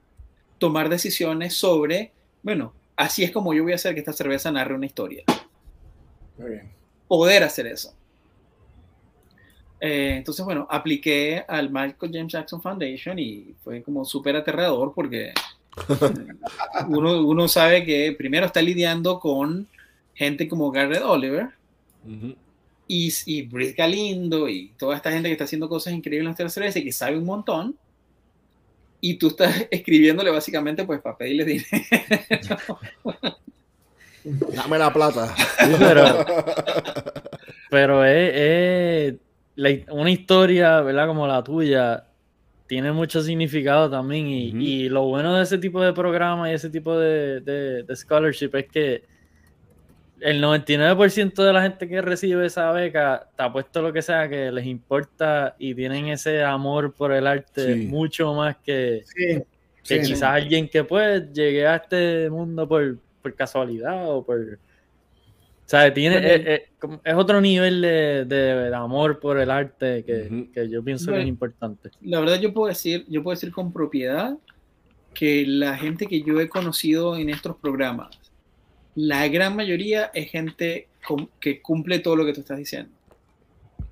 tomar 0.59 0.89
decisiones 0.89 1.55
sobre, 1.55 2.13
bueno, 2.43 2.73
así 2.97 3.25
es 3.25 3.31
como 3.31 3.55
yo 3.55 3.63
voy 3.63 3.73
a 3.73 3.77
hacer 3.77 3.95
que 3.95 4.01
esta 4.01 4.13
cerveza 4.13 4.51
narre 4.51 4.75
una 4.75 4.87
historia. 4.87 5.25
Muy 6.37 6.51
bien. 6.51 6.73
Poder 7.07 7.43
hacer 7.43 7.67
eso. 7.67 7.95
Eh, 9.81 10.15
entonces, 10.17 10.45
bueno, 10.45 10.67
apliqué 10.69 11.45
al 11.47 11.71
Michael 11.71 12.13
James 12.13 12.33
Jackson 12.33 12.61
Foundation 12.61 13.19
y 13.19 13.55
fue 13.63 13.83
como 13.83 14.05
súper 14.05 14.35
aterrador 14.37 14.93
porque 14.95 15.33
uno, 16.89 17.25
uno, 17.25 17.47
sabe 17.47 17.85
que 17.85 18.13
primero 18.19 18.47
está 18.47 18.61
lidiando 18.61 19.21
con 19.21 19.69
gente 20.15 20.49
como 20.49 20.73
Garrett 20.73 21.03
Oliver 21.03 21.51
y, 22.89 23.13
y 23.27 23.43
Britt 23.43 23.77
Galindo 23.77 24.49
y 24.49 24.73
toda 24.77 24.97
esta 24.97 25.13
gente 25.13 25.29
que 25.29 25.35
está 25.35 25.45
haciendo 25.45 25.69
cosas 25.69 25.93
increíbles 25.93 26.39
en 26.39 26.45
la 26.45 26.51
cerveza 26.51 26.81
y 26.81 26.85
que 26.85 26.93
sabe 26.93 27.17
un 27.17 27.25
montón 27.25 27.77
y 29.01 29.19
tú 29.19 29.29
estás 29.29 29.67
escribiéndole 29.71 30.31
básicamente 30.31 30.85
pues 30.85 31.01
para 31.01 31.17
pedirle 31.17 31.45
dinero. 31.45 32.79
Dame 34.25 34.79
la 34.79 34.93
plata. 34.93 35.35
Pero, 37.71 38.05
es, 38.05 39.15
una 39.91 40.11
historia, 40.11 40.81
¿verdad? 40.83 41.07
Como 41.07 41.27
la 41.27 41.43
tuya, 41.43 42.05
tiene 42.67 42.93
mucho 42.93 43.23
significado 43.23 43.89
también. 43.89 44.27
Y, 44.27 44.89
lo 44.89 45.05
bueno 45.05 45.35
de 45.35 45.45
ese 45.45 45.57
tipo 45.59 45.81
de 45.81 45.93
programa 45.93 46.51
y 46.51 46.55
ese 46.55 46.69
tipo 46.69 46.99
de, 46.99 47.41
de 47.41 47.97
scholarship 47.97 48.51
es 48.55 48.67
que 48.67 49.18
el 50.21 50.43
99% 50.43 51.43
de 51.45 51.53
la 51.53 51.63
gente 51.63 51.89
que 51.89 52.01
recibe 52.03 52.47
esa 52.47 52.71
beca, 52.73 53.29
te 53.37 53.43
apuesto 53.43 53.83
lo 53.83 53.93
que 53.93 54.03
sea, 54.03 54.29
que 54.29 54.51
les 54.51 54.67
importa 54.67 55.55
y 55.59 55.75
tienen 55.75 56.09
ese 56.09 56.43
amor 56.43 56.93
por 56.93 57.13
el 57.13 57.27
arte 57.27 57.75
mucho 57.89 58.35
más 58.35 58.57
que, 58.59 59.03
quizás 59.83 60.23
alguien 60.23 60.69
que 60.69 60.85
pues 60.85 61.33
llegue 61.33 61.67
a 61.67 61.77
este 61.77 62.29
mundo 62.31 62.69
por, 62.69 62.99
casualidad 63.37 64.11
o 64.11 64.25
por... 64.25 64.59
sea, 65.67 65.93
tiene, 65.93 66.17
es, 66.17 66.47
es- 66.47 66.61
como- 66.79 67.01
es 67.05 67.15
otro 67.15 67.41
nivel 67.41 67.81
de, 67.83 68.25
de 68.25 68.75
amor 68.75 69.21
por 69.21 69.39
el 69.39 69.51
arte 69.51 70.03
que, 70.05 70.49
que 70.55 70.69
yo 70.69 70.83
pienso 70.83 71.13
que 71.13 71.21
es 71.23 71.27
importante. 71.29 71.91
La 72.03 72.21
verdad 72.21 72.41
yo 72.41 72.53
puedo 72.55 72.69
decir, 72.69 73.05
yo 73.09 73.23
puedo 73.23 73.35
decir 73.35 73.53
con 73.53 73.73
propiedad 73.73 74.37
que 75.15 75.45
la 75.47 75.77
gente 75.77 76.07
que 76.07 76.23
yo 76.23 76.41
he 76.41 76.49
conocido 76.49 77.17
en 77.17 77.29
estos 77.31 77.57
programas, 77.57 78.09
la 78.99 79.29
gran 79.29 79.55
mayoría 79.55 80.11
es 80.13 80.29
gente 80.29 80.89
que 81.39 81.63
cumple 81.63 82.01
todo 82.01 82.17
lo 82.17 82.27
que 82.27 82.33
tú 82.33 82.41
estás 82.41 82.59
diciendo. 82.59 82.91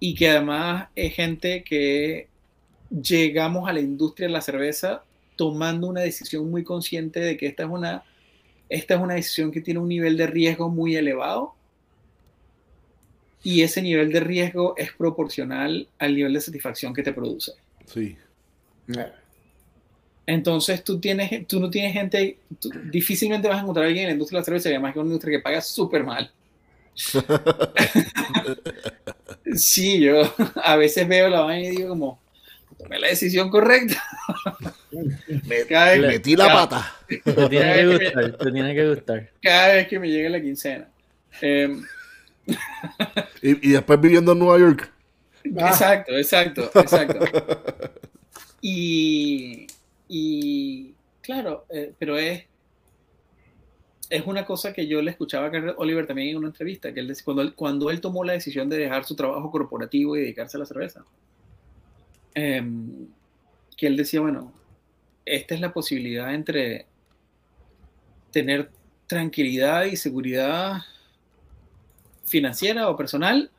Y 0.00 0.16
que 0.16 0.30
además 0.30 0.88
es 0.96 1.14
gente 1.14 1.62
que 1.62 2.26
llegamos 2.90 3.68
a 3.68 3.72
la 3.72 3.78
industria 3.78 4.26
de 4.26 4.32
la 4.32 4.40
cerveza 4.40 5.04
tomando 5.36 5.86
una 5.86 6.00
decisión 6.00 6.50
muy 6.50 6.64
consciente 6.64 7.20
de 7.20 7.36
que 7.36 7.46
esta 7.46 7.62
es 7.62 7.68
una, 7.68 8.02
esta 8.68 8.94
es 8.94 9.00
una 9.00 9.14
decisión 9.14 9.52
que 9.52 9.60
tiene 9.60 9.78
un 9.78 9.88
nivel 9.88 10.16
de 10.16 10.26
riesgo 10.26 10.70
muy 10.70 10.96
elevado. 10.96 11.54
Y 13.44 13.62
ese 13.62 13.82
nivel 13.82 14.10
de 14.10 14.18
riesgo 14.18 14.74
es 14.76 14.90
proporcional 14.92 15.86
al 16.00 16.16
nivel 16.16 16.32
de 16.32 16.40
satisfacción 16.40 16.92
que 16.92 17.04
te 17.04 17.12
produce. 17.12 17.52
Sí. 17.84 18.16
Entonces 20.26 20.82
tú 20.82 20.98
tienes, 20.98 21.46
tú 21.46 21.60
no 21.60 21.70
tienes 21.70 21.92
gente, 21.92 22.38
tú- 22.60 22.70
difícilmente 22.90 23.48
vas 23.48 23.58
a 23.58 23.62
encontrar 23.62 23.84
a 23.84 23.88
alguien 23.88 24.04
en 24.04 24.08
la 24.08 24.12
industria 24.14 24.38
de 24.38 24.40
la 24.40 24.44
cerveza, 24.44 24.68
y 24.68 24.72
además 24.72 24.92
que 24.92 24.98
es 24.98 25.02
una 25.02 25.08
industria 25.12 25.38
que 25.38 25.42
paga 25.42 25.60
súper 25.60 26.04
mal. 26.04 26.30
sí, 29.54 30.00
yo 30.00 30.22
a 30.62 30.76
veces 30.76 31.06
veo 31.08 31.28
la 31.28 31.40
vaina 31.42 31.68
y 31.68 31.76
digo 31.76 31.90
como, 31.90 32.20
tomé 32.78 32.98
la 32.98 33.08
decisión 33.08 33.50
correcta. 33.50 34.02
cada, 35.68 35.90
vez, 35.92 36.00
Metí 36.00 36.36
la 36.36 36.46
cada- 36.48 36.68
pata. 36.68 36.92
Te 37.08 37.48
tiene 37.48 37.74
que 37.74 37.86
gustar, 37.86 38.36
te 38.38 38.52
tiene 38.52 38.74
que 38.74 38.88
gustar. 38.88 39.30
cada 39.42 39.74
vez 39.74 39.88
que 39.88 39.98
me 40.00 40.08
llega 40.08 40.28
la 40.30 40.40
quincena. 40.40 40.88
Em, 41.40 41.84
Y, 43.42 43.68
y 43.68 43.72
después 43.72 44.00
viviendo 44.00 44.32
en 44.32 44.38
Nueva 44.38 44.58
York. 44.58 44.90
Ah. 45.60 45.68
Exacto, 45.68 46.16
exacto, 46.16 46.70
exacto. 46.74 47.24
Y, 48.60 49.66
y 50.08 50.94
claro, 51.20 51.66
eh, 51.70 51.92
pero 51.98 52.16
es, 52.16 52.44
es 54.10 54.26
una 54.26 54.44
cosa 54.44 54.72
que 54.72 54.86
yo 54.86 55.02
le 55.02 55.10
escuchaba 55.10 55.48
a 55.48 55.74
Oliver 55.78 56.06
también 56.06 56.28
en 56.28 56.36
una 56.36 56.48
entrevista, 56.48 56.92
que 56.92 57.00
él 57.00 57.14
cuando, 57.24 57.42
él, 57.42 57.54
cuando 57.54 57.90
él 57.90 58.00
tomó 58.00 58.24
la 58.24 58.34
decisión 58.34 58.68
de 58.68 58.78
dejar 58.78 59.04
su 59.04 59.16
trabajo 59.16 59.50
corporativo 59.50 60.16
y 60.16 60.20
dedicarse 60.20 60.56
a 60.56 60.60
la 60.60 60.66
cerveza, 60.66 61.04
em, 62.34 63.08
que 63.76 63.86
él 63.86 63.96
decía, 63.96 64.20
bueno, 64.20 64.52
esta 65.24 65.54
es 65.54 65.60
la 65.60 65.72
posibilidad 65.72 66.32
entre 66.34 66.86
tener 68.30 68.70
tranquilidad 69.06 69.84
y 69.84 69.96
seguridad 69.96 70.82
financiera 72.26 72.88
o 72.88 72.96
personal 72.96 73.50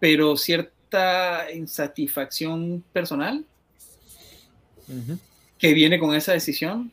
pero 0.00 0.36
cierta 0.36 1.50
insatisfacción 1.52 2.84
personal 2.92 3.44
Que 5.58 5.74
viene 5.74 5.98
con 5.98 6.14
esa 6.14 6.32
decisión 6.32 6.90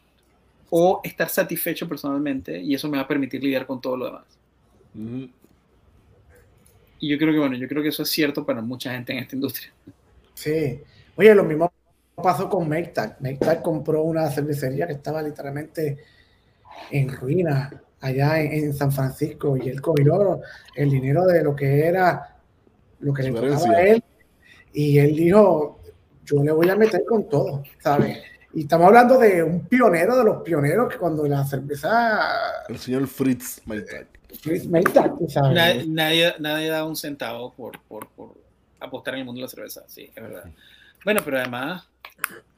o 0.70 1.02
estar 1.04 1.30
satisfecho 1.30 1.88
personalmente 1.88 2.60
y 2.60 2.74
eso 2.74 2.90
me 2.90 2.98
va 2.98 3.04
a 3.04 3.08
permitir 3.08 3.44
lidiar 3.44 3.66
con 3.66 3.80
todo 3.80 3.98
lo 3.98 4.06
demás. 4.06 4.24
Ujú. 4.96 5.30
Y 7.00 7.10
yo 7.10 7.18
creo 7.18 7.34
que, 7.34 7.40
bueno, 7.40 7.56
yo 7.56 7.68
creo 7.68 7.84
que 7.84 7.90
eso 7.90 8.04
es 8.04 8.10
cierto 8.10 8.46
para 8.46 8.62
mucha 8.62 8.92
gente 8.92 9.14
en 9.14 9.20
esta 9.20 9.36
industria. 9.36 9.72
Sí. 10.34 10.82
Oye, 11.16 11.36
lo 11.36 11.44
mismo 11.44 11.72
pasó 12.16 12.50
con 12.50 12.68
Maytag. 12.68 13.22
Maytag 13.22 13.62
compró 13.62 14.04
una 14.04 14.30
cervecería 14.32 14.88
que 14.88 14.94
estaba 14.94 15.22
literalmente 15.22 15.98
en 16.92 17.10
ruina 17.10 17.82
allá 18.02 18.40
en, 18.42 18.54
en 18.54 18.74
San 18.74 18.92
Francisco 18.92 19.58
y 19.58 19.70
él 19.70 19.82
cogió 19.82 20.42
el 20.76 20.90
dinero 20.90 21.26
de 21.26 21.44
lo 21.44 21.56
que 21.56 21.86
era 21.86 22.36
lo 23.00 23.14
que 23.14 23.24
le 23.24 23.32
tocaba 23.32 23.78
a 23.78 23.82
él 23.82 24.04
y 24.74 24.98
él 24.98 25.16
dijo, 25.16 25.80
yo 26.26 26.44
le 26.44 26.52
voy 26.52 26.70
a 26.70 26.76
meter 26.76 27.04
con 27.06 27.30
todo, 27.30 27.64
¿sabes? 27.80 28.18
Y 28.54 28.62
estamos 28.62 28.88
hablando 28.88 29.18
de 29.20 29.44
un 29.44 29.66
pionero 29.68 30.18
de 30.18 30.24
los 30.24 30.42
pioneros 30.44 30.90
que 30.92 30.98
cuando 30.98 31.28
la 31.28 31.46
cerveza 31.46 32.64
El 32.70 32.78
señor 32.80 33.08
Fritz 33.08 33.62
Maytag. 33.66 34.08
Chris 34.42 34.68
Maytag, 34.68 35.14
¿sabes? 35.30 35.54
Nadie, 35.56 35.86
nadie, 35.88 36.34
nadie 36.40 36.70
da 36.70 36.86
un 36.86 36.96
centavo 36.96 37.54
por, 37.54 37.80
por, 37.82 38.08
por 38.10 38.34
apostar 38.80 39.14
en 39.16 39.22
el 39.22 39.26
mundo 39.26 39.40
de 39.40 39.44
la 39.44 39.50
cerveza, 39.50 39.84
sí, 39.88 40.10
es 40.14 40.24
verdad. 40.24 40.46
Bueno, 41.04 41.22
pero 41.24 41.38
además, 41.40 41.88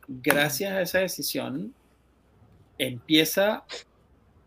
gracias 0.07 0.71
a 0.73 0.81
esa 0.81 0.99
decisión, 0.99 1.73
empieza 2.77 3.63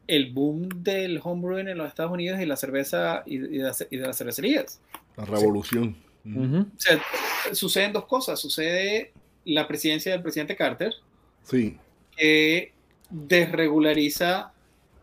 el 0.07 0.33
boom 0.33 0.69
del 0.83 1.21
homebrewing 1.23 1.69
en 1.69 1.79
los 1.79 1.89
Estados 1.89 2.13
Unidos 2.13 2.41
y 2.41 2.47
la 2.47 2.57
cerveza 2.57 3.23
y, 3.27 3.37
y 3.37 3.59
de, 3.59 3.65
las- 3.65 3.87
y 3.91 3.97
de 3.97 4.07
las 4.07 4.17
cervecerías. 4.17 4.81
La 5.17 5.25
revolución. 5.25 5.97
Ujú. 6.25 6.59
O 6.61 6.67
sea, 6.81 7.01
suceden 7.53 7.93
dos 7.93 8.05
cosas. 8.07 8.39
Sucede 8.41 9.13
la 9.45 9.67
presidencia 9.67 10.13
del 10.13 10.23
presidente 10.23 10.55
Carter, 10.57 10.93
Sí. 11.45 11.79
que 12.17 12.73
desregulariza 13.09 14.53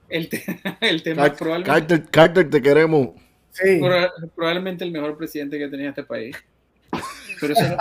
el, 0.10 0.30
te- 0.30 0.44
el 0.82 1.04
tema. 1.04 1.24
Car- 1.24 1.36
probablemente, 1.38 1.88
Carter, 1.96 2.10
Carter, 2.12 2.50
te 2.50 2.62
queremos. 2.62 3.10
Sí. 3.52 3.82
probablemente 4.36 4.84
el 4.86 4.92
mejor 4.92 5.18
presidente 5.18 5.58
que 5.58 5.68
tenía 5.68 5.90
este 5.90 6.04
país. 6.04 6.36
Pero 7.42 7.54
eso 7.54 7.68
no, 7.70 7.78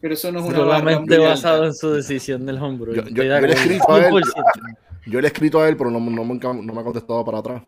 pero 0.00 0.14
eso 0.14 0.32
no 0.32 0.40
es 0.40 0.44
una 0.46 0.56
Solamente 0.56 1.18
basado 1.18 1.54
alta. 1.62 1.66
en 1.68 1.74
su 1.74 1.92
decisión 1.92 2.44
del 2.44 2.58
homebrew. 2.58 2.94
Yo- 3.10 3.22
le 3.22 3.34
he 3.48 3.52
escrito 3.52 3.90
a 3.92 4.06
él. 4.06 4.12
100%. 4.12 4.76
Yo 5.06 5.20
le 5.20 5.26
he 5.28 5.30
escrito 5.30 5.60
a 5.60 5.68
él, 5.68 5.76
pero 5.76 5.90
no, 5.90 5.98
no, 6.00 6.24
me, 6.24 6.34
no 6.38 6.54
me 6.74 6.80
ha 6.80 6.84
contestado 6.84 7.24
para 7.24 7.38
atrás. 7.38 7.62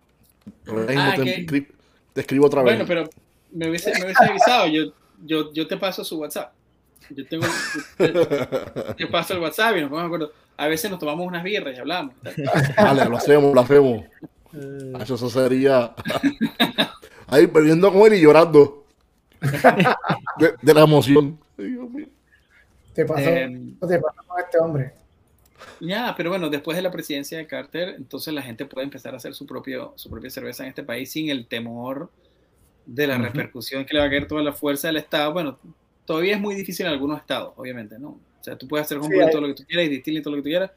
Pero 0.64 0.80
ahora 0.80 0.92
mismo 0.92 1.02
Ah, 1.02 1.14
te, 1.46 1.68
te 2.12 2.20
escribo 2.20 2.46
otra 2.46 2.62
vez. 2.62 2.74
Bueno, 2.74 2.86
pero 2.86 3.08
me 3.52 3.68
hubiese, 3.68 3.92
me 3.92 4.04
hubiese 4.04 4.24
avisado. 4.24 4.66
Yo, 4.68 4.92
yo, 5.24 5.52
yo 5.52 5.66
te 5.66 5.76
paso 5.76 6.04
su 6.04 6.18
WhatsApp. 6.18 6.52
Yo 7.10 7.26
tengo, 7.26 7.46
te, 7.96 8.08
te 8.96 9.06
paso 9.06 9.34
el 9.34 9.40
WhatsApp 9.40 9.76
y 9.76 9.80
nos 9.80 9.90
ponemos 9.90 10.10
de 10.10 10.16
acuerdo. 10.16 10.32
A 10.56 10.66
veces 10.66 10.90
nos 10.90 10.98
tomamos 10.98 11.26
unas 11.26 11.42
birras 11.42 11.76
y 11.76 11.80
hablamos. 11.80 12.14
Dale, 12.76 13.04
lo 13.04 13.16
hacemos, 13.16 13.54
lo 13.54 13.60
hacemos. 13.60 14.04
Eh, 14.52 14.92
Eso, 15.00 15.30
sería. 15.30 15.94
Ahí 17.26 17.46
bebiendo 17.46 17.92
con 17.92 18.02
él 18.02 18.14
y 18.18 18.20
llorando. 18.22 18.84
De, 20.38 20.54
de 20.60 20.74
la 20.74 20.82
emoción. 20.82 21.38
Te 22.92 23.04
pasó, 23.04 23.28
Em, 23.28 23.78
te 23.78 23.98
pasó 24.00 24.22
con 24.26 24.40
este 24.40 24.58
hombre. 24.58 24.92
Ya, 25.80 26.14
pero 26.16 26.30
bueno, 26.30 26.50
después 26.50 26.76
de 26.76 26.82
la 26.82 26.90
presidencia 26.90 27.38
de 27.38 27.46
Carter, 27.46 27.90
entonces 27.96 28.34
la 28.34 28.42
gente 28.42 28.64
puede 28.64 28.84
empezar 28.84 29.14
a 29.14 29.18
hacer 29.18 29.34
su, 29.34 29.46
propio, 29.46 29.92
su 29.96 30.10
propia 30.10 30.30
cerveza 30.30 30.64
en 30.64 30.70
este 30.70 30.82
país 30.82 31.10
sin 31.10 31.30
el 31.30 31.46
temor 31.46 32.10
de 32.88 33.06
la 33.06 33.16
Ujú. 33.16 33.24
repercusión 33.24 33.84
que 33.84 33.92
le 33.94 34.00
va 34.00 34.06
a 34.06 34.10
caer 34.10 34.26
toda 34.26 34.42
la 34.42 34.52
fuerza 34.52 34.88
del 34.88 34.96
Estado. 34.96 35.32
Bueno, 35.32 35.58
todavía 36.06 36.34
es 36.36 36.40
muy 36.40 36.54
difícil 36.54 36.86
en 36.86 36.92
algunos 36.92 37.20
estados, 37.20 37.52
obviamente, 37.56 37.98
¿no? 37.98 38.08
O 38.40 38.42
sea, 38.44 38.56
tú 38.56 38.66
puedes 38.66 38.86
hacer 38.86 38.96
homebrew 38.98 39.26
hay- 39.26 39.30
todo 39.30 39.42
lo 39.42 39.48
que 39.48 39.54
tú 39.54 39.64
quieras 39.68 39.86
y 39.86 39.90
distilling 39.90 40.22
todo 40.22 40.32
lo 40.34 40.38
que 40.42 40.48
tú 40.48 40.50
quieras, 40.52 40.70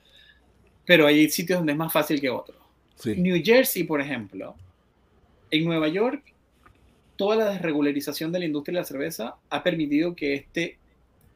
pero 0.86 1.08
hay 1.08 1.30
sitios 1.30 1.60
donde 1.60 1.72
es 1.72 1.78
más 1.78 1.92
fácil 1.94 2.20
que 2.20 2.30
otros. 2.30 2.58
Sí. 2.96 3.16
New 3.16 3.42
Jersey, 3.44 3.84
por 3.86 4.02
ejemplo, 4.02 4.56
en 5.50 5.64
Nueva 5.66 5.88
York, 5.88 6.22
toda 7.16 7.36
la 7.38 7.50
desregularización 7.52 8.32
de 8.32 8.40
la 8.40 8.46
industria 8.46 8.74
de 8.78 8.82
la 8.82 8.86
cerveza 8.88 9.36
ha 9.50 9.64
permitido 9.64 10.14
que 10.16 10.34
este 10.34 10.78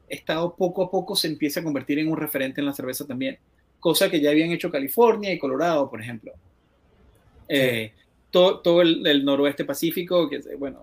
estado 0.08 0.54
poco 0.54 0.82
a 0.84 0.90
poco 0.90 1.16
se 1.16 1.28
empiece 1.28 1.60
a 1.60 1.64
convertir 1.64 1.98
en 1.98 2.08
un 2.08 2.16
referente 2.18 2.60
en 2.60 2.66
la 2.66 2.72
cerveza 2.74 3.06
también, 3.06 3.38
cosa 3.80 4.10
que 4.10 4.20
ya 4.20 4.30
habían 4.30 4.50
hecho 4.50 4.70
California 4.70 5.32
y 5.32 5.38
Colorado, 5.38 5.88
por 5.88 6.00
ejemplo. 6.02 6.32
Eh, 7.48 7.92
todo, 8.30 8.60
todo 8.60 8.82
el, 8.82 9.06
el 9.06 9.24
noroeste 9.24 9.64
pacífico, 9.64 10.28
que 10.28 10.36
es, 10.36 10.58
bueno, 10.58 10.80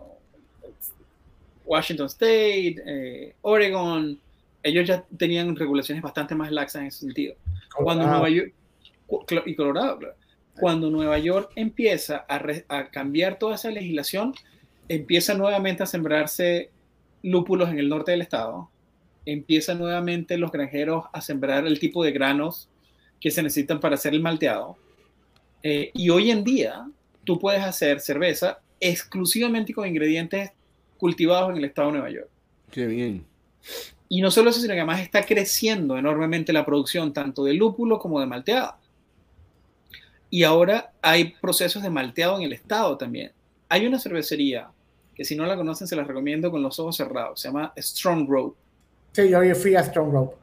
Washington 1.66 2.08
State, 2.08 2.76
eh, 2.86 3.36
Oregon, 3.42 4.20
ellos 4.62 4.88
ya 4.88 5.06
tenían 5.18 5.56
regulaciones 5.56 6.02
bastante 6.02 6.36
más 6.36 6.52
laxas 6.52 6.82
en 6.82 6.88
ese 6.88 7.00
sentido 7.00 7.36
cuando 7.76 8.06
Nueva 8.06 8.30
York 8.30 8.54
y 9.46 9.56
Colorado, 9.56 10.00
claro. 10.00 10.16
cuando 10.60 10.90
Nueva 10.90 11.18
York 11.20 11.52
empieza 11.56 12.18
a, 12.28 12.40
re- 12.40 12.66
a 12.68 12.90
cambiar 12.90 13.40
toda 13.40 13.56
esa 13.56 13.70
legislación, 13.72 14.34
empieza 14.88 15.34
nuevamente 15.34 15.84
a 15.84 15.86
sembrarse 15.86 16.70
lúpulos 17.24 17.70
en 17.70 17.80
el 17.80 17.90
norte 17.90 18.12
del 18.12 18.22
estado, 18.22 18.70
empiezan 19.26 19.80
nuevamente 19.80 20.38
los 20.38 20.52
granjeros 20.52 21.06
a 21.14 21.22
sembrar 21.22 21.66
el 21.66 21.80
tipo 21.80 22.04
de 22.04 22.12
granos 22.12 22.70
que 23.22 23.32
se 23.32 23.42
necesitan 23.42 23.80
para 23.80 23.96
hacer 23.96 24.14
el 24.14 24.22
malteado. 24.22 24.78
Eh, 25.64 25.92
y 25.94 26.10
hoy 26.10 26.30
en 26.30 26.44
día 26.44 26.86
tú 27.24 27.40
puedes 27.40 27.62
hacer 27.64 28.00
cerveza 28.00 28.60
exclusivamente 28.80 29.74
con 29.74 29.88
ingredientes 29.88 30.52
cultivados 30.98 31.52
en 31.52 31.58
el 31.58 31.66
estado 31.66 31.88
de 31.88 31.94
Nueva 31.94 32.10
York. 32.10 32.30
Qué 32.72 32.86
bien. 32.86 33.26
Y 34.10 34.22
no 34.22 34.30
solo 34.30 34.50
eso, 34.50 34.60
sino 34.60 34.74
que 34.74 34.80
además 34.80 35.02
está 35.02 35.26
creciendo 35.26 35.98
enormemente 35.98 36.54
la 36.54 36.66
producción 36.66 37.14
tanto 37.14 37.44
de 37.46 37.54
lúpulo 37.54 37.98
como 38.00 38.20
de 38.20 38.26
malteado. 38.26 38.76
Y 40.30 40.44
ahora 40.44 40.92
hay 41.02 41.36
procesos 41.42 41.84
de 41.84 41.90
malteado 41.90 42.38
en 42.38 42.44
el 42.44 42.54
estado 42.54 42.98
también. 42.98 43.32
Hay 43.70 43.86
una 43.86 44.00
cervecería 44.00 44.70
que 45.16 45.26
si 45.26 45.36
no 45.36 45.46
la 45.46 45.56
conocen 45.56 45.88
se 45.88 45.96
la 45.96 46.04
recomiendo 46.04 46.50
con 46.52 46.64
los 46.64 46.80
ojos 46.80 46.98
cerrados. 46.98 47.40
Se 47.40 47.48
llama 47.48 47.72
Strong 47.78 48.28
Road. 48.28 48.52
Sí, 49.12 49.30
yo 49.30 49.56
fui 49.56 49.76
a 49.76 49.84
Strong 49.84 50.12
Rope. 50.12 50.36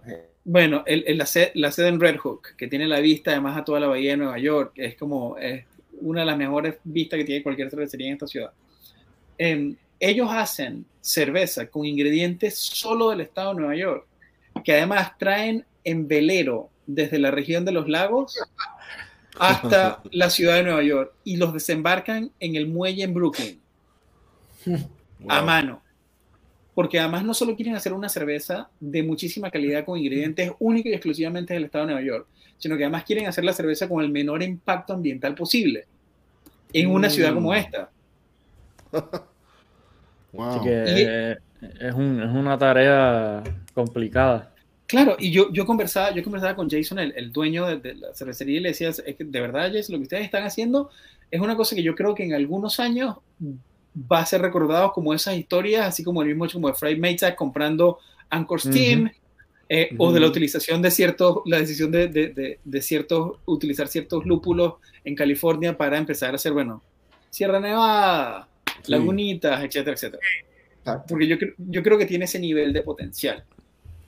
Bueno, 0.44 0.84
el, 0.86 1.04
el- 1.06 1.18
la, 1.18 1.26
sede, 1.26 1.50
la 1.54 1.72
sede 1.72 1.88
en 1.88 2.00
Red 2.00 2.16
Hook, 2.18 2.54
que 2.56 2.68
tiene 2.68 2.86
la 2.86 3.00
vista 3.00 3.32
además 3.32 3.58
a 3.58 3.64
toda 3.64 3.80
la 3.80 3.88
bahía 3.88 4.12
de 4.12 4.16
Nueva 4.18 4.38
York, 4.38 4.72
que 4.74 4.84
es 4.86 4.94
como 4.96 5.36
es 5.38 5.64
una 6.00 6.20
de 6.20 6.26
las 6.26 6.36
mejores 6.36 6.76
vistas 6.84 7.18
que 7.18 7.24
tiene 7.24 7.42
cualquier 7.42 7.70
cervecería 7.70 8.08
en 8.08 8.12
esta 8.14 8.26
ciudad. 8.26 8.52
Em, 9.38 9.76
ellos 9.98 10.28
hacen 10.30 10.84
cerveza 11.00 11.66
con 11.66 11.86
ingredientes 11.86 12.58
solo 12.58 13.10
del 13.10 13.20
estado 13.20 13.54
de 13.54 13.60
Nueva 13.60 13.76
York, 13.76 14.06
que 14.64 14.72
además 14.72 15.16
traen 15.18 15.64
en 15.84 16.08
velero 16.08 16.70
desde 16.86 17.18
la 17.18 17.30
región 17.30 17.64
de 17.64 17.72
los 17.72 17.88
lagos 17.88 18.36
hasta 19.38 20.02
la 20.12 20.30
ciudad 20.30 20.56
de 20.56 20.64
Nueva 20.64 20.82
York 20.82 21.12
y 21.24 21.36
los 21.36 21.52
desembarcan 21.52 22.30
en 22.40 22.56
el 22.56 22.66
muelle 22.66 23.04
en 23.04 23.14
Brooklyn 23.14 23.60
a 25.28 25.42
mano. 25.42 25.82
Porque 26.80 26.98
además 26.98 27.24
no 27.26 27.34
solo 27.34 27.54
quieren 27.56 27.74
hacer 27.76 27.92
una 27.92 28.08
cerveza 28.08 28.70
de 28.80 29.02
muchísima 29.02 29.50
calidad 29.50 29.84
con 29.84 29.98
ingredientes 29.98 30.50
únicos 30.60 30.90
y 30.90 30.94
exclusivamente 30.94 31.52
del 31.52 31.64
estado 31.64 31.84
de 31.84 31.92
Nueva 31.92 32.06
York, 32.06 32.26
sino 32.56 32.74
que 32.78 32.84
además 32.84 33.04
quieren 33.04 33.26
hacer 33.26 33.44
la 33.44 33.52
cerveza 33.52 33.86
con 33.86 34.02
el 34.02 34.10
menor 34.10 34.42
impacto 34.42 34.94
ambiental 34.94 35.34
posible 35.34 35.84
en 36.72 36.88
una 36.90 37.10
ciudad 37.10 37.34
como 37.34 37.50
Mm. 37.50 37.54
esta. 37.54 37.90
Wow. 40.32 40.46
Así 40.48 40.60
que 40.60 40.70
Y- 40.70 41.04
eh, 41.06 41.36
es, 41.80 41.92
un- 41.94 42.22
es 42.22 42.30
una 42.34 42.56
tarea 42.56 43.42
complicada. 43.74 44.54
Claro, 44.86 45.16
y 45.18 45.30
yo, 45.32 45.52
yo, 45.52 45.66
conversaba, 45.66 46.14
yo 46.14 46.22
conversaba 46.22 46.56
con 46.56 46.70
Jason, 46.70 46.98
el, 46.98 47.12
el 47.14 47.30
dueño 47.30 47.66
de, 47.66 47.76
de 47.76 47.94
la 47.96 48.14
cervecería, 48.14 48.56
y 48.56 48.60
le 48.60 48.68
decía, 48.70 48.88
es 48.88 49.02
que 49.02 49.22
de 49.24 49.40
verdad, 49.42 49.70
Jason, 49.70 49.92
lo 49.92 49.98
que 49.98 50.04
ustedes 50.04 50.24
están 50.24 50.44
haciendo 50.44 50.88
es 51.30 51.42
una 51.42 51.56
cosa 51.56 51.76
que 51.76 51.82
yo 51.82 51.94
creo 51.94 52.14
que 52.14 52.24
en 52.24 52.32
algunos 52.32 52.80
años 52.80 53.16
va 53.94 54.20
a 54.20 54.26
ser 54.26 54.42
recordado 54.42 54.92
como 54.92 55.14
esas 55.14 55.36
historias, 55.36 55.86
así 55.86 56.04
como 56.04 56.22
el 56.22 56.28
mismo 56.28 56.44
hecho 56.44 56.54
como 56.54 56.68
de 56.68 56.74
Fred 56.74 56.98
Maytag 56.98 57.36
comprando 57.36 57.98
Anchor 58.28 58.60
Steam, 58.60 59.10
eh, 59.68 59.90
o 59.98 60.12
de 60.12 60.20
la 60.20 60.26
utilización 60.26 60.82
de 60.82 60.90
ciertos, 60.90 61.38
la 61.46 61.58
decisión 61.58 61.90
de, 61.90 62.08
de, 62.08 62.28
de, 62.28 62.60
de 62.64 62.82
ciertos, 62.82 63.38
utilizar 63.46 63.88
ciertos 63.88 64.24
lúpulos 64.26 64.74
en 65.04 65.14
California 65.14 65.76
para 65.76 65.98
empezar 65.98 66.32
a 66.32 66.36
hacer, 66.36 66.52
bueno, 66.52 66.82
Sierra 67.30 67.60
Nevada, 67.60 68.48
Sí. 68.82 68.92
Lagunitas, 68.92 69.62
etcétera, 69.62 69.94
etcétera. 69.94 70.22
Porque 71.06 71.26
yo, 71.26 71.36
yo 71.58 71.82
creo 71.82 71.98
que 71.98 72.06
tiene 72.06 72.24
ese 72.24 72.38
nivel 72.38 72.72
de 72.72 72.82
potencial. 72.82 73.44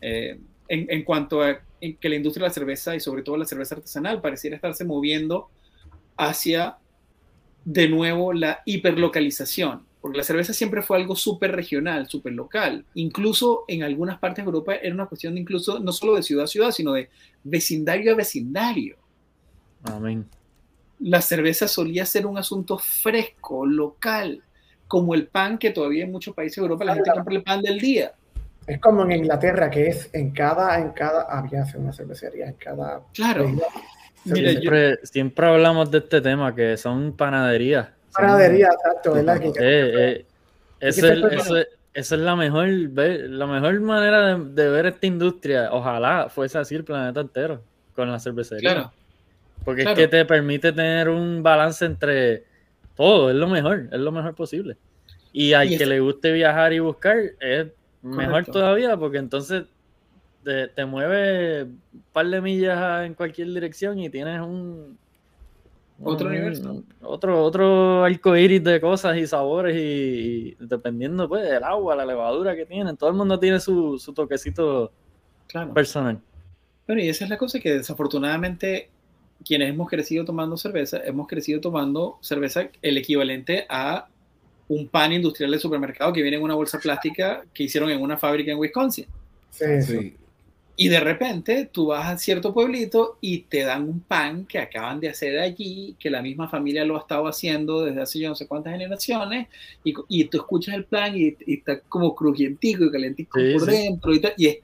Eh, 0.00 0.38
en, 0.68 0.86
en 0.88 1.04
cuanto 1.04 1.42
a 1.42 1.60
en 1.80 1.96
que 1.96 2.08
la 2.08 2.16
industria 2.16 2.44
de 2.44 2.48
la 2.48 2.54
cerveza 2.54 2.96
y 2.96 3.00
sobre 3.00 3.22
todo 3.22 3.36
la 3.36 3.44
cerveza 3.44 3.74
artesanal 3.74 4.20
pareciera 4.20 4.56
estarse 4.56 4.84
moviendo 4.84 5.50
hacia 6.16 6.76
de 7.64 7.88
nuevo 7.88 8.32
la 8.32 8.62
hiperlocalización, 8.64 9.84
porque 10.00 10.18
la 10.18 10.24
cerveza 10.24 10.52
siempre 10.52 10.82
fue 10.82 10.96
algo 10.96 11.14
súper 11.14 11.52
regional, 11.52 12.08
súper 12.08 12.32
local. 12.32 12.84
Incluso 12.94 13.64
en 13.68 13.82
algunas 13.82 14.18
partes 14.18 14.44
de 14.44 14.48
Europa 14.48 14.74
era 14.74 14.94
una 14.94 15.06
cuestión 15.06 15.34
de 15.34 15.40
incluso 15.40 15.78
no 15.78 15.92
solo 15.92 16.16
de 16.16 16.22
ciudad 16.22 16.44
a 16.44 16.48
ciudad, 16.48 16.70
sino 16.70 16.92
de 16.92 17.08
vecindario 17.44 18.12
a 18.12 18.16
vecindario. 18.16 18.96
Amén. 19.84 20.26
La 21.00 21.20
cerveza 21.20 21.66
solía 21.68 22.06
ser 22.06 22.26
un 22.26 22.38
asunto 22.38 22.78
fresco, 22.78 23.66
local, 23.66 24.42
como 24.86 25.14
el 25.14 25.26
pan 25.26 25.58
que 25.58 25.70
todavía 25.70 26.04
en 26.04 26.12
muchos 26.12 26.34
países 26.34 26.56
de 26.56 26.62
Europa 26.62 26.84
la 26.84 26.94
gente 26.94 27.10
compra 27.14 27.34
el 27.34 27.42
pan 27.42 27.62
del 27.62 27.80
día. 27.80 28.12
Es 28.66 28.80
como 28.80 29.04
en 29.04 29.12
Inglaterra, 29.12 29.70
que 29.70 29.88
es 29.88 30.08
en 30.12 30.30
cada, 30.30 30.78
en 30.78 30.90
cada, 30.90 31.22
había 31.22 31.66
una 31.74 31.92
cervecería, 31.92 32.46
en 32.46 32.54
cada 32.54 33.02
Claro. 33.12 33.50
Yo- 34.24 34.34
Siempre, 34.36 34.98
siempre 35.04 35.46
hablamos 35.46 35.90
de 35.90 35.98
este 35.98 36.20
tema, 36.20 36.54
que 36.54 36.76
son 36.76 37.12
panaderías. 37.16 37.86
Son- 38.10 38.24
Panadería, 38.24 38.68
exacto, 38.68 39.14
¿verdad? 39.14 39.42
Eh, 39.42 39.52
eh, 39.60 40.26
es, 40.80 40.98
esa 40.98 41.12
es- 41.14 41.68
esa 41.94 42.14
es 42.14 42.20
la 42.20 42.36
mejor, 42.36 42.68
la 42.68 43.46
mejor 43.46 43.80
manera 43.80 44.34
de, 44.38 44.44
de 44.62 44.68
ver 44.70 44.86
esta 44.86 45.06
industria. 45.06 45.68
Ojalá 45.72 46.28
fuese 46.30 46.58
así 46.58 46.74
el 46.74 46.84
planeta 46.84 47.20
entero 47.20 47.62
con 47.94 48.10
la 48.10 48.18
cervecería. 48.18 48.72
Claro. 48.72 48.92
Porque 49.64 49.82
claro. 49.82 49.96
es 49.98 50.04
que 50.04 50.08
te 50.08 50.24
permite 50.24 50.72
tener 50.72 51.08
un 51.08 51.42
balance 51.42 51.84
entre 51.84 52.44
todo, 52.96 53.30
es 53.30 53.36
lo 53.36 53.46
mejor, 53.46 53.88
es 53.92 54.00
lo 54.00 54.10
mejor 54.10 54.34
posible. 54.34 54.76
Y 55.32 55.52
al 55.52 55.70
Y 55.70 55.76
que 55.76 55.84
es- 55.84 55.88
le 55.88 56.00
guste 56.00 56.32
viajar 56.32 56.72
y 56.72 56.78
buscar, 56.80 57.16
es 57.40 57.66
mejor 58.02 58.30
Correcto. 58.32 58.52
todavía, 58.52 58.96
porque 58.96 59.18
entonces 59.18 59.64
te, 60.44 60.68
te 60.68 60.84
mueve 60.84 61.62
un 61.64 62.04
par 62.12 62.26
de 62.26 62.40
millas 62.40 63.04
en 63.06 63.14
cualquier 63.14 63.48
dirección 63.48 63.98
y 63.98 64.10
tienes 64.10 64.40
un 64.40 64.96
Otro 66.02 66.26
un- 66.28 66.32
universo. 66.34 66.82
Otro, 67.02 67.42
otro 67.44 68.04
arco 68.04 68.36
iris 68.36 68.62
de 68.64 68.80
cosas 68.80 69.16
y 69.16 69.26
sabores, 69.26 69.76
y, 69.76 69.80
y 69.80 70.56
dependiendo 70.60 71.28
pues 71.28 71.42
del 71.48 71.62
agua, 71.64 71.94
la 71.96 72.04
levadura 72.06 72.56
que 72.56 72.66
tienen. 72.66 72.96
Todo 72.96 73.10
el 73.10 73.16
mundo 73.16 73.38
tiene 73.38 73.60
su, 73.60 73.98
su 73.98 74.12
toquecito 74.12 74.90
Claro. 75.46 75.74
personal. 75.74 76.18
Bueno, 76.86 77.02
y 77.02 77.08
esa 77.08 77.24
es 77.24 77.30
la 77.30 77.36
cosa 77.38 77.60
que 77.60 77.74
desafortunadamente 77.74 78.88
quienes 79.44 79.70
hemos 79.70 79.88
crecido 79.88 80.24
tomando 80.24 80.56
cerveza, 80.56 80.98
hemos 81.04 81.26
crecido 81.26 81.60
tomando 81.60 82.16
cerveza 82.20 82.68
el 82.80 82.96
equivalente 82.96 83.66
a 83.68 84.06
un 84.68 84.88
pan 84.88 85.12
industrial 85.12 85.50
de 85.50 85.58
supermercado 85.58 86.12
que 86.12 86.22
viene 86.22 86.36
en 86.38 86.42
una 86.44 86.54
bolsa 86.54 86.78
plástica 86.78 87.44
que 87.52 87.64
hicieron 87.64 87.90
en 87.90 88.00
una 88.00 88.16
fábrica 88.16 88.52
en 88.52 88.58
Wisconsin. 88.58 89.06
Sí, 89.50 89.82
sí. 89.82 90.16
Y 90.74 90.88
de 90.88 91.00
repente 91.00 91.68
tú 91.70 91.88
vas 91.88 92.08
a 92.08 92.16
cierto 92.18 92.54
pueblito 92.54 93.18
y 93.20 93.40
te 93.40 93.62
dan 93.62 93.82
un 93.88 94.00
pan 94.00 94.46
que 94.46 94.58
acaban 94.58 95.00
de 95.00 95.10
hacer 95.10 95.38
allí, 95.38 95.94
que 95.98 96.08
la 96.10 96.22
misma 96.22 96.48
familia 96.48 96.84
lo 96.84 96.96
ha 96.96 97.00
estado 97.00 97.26
haciendo 97.28 97.84
desde 97.84 98.00
hace 98.00 98.18
yo 98.20 98.30
no 98.30 98.34
sé 98.34 98.46
cuántas 98.48 98.72
generaciones, 98.72 99.48
y, 99.84 99.92
y 100.08 100.24
tú 100.24 100.38
escuchas 100.38 100.74
el 100.74 100.84
pan 100.84 101.14
y, 101.16 101.36
y 101.46 101.54
está 101.58 101.80
como 101.80 102.14
crujientico 102.14 102.84
y 102.84 102.90
calentico 102.90 103.38
Sí, 103.38 103.52
por 103.52 103.66
sí. 103.66 103.70
dentro 103.70 104.14
y, 104.14 104.20
tal, 104.20 104.32
y, 104.38 104.46
es- 104.46 104.58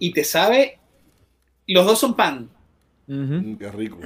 y 0.00 0.12
te 0.12 0.24
sabe, 0.24 0.78
los 1.68 1.86
dos 1.86 1.98
son 1.98 2.14
pan, 2.14 2.48
Ujú. 3.08 3.16
Mm, 3.34 3.56
Qué 3.56 3.70
rico. 3.70 3.98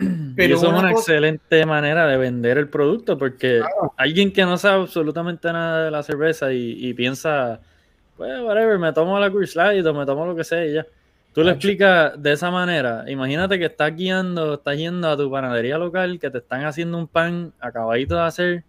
y 0.00 0.34
pero 0.34 0.56
eso 0.56 0.66
es 0.66 0.70
una 0.72 0.80
una 0.80 0.92
cosa- 0.92 1.12
excelente 1.12 1.66
manera 1.66 2.06
de 2.08 2.16
vender 2.16 2.58
el 2.58 2.68
producto, 2.68 3.16
porque 3.16 3.58
Claro. 3.60 3.94
alguien 3.96 4.32
que 4.32 4.42
no 4.42 4.58
sabe 4.58 4.82
absolutamente 4.82 5.52
nada 5.52 5.84
de 5.84 5.90
la 5.92 6.02
cerveza 6.02 6.52
y, 6.52 6.72
y 6.84 6.94
piensa, 6.94 7.60
pues, 8.20 8.42
whatever, 8.42 8.78
me 8.78 8.92
tomo 8.92 9.18
la 9.18 9.30
Coors 9.30 9.56
Light 9.56 9.86
o 9.86 9.94
me 9.94 10.04
tomo 10.04 10.26
lo 10.26 10.36
que 10.36 10.44
sea 10.44 10.66
y 10.66 10.74
ya. 10.74 10.86
Tú 11.32 11.42
le 11.42 11.52
explicas 11.52 12.22
de 12.22 12.32
esa 12.32 12.50
manera. 12.50 13.04
Imagínate 13.08 13.58
que 13.58 13.64
estás 13.64 13.96
guiando, 13.96 14.54
estás 14.54 14.76
yendo 14.76 15.08
a 15.08 15.16
tu 15.16 15.30
panadería 15.30 15.78
local, 15.78 16.18
que 16.18 16.28
te 16.28 16.36
están 16.36 16.66
haciendo 16.66 16.98
un 16.98 17.08
pan 17.08 17.54
acabadito 17.58 18.16
de 18.16 18.20
hacer, 18.20 18.64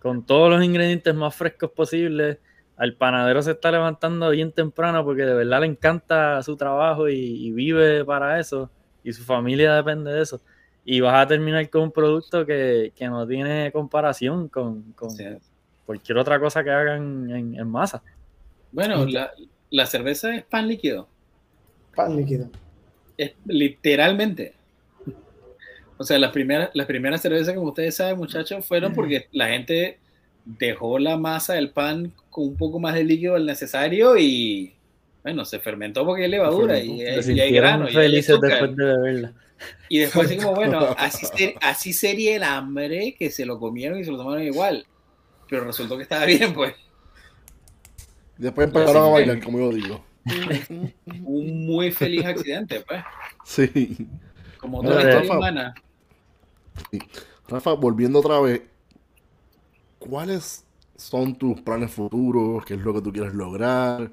con 0.00 0.26
todos 0.26 0.50
los 0.50 0.64
ingredientes 0.64 1.14
más 1.14 1.36
frescos 1.36 1.70
posibles. 1.70 2.38
Al 2.76 2.94
panadero 2.94 3.42
se 3.42 3.52
está 3.52 3.70
levantando 3.70 4.28
bien 4.30 4.50
temprano 4.50 5.04
porque 5.04 5.22
de 5.22 5.34
verdad 5.34 5.60
le 5.60 5.66
encanta 5.66 6.42
su 6.42 6.56
trabajo 6.56 7.08
y, 7.08 7.14
y 7.14 7.52
vive 7.52 8.04
para 8.04 8.40
eso. 8.40 8.68
Y 9.04 9.12
su 9.12 9.22
familia 9.22 9.72
depende 9.72 10.10
de 10.10 10.22
eso. 10.22 10.40
Y 10.84 11.00
vas 11.00 11.14
a 11.14 11.28
terminar 11.28 11.70
con 11.70 11.82
un 11.82 11.92
producto 11.92 12.44
que, 12.44 12.92
que 12.96 13.06
no 13.06 13.24
tiene 13.24 13.70
comparación 13.70 14.48
con, 14.48 14.94
cualquier 15.86 16.18
otra 16.18 16.40
cosa 16.40 16.64
que 16.64 16.70
hagan 16.70 17.30
en, 17.30 17.54
en 17.54 17.70
masa. 17.70 18.02
Bueno, 18.72 19.04
la, 19.06 19.32
la 19.70 19.86
cerveza 19.86 20.34
es 20.34 20.44
pan 20.44 20.68
líquido, 20.68 21.08
Pan 21.94 22.16
líquido. 22.16 22.48
es 23.16 23.32
literalmente. 23.46 24.54
O 25.96 26.04
sea, 26.04 26.18
las 26.18 26.30
primeras, 26.30 26.70
las 26.74 26.86
primeras 26.86 27.20
cervezas, 27.20 27.54
como 27.54 27.68
ustedes 27.68 27.96
saben, 27.96 28.16
muchachos, 28.18 28.64
fueron 28.64 28.94
porque 28.94 29.26
la 29.32 29.48
gente 29.48 29.98
dejó 30.44 30.98
la 30.98 31.16
masa 31.16 31.54
del 31.54 31.70
pan 31.70 32.12
con 32.30 32.44
un 32.44 32.56
poco 32.56 32.78
más 32.78 32.94
de 32.94 33.02
líquido 33.04 33.34
del 33.34 33.46
necesario 33.46 34.16
y, 34.16 34.74
bueno, 35.24 35.44
se 35.44 35.58
fermentó 35.58 36.04
porque 36.06 36.24
hay 36.24 36.30
levadura 36.30 36.78
y, 36.78 37.00
y 37.02 37.40
hay 37.40 37.52
grano. 37.52 37.88
y 37.90 37.96
hay 37.96 38.12
después 38.12 38.76
de 38.76 38.84
beberla. 38.84 39.32
Y 39.88 39.98
después 39.98 40.28
así 40.28 40.36
como, 40.36 40.54
bueno, 40.54 40.78
así, 40.98 41.26
ser- 41.26 41.54
así 41.60 41.92
sería 41.92 42.36
el 42.36 42.44
hambre 42.44 43.16
que 43.18 43.30
se 43.32 43.44
lo 43.44 43.58
comieron 43.58 43.98
y 43.98 44.04
se 44.04 44.12
lo 44.12 44.18
tomaron 44.18 44.44
igual. 44.44 44.86
Pero 45.50 45.64
resultó 45.64 45.96
que 45.96 46.04
estaba 46.04 46.26
bien, 46.26 46.54
pues. 46.54 46.74
Después 48.38 48.68
empezaron 48.68 49.04
a 49.04 49.08
bailar, 49.08 49.42
como 49.42 49.58
yo 49.58 49.70
digo. 49.70 50.04
Un 51.24 51.66
muy 51.66 51.90
feliz 51.90 52.24
accidente, 52.24 52.84
pues. 52.86 53.02
Sí. 53.44 54.08
Como 54.60 54.82
toda 54.82 54.96
la 54.96 55.00
historia 55.02 55.20
Rafa. 55.22 55.36
humana. 55.38 55.74
Rafa, 57.48 57.72
volviendo 57.72 58.18
otra 58.20 58.40
vez, 58.40 58.62
¿cuáles 59.98 60.64
son 60.96 61.34
tus 61.36 61.60
planes 61.62 61.90
futuros? 61.90 62.64
¿Qué 62.64 62.74
es 62.74 62.80
lo 62.80 62.94
que 62.94 63.00
tú 63.02 63.12
quieres 63.12 63.34
lograr? 63.34 64.10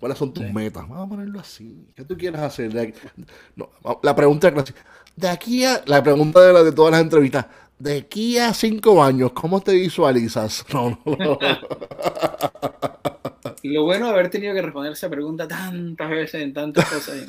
¿Cuáles 0.00 0.18
son 0.18 0.32
tus 0.34 0.44
Sí. 0.44 0.52
metas? 0.52 0.88
Vamos 0.88 1.06
a 1.06 1.08
ponerlo 1.08 1.38
así. 1.40 1.86
¿Qué 1.94 2.04
tú 2.04 2.16
quieres 2.16 2.40
hacer? 2.40 2.72
De 2.72 2.80
aquí- 2.80 3.00
no, 3.54 3.70
la 4.02 4.16
pregunta. 4.16 4.52
De 5.14 5.28
aquí 5.28 5.64
a. 5.64 5.80
La 5.86 6.02
pregunta 6.02 6.40
de, 6.40 6.52
la- 6.52 6.64
de 6.64 6.72
todas 6.72 6.90
las 6.92 7.00
entrevistas. 7.02 7.46
De 7.82 7.98
aquí 7.98 8.38
a 8.38 8.54
cinco 8.54 9.02
años, 9.02 9.32
¿cómo 9.32 9.60
te 9.60 9.72
visualizas? 9.72 10.64
No, 10.72 11.00
no. 11.04 11.36
Lo 13.64 13.82
bueno 13.82 14.06
de 14.06 14.12
haber 14.12 14.30
tenido 14.30 14.54
que 14.54 14.62
responder 14.62 14.92
esa 14.92 15.10
pregunta 15.10 15.48
tantas 15.48 16.08
veces 16.08 16.42
en 16.42 16.54
tantas 16.54 16.88
cosas. 16.88 17.16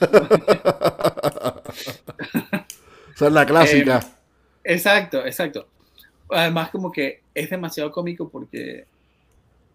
Esa 3.15 3.27
es 3.27 3.33
la 3.33 3.47
clásica. 3.47 4.05
Exacto, 4.63 5.25
exacto. 5.25 5.67
Además, 6.29 6.69
como 6.69 6.91
que 6.91 7.21
es 7.33 7.49
demasiado 7.49 7.91
cómico 7.91 8.29
porque 8.29 8.85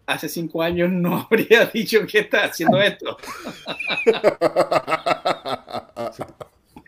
hace 0.05 0.29
cinco 0.29 0.63
años 0.63 0.89
no 0.93 1.17
habría 1.29 1.65
dicho 1.65 2.07
que 2.07 2.19
está 2.19 2.45
haciendo 2.45 2.81
esto. 2.81 3.17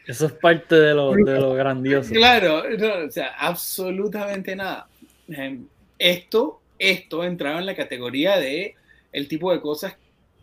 Eso 0.08 0.26
es 0.26 0.32
parte 0.34 0.76
de 0.76 0.94
lo, 0.94 1.14
de 1.14 1.40
lo 1.40 1.54
grandioso. 1.54 2.12
Claro, 2.14 2.64
no, 2.78 3.06
o 3.08 3.12
sea, 3.12 3.34
absolutamente 3.38 4.56
nada. 4.56 4.88
Em, 5.28 5.66
Esto, 6.00 6.60
esto 6.80 7.24
entraba 7.24 7.60
en 7.60 7.66
la 7.68 7.76
categoría 7.76 8.38
de 8.38 8.76
el 9.12 9.28
tipo 9.28 9.52
de 9.52 9.62
cosas 9.62 9.96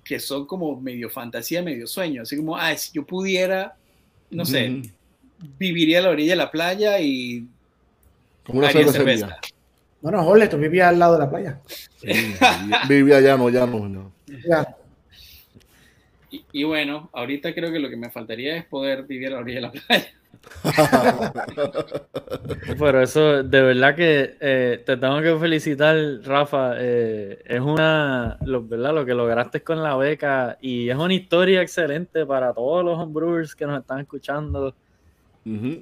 que 0.04 0.20
son 0.20 0.46
como 0.46 0.80
medio 0.80 1.10
fantasía, 1.10 1.62
medio 1.62 1.86
sueño. 1.86 2.22
Así 2.22 2.36
como, 2.36 2.56
ah, 2.56 2.74
si 2.76 2.92
yo 2.94 3.04
pudiera, 3.04 3.74
no 4.30 4.44
sé, 4.44 4.82
viviría 5.58 5.98
a 5.98 6.02
la 6.02 6.10
orilla 6.10 6.32
de 6.32 6.36
la 6.36 6.50
playa 6.50 6.98
y 7.00 7.46
Como 8.44 8.60
una 8.60 8.68
cerveza. 8.70 9.38
Bueno, 10.00 10.22
Jorge, 10.22 10.46
tú 10.48 10.56
vivías 10.58 10.88
al 10.88 10.98
lado 11.00 11.14
de 11.14 11.18
la 11.18 11.28
playa. 11.30 11.60
Sí, 11.96 12.06
vivía- 12.06 12.80
vivía 12.88 13.16
allá, 13.16 13.36
no, 13.36 13.50
ya 13.50 13.66
no. 13.66 13.88
no. 13.88 14.12
Ya. 14.48 14.76
Y, 16.30 16.44
y 16.52 16.64
bueno, 16.64 17.08
ahorita 17.12 17.54
creo 17.54 17.72
que 17.72 17.78
lo 17.78 17.88
que 17.88 17.96
me 17.96 18.10
faltaría 18.10 18.56
es 18.56 18.64
poder 18.66 19.04
vivir 19.04 19.28
a 19.28 19.30
la 19.32 19.38
orilla 19.38 19.56
de 19.56 19.62
la 19.62 19.72
playa. 19.72 20.08
Pero 22.78 23.02
eso, 23.02 23.42
de 23.42 23.62
verdad 23.62 23.94
que 23.94 24.36
eh, 24.40 24.82
te 24.84 24.96
tengo 24.96 25.20
que 25.20 25.36
felicitar, 25.36 25.96
Rafa. 26.22 26.74
eh, 26.78 27.42
es 27.44 27.60
una, 27.60 28.36
lo, 28.44 28.62
¿verdad? 28.66 28.94
Lo 28.94 29.04
que 29.06 29.14
lograste 29.14 29.62
con 29.62 29.82
la 29.82 29.96
beca 29.96 30.58
y 30.60 30.88
es 30.90 30.96
una 30.96 31.14
historia 31.14 31.62
excelente 31.62 32.24
para 32.26 32.52
todos 32.52 32.84
los 32.84 32.98
homebrewers 32.98 33.54
que 33.54 33.66
nos 33.66 33.80
están 33.80 34.00
escuchando. 34.00 34.74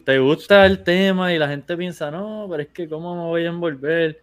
Te 0.04 0.18
gusta 0.20 0.64
el 0.64 0.84
tema 0.84 1.34
y 1.34 1.38
la 1.40 1.48
gente 1.48 1.76
piensa, 1.76 2.08
no, 2.08 2.46
pero 2.48 2.62
es 2.62 2.68
que 2.68 2.88
cómo 2.88 3.16
me 3.16 3.22
voy 3.22 3.44
a 3.44 3.48
envolver. 3.48 4.20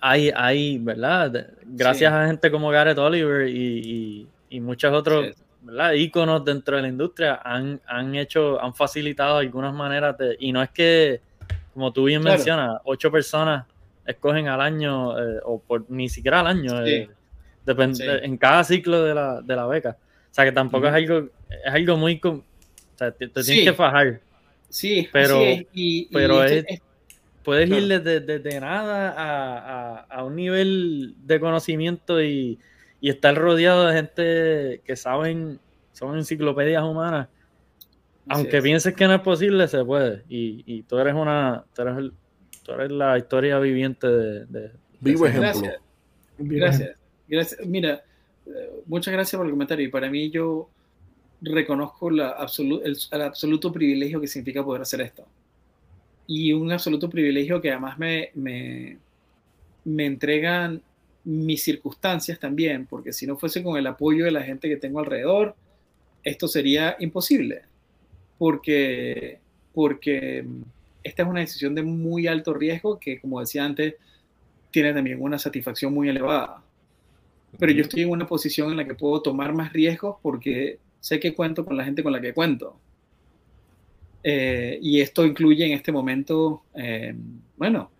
Hay, 0.00 0.30
hay, 0.36 0.78
¿verdad? 0.78 1.48
Gracias 1.64 2.12
Sí. 2.12 2.16
a 2.16 2.26
gente 2.28 2.48
como 2.50 2.70
Gareth 2.70 2.98
Oliver 2.98 3.48
y, 3.48 3.56
y, 3.56 4.28
y 4.54 4.60
muchos 4.60 4.92
otros 4.92 5.26
Sí. 5.26 5.42
¿verdad? 5.62 5.92
íconos 5.92 6.44
dentro 6.44 6.76
de 6.76 6.82
la 6.82 6.88
industria 6.88 7.40
han, 7.42 7.80
han 7.86 8.14
hecho, 8.14 8.60
han 8.62 8.74
facilitado 8.74 9.38
algunas 9.38 9.72
maneras 9.72 10.16
de, 10.18 10.36
y 10.38 10.52
no 10.52 10.62
es 10.62 10.70
que, 10.70 11.20
como 11.72 11.90
tú 11.92 12.04
bien 12.04 12.20
Claro. 12.20 12.36
mencionas, 12.36 12.80
ocho 12.84 13.10
personas 13.10 13.66
escogen 14.06 14.48
al 14.48 14.60
año, 14.60 15.18
eh, 15.18 15.40
o 15.44 15.58
por, 15.60 15.90
ni 15.90 16.08
siquiera 16.10 16.40
al 16.40 16.46
año, 16.48 16.84
Sí. 16.84 16.92
eh, 16.92 17.10
depende- 17.64 17.96
Sí. 17.96 18.24
en 18.24 18.36
cada 18.36 18.62
ciclo 18.64 19.02
de 19.02 19.14
la, 19.14 19.40
de 19.40 19.56
la 19.56 19.66
beca. 19.66 19.96
O 20.30 20.34
sea 20.34 20.44
que 20.44 20.52
tampoco 20.52 20.86
es 20.88 20.92
algo, 20.92 21.28
es 21.48 21.72
algo 21.72 21.96
muy, 21.96 22.20
o 22.22 22.42
sea, 22.96 23.10
te, 23.12 23.28
te 23.28 23.42
tienes 23.42 23.64
que 23.64 23.72
fajar. 23.72 24.20
Sí, 24.68 25.08
Pero- 25.12 25.40
es. 25.40 25.60
Y, 25.72 26.02
y 26.02 26.08
pero 26.12 26.44
esto- 26.44 26.68
es- 26.68 26.80
Puedes 27.42 27.68
Claro. 27.68 27.82
ir 27.82 27.88
desde, 28.02 28.20
desde 28.20 28.58
nada 28.60 29.10
a, 29.10 29.58
a- 29.58 30.00
a 30.08 30.24
un 30.24 30.34
nivel 30.34 31.14
de 31.26 31.38
conocimiento 31.40 32.22
y, 32.22 32.58
y 33.00 33.10
estar 33.10 33.34
rodeado 33.36 33.86
de 33.86 33.94
gente 33.94 34.80
que 34.84 34.96
saben, 34.96 35.58
son 35.92 36.16
enciclopedias 36.16 36.82
humanas. 36.82 37.28
Aunque 38.28 38.56
es. 38.58 38.62
pienses 38.62 38.94
que 38.94 39.06
no 39.06 39.14
es 39.14 39.20
posible, 39.20 39.68
se 39.68 39.84
puede. 39.84 40.22
Y, 40.28 40.62
y 40.66 40.82
tú 40.82 40.98
eres 40.98 41.14
una, 41.14 41.64
tú 41.74 41.82
eres, 41.82 41.96
el- 41.98 42.12
tú 42.64 42.72
eres 42.72 42.90
la 42.90 43.18
historia 43.18 43.58
viviente 43.58 44.06
de, 44.06 44.46
de- 44.46 44.70
Vivo 45.00 45.24
de 45.24 45.30
ejemplo. 45.30 45.50
Gracias. 45.50 45.80
Gracias. 46.38 46.96
gracias. 47.28 47.66
Mira, 47.66 48.02
eh, 48.46 48.70
muchas 48.86 49.12
gracias 49.12 49.36
por 49.36 49.44
el 49.46 49.52
comentario. 49.52 49.86
Y 49.86 49.90
para 49.90 50.08
mí 50.08 50.30
yo 50.30 50.70
reconozco 51.42 52.08
la 52.10 52.38
absolu- 52.38 52.80
el, 52.82 52.96
el 53.10 53.22
absoluto 53.22 53.70
privilegio 53.70 54.18
que 54.20 54.26
significa 54.26 54.64
poder 54.64 54.80
hacer 54.82 55.02
esto. 55.02 55.26
Y 56.26 56.54
un 56.54 56.72
absoluto 56.72 57.10
privilegio 57.10 57.60
que 57.60 57.70
además 57.70 57.98
me, 57.98 58.30
me, 58.34 58.96
me 59.84 60.06
entregan 60.06 60.80
mis 61.24 61.62
circunstancias 61.62 62.38
también, 62.38 62.86
porque 62.86 63.12
si 63.12 63.26
no 63.26 63.36
fuese 63.36 63.62
con 63.62 63.76
el 63.76 63.86
apoyo 63.86 64.24
de 64.24 64.30
la 64.30 64.42
gente 64.42 64.68
que 64.68 64.76
tengo 64.76 65.00
alrededor, 65.00 65.56
esto 66.22 66.48
sería 66.48 66.96
imposible. 67.00 67.62
Porque, 68.38 69.38
porque 69.72 70.44
esta 71.02 71.22
es 71.22 71.28
una 71.28 71.40
decisión 71.40 71.74
de 71.74 71.82
muy 71.82 72.26
alto 72.26 72.52
riesgo 72.52 72.98
que, 72.98 73.20
como 73.20 73.40
decía 73.40 73.64
antes, 73.64 73.94
tiene 74.70 74.92
también 74.92 75.20
una 75.20 75.38
satisfacción 75.38 75.94
muy 75.94 76.08
elevada. 76.08 76.62
Pero 77.58 77.72
yo 77.72 77.82
estoy 77.82 78.02
en 78.02 78.10
una 78.10 78.26
posición 78.26 78.70
en 78.70 78.76
la 78.76 78.84
que 78.84 78.94
puedo 78.94 79.22
tomar 79.22 79.54
más 79.54 79.72
riesgos 79.72 80.16
porque 80.20 80.78
sé 81.00 81.20
que 81.20 81.34
cuento 81.34 81.64
con 81.64 81.76
la 81.76 81.84
gente 81.84 82.02
con 82.02 82.12
la 82.12 82.20
que 82.20 82.34
cuento. 82.34 82.78
Eh, 84.22 84.78
y 84.82 85.00
esto 85.00 85.24
incluye 85.24 85.66
en 85.66 85.72
este 85.72 85.92
momento, 85.92 86.62
eh, 86.74 87.14
bueno, 87.56 87.90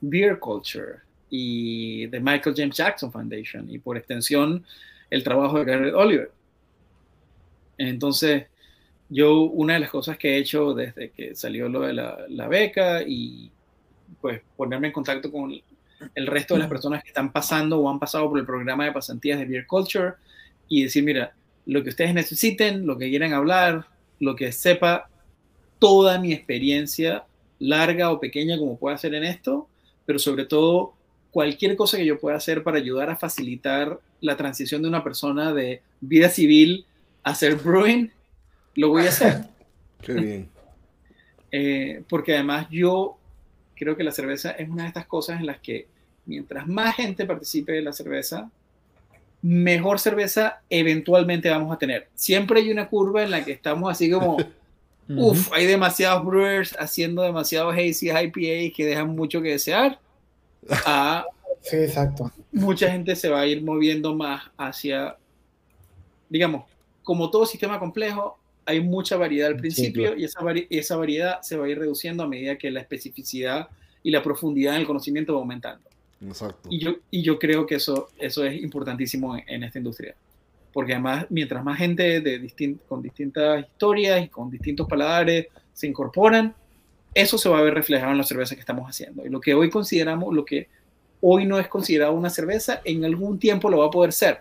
Beer 0.00 0.38
Culture 0.38 1.00
y 1.34 2.08
The 2.08 2.20
Michael 2.20 2.54
James 2.54 2.76
Jackson 2.76 3.10
Foundation 3.10 3.70
y 3.70 3.78
por 3.78 3.96
extensión 3.96 4.66
el 5.08 5.24
trabajo 5.24 5.58
de 5.58 5.64
Garrett 5.64 5.94
Oliver. 5.94 6.30
Entonces, 7.78 8.48
yo 9.08 9.40
una 9.40 9.74
de 9.74 9.80
las 9.80 9.88
cosas 9.88 10.18
que 10.18 10.34
he 10.34 10.38
hecho 10.38 10.74
desde 10.74 11.08
que 11.10 11.34
salió 11.34 11.70
lo 11.70 11.80
de 11.80 11.94
la, 11.94 12.18
la 12.28 12.48
beca 12.48 13.02
y 13.02 13.50
pues 14.20 14.42
ponerme 14.58 14.88
en 14.88 14.92
contacto 14.92 15.32
con 15.32 15.58
el 16.14 16.26
resto 16.26 16.52
de 16.52 16.60
las 16.60 16.68
personas 16.68 17.02
que 17.02 17.08
están 17.08 17.32
pasando 17.32 17.80
o 17.80 17.88
han 17.88 17.98
pasado 17.98 18.28
por 18.28 18.38
el 18.38 18.44
programa 18.44 18.84
de 18.84 18.92
pasantías 18.92 19.38
de 19.38 19.46
Beer 19.46 19.66
Culture 19.66 20.12
y 20.68 20.82
decir, 20.82 21.02
mira, 21.02 21.32
lo 21.64 21.82
que 21.82 21.88
ustedes 21.88 22.12
necesiten, 22.12 22.86
lo 22.86 22.98
que 22.98 23.08
quieran 23.08 23.32
hablar, 23.32 23.86
lo 24.20 24.36
que 24.36 24.52
sepa, 24.52 25.08
toda 25.78 26.18
mi 26.18 26.34
experiencia, 26.34 27.24
larga 27.58 28.10
o 28.10 28.20
pequeña 28.20 28.58
como 28.58 28.78
pueda 28.78 28.98
ser 28.98 29.14
en 29.14 29.24
esto, 29.24 29.66
pero 30.04 30.18
sobre 30.18 30.44
todo 30.44 30.92
cualquier 31.32 31.74
cosa 31.74 31.96
que 31.96 32.06
yo 32.06 32.20
pueda 32.20 32.36
hacer 32.36 32.62
para 32.62 32.76
ayudar 32.76 33.10
a 33.10 33.16
facilitar 33.16 33.98
la 34.20 34.36
transición 34.36 34.82
de 34.82 34.88
una 34.88 35.02
persona 35.02 35.52
de 35.52 35.82
vida 36.00 36.28
civil 36.28 36.86
a 37.24 37.34
ser 37.34 37.56
brewing, 37.56 38.10
lo 38.76 38.90
voy 38.90 39.06
a 39.06 39.08
hacer. 39.08 39.46
Qué 40.02 40.12
bien. 40.12 40.48
Eh, 41.50 42.02
porque 42.08 42.34
además 42.34 42.68
yo 42.70 43.18
creo 43.74 43.96
que 43.96 44.04
la 44.04 44.12
cerveza 44.12 44.52
es 44.52 44.68
una 44.68 44.82
de 44.82 44.88
estas 44.88 45.06
cosas 45.06 45.40
en 45.40 45.46
las 45.46 45.58
que 45.58 45.88
mientras 46.26 46.68
más 46.68 46.96
gente 46.96 47.24
participe 47.24 47.72
de 47.72 47.82
la 47.82 47.92
cerveza, 47.92 48.50
mejor 49.40 49.98
cerveza 49.98 50.60
eventualmente 50.70 51.50
vamos 51.50 51.74
a 51.74 51.78
tener. 51.78 52.08
Siempre 52.14 52.60
hay 52.60 52.70
una 52.70 52.88
curva 52.88 53.22
en 53.22 53.30
la 53.30 53.44
que 53.44 53.52
estamos 53.52 53.90
así 53.90 54.10
como, 54.10 54.36
uff, 55.08 55.52
hay 55.52 55.66
demasiados 55.66 56.24
brewers 56.24 56.76
haciendo 56.78 57.22
demasiados 57.22 57.74
hazy 57.74 58.10
IPA 58.10 58.74
que 58.74 58.86
dejan 58.86 59.08
mucho 59.16 59.40
que 59.40 59.50
desear. 59.50 59.98
A 60.86 61.24
Sí, 61.60 61.76
exacto. 61.76 62.30
mucha 62.50 62.90
gente 62.90 63.14
se 63.14 63.28
va 63.28 63.40
a 63.40 63.46
ir 63.46 63.62
moviendo 63.62 64.14
más 64.14 64.42
hacia, 64.56 65.16
digamos, 66.28 66.64
como 67.02 67.30
todo 67.30 67.46
sistema 67.46 67.78
complejo, 67.78 68.38
hay 68.64 68.80
mucha 68.80 69.16
variedad 69.16 69.48
al 69.48 69.56
principio 69.56 70.02
claro. 70.04 70.18
y 70.20 70.24
esa, 70.24 70.40
vari- 70.40 70.66
esa 70.70 70.96
variedad 70.96 71.40
se 71.42 71.56
va 71.56 71.66
a 71.66 71.68
ir 71.68 71.78
reduciendo 71.78 72.22
a 72.22 72.28
medida 72.28 72.56
que 72.58 72.70
la 72.70 72.80
especificidad 72.80 73.68
y 74.02 74.10
la 74.10 74.22
profundidad 74.22 74.74
en 74.74 74.80
el 74.82 74.86
conocimiento 74.86 75.34
va 75.34 75.40
aumentando. 75.40 75.88
Exacto. 76.24 76.68
Y 76.70 76.78
yo, 76.78 76.94
y 77.10 77.22
yo 77.22 77.38
creo 77.38 77.66
que 77.66 77.76
eso, 77.76 78.08
eso 78.18 78.44
es 78.44 78.60
importantísimo 78.62 79.36
en, 79.36 79.44
en 79.48 79.64
esta 79.64 79.78
industria. 79.78 80.14
Porque 80.72 80.92
además, 80.94 81.26
mientras 81.28 81.62
más 81.64 81.76
gente 81.78 82.20
de 82.20 82.40
distin- 82.40 82.78
con 82.88 83.02
distintas 83.02 83.66
historias 83.66 84.24
y 84.24 84.28
con 84.28 84.48
distintos 84.50 84.88
paladares 84.88 85.48
se 85.72 85.86
incorporan, 85.88 86.54
eso 87.14 87.38
se 87.38 87.48
va 87.48 87.58
a 87.58 87.62
ver 87.62 87.74
reflejado 87.74 88.12
en 88.12 88.18
la 88.18 88.24
cerveza 88.24 88.54
que 88.54 88.60
estamos 88.60 88.88
haciendo. 88.88 89.24
Y 89.26 89.28
lo 89.28 89.40
que 89.40 89.54
hoy 89.54 89.70
consideramos, 89.70 90.34
lo 90.34 90.44
que 90.44 90.68
hoy 91.20 91.44
no 91.44 91.58
es 91.58 91.68
considerado 91.68 92.12
una 92.12 92.30
cerveza, 92.30 92.80
en 92.84 93.04
algún 93.04 93.38
tiempo 93.38 93.70
lo 93.70 93.78
va 93.78 93.86
a 93.86 93.90
poder 93.90 94.12
ser. 94.12 94.40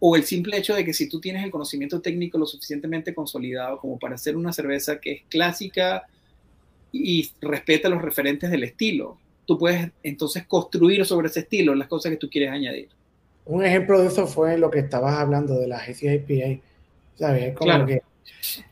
O 0.00 0.16
el 0.16 0.24
simple 0.24 0.56
hecho 0.58 0.74
de 0.74 0.84
que 0.84 0.92
si 0.92 1.08
tú 1.08 1.20
tienes 1.20 1.44
el 1.44 1.50
conocimiento 1.50 2.00
técnico 2.00 2.36
lo 2.38 2.46
suficientemente 2.46 3.14
consolidado 3.14 3.78
como 3.78 3.98
para 3.98 4.16
hacer 4.16 4.36
una 4.36 4.52
cerveza 4.52 5.00
que 5.00 5.12
es 5.12 5.22
clásica 5.28 6.06
y 6.90 7.30
respeta 7.40 7.88
los 7.88 8.02
referentes 8.02 8.50
del 8.50 8.64
estilo, 8.64 9.16
tú 9.46 9.58
puedes 9.58 9.90
entonces 10.02 10.44
construir 10.46 11.06
sobre 11.06 11.28
ese 11.28 11.40
estilo 11.40 11.74
las 11.74 11.88
cosas 11.88 12.10
que 12.10 12.16
tú 12.16 12.28
quieres 12.28 12.50
añadir. 12.50 12.88
Un 13.44 13.64
ejemplo 13.64 14.00
de 14.00 14.08
eso 14.08 14.26
fue 14.26 14.58
lo 14.58 14.70
que 14.70 14.80
estabas 14.80 15.14
hablando 15.18 15.54
de 15.54 15.68
la 15.68 15.78
GCIPA. 15.78 16.60
¿Sabes? 17.14 17.44
Es 17.44 17.54
como 17.54 17.70
Claro. 17.70 17.86
que 17.86 18.02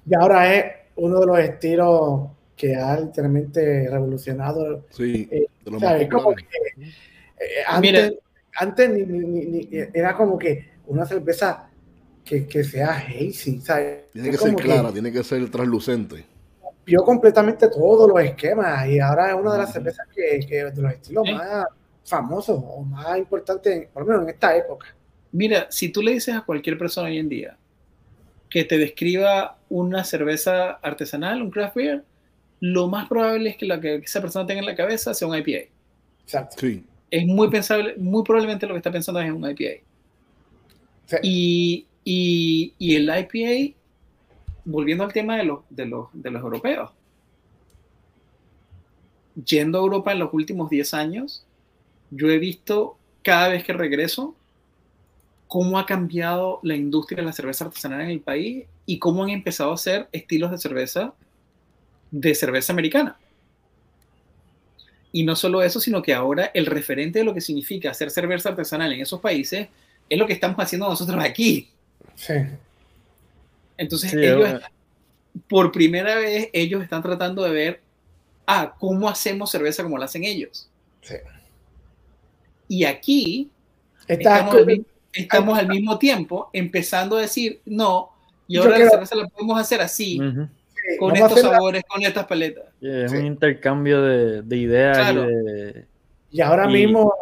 y 0.06 0.14
ahora 0.14 0.54
es 0.54 0.64
uno 0.96 1.20
de 1.20 1.26
los 1.26 1.38
estilos 1.38 2.28
que 2.60 2.76
ha 2.76 3.00
literalmente 3.00 3.88
revolucionado. 3.88 4.84
Sí, 4.90 5.26
Eh, 5.30 5.46
de 5.64 5.70
los 5.70 5.80
más 5.80 5.90
¿Sabes? 5.92 6.08
Como 6.10 6.34
que 6.34 6.42
eh, 6.42 7.46
antes, 7.66 7.80
Mira. 7.92 8.10
antes 8.56 8.90
ni- 8.90 9.02
ni- 9.04 9.26
ni- 9.26 9.46
ni- 9.66 9.68
era 9.94 10.14
como 10.14 10.38
que 10.38 10.72
una 10.86 11.06
cerveza 11.06 11.70
que, 12.24 12.46
que 12.46 12.62
sea 12.64 12.96
hazy, 12.98 13.60
¿sabes? 13.60 14.10
Tiene 14.12 14.28
Es 14.28 14.36
que 14.38 14.44
ser 14.48 14.54
clara, 14.56 14.92
tiene 14.92 15.10
que 15.10 15.24
ser 15.24 15.50
translucente. 15.50 16.24
vio 16.84 17.02
completamente 17.04 17.68
todos 17.68 18.08
los 18.10 18.20
esquemas 18.20 18.86
y 18.88 18.98
ahora 18.98 19.30
es 19.30 19.34
una 19.36 19.52
de 19.52 19.58
las 19.58 19.72
cervezas 19.72 20.06
que, 20.14 20.40
que 20.46 20.64
de 20.64 20.82
los 20.82 20.92
estilos 20.92 21.24
Sí. 21.26 21.32
más 21.32 21.66
famosos 22.04 22.60
o 22.62 22.82
más 22.82 23.16
importantes, 23.16 23.86
por 23.92 24.02
lo 24.02 24.08
menos 24.08 24.22
en 24.24 24.30
esta 24.30 24.56
época. 24.56 24.88
Mira, 25.32 25.66
si 25.70 25.90
tú 25.90 26.02
le 26.02 26.12
dices 26.12 26.34
a 26.34 26.40
cualquier 26.42 26.76
persona 26.76 27.08
hoy 27.08 27.18
en 27.18 27.28
día 27.28 27.56
que 28.50 28.64
te 28.64 28.76
describa 28.78 29.58
una 29.68 30.02
cerveza 30.04 30.72
artesanal, 30.82 31.40
un 31.40 31.50
craft 31.52 31.76
beer, 31.76 32.04
lo 32.60 32.88
más 32.88 33.08
probable 33.08 33.50
es 33.50 33.56
que 33.56 33.66
la 33.66 33.80
que 33.80 33.96
esa 33.96 34.20
persona 34.20 34.46
tenga 34.46 34.60
en 34.60 34.66
la 34.66 34.76
cabeza 34.76 35.14
sea 35.14 35.26
un 35.26 35.36
IPA. 35.36 35.68
Exacto. 36.22 36.56
Sí. 36.60 36.84
Es 37.10 37.26
muy 37.26 37.48
pensable, 37.48 37.96
muy 37.96 38.22
probablemente 38.22 38.66
lo 38.66 38.74
que 38.74 38.78
está 38.78 38.92
pensando 38.92 39.20
es 39.20 39.32
un 39.32 39.48
IPA. 39.48 39.82
Sí. 41.06 41.16
Y, 41.22 41.86
y, 42.04 42.74
y 42.78 42.96
el 42.96 43.04
IPA 43.04 43.76
volviendo 44.64 45.04
al 45.04 45.12
tema 45.12 45.36
de 45.36 45.44
los, 45.44 45.60
de 45.70 45.86
los, 45.86 46.08
de 46.12 46.30
los 46.30 46.42
europeos, 46.42 46.90
yendo 49.44 49.78
a 49.78 49.82
Europa 49.82 50.12
en 50.12 50.18
los 50.18 50.32
últimos 50.32 50.70
10 50.70 50.94
años, 50.94 51.44
yo 52.10 52.28
he 52.28 52.38
visto 52.38 52.96
cada 53.22 53.48
vez 53.48 53.64
que 53.64 53.72
regreso 53.72 54.34
cómo 55.48 55.78
ha 55.78 55.86
cambiado 55.86 56.60
la 56.62 56.76
industria 56.76 57.18
de 57.18 57.26
la 57.26 57.32
cerveza 57.32 57.64
artesanal 57.64 58.02
en 58.02 58.10
el 58.10 58.20
país 58.20 58.66
y 58.86 58.98
cómo 58.98 59.24
han 59.24 59.30
empezado 59.30 59.72
a 59.72 59.74
hacer 59.74 60.08
estilos 60.12 60.50
de 60.50 60.58
cerveza 60.58 61.14
de 62.10 62.34
cerveza 62.34 62.72
americana. 62.72 63.16
Y 65.12 65.24
no 65.24 65.34
solo 65.34 65.62
eso, 65.62 65.80
sino 65.80 66.02
que 66.02 66.14
ahora 66.14 66.50
el 66.54 66.66
referente 66.66 67.18
de 67.18 67.24
lo 67.24 67.34
que 67.34 67.40
significa 67.40 67.90
hacer 67.90 68.10
cerveza 68.10 68.50
artesanal 68.50 68.92
en 68.92 69.00
esos 69.00 69.20
países 69.20 69.68
es 70.08 70.18
lo 70.18 70.26
que 70.26 70.32
estamos 70.32 70.56
haciendo 70.58 70.88
nosotros 70.88 71.22
aquí. 71.22 71.68
Sí. 72.14 72.34
Entonces, 73.76 74.10
Sí, 74.10 74.18
ellos, 74.18 74.60
por 75.48 75.72
primera 75.72 76.14
vez, 76.16 76.48
ellos 76.52 76.82
están 76.82 77.02
tratando 77.02 77.42
de 77.42 77.50
ver, 77.50 77.80
ah, 78.46 78.74
¿cómo 78.78 79.08
hacemos 79.08 79.50
cerveza 79.50 79.82
como 79.82 79.98
la 79.98 80.04
hacen 80.04 80.24
ellos? 80.24 80.68
Sí. 81.02 81.14
Y 82.68 82.84
aquí 82.84 83.50
Estás 84.06 84.18
estamos, 84.40 84.54
al, 84.54 84.64
con- 84.64 84.86
estamos 85.12 85.58
al 85.58 85.68
mismo 85.68 85.98
tiempo 85.98 86.50
empezando 86.52 87.16
a 87.16 87.22
decir, 87.22 87.60
no, 87.64 88.10
y 88.46 88.56
Yo 88.56 88.68
la 88.68 88.76
cerveza 88.88 89.14
la 89.16 89.28
podemos 89.28 89.58
hacer 89.60 89.80
así, 89.80 90.20
con 90.98 91.12
vamos 91.12 91.28
estos 91.30 91.50
sabores, 91.52 91.82
con 91.88 92.02
estas 92.02 92.26
paletas. 92.26 92.64
Es 92.80 93.10
Sí. 93.10 93.16
un 93.18 93.26
intercambio 93.26 94.02
de, 94.02 94.42
de 94.42 94.56
ideas 94.56 94.96
Claro. 94.96 95.30
y 95.30 95.34
de... 95.34 95.86
Y 96.30 96.40
ahora 96.40 96.68
y- 96.70 96.72
mismo, 96.72 97.12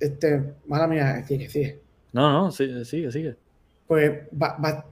este, 0.00 0.42
mala 0.66 0.86
mía, 0.86 1.24
sigue, 1.26 1.48
sigue. 1.48 1.80
No, 2.12 2.30
no, 2.32 2.50
sí, 2.50 2.84
sigue, 2.84 3.10
sigue. 3.12 3.36
Pues 3.86 4.10
va- 4.40 4.56
va- 4.62 4.84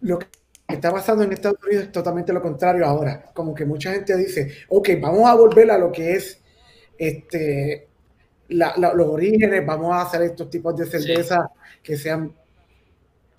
lo 0.00 0.18
que 0.18 0.26
está 0.68 0.90
pasando 0.92 1.24
en 1.24 1.32
Estados 1.32 1.58
Unidos 1.64 1.84
es 1.86 1.92
totalmente 1.92 2.32
lo 2.32 2.42
contrario 2.42 2.84
ahora. 2.86 3.24
Como 3.34 3.54
que 3.54 3.64
mucha 3.64 3.92
gente 3.92 4.16
dice, 4.16 4.52
ok, 4.68 4.90
vamos 5.00 5.28
a 5.28 5.34
volver 5.34 5.70
a 5.70 5.78
lo 5.78 5.90
que 5.92 6.12
es 6.14 6.40
este, 6.98 7.88
la- 8.48 8.74
la- 8.76 8.94
los 8.94 9.06
orígenes, 9.08 9.64
vamos 9.66 9.92
a 9.92 10.02
hacer 10.02 10.22
estos 10.22 10.48
tipos 10.50 10.76
de 10.76 10.86
cerveza 10.86 11.50
que 11.82 11.96
sean 11.96 12.32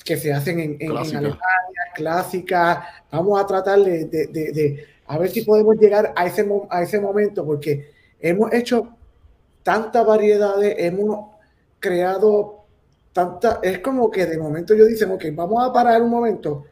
que 0.08 0.18
se 0.18 0.32
hacen 0.34 0.60
en, 0.60 0.72
en- 0.76 0.82
en 0.84 0.88
Clásica. 0.90 1.18
Alemania, 1.20 1.82
clásicas. 1.96 2.78
Vamos 3.12 3.40
a 3.42 3.46
tratar 3.46 3.80
de, 3.80 4.06
de- 4.06 4.28
de- 4.28 4.52
de- 4.54 4.86
a 5.06 5.18
ver 5.18 5.30
si 5.30 5.42
podemos 5.42 5.76
llegar 5.78 6.14
a 6.16 6.26
ese, 6.26 6.48
a 6.70 6.82
ese 6.82 7.00
momento, 7.00 7.46
porque 7.46 7.92
hemos 8.20 8.54
hecho 8.54 8.96
tantas 9.64 10.06
variedades, 10.06 10.76
hemos 10.78 11.32
creado 11.80 12.64
tanta, 13.12 13.60
es 13.62 13.80
como 13.80 14.10
que 14.10 14.26
de 14.26 14.38
momento 14.38 14.74
yo 14.76 14.86
dicen, 14.86 15.12
ok, 15.12 15.26
vamos 15.34 15.68
a 15.68 15.74
parar 15.74 16.02
un 16.02 16.10
momento, 16.10 16.66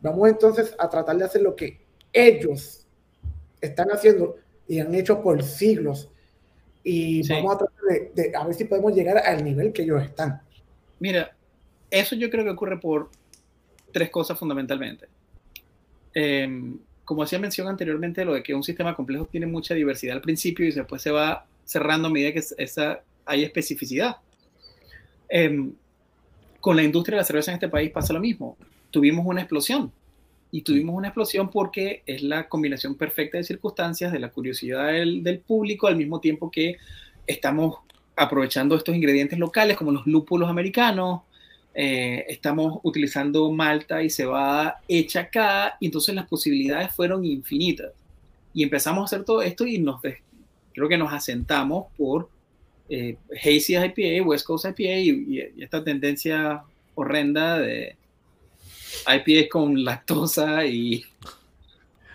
vamos 0.00 0.28
entonces 0.28 0.74
a 0.78 0.88
tratar 0.88 1.16
de 1.16 1.24
hacer 1.24 1.42
lo 1.42 1.56
que 1.56 1.80
ellos 2.12 2.86
están 3.60 3.88
haciendo 3.90 4.36
y 4.68 4.78
han 4.78 4.94
hecho 4.94 5.20
por 5.22 5.42
siglos. 5.42 6.08
Y 6.84 7.24
Sí. 7.24 7.32
vamos 7.32 7.54
a 7.54 7.58
tratar 7.58 7.82
de, 7.90 8.12
de- 8.14 8.36
a 8.36 8.44
ver 8.44 8.54
si 8.54 8.64
podemos 8.64 8.94
llegar 8.94 9.18
al 9.18 9.42
nivel 9.44 9.72
que 9.72 9.82
ellos 9.82 10.02
están. 10.02 10.40
Mira, 11.00 11.34
eso 11.90 12.16
yo 12.16 12.30
creo 12.30 12.44
que 12.44 12.50
ocurre 12.50 12.78
por 12.78 13.10
tres 13.92 14.10
cosas 14.10 14.38
fundamentalmente. 14.38 15.06
Eh, 16.14 16.76
como 17.04 17.22
hacía 17.22 17.38
mención 17.38 17.68
anteriormente, 17.68 18.24
lo 18.24 18.34
de 18.34 18.42
que 18.42 18.54
un 18.54 18.62
sistema 18.62 18.94
complejo 18.94 19.24
tiene 19.24 19.46
mucha 19.46 19.74
diversidad 19.74 20.16
al 20.16 20.22
principio 20.22 20.66
y 20.66 20.72
después 20.72 21.00
se 21.00 21.10
va 21.10 21.46
cerrando 21.64 22.08
a 22.08 22.10
medida 22.10 22.32
que 22.32 22.42
esa, 22.58 23.00
hay 23.24 23.44
especificidad. 23.44 24.16
Eh, 25.30 25.70
con 26.60 26.76
la 26.76 26.82
industria 26.82 27.16
de 27.16 27.20
la 27.22 27.24
cerveza 27.24 27.50
en 27.50 27.54
este 27.54 27.68
país 27.68 27.90
pasa 27.90 28.12
lo 28.12 28.20
mismo. 28.20 28.58
Tuvimos 28.90 29.24
una 29.24 29.40
explosión. 29.40 29.90
Y 30.50 30.62
tuvimos 30.62 30.94
una 30.96 31.08
explosión 31.08 31.50
porque 31.50 32.02
es 32.04 32.22
la 32.22 32.48
combinación 32.48 32.94
perfecta 32.94 33.38
de 33.38 33.44
circunstancias, 33.44 34.12
de 34.12 34.18
la 34.18 34.30
curiosidad 34.30 34.88
del, 34.88 35.22
del 35.22 35.40
público, 35.40 35.86
al 35.86 35.96
mismo 35.96 36.20
tiempo 36.20 36.50
que 36.50 36.76
estamos 37.26 37.76
aprovechando 38.16 38.76
estos 38.76 38.94
ingredientes 38.94 39.38
locales 39.38 39.76
como 39.76 39.92
los 39.92 40.06
lúpulos 40.06 40.48
americanos, 40.50 41.22
eh, 41.80 42.24
estamos 42.28 42.80
utilizando 42.82 43.52
malta 43.52 44.02
y 44.02 44.10
cebada 44.10 44.80
hecha 44.88 45.20
acá, 45.20 45.76
y 45.78 45.86
entonces 45.86 46.12
las 46.12 46.26
posibilidades 46.26 46.92
fueron 46.92 47.24
infinitas. 47.24 47.92
Y 48.52 48.64
empezamos 48.64 49.02
a 49.02 49.04
hacer 49.04 49.24
todo 49.24 49.42
esto 49.42 49.64
y 49.64 49.78
nos 49.78 50.00
creo 50.74 50.88
que 50.88 50.98
nos 50.98 51.12
asentamos 51.12 51.86
por 51.96 52.28
eh, 52.88 53.16
Hazy 53.44 53.76
IPA, 53.76 54.24
West 54.26 54.44
Coast 54.46 54.64
IPA 54.64 54.82
y, 54.98 55.08
y- 55.10 55.52
y 55.56 55.62
esta 55.62 55.84
tendencia 55.84 56.62
horrenda 56.96 57.58
de 57.60 57.94
IPA 59.06 59.48
con 59.48 59.84
lactosa 59.84 60.64
y, 60.66 61.04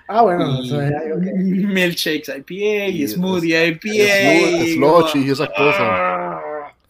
Ah, 0.08 0.22
bueno, 0.24 0.60
y 0.62 0.66
eso 0.68 0.82
es 0.82 0.92
algo 0.94 1.22
que- 1.22 1.32
milkshakes 1.32 2.28
IPA 2.38 2.88
y 2.90 3.04
Y 3.04 3.08
smoothie 3.08 3.68
IPA. 3.68 3.88
Y- 3.94 5.30
esas 5.32 5.48
cosas. 5.50 5.76
Ah. 5.80 6.33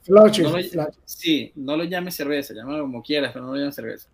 Flushes, 0.03 0.39
No 0.43 0.49
lo- 0.57 0.63
flushes. 0.63 0.77
Sí, 1.05 1.51
no 1.55 1.77
lo 1.77 1.84
llames 1.85 2.15
cerveza, 2.15 2.53
llámalo 2.53 2.81
como 2.84 3.01
quieras, 3.01 3.31
pero 3.34 3.45
no 3.45 3.51
lo 3.53 3.57
llames 3.59 3.75
cerveza. 3.75 4.09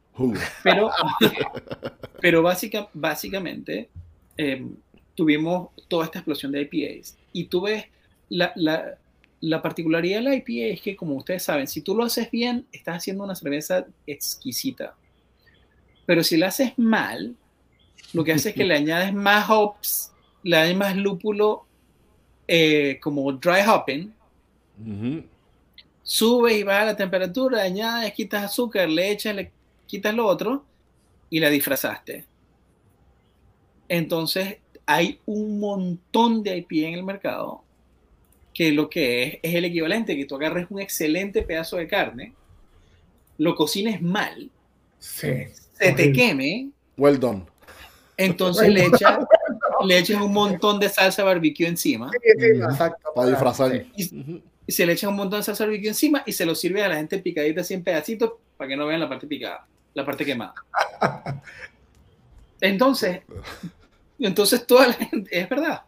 Pero, 0.64 0.90
pero 2.22 2.41
básica, 2.44 2.90
básicamente 2.94 3.90
eh, 4.38 4.66
tuvimos 5.16 5.70
toda 5.88 6.06
esta 6.06 6.20
explosión 6.20 6.52
de 6.52 6.61
IPAs. 6.72 7.18
Y 7.34 7.45
tú 7.45 7.61
ves, 7.61 7.86
la, 8.30 8.52
la, 8.56 8.98
la 9.41 9.61
particularidad 9.61 10.20
de 10.20 10.24
la 10.24 10.36
IPA 10.36 10.74
es 10.74 10.82
que, 10.82 10.95
como 10.95 11.16
ustedes 11.16 11.44
saben, 11.44 11.68
si 11.68 11.82
tú 11.82 11.95
lo 11.95 12.03
haces 12.03 12.30
bien, 12.32 12.66
estás 12.72 12.98
haciendo 12.98 13.24
una 13.24 13.36
cerveza 13.36 13.86
exquisita. 14.06 14.95
Pero 16.06 16.24
si 16.24 16.38
la 16.38 16.48
haces 16.48 16.74
mal, 16.78 17.36
lo 18.14 18.24
que 18.24 18.34
hace 18.34 18.49
es 18.49 18.56
que 18.56 18.66
le 18.66 18.76
añades 18.76 19.14
más 19.14 19.49
hops, 19.49 20.11
le 20.44 20.57
añades 20.57 20.78
más 20.78 20.98
lúpulo, 20.98 21.66
eh, 22.48 22.99
como 23.02 23.32
dry 23.34 23.61
hopping, 23.68 24.14
Ujú. 24.82 25.24
Subes 26.14 26.57
y 26.57 26.64
bajas 26.64 26.88
la 26.88 26.95
temperatura, 26.95 27.61
añades, 27.61 28.14
quitas 28.14 28.44
azúcar, 28.44 28.90
le 28.90 29.11
echas, 29.11 29.36
le 29.36 29.52
quitas 29.86 30.11
lo 30.15 30.26
otro 30.26 30.65
y 31.30 31.40
la 31.40 31.52
disfrazaste. 31.52 32.26
Entonces, 33.88 34.57
hay 34.88 35.19
un 35.27 35.60
montón 35.60 36.41
de 36.41 36.57
IPA 36.57 36.88
en 36.88 36.94
el 36.95 37.03
mercado 37.03 37.61
que 38.56 38.72
lo 38.72 38.90
que 38.90 39.23
es 39.23 39.40
es 39.44 39.53
el 39.56 39.65
equivalente 39.65 40.18
que 40.18 40.26
tú 40.26 40.36
agarres 40.36 40.65
un 40.72 40.80
excelente 40.80 41.44
pedazo 41.44 41.77
de 41.77 41.88
carne, 41.88 42.34
lo 43.38 43.53
cocines 43.56 44.02
mal, 44.02 44.49
Sí. 44.98 45.27
se 45.77 45.91
te 45.94 46.11
queme, 46.11 46.69
Well 46.98 47.19
done. 47.19 47.44
entonces 48.18 48.68
le 48.68 48.86
echas, 48.88 49.19
le 49.86 49.98
echas 49.99 50.19
un 50.22 50.34
montón 50.34 50.80
de 50.80 50.90
salsa 50.90 51.23
barbecue 51.23 51.68
encima 51.68 52.10
Sí, 52.11 52.18
sí, 52.38 52.52
Ujú. 52.60 52.64
exacto. 52.72 53.14
Para 53.15 53.30
disfrazar. 53.30 53.86
y. 53.95 54.41
y 54.70 54.72
se 54.72 54.86
le 54.86 54.94
echa 54.94 55.10
un 55.10 55.16
montón 55.16 55.40
de 55.40 55.44
salsa 55.46 55.64
barbecue 55.66 55.88
encima 55.88 56.22
y 56.28 56.32
se 56.32 56.46
lo 56.46 56.54
sirve 56.54 56.84
a 56.84 56.88
la 56.90 56.98
gente 56.98 57.18
picadita 57.18 57.62
así 57.62 57.74
en 57.74 57.84
pedacitos 57.84 58.34
para 58.56 58.68
que 58.68 58.78
no 58.78 58.86
vean 58.86 59.00
la 59.00 59.10
parte 59.10 59.26
picada, 59.26 59.66
la 59.96 60.06
parte 60.06 60.24
quemada. 60.24 60.54
Entonces, 62.62 63.22
entonces 64.20 64.68
toda 64.68 64.88
la 64.90 64.94
gente, 64.94 65.40
es 65.40 65.50
verdad. 65.50 65.82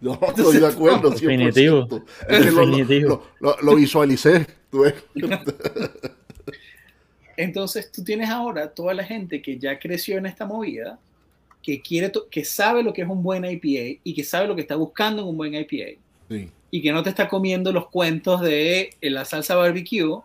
No 0.00 0.18
estoy 0.20 0.58
de 0.58 0.66
acuerdo. 0.66 1.12
100%. 1.12 1.20
Definitivo. 1.20 2.04
Es 2.28 2.44
que 2.44 2.50
lo- 2.50 2.64
lo-. 2.66 2.84
Lo, 3.00 3.22
lo- 3.40 3.56
lo 3.62 3.74
visualicé. 3.76 4.46
tú 4.70 4.80
ves. 4.80 4.94
Entonces 7.36 7.90
tú 7.92 8.02
tienes 8.02 8.30
ahora 8.30 8.68
toda 8.72 8.94
la 8.94 9.04
gente 9.04 9.42
que 9.42 9.58
ya 9.58 9.78
creció 9.78 10.18
en 10.18 10.26
esta 10.26 10.46
movida, 10.46 10.98
que 11.62 11.80
quiere, 11.82 12.10
que 12.30 12.44
sabe 12.44 12.82
lo 12.82 12.92
que 12.92 13.02
es 13.02 13.08
un 13.08 13.22
buen 13.22 13.44
IPA 13.44 14.00
y 14.02 14.14
que 14.14 14.24
sabe 14.24 14.46
lo 14.48 14.54
que 14.54 14.62
está 14.62 14.76
buscando 14.76 15.22
en 15.22 15.28
un 15.28 15.36
buen 15.36 15.54
IPA 15.54 16.00
Sí. 16.28 16.48
Y 16.74 16.82
que 16.82 16.90
no 16.90 17.04
te 17.04 17.10
está 17.10 17.28
comiendo 17.28 17.70
los 17.72 17.86
cuentos 17.86 18.40
de 18.40 18.96
eh, 19.00 19.08
la 19.10 19.24
salsa 19.24 19.54
barbecue, 19.54 20.18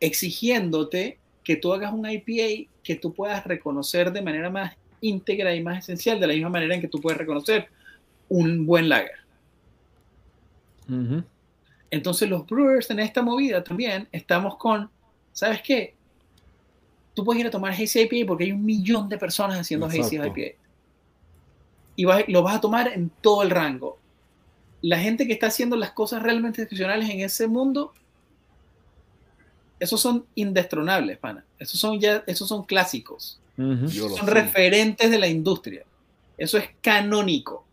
exigiéndote 0.00 1.16
que 1.42 1.56
tú 1.56 1.72
hagas 1.72 1.94
un 1.94 2.06
IPA 2.06 2.68
que 2.84 2.96
tú 2.96 3.14
puedas 3.14 3.42
reconocer 3.46 4.12
de 4.12 4.20
manera 4.20 4.50
más 4.50 4.76
íntegra 5.00 5.54
y 5.54 5.62
más 5.62 5.78
esencial, 5.78 6.20
de 6.20 6.26
la 6.26 6.34
misma 6.34 6.50
manera 6.50 6.74
en 6.74 6.82
que 6.82 6.88
tú 6.88 7.00
puedes 7.00 7.16
reconocer 7.18 7.68
un 8.28 8.66
buen 8.66 8.90
lager. 8.90 9.16
Entonces 11.90 12.28
los 12.28 12.46
brewers 12.46 12.90
en 12.90 12.98
esta 12.98 13.22
movida 13.22 13.64
también 13.64 14.08
estamos 14.12 14.58
con, 14.58 14.90
¿sabes 15.32 15.62
qué? 15.62 15.94
Tú 17.14 17.24
puedes 17.24 17.40
ir 17.40 17.46
a 17.46 17.50
tomar 17.50 17.72
Hazy 17.72 18.00
IPA 18.02 18.26
porque 18.26 18.44
hay 18.44 18.52
un 18.52 18.62
millón 18.62 19.08
de 19.08 19.16
personas 19.16 19.58
haciendo 19.58 19.86
Hazy. 19.86 20.16
IPA. 20.16 20.58
Y 21.96 22.04
vas- 22.04 22.24
lo 22.28 22.42
vas 22.42 22.56
a 22.56 22.60
tomar 22.60 22.88
en 22.88 23.10
todo 23.22 23.42
el 23.42 23.48
rango. 23.48 23.98
La 24.80 24.98
gente 24.98 25.26
que 25.26 25.32
está 25.32 25.48
haciendo 25.48 25.76
las 25.76 25.92
cosas 25.92 26.22
realmente 26.22 26.62
excepcionales 26.62 27.08
en 27.10 27.20
ese 27.20 27.46
mundo, 27.48 27.92
esos 29.80 30.00
son 30.00 30.26
indestronables, 30.34 31.18
pana. 31.18 31.44
Esos 31.58 31.80
son 31.80 32.00
ya, 32.00 32.22
esos 32.26 32.48
son 32.48 32.64
clásicos. 32.64 33.40
Son 33.56 33.88
sé. 33.88 34.20
referentes 34.26 35.10
de 35.10 35.18
la 35.18 35.26
industria. 35.26 35.84
Eso 36.36 36.58
es 36.58 36.70
canónico. 36.80 37.64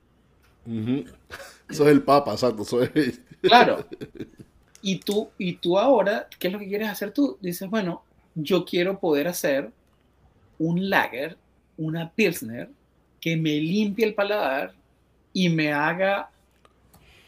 Eso 1.69 1.83
es 1.83 1.91
el 1.91 2.01
papa, 2.01 2.31
exacto. 2.33 2.63
Eso 2.63 2.81
es... 2.83 3.21
Claro. 3.41 3.85
Y 4.87 4.99
tú, 4.99 5.31
y 5.39 5.53
tú 5.53 5.79
ahora, 5.79 6.27
¿qué 6.37 6.45
es 6.45 6.53
lo 6.53 6.59
que 6.59 6.67
quieres 6.67 6.89
hacer 6.89 7.11
tú? 7.11 7.39
Dices, 7.41 7.67
bueno, 7.67 8.03
yo 8.35 8.65
quiero 8.65 8.99
poder 8.99 9.27
hacer 9.27 9.71
un 10.59 10.91
lager 10.91 11.39
una 11.77 12.11
Pilsner 12.11 12.69
que 13.19 13.35
me 13.35 13.59
limpie 13.59 14.05
el 14.05 14.13
paladar 14.13 14.75
y 15.33 15.49
me 15.49 15.73
haga 15.73 16.29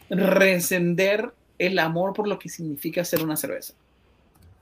rescender 0.10 1.34
el 1.58 1.80
amor 1.80 2.14
por 2.14 2.28
lo 2.28 2.40
que 2.40 2.50
significa 2.50 3.02
hacer 3.02 3.24
una 3.24 3.36
cerveza. 3.36 3.74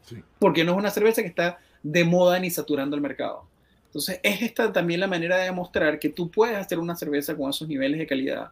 Sí. 0.05 0.17
Porque 0.39 0.63
no 0.63 0.73
es 0.73 0.77
una 0.77 0.91
cerveza 0.91 1.21
que 1.21 1.27
está 1.27 1.59
de 1.83 2.03
moda 2.03 2.39
ni 2.39 2.49
saturando 2.49 2.95
el 2.95 3.01
mercado. 3.01 3.47
Entonces, 3.85 4.19
es 4.23 4.41
esta 4.41 4.73
también 4.73 4.99
la 4.99 5.07
manera 5.07 5.37
de 5.37 5.45
demostrar 5.45 5.99
que 5.99 6.09
tú 6.09 6.29
puedes 6.29 6.57
hacer 6.57 6.79
una 6.79 6.95
cerveza 6.95 7.35
con 7.35 7.49
esos 7.49 7.67
niveles 7.67 7.97
de 7.97 8.07
calidad, 8.07 8.49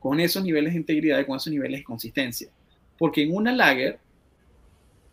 con 0.00 0.20
esos 0.20 0.42
niveles 0.42 0.72
de 0.72 0.80
integridad 0.80 1.18
y 1.18 1.26
con 1.26 1.36
esos 1.36 1.52
niveles 1.52 1.80
de 1.80 1.84
consistencia. 1.84 2.48
Porque 2.96 3.22
en 3.22 3.34
una 3.34 3.52
lager, 3.52 3.98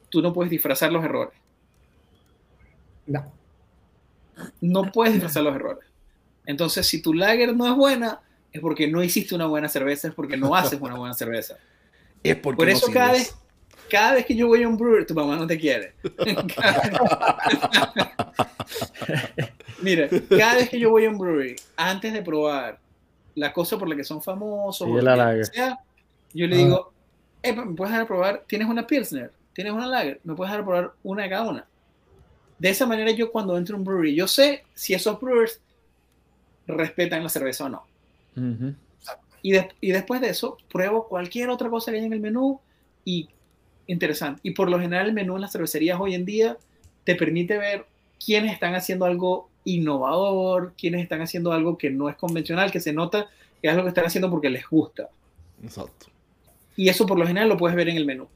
tú 0.10 0.22
no 0.22 0.31
puedes 0.31 0.51
disfrazar 0.51 0.91
los 0.91 1.03
errores. 1.03 1.38
No. 3.05 3.31
No 4.61 4.91
puedes 4.91 5.14
disfrazar 5.14 5.43
los 5.43 5.55
errores. 5.55 5.85
Entonces, 6.45 6.88
si 6.88 7.01
tu 7.01 7.14
lager 7.14 7.55
no 7.55 7.68
es 7.68 7.76
buena, 7.76 8.22
es 8.54 8.62
porque 8.62 8.88
no 8.88 9.04
hiciste 9.04 9.36
una 9.36 9.48
buena 9.48 9.68
cerveza, 9.68 10.08
es 10.08 10.14
porque 10.14 10.38
no 10.38 10.56
haces 10.56 10.80
una 10.80 10.96
buena 10.96 11.14
cerveza. 11.14 11.58
Es 12.24 12.36
porque 12.38 12.58
Por 12.58 12.68
no 12.68 12.74
eso 12.74 12.92
cada 12.92 13.12
vez, 13.14 13.36
cada 13.90 14.14
vez 14.14 14.26
que 14.26 14.36
yo 14.36 14.48
voy 14.48 14.64
a 14.64 14.68
un 14.68 14.78
brewer, 14.78 15.06
tu 15.06 15.14
mamá 15.14 15.36
no 15.36 15.46
te 15.48 15.60
quiere. 15.60 15.94
Mira, 19.82 20.08
cada 20.30 20.56
vez 20.56 20.70
que 20.70 20.80
yo 20.80 20.90
voy 20.92 21.06
a 21.06 21.10
un 21.10 21.18
brewery, 21.18 21.56
antes 21.76 22.14
de 22.14 22.22
probar 22.22 22.80
la 23.36 23.52
cosa 23.52 23.78
por 23.78 23.90
la 23.90 23.96
que 23.96 24.04
son 24.04 24.22
famosos, 24.22 24.88
Sí, 24.88 24.94
o 24.94 24.96
lo 24.98 25.02
la 25.02 25.44
sea, 25.46 25.80
yo 26.34 26.48
le 26.48 26.56
Ah. 26.56 26.60
digo, 26.60 26.94
"Epa, 27.42 27.66
¿me 27.66 27.76
puedes 27.76 27.92
dar 27.92 28.02
a 28.04 28.08
probar? 28.08 28.44
¿Tienes 28.48 28.68
una 28.68 28.86
Pilsner? 28.88 29.32
¿Tienes 29.54 29.74
una 29.74 29.88
lager? 29.88 30.22
¿Me 30.24 30.36
puedes 30.36 30.52
dar 30.52 30.62
a 30.62 30.64
probar 30.64 30.94
una 31.04 31.24
de 31.24 31.30
cada 31.30 31.50
una? 31.50 31.66
De 32.60 32.70
esa 32.70 32.86
manera 32.86 33.12
yo 33.12 33.32
cuando 33.32 33.58
entro 33.58 33.76
a 33.76 33.80
un 33.80 33.84
brewery, 33.86 34.16
yo 34.16 34.28
sé 34.28 34.64
si 34.74 34.94
esos 34.94 35.20
brewers 35.20 35.60
respetan 36.68 37.24
la 37.24 37.30
cerveza 37.30 37.66
o 37.66 37.70
no. 37.70 37.84
Y, 39.41 39.51
de- 39.51 39.69
y 39.81 39.91
después 39.91 40.22
de 40.22 40.30
eso, 40.30 40.57
pruebo 40.72 41.07
cualquier 41.07 41.49
otra 41.49 41.69
cosa 41.69 41.91
que 41.91 41.97
haya 41.97 42.07
en 42.07 42.14
el 42.14 42.19
menú 42.19 42.60
y 43.05 43.30
interesante. 43.88 44.39
Y 44.43 44.51
por 44.51 44.69
lo 44.69 44.80
general 44.80 45.07
el 45.07 45.14
menú 45.14 45.35
en 45.35 45.41
las 45.41 45.51
cervecerías 45.51 45.99
hoy 45.99 46.15
en 46.15 46.26
día 46.26 46.57
te 47.03 47.15
permite 47.15 47.57
ver 47.57 47.85
quiénes 48.23 48.53
están 48.53 48.76
haciendo 48.76 49.05
algo 49.05 49.49
innovador, 49.65 50.73
quiénes 50.77 51.01
están 51.03 51.22
haciendo 51.22 51.51
algo 51.51 51.77
que 51.77 51.89
no 51.89 52.07
es 52.10 52.15
convencional, 52.15 52.72
que 52.72 52.80
se 52.80 52.93
nota 52.93 53.27
que 53.61 53.68
es 53.68 53.72
algo 53.73 53.84
que 53.84 53.89
están 53.89 54.05
haciendo 54.05 54.30
porque 54.30 54.49
les 54.49 54.68
gusta. 54.68 55.10
Exacto. 55.61 56.07
Y 56.76 56.89
eso 56.89 57.05
por 57.05 57.19
lo 57.19 57.27
general 57.27 57.49
lo 57.49 57.57
puedes 57.57 57.76
ver 57.76 57.89
en 57.89 57.97
el 57.97 58.05
menú. 58.05 58.27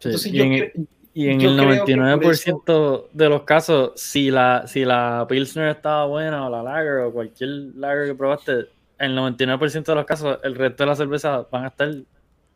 Sí, 0.00 0.08
Entonces 0.08 0.32
yo, 0.32 0.44
en, 0.44 0.88
y 1.12 1.28
en 1.28 1.40
yo 1.40 1.50
el 1.50 1.56
creo 1.56 1.84
que 1.84 1.96
por 1.96 2.02
99% 2.04 3.08
de 3.12 3.28
los 3.28 3.42
casos, 3.42 3.92
si 3.96 4.30
la, 4.30 4.64
si 4.66 4.84
la 4.84 5.26
Pilsner 5.28 5.68
estaba 5.68 6.06
buena 6.06 6.46
o 6.46 6.50
la 6.50 6.62
Lager 6.62 6.98
o 6.98 7.12
cualquier 7.12 7.48
Lager 7.76 8.06
que 8.08 8.14
probaste, 8.14 8.52
en 8.98 9.12
el 9.12 9.16
99% 9.16 9.84
de 9.92 9.94
los 9.94 10.04
casos, 10.06 10.38
el 10.44 10.54
resto 10.54 10.82
de 10.84 10.86
las 10.88 10.98
cervezas 10.98 11.46
van 11.50 11.64
a 11.64 11.68
estar 11.68 11.92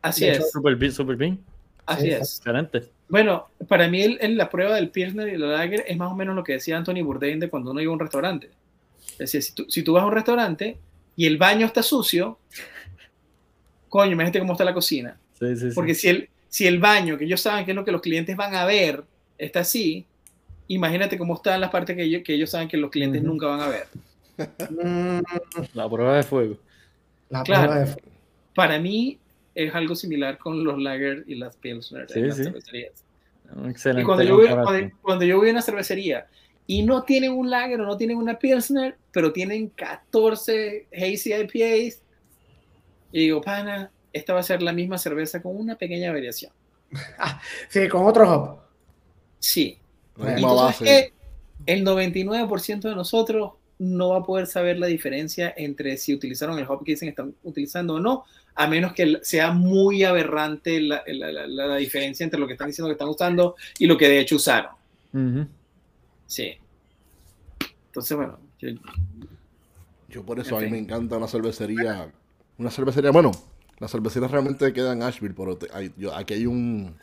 así 0.03 0.27
es, 0.27 0.51
súper 0.53 0.77
bien, 0.77 0.93
súper 0.93 1.17
bien. 1.17 1.41
así 1.87 2.03
Sí, 2.05 2.11
es. 2.11 2.19
Excelente. 2.39 2.85
Bueno, 3.09 3.49
para 3.69 3.89
mí 3.89 4.03
el- 4.03 4.19
el- 4.21 4.37
la 4.37 4.49
prueba 4.51 4.75
del 4.77 4.91
Pilsner 4.91 5.29
y 5.29 5.37
la 5.37 5.47
Lager 5.49 5.85
es 5.87 5.97
más 5.97 6.11
o 6.13 6.15
menos 6.15 6.35
lo 6.37 6.45
que 6.45 6.53
decía 6.55 6.77
Anthony 6.77 7.03
Bourdain 7.03 7.41
de 7.41 7.49
cuando 7.51 7.71
uno 7.73 7.81
iba 7.81 7.91
a 7.91 7.95
un 7.95 8.01
restaurante. 8.01 8.51
Es 9.13 9.19
decir, 9.19 9.43
si 9.43 9.55
tú, 9.55 9.67
si 9.69 9.83
tú 9.83 9.93
vas 9.95 10.03
a 10.03 10.07
un 10.07 10.13
restaurante 10.13 10.79
y 11.17 11.27
el 11.27 11.37
baño 11.39 11.67
está 11.67 11.83
sucio, 11.83 12.39
coño, 13.89 14.13
imagínate 14.13 14.39
cómo 14.41 14.53
está 14.53 14.65
la 14.65 14.75
cocina. 14.75 15.19
Sí, 15.39 15.57
sí, 15.57 15.69
sí. 15.71 15.75
Porque 15.75 15.95
si 15.95 16.09
el, 16.09 16.29
si 16.55 16.69
el 16.69 16.79
baño, 16.79 17.19
que 17.19 17.25
ellos 17.25 17.41
saben 17.41 17.65
que 17.65 17.73
es 17.73 17.75
lo 17.75 17.85
que 17.85 17.91
los 17.91 18.01
clientes 18.01 18.37
van 18.37 18.55
a 18.55 18.65
ver, 18.65 19.03
está 19.39 19.59
así, 19.61 20.07
imagínate 20.69 21.19
cómo 21.19 21.35
están 21.35 21.61
las 21.61 21.71
partes 21.71 21.97
que 21.97 22.05
ellos, 22.05 22.23
que 22.25 22.33
ellos 22.35 22.49
saben 22.51 22.69
que 22.69 22.77
los 22.77 22.93
clientes 22.93 23.21
nunca 23.25 23.47
van 23.49 23.61
a 23.61 23.67
ver. 23.69 23.87
La 25.75 25.89
prueba 25.91 26.17
de 26.17 26.23
fuego. 26.23 26.57
la 27.29 27.43
Claro. 27.43 27.73
prueba 27.73 27.85
de- 27.87 28.03
Para 28.55 28.79
mí 28.79 29.19
es 29.53 29.75
algo 29.75 29.97
similar 29.97 30.39
con 30.39 30.63
los 30.63 30.79
Lager 30.81 31.25
y 31.27 31.35
las 31.35 31.57
Pilsner 31.57 32.07
Sí, 32.09 32.21
en 32.21 32.29
las 32.29 32.37
sí. 32.37 32.45
cervecerías. 32.45 33.05
Y 33.65 33.71
excelente. 33.71 34.05
cuando 34.07 34.23
yo, 34.23 34.37
voy, 34.37 34.47
comparación. 34.49 34.81
cuando, 34.91 35.03
cuando 35.03 35.25
yo 35.25 35.39
voy 35.39 35.49
a 35.49 35.53
una 35.53 35.63
cervecería 35.63 36.27
y 36.69 36.83
no 36.85 37.03
tienen 37.03 37.33
un 37.33 37.51
lager 37.51 37.81
o 37.81 37.85
no 37.85 37.97
tienen 37.97 38.17
una 38.17 38.39
pilsner, 38.39 38.97
pero 39.11 39.33
tienen 39.33 39.71
14 39.71 40.87
hazy 40.93 41.33
IPAs, 41.35 42.01
y 43.11 43.19
digo, 43.25 43.41
pana, 43.43 43.91
esta 44.15 44.33
va 44.33 44.41
a 44.41 44.45
ser 44.45 44.63
la 44.63 44.73
misma 44.73 44.97
cerveza 44.97 45.43
con 45.43 45.55
una 45.57 45.77
pequeña 45.77 46.11
variación. 46.13 46.51
Sí, 47.69 47.89
con 47.89 48.07
otro 48.07 48.31
hop. 48.31 48.59
Sí. 49.39 49.79
El 51.67 51.85
99% 51.85 52.81
de 52.89 52.95
nosotros 52.95 53.53
no 53.79 54.11
va 54.11 54.19
a 54.19 54.23
poder 54.23 54.47
saber 54.47 54.79
la 54.79 54.87
diferencia 54.87 55.53
entre 55.57 55.97
si 55.97 56.15
utilizaron 56.15 56.59
el 56.59 56.67
hop 56.69 56.85
que 56.85 56.93
dicen 56.93 57.07
que 57.07 57.11
están 57.11 57.35
utilizando 57.43 57.95
o 57.95 58.01
no, 58.01 58.25
a 58.55 58.67
menos 58.69 58.93
que 58.93 59.19
sea 59.23 59.51
muy 59.51 60.05
aberrante 60.05 60.81
la, 60.81 61.03
la- 61.07 61.33
la- 61.33 61.47
la 61.49 61.77
diferencia 61.77 62.23
entre 62.23 62.39
lo 62.39 62.47
que 62.47 62.53
están 62.53 62.69
diciendo 62.69 62.89
que 62.89 62.93
están 62.93 63.09
usando 63.09 63.57
y 63.79 63.87
lo 63.87 63.97
que 63.99 64.09
de 64.09 64.21
hecho 64.21 64.37
usaron. 64.37 64.71
Sí. 66.27 66.53
Entonces, 67.87 68.17
bueno, 68.17 68.39
yo- 68.61 68.69
Yo 70.09 70.23
por 70.25 70.39
eso 70.39 70.51
En 70.51 70.55
a 70.57 70.59
mí 70.61 70.65
fin. 70.67 70.73
me 70.73 70.79
encanta 70.79 71.17
una 71.17 71.27
cervecería. 71.27 72.13
Una 72.59 72.71
cervecería, 72.71 73.11
bueno, 73.11 73.33
la 73.79 73.89
cervecería 73.89 74.29
realmente 74.29 74.73
queda 74.73 74.93
en 74.93 75.03
Asheville, 75.03 75.35
pero 75.35 75.57
te- 75.57 75.69
hay- 75.73 75.93
yo- 75.97 76.15
aquí 76.15 76.35
hay 76.35 76.47
un, 76.47 76.95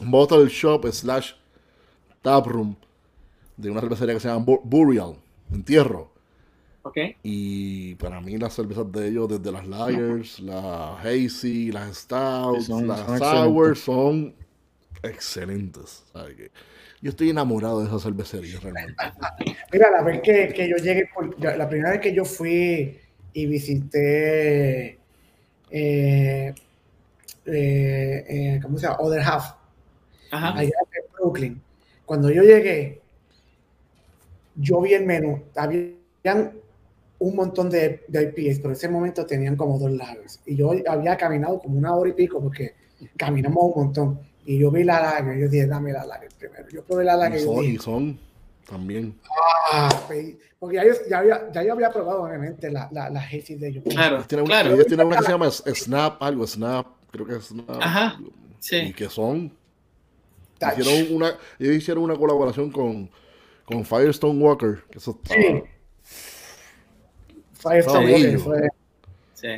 un 0.00 0.10
bottle 0.10 0.46
shop 0.48 0.86
slash 0.92 1.32
tap 2.22 2.46
room 2.46 2.76
de 3.56 3.70
una 3.70 3.80
cervecería 3.80 4.14
que 4.14 4.20
se 4.20 4.28
llama 4.28 4.44
Bu- 4.44 4.60
Burial, 4.64 5.16
Entierro. 5.52 6.10
ok. 6.82 6.96
Y 7.22 7.94
para 7.96 8.20
mí 8.20 8.36
las 8.38 8.54
cervezas 8.54 8.90
de 8.92 9.08
ellos, 9.08 9.28
desde 9.28 9.52
las 9.52 9.66
Lagers, 9.66 10.40
las 10.40 11.04
Hazy, 11.04 11.70
las 11.72 11.96
Stouts, 11.98 12.66
son- 12.66 12.88
las 12.88 13.00
son 13.06 13.18
Sours, 13.18 13.78
son 13.80 14.34
excelentes. 15.02 16.04
Yo 17.02 17.10
estoy 17.10 17.30
enamorado 17.30 17.80
de 17.80 17.86
esa 17.88 17.98
cervecería 18.00 18.58
realmente. 18.60 18.94
Mira, 19.72 19.90
la 19.90 20.02
vez 20.02 20.20
que, 20.22 20.52
que 20.54 20.68
yo 20.68 20.76
llegué, 20.76 21.08
por- 21.14 21.38
la 21.40 21.68
primera 21.68 21.90
vez 21.90 22.00
que 22.00 22.14
yo 22.14 22.24
fui 22.24 22.98
y 23.34 23.46
visité, 23.46 24.98
eh, 25.70 26.54
eh, 27.46 28.24
eh, 28.28 28.60
¿cómo 28.62 28.78
se 28.78 28.86
llama? 28.86 28.98
Other 29.00 29.20
Half, 29.20 29.54
Ajá. 30.30 30.58
allá 30.58 30.70
en 30.70 31.12
Brooklyn. 31.12 31.62
Cuando 32.06 32.30
yo 32.30 32.42
llegué, 32.42 33.00
yo 34.56 34.80
vi 34.80 34.94
el 34.94 35.06
menú, 35.06 35.42
habían 35.56 36.52
un 37.18 37.36
montón 37.36 37.70
de, 37.70 38.02
de 38.08 38.22
IPAs, 38.22 38.58
pero 38.58 38.70
en 38.70 38.76
ese 38.76 38.88
momento 38.88 39.24
tenían 39.24 39.56
como 39.56 39.78
dos 39.78 39.90
lagers. 39.90 40.40
Y 40.46 40.56
yo 40.56 40.72
había 40.86 41.16
caminado 41.16 41.58
como 41.58 41.78
una 41.78 41.94
hora 41.94 42.10
y 42.10 42.12
pico 42.12 42.40
porque 42.40 42.74
caminamos 43.16 43.64
un 43.64 43.84
montón. 43.84 44.20
Y 44.44 44.58
yo 44.58 44.70
vi 44.70 44.84
la 44.84 45.00
lager, 45.00 45.38
yo 45.38 45.48
dije, 45.48 45.66
dame 45.66 45.92
la 45.92 46.04
lager 46.04 46.28
primero. 46.38 46.68
Yo 46.68 46.84
probé 46.84 47.04
la 47.04 47.16
lager 47.16 47.40
Y 47.40 47.44
son, 47.44 47.60
dije, 47.60 47.72
y 47.72 47.78
son 47.78 48.18
también. 48.68 49.18
Ah, 49.72 49.88
porque 50.58 50.76
ya 50.76 50.84
yo, 50.84 50.92
ya, 51.08 51.18
había, 51.18 51.52
ya 51.52 51.62
yo 51.62 51.72
había 51.74 51.90
probado, 51.90 52.22
obviamente, 52.22 52.70
la, 52.70 52.88
la, 52.92 53.10
la 53.10 53.20
de 53.28 53.68
ellos. 53.68 53.84
Claro, 53.88 54.16
Ellos 54.16 54.28
tienen, 54.28 54.46
una, 54.46 54.54
claro. 54.60 54.74
ellos 54.74 54.86
tienen 54.86 55.06
una 55.06 55.16
que 55.16 55.24
se 55.24 55.30
llama 55.30 55.50
Snap, 55.50 56.22
algo, 56.22 56.46
Snap, 56.46 56.86
creo 57.10 57.26
que 57.26 57.36
es 57.36 57.44
Snap. 57.44 57.70
Ajá, 57.80 58.18
sí. 58.58 58.76
Y 58.76 58.92
que 58.92 59.08
son. 59.08 59.52
Touch. 60.58 60.78
Hicieron 60.78 61.14
una, 61.16 61.36
ellos 61.58 61.74
hicieron 61.76 62.04
una 62.04 62.16
colaboración 62.16 62.70
con, 62.70 63.10
con 63.64 63.84
Firestone 63.84 64.38
Walker. 64.42 64.84
Que 64.90 64.98
eso 64.98 65.18
Sí. 65.28 65.62
Firestone. 67.54 68.12
Walker 68.12 68.38
fue- 68.38 68.68
Sí. 69.34 69.48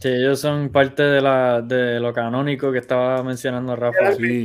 Sí, 0.00 0.08
ellos 0.08 0.40
son 0.40 0.70
parte 0.70 1.02
de, 1.02 1.20
la, 1.20 1.60
de 1.62 2.00
lo 2.00 2.12
canónico 2.12 2.72
que 2.72 2.78
estaba 2.78 3.22
mencionando 3.22 3.76
Rafa. 3.76 4.12
Sí. 4.14 4.44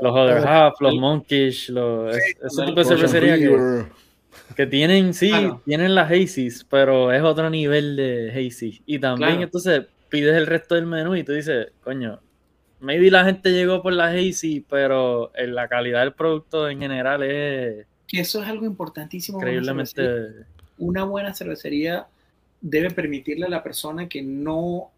Los 0.00 0.12
Other 0.14 0.46
Half, 0.46 0.74
los 0.80 0.94
Monkish, 0.96 1.70
los, 1.70 2.14
ese 2.16 2.64
tipo 2.66 2.80
de 2.80 2.84
cervecería 2.84 3.36
que, 4.54 4.66
tienen, 4.66 5.14
sí, 5.14 5.30
Claro. 5.30 5.62
tienen 5.64 5.94
las 5.94 6.10
Hazy's, 6.10 6.66
pero 6.68 7.12
es 7.12 7.22
otro 7.22 7.48
nivel 7.50 7.96
de 7.96 8.30
Hazy. 8.30 8.82
Y 8.86 8.98
también 8.98 9.30
Claro. 9.30 9.42
entonces 9.44 9.86
pides 10.10 10.34
el 10.36 10.46
resto 10.46 10.74
del 10.74 10.86
menú 10.86 11.14
y 11.16 11.24
tú 11.24 11.32
dices, 11.32 11.68
coño, 11.82 12.20
maybe 12.80 13.10
la 13.10 13.24
gente 13.24 13.52
llegó 13.52 13.82
por 13.82 13.92
la 13.94 14.06
Hazy, 14.08 14.64
pero 14.68 15.30
en 15.34 15.54
la 15.54 15.68
calidad 15.68 16.00
del 16.00 16.12
producto 16.12 16.68
en 16.68 16.80
general 16.80 17.22
es 17.22 17.86
Que 18.06 18.20
eso 18.20 18.42
es 18.42 18.48
algo 18.48 18.66
importantísimo. 18.66 19.38
una 19.38 19.46
increíblemente... 19.48 20.46
Una 20.78 21.04
buena 21.04 21.32
cervecería 21.34 22.06
debe 22.60 22.90
permitirle 22.90 23.46
a 23.46 23.50
la 23.50 23.62
persona 23.62 24.08
que 24.08 24.22
no, 24.22 24.90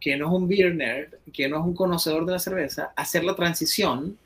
que 0.00 0.16
no 0.16 0.26
es 0.26 0.32
un 0.32 0.48
beer 0.48 0.74
nerd, 0.74 1.14
que 1.32 1.48
no 1.48 1.58
es 1.58 1.64
un 1.64 1.74
conocedor 1.74 2.26
de 2.26 2.32
la 2.32 2.38
cerveza, 2.38 2.92
hacer 2.96 3.24
la 3.24 3.34
transición 3.36 4.18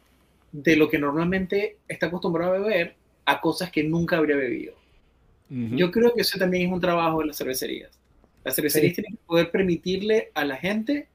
de 0.52 0.76
lo 0.76 0.88
que 0.88 0.98
normalmente 0.98 1.78
está 1.88 2.06
acostumbrado 2.06 2.54
a 2.54 2.58
beber 2.58 2.94
a 3.24 3.40
cosas 3.40 3.70
que 3.70 3.82
nunca 3.84 4.16
habría 4.16 4.36
bebido. 4.36 4.74
Ujú. 5.50 5.76
Yo 5.76 5.90
creo 5.90 6.14
que 6.14 6.22
eso 6.22 6.38
también 6.38 6.66
es 6.66 6.72
un 6.72 6.80
trabajo 6.80 7.20
de 7.20 7.26
las 7.26 7.36
cervecerías. 7.36 7.90
Las 8.44 8.54
cervecerías 8.54 8.94
tienen 8.94 9.16
que 9.16 9.22
poder 9.26 9.50
permitirle 9.50 10.30
a 10.34 10.44
la 10.44 10.56
gente 10.56 11.08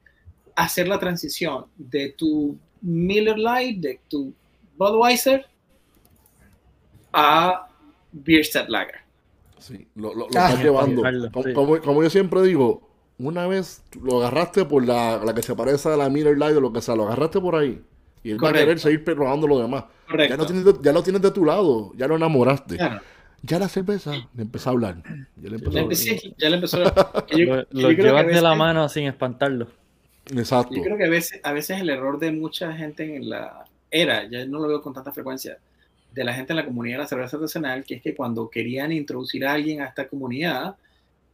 hacer 0.54 0.88
la 0.88 0.98
transición 0.98 1.66
de 1.76 2.10
tu 2.10 2.58
Miller 2.80 3.38
Lite, 3.38 3.88
de 3.88 4.00
tu 4.08 4.34
Budweiser, 4.76 5.46
a 7.12 7.68
Bierstadt 8.12 8.68
Lager. 8.68 9.01
Sí, 9.62 9.86
lo, 9.94 10.08
lo, 10.14 10.20
lo 10.20 10.26
Ah, 10.36 10.48
estás 10.50 10.62
llevando. 10.62 11.02
Como, 11.32 11.46
sí. 11.46 11.52
como- 11.54 11.80
como 11.80 12.02
yo 12.02 12.10
siempre 12.10 12.42
digo, 12.42 12.88
una 13.18 13.46
vez 13.46 13.82
lo 14.02 14.18
agarraste 14.18 14.64
por 14.64 14.84
la, 14.86 15.22
la 15.24 15.34
que 15.34 15.42
se 15.42 15.54
parece 15.54 15.88
a 15.88 15.96
la 15.96 16.08
Miller 16.10 16.36
Lite 16.36 16.56
o 16.56 16.60
lo 16.60 16.72
que 16.72 16.80
sea, 16.82 16.96
lo 16.96 17.04
agarraste 17.04 17.40
por 17.40 17.54
ahí. 17.56 17.80
Y 18.24 18.30
él 18.30 18.34
va 18.36 18.48
a 18.48 18.50
Correcto. 18.50 18.66
querer 18.66 18.78
seguir 18.80 19.04
probando 19.04 19.46
lo 19.46 19.60
demás. 19.60 19.84
Ya 19.84 20.10
Correcto. 20.10 20.36
lo, 20.36 20.46
tienes 20.46 20.64
de, 20.64 20.74
ya 20.82 20.92
lo 20.92 21.02
tienes 21.02 21.22
de 21.22 21.30
tu 21.30 21.44
lado, 21.44 21.92
ya 21.96 22.06
lo 22.08 22.16
enamoraste. 22.16 22.76
Claro. 22.76 23.00
Ya 23.44 23.58
la 23.58 23.68
cerveza 23.68 24.12
le 24.34 24.42
empezó 24.42 24.70
a 24.70 24.72
hablar. 24.72 25.02
Ya 25.36 25.48
le 25.50 25.56
empezó 25.56 25.70
Ya 25.72 25.80
a 25.80 25.82
hablar. 25.82 25.98
empecé- 25.98 26.34
ya 26.38 26.48
le 26.50 26.54
empezó 26.56 26.82
a... 26.86 27.26
que 27.26 27.46
yo- 27.46 27.56
Lo, 27.56 27.62
yo 27.70 27.80
lo 27.80 27.90
llevas 27.90 28.26
de 28.26 28.32
la 28.40 28.50
veces- 28.50 28.58
mano 28.58 28.88
sin 28.88 29.06
espantarlo. 29.06 29.66
Exacto. 30.36 30.74
Yo 30.76 30.82
creo 30.82 30.96
que 30.96 31.04
a 31.04 31.08
veces, 31.10 31.40
a 31.42 31.52
veces 31.52 31.80
el 31.80 31.90
error 31.90 32.18
de 32.20 32.30
mucha 32.32 32.72
gente 32.74 33.16
en 33.16 33.28
la 33.28 33.64
era, 33.90 34.28
ya 34.30 34.44
no 34.46 34.60
lo 34.60 34.68
veo 34.68 34.80
con 34.82 34.92
tanta 34.94 35.12
frecuencia, 35.12 35.58
de 36.14 36.24
la 36.24 36.34
gente 36.34 36.52
en 36.52 36.58
la 36.58 36.64
comunidad 36.64 36.96
de 36.96 37.02
la 37.02 37.08
cerveza 37.08 37.36
artesanal, 37.36 37.84
que 37.84 37.94
es 37.94 38.02
que 38.02 38.14
cuando 38.14 38.50
querían 38.50 38.92
introducir 38.92 39.46
a 39.46 39.52
alguien 39.52 39.80
a 39.80 39.86
esta 39.86 40.08
comunidad, 40.08 40.76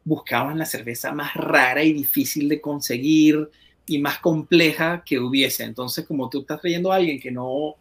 buscaban 0.04 0.58
la 0.58 0.66
cerveza 0.66 1.12
más 1.12 1.34
rara 1.34 1.82
y 1.82 1.92
difícil 1.92 2.48
de 2.48 2.60
conseguir 2.60 3.50
y 3.86 3.98
más 3.98 4.18
compleja 4.18 5.02
que 5.04 5.18
hubiese. 5.18 5.64
Entonces, 5.64 6.06
como 6.06 6.28
tú 6.28 6.40
estás 6.40 6.60
trayendo 6.60 6.92
a 6.92 6.96
alguien 6.96 7.20
que 7.20 7.30
no, 7.30 7.74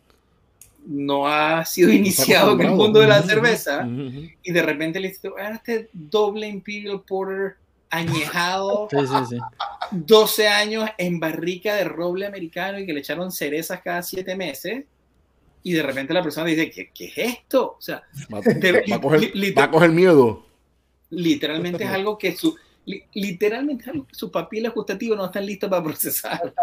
no 0.86 1.28
ha 1.28 1.66
sido 1.66 1.92
iniciado 1.92 2.54
en 2.54 2.62
el 2.62 2.72
mundo 2.72 3.00
de 3.00 3.08
la 3.08 3.22
cerveza, 3.22 3.88
y 4.44 4.52
de 4.52 4.62
repente 4.62 5.00
le 5.00 5.10
dices, 5.10 5.32
"Ah, 5.40 5.52
este 5.54 5.90
doble 5.94 6.48
Imperial 6.48 7.02
Porter 7.06 7.56
añejado, 7.90 8.88
Sí, 8.92 8.98
sí, 9.08 9.36
sí. 9.36 9.38
12 9.92 10.48
años 10.48 10.90
en 10.98 11.20
barrica 11.20 11.76
de 11.76 11.86
roble 11.86 12.26
americano 12.26 12.80
y 12.80 12.86
que 12.86 12.94
le 12.94 13.00
echaron 13.00 13.32
cerezas 13.32 13.82
cada 13.82 14.02
7 14.02 14.36
meses, 14.36 14.86
y 15.64 15.74
de 15.74 15.84
repente 15.84 16.14
la 16.14 16.24
persona 16.24 16.46
dice, 16.48 16.70
¿qué, 16.72 16.90
qué 16.94 17.06
es 17.06 17.18
esto? 17.18 17.76
O 17.78 17.82
sea, 17.82 18.04
Va, 18.34 18.42
de- 18.42 18.84
va 18.90 18.96
a 18.96 19.02
coger, 19.02 19.32
va 19.58 19.64
a 19.64 19.72
coger 19.72 19.92
miedo. 19.92 20.46
literalmente 21.10 21.84
es 21.84 21.90
algo 21.90 22.18
que 22.18 22.36
su, 22.36 22.56
li- 22.86 23.04
literalmente 23.14 23.84
es 23.84 23.90
algo 23.90 24.06
que 24.08 24.16
sus 24.16 24.30
papilas 24.32 24.74
gustativas 24.74 25.18
no 25.18 25.26
están 25.26 25.46
listas 25.46 25.70
para 25.70 25.84
procesar. 25.84 26.54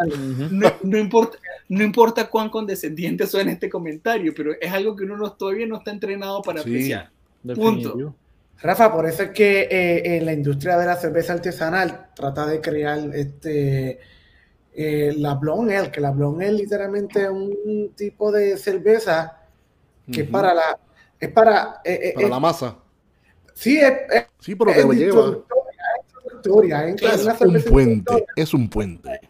No, 0.51 0.73
no 0.83 0.99
importa, 0.99 1.39
no 1.69 1.83
importa 1.85 2.29
cuán 2.29 2.51
condescendiente 2.51 3.27
suene 3.27 3.53
este 3.53 3.69
comentario, 3.69 4.33
pero 4.35 4.53
es 4.61 4.73
algo 4.73 4.95
que 4.97 5.05
uno 5.05 5.17
no, 5.17 5.33
todavía 5.33 5.67
no 5.67 5.77
está 5.79 5.91
entrenado 5.91 6.43
para 6.43 6.63
Sí. 6.63 6.69
apreciar. 6.71 7.11
Definitivo. 7.43 8.15
Rafa, 8.63 8.91
por 8.95 9.07
eso 9.07 9.25
es 9.25 9.31
que 9.31 9.63
eh, 9.71 10.17
en 10.17 10.25
la 10.25 10.33
industria 10.33 10.79
de 10.79 10.87
la 10.87 10.97
cerveza 10.97 11.35
artesanal 11.35 12.07
trata 12.15 12.47
de 12.47 12.61
crear 12.63 12.99
este 13.15 13.99
eh, 14.75 15.15
la 15.17 15.35
Blonde 15.35 15.77
Ale, 15.77 15.91
que 15.91 16.01
la 16.01 16.11
Blonde 16.11 16.47
Ale 16.49 16.57
literalmente 16.59 17.23
es 17.23 17.29
un 17.31 17.93
tipo 17.97 18.33
de 18.33 18.57
cerveza 18.57 19.41
que 20.11 20.21
es 20.23 20.27
Ujú. 20.27 20.33
para 20.33 20.55
la 20.55 20.79
es 21.21 21.31
para, 21.33 21.81
eh, 21.85 22.01
eh, 22.03 22.13
Para 22.15 22.27
eh, 22.27 22.31
la 22.31 22.41
masa. 22.41 22.77
sí 23.55 23.79
es, 23.79 23.93
es, 24.13 24.27
Sí, 24.41 24.55
pero 24.55 24.71
es 24.73 24.85
lo 24.85 24.93
lleva. 24.93 25.21
introductoria, 25.21 26.89
es 26.89 27.03
es 27.03 27.03
Es 27.03 27.25
una 27.25 27.57
un 27.57 27.63
puente. 27.63 28.27
Es 28.37 28.55
un 28.55 28.69
puente. 28.69 29.21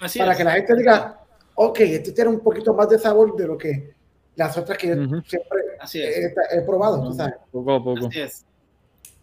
Así 0.00 0.18
para 0.18 0.32
es. 0.32 0.38
que 0.38 0.44
la 0.44 0.52
gente 0.52 0.76
diga, 0.76 1.20
ok, 1.54 1.80
este 1.80 2.12
tiene 2.12 2.30
un 2.30 2.40
poquito 2.40 2.72
más 2.74 2.88
de 2.88 2.98
sabor 2.98 3.36
de 3.36 3.46
lo 3.46 3.58
que 3.58 3.94
las 4.36 4.56
otras 4.56 4.78
que 4.78 4.88
yo 4.88 4.94
Ujú. 4.94 5.20
siempre 5.22 5.58
Así 5.80 6.00
es. 6.02 6.16
he, 6.16 6.34
he 6.58 6.62
probado, 6.62 7.02
tú 7.04 7.12
sabes. 7.12 7.34
Poco 7.50 7.72
a 7.74 7.84
poco. 7.84 8.06
Así 8.06 8.20
es. 8.20 8.46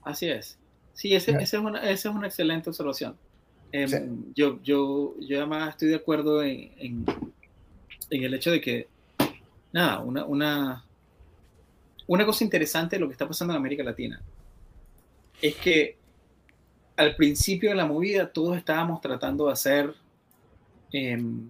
Así 0.03 0.29
es. 0.29 0.59
Sí, 0.93 1.15
ese- 1.15 1.31
es, 1.39 1.53
una, 1.53 1.79
esa 1.89 2.09
es 2.09 2.15
una 2.15 2.27
excelente 2.27 2.69
observación. 2.69 3.17
Em, 3.71 4.33
yo, 4.33 4.59
yo, 4.63 5.15
yo 5.19 5.37
además 5.37 5.69
estoy 5.69 5.89
de 5.89 5.95
acuerdo 5.95 6.41
en, 6.43 6.71
en, 6.77 8.23
el 8.23 8.33
hecho 8.33 8.51
de 8.51 8.59
que, 8.59 8.87
nada, 9.71 9.99
una, 9.99 10.25
una, 10.25 10.85
una 12.07 12.25
cosa 12.25 12.43
interesante 12.43 12.95
de 12.95 13.01
lo 13.01 13.07
que 13.07 13.13
está 13.13 13.27
pasando 13.27 13.53
en 13.53 13.59
América 13.59 13.83
Latina 13.83 14.21
es 15.41 15.55
que 15.55 15.97
al 16.97 17.15
principio 17.15 17.69
de 17.69 17.75
la 17.75 17.85
movida 17.85 18.31
todos 18.31 18.57
estábamos 18.57 18.99
tratando 18.99 19.45
de 19.45 19.53
hacer 19.53 19.93
em, 20.91 21.49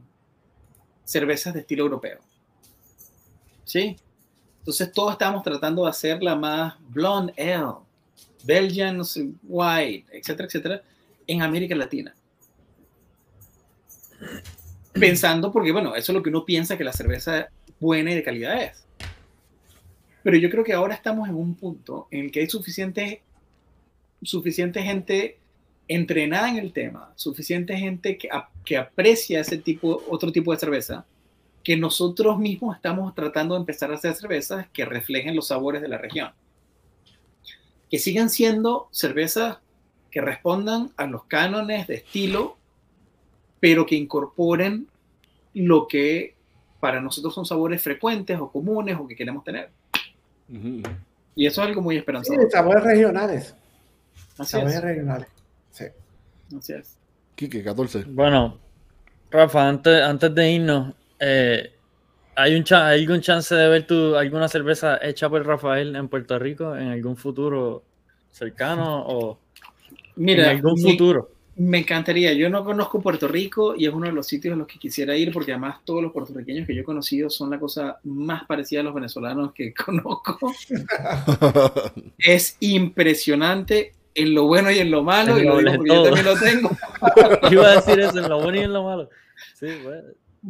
cervezas 1.03 1.53
de 1.53 1.61
estilo 1.61 1.83
europeo. 1.83 2.19
¿Sí? 3.63 3.97
Entonces 4.59 4.91
todos 4.91 5.13
estábamos 5.13 5.43
tratando 5.43 5.83
de 5.83 5.89
hacer 5.89 6.21
la 6.21 6.35
más 6.35 6.75
blonde 6.89 7.33
ale, 7.37 7.77
Belgian 8.43 9.01
white, 9.43 10.05
etcétera, 10.11 10.47
etcétera, 10.47 10.83
en 11.29 11.41
América 11.43 11.75
Latina. 11.75 12.13
Pensando, 14.93 15.51
porque 15.51 15.71
bueno, 15.71 15.95
eso 15.95 16.11
es 16.11 16.15
lo 16.15 16.23
que 16.23 16.29
uno 16.29 16.43
piensa 16.43 16.77
que 16.77 16.83
la 16.83 16.91
cerveza 16.91 17.49
buena 17.79 18.11
y 18.11 18.15
de 18.15 18.23
calidad 18.23 18.61
es. 18.61 18.83
Pero 20.23 20.37
yo 20.37 20.49
creo 20.49 20.63
que 20.63 20.73
ahora 20.73 20.95
estamos 20.95 21.29
en 21.29 21.35
un 21.35 21.55
punto 21.55 22.07
en 22.11 22.25
el 22.25 22.31
que 22.31 22.41
hay 22.41 22.49
suficiente, 22.49 23.21
suficiente 24.21 24.81
gente 24.81 25.37
entrenada 25.87 26.49
en 26.49 26.57
el 26.57 26.73
tema, 26.73 27.13
suficiente 27.15 27.77
gente 27.77 28.17
que, 28.17 28.27
ap- 28.31 28.51
que 28.65 28.77
aprecia 28.77 29.39
ese 29.39 29.57
tipo, 29.57 30.03
otro 30.09 30.31
tipo 30.31 30.51
de 30.51 30.59
cerveza, 30.59 31.05
que 31.63 31.77
nosotros 31.77 32.39
mismos 32.39 32.75
estamos 32.75 33.13
tratando 33.13 33.53
de 33.53 33.61
empezar 33.61 33.91
a 33.91 33.95
hacer 33.95 34.15
cervezas 34.15 34.67
que 34.73 34.85
reflejen 34.85 35.35
los 35.35 35.47
sabores 35.47 35.81
de 35.81 35.87
la 35.87 35.97
región. 35.97 36.31
Que 37.89 37.99
sigan 37.99 38.29
siendo 38.29 38.87
cervezas 38.91 39.59
que 40.11 40.21
respondan 40.21 40.91
a 40.97 41.05
los 41.07 41.23
cánones 41.25 41.87
de 41.87 41.95
estilo, 41.95 42.57
pero 43.59 43.85
que 43.85 43.95
incorporen 43.95 44.87
lo 45.53 45.87
que 45.87 46.35
para 46.79 47.01
nosotros 47.01 47.33
son 47.33 47.45
sabores 47.45 47.81
frecuentes 47.81 48.39
o 48.39 48.51
comunes 48.51 48.97
o 48.99 49.07
que 49.07 49.15
queremos 49.15 49.43
tener. 49.43 49.69
Ujú. 50.49 50.81
Y 51.35 51.45
eso 51.45 51.61
es 51.61 51.67
algo 51.67 51.81
muy 51.81 51.95
Sí, 51.95 51.99
esperanzador. 51.99 52.51
sabores 52.51 52.83
regionales. 52.83 53.55
Así 54.37 54.51
Sabores 54.51 54.75
es, 54.75 54.81
regionales. 54.81 55.27
Sí. 55.71 55.85
así 56.57 56.73
es. 56.73 56.97
Quique, 57.35 57.63
14. 57.63 58.05
Bueno, 58.07 58.57
Rafa, 59.29 59.67
antes, 59.67 60.01
antes 60.01 60.33
de 60.33 60.51
irnos, 60.51 60.93
eh, 61.19 61.73
¿hay, 62.35 62.55
un 62.55 62.63
¿hay 62.71 63.01
algún 63.01 63.21
chance 63.21 63.53
de 63.53 63.67
ver 63.67 63.85
tu, 63.85 64.15
alguna 64.15 64.47
cerveza 64.47 64.97
hecha 65.01 65.29
por 65.29 65.45
Rafael 65.45 65.95
en 65.95 66.07
Puerto 66.07 66.39
Rico 66.39 66.75
en 66.75 66.87
algún 66.87 67.17
futuro 67.17 67.83
cercano 68.31 69.03
o 69.05 69.39
Mira, 70.19 70.51
en 70.51 70.57
algún 70.57 70.73
mi- 70.75 70.91
futuro? 70.91 71.31
Me 71.55 71.79
encantaría. 71.79 72.31
Yo 72.33 72.49
no 72.49 72.63
conozco 72.63 73.01
Puerto 73.01 73.27
Rico 73.27 73.75
y 73.75 73.85
es 73.85 73.93
uno 73.93 74.05
de 74.05 74.13
los 74.13 74.25
sitios 74.27 74.53
a 74.53 74.55
los 74.55 74.65
que 74.65 74.79
quisiera 74.79 75.17
ir 75.17 75.33
porque 75.33 75.51
además 75.51 75.79
todos 75.83 76.01
los 76.01 76.13
puertorriqueños 76.13 76.65
que 76.65 76.73
yo 76.73 76.81
he 76.81 76.85
conocido 76.85 77.29
son 77.29 77.49
la 77.49 77.59
cosa 77.59 77.99
más 78.05 78.45
parecida 78.45 78.79
a 78.79 78.83
los 78.83 78.93
venezolanos 78.93 79.51
que 79.53 79.73
conozco. 79.85 80.39
Es 82.17 82.55
impresionante 82.61 83.93
en 84.15 84.33
lo 84.35 84.45
bueno 84.45 84.71
y 84.71 84.79
en 84.79 84.89
lo 84.89 85.03
malo. 85.03 85.35
En 85.37 85.43
y 85.43 85.47
lo 85.47 85.57
digo 85.57 85.85
yo 85.85 86.03
también 86.03 86.25
lo 86.25 86.39
tengo. 86.39 86.69
Iba 87.51 87.71
a 87.71 87.75
decir 87.75 87.99
eso 87.99 88.19
en 88.19 88.29
lo 88.29 88.41
bueno 88.41 88.57
y 88.57 88.63
en 88.63 88.73
lo 88.73 88.83
malo. 88.83 89.09
Sí, 89.55 89.67
bueno. 89.83 90.03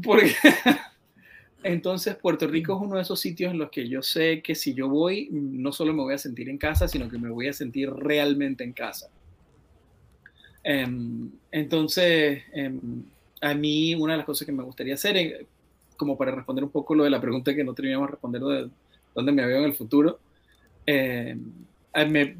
Porque 0.03 0.35
entonces 1.63 2.15
Puerto 2.15 2.47
Rico 2.47 2.75
es 2.75 2.81
uno 2.81 2.97
de 2.97 3.01
esos 3.01 3.19
sitios 3.19 3.51
en 3.51 3.57
los 3.57 3.69
que 3.71 3.87
yo 3.89 4.01
sé 4.01 4.41
que 4.43 4.53
si 4.55 4.73
yo 4.73 4.87
voy, 4.87 5.29
no 5.31 5.71
solo 5.71 5.91
me 5.93 6.03
voy 6.03 6.13
a 6.13 6.17
sentir 6.19 6.49
en 6.49 6.57
casa, 6.59 6.87
sino 6.87 7.09
que 7.09 7.17
me 7.17 7.29
voy 7.29 7.47
a 7.47 7.53
sentir 7.53 7.89
realmente 7.91 8.63
en 8.63 8.73
casa. 8.73 9.07
Em, 10.71 11.31
entonces, 11.51 12.43
em, 12.53 12.79
a 13.41 13.55
mí 13.55 13.95
una 13.95 14.13
de 14.13 14.17
las 14.17 14.25
cosas 14.27 14.45
que 14.45 14.51
me 14.51 14.61
gustaría 14.63 14.93
hacer, 14.93 15.47
como 15.97 16.15
para 16.15 16.29
responder 16.35 16.63
un 16.63 16.69
poco 16.69 16.93
lo 16.93 17.03
de 17.05 17.09
la 17.09 17.19
pregunta 17.19 17.55
que 17.55 17.63
no 17.63 17.73
terminamos 17.73 18.07
de 18.07 18.11
responder 18.11 18.41
de 18.43 18.69
dónde 19.15 19.31
me 19.31 19.47
veo 19.47 19.57
en 19.59 19.63
el 19.65 19.73
futuro, 19.75 20.19
em, 20.85 21.41
me- 22.11 22.37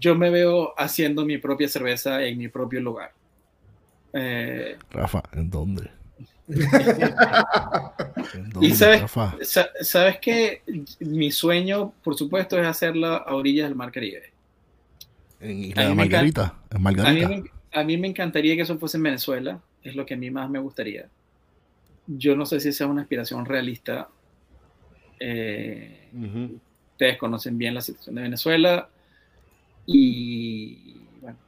yo 0.00 0.16
me 0.16 0.30
veo 0.30 0.74
haciendo 0.76 1.24
mi 1.24 1.38
propia 1.38 1.68
cerveza 1.68 2.20
en 2.24 2.36
mi 2.38 2.48
propio 2.48 2.80
lugar. 2.80 3.12
Eh, 4.12 4.76
Rafa, 4.90 5.22
¿en 5.32 5.48
dónde? 5.50 5.88
¿En 8.34 8.62
Y 8.62 8.70
sabes, 8.72 9.02
Rafa? 9.02 9.34
sabes 9.82 10.18
que 10.18 10.62
mi 11.00 11.30
sueño, 11.30 11.92
por 12.02 12.16
supuesto, 12.16 12.58
es 12.58 12.66
hacerla 12.66 13.16
a 13.18 13.36
orillas 13.36 13.68
del 13.68 13.76
Mar 13.76 13.92
Caribe. 13.92 14.35
En 15.50 15.58
a 15.76 15.82
Isla 15.82 15.82
mí 15.84 15.88
de 15.90 15.94
me 15.94 15.94
Margarita. 15.94 16.54
En 16.70 16.76
A 16.76 16.78
mí, 16.78 16.82
Margarita. 16.84 17.28
me, 17.28 17.44
a 17.72 17.84
mí 17.84 17.96
me 17.98 18.08
encantaría 18.08 18.56
que 18.56 18.62
eso 18.62 18.78
fuese 18.78 18.96
en 18.96 19.04
Venezuela, 19.04 19.60
es 19.82 19.94
lo 19.96 20.04
que 20.06 20.14
a 20.14 20.16
mí 20.16 20.30
más 20.30 20.48
me 20.50 20.58
gustaría. 20.58 21.08
Yo 22.06 22.36
no 22.36 22.46
sé 22.46 22.60
si 22.60 22.68
esa 22.70 22.84
es 22.84 22.90
una 22.90 23.02
aspiración 23.02 23.44
realista. 23.44 24.08
Eh, 25.18 26.08
ustedes 26.92 27.18
conocen 27.18 27.56
bien 27.58 27.74
la 27.74 27.80
situación 27.80 28.14
de 28.16 28.22
Venezuela 28.22 28.88
y 29.86 30.94
bueno, 31.20 31.38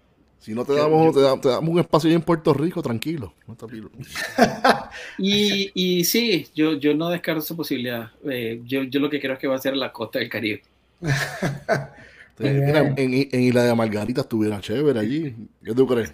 Si 0.41 0.55
no 0.55 0.65
te 0.65 0.75
damos, 0.75 1.07
yo- 1.07 1.13
te, 1.13 1.21
da- 1.21 1.41
te 1.41 1.49
damos 1.49 1.71
un 1.71 1.79
espacio 1.81 2.09
ahí 2.09 2.15
en 2.17 2.23
Puerto 2.23 2.55
Rico, 2.55 2.81
tranquilo. 2.83 3.35
No 3.47 3.57
y, 5.19 5.71
y 5.75 6.05
sí, 6.05 6.47
yo, 6.55 6.75
yo 6.75 6.95
no 6.95 7.09
descarto 7.11 7.41
esa 7.41 7.57
posibilidad. 7.57 8.11
Eh, 8.29 8.61
yo, 8.65 8.85
yo 8.85 9.01
lo 9.01 9.11
que 9.11 9.21
creo 9.21 9.35
es 9.35 9.39
que 9.39 9.49
va 9.49 9.57
a 9.57 9.61
ser 9.61 9.77
la 9.77 9.93
costa 9.93 10.19
del 10.19 10.29
Caribe. 10.29 10.63
Eh, 12.41 12.53
Bien. 12.53 12.67
mira, 12.67 12.81
en, 12.97 13.29
en 13.33 13.41
Isla 13.43 13.65
de 13.65 13.75
Margarita 13.75 14.21
estuviera 14.23 14.61
chévere 14.61 15.01
allí. 15.01 15.35
¿Qué 15.65 15.75
tú 15.75 15.87
crees? 15.87 16.13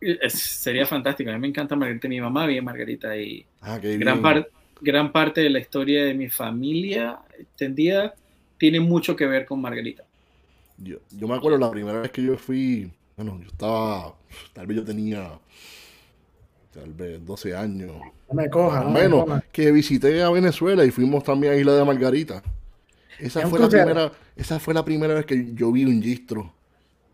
Es- 0.00 0.32
sería 0.34 0.86
fantástico. 0.86 1.30
A 1.30 1.34
mí 1.34 1.40
me 1.40 1.48
encanta 1.48 1.74
Margarita. 1.74 2.08
Mi 2.08 2.20
mamá 2.20 2.46
vive 2.46 2.58
en 2.58 2.64
Margarita 2.64 3.16
y 3.16 3.44
Ah, 3.60 3.78
qué 3.80 3.96
gran, 3.98 4.16
bien. 4.16 4.22
par- 4.22 4.48
gran 4.80 5.10
parte 5.12 5.40
de 5.40 5.50
la 5.50 5.58
historia 5.58 6.04
de 6.04 6.14
mi 6.14 6.28
familia 6.28 7.18
extendida 7.38 8.14
tiene 8.58 8.78
mucho 8.80 9.16
que 9.16 9.26
ver 9.26 9.44
con 9.46 9.60
Margarita. 9.60 10.04
Yo, 10.78 10.98
yo 11.10 11.26
me 11.26 11.34
acuerdo 11.34 11.58
la 11.58 11.70
primera 11.70 12.00
vez 12.00 12.10
que 12.10 12.22
yo 12.22 12.36
fui, 12.36 12.90
bueno, 13.16 13.38
yo 13.42 13.48
estaba, 13.48 14.14
tal 14.52 14.66
vez 14.66 14.76
yo 14.76 14.84
tenía, 14.84 15.38
tal 16.72 16.92
vez 16.92 17.24
12 17.24 17.56
años. 17.56 17.92
No 18.28 18.34
me 18.34 18.50
coja. 18.50 18.80
Al 18.80 18.90
menos 18.92 19.24
que 19.52 19.72
visité 19.72 20.22
a 20.22 20.30
Venezuela 20.30 20.84
y 20.84 20.90
fuimos 20.90 21.24
también 21.24 21.54
a 21.54 21.56
Isla 21.56 21.74
de 21.74 21.84
Margarita. 21.84 22.42
Esa 23.18 23.46
fue, 23.48 23.58
la 23.58 23.68
primera, 23.68 24.12
esa 24.36 24.58
fue 24.58 24.74
la 24.74 24.84
primera 24.84 25.14
vez 25.14 25.26
que 25.26 25.54
yo 25.54 25.72
vi 25.72 25.84
un 25.84 26.02
gistro 26.02 26.52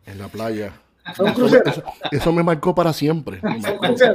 en 0.07 0.19
la 0.19 0.29
playa. 0.29 0.73
Eso, 2.11 2.33
me 2.33 2.43
marcó 2.43 2.75
para 2.75 2.93
siempre. 2.93 3.41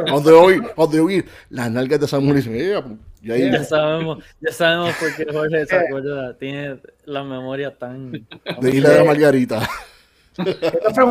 Donde 0.08 0.32
hoy, 0.32 0.62
donde 0.76 1.00
hoy 1.00 1.26
las 1.50 1.70
nalgas 1.70 2.00
de 2.00 2.08
Samuel 2.08 2.38
dicen, 2.38 2.54
eh, 2.56 2.82
ya 3.22 3.64
sabemos, 3.64 4.24
ya 4.40 4.54
sabemos 4.54 4.96
por 4.96 5.16
qué 5.16 5.26
Jorge 5.32 5.66
se 5.66 5.76
acuerda, 5.78 6.38
tiene 6.38 6.80
la 7.06 7.24
memoria 7.24 7.78
tan 7.78 8.12
de 8.12 8.70
Isla 8.70 8.90
de 8.90 9.04
Margarita. 9.04 9.68
Esto 10.38 10.94
fue 10.94 11.04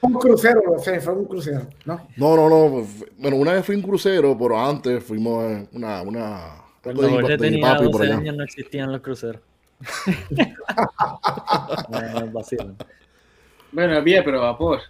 un, 0.00 0.14
crucero, 0.14 0.60
fue 1.00 1.12
un 1.14 1.24
crucero, 1.24 1.66
¿no? 1.84 2.06
No, 2.16 2.36
no, 2.36 2.48
no. 2.48 2.86
Bueno, 3.16 3.36
una 3.36 3.52
vez 3.52 3.64
fui 3.64 3.76
un 3.76 3.82
crucero, 3.82 4.36
pero 4.36 4.58
antes 4.58 5.02
fuimos 5.02 5.68
una, 5.72 6.02
una 6.02 6.62
cuando 6.82 7.08
Jorge 7.08 7.38
tenía 7.38 7.74
12 7.74 8.12
años 8.12 8.36
no 8.36 8.44
existían 8.44 8.90
los 8.90 9.00
cruceros. 9.00 9.40
Bueno, 13.72 14.02
bien, 14.02 14.22
pero 14.24 14.40
vapor. 14.40 14.80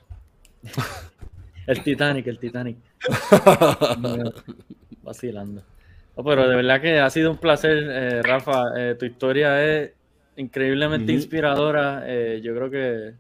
El 1.67 1.83
Titanic, 1.83 2.27
el 2.27 2.39
Titanic. 2.39 2.77
Vacilando. 5.03 5.63
pero 6.17 6.49
de 6.49 6.57
verdad 6.57 6.81
que 6.81 7.01
ha 7.01 7.11
sido 7.11 7.31
un 7.31 7.39
placer, 7.39 7.77
eh, 7.89 8.23
Rafa. 8.23 8.65
Eh, 8.77 8.95
tu 8.97 9.05
historia 9.05 9.65
es 9.65 9.93
increíblemente 10.37 11.13
inspiradora. 11.13 12.05
Eh, 12.07 12.41
yo 12.43 12.55
creo 12.55 12.71
que 12.71 13.15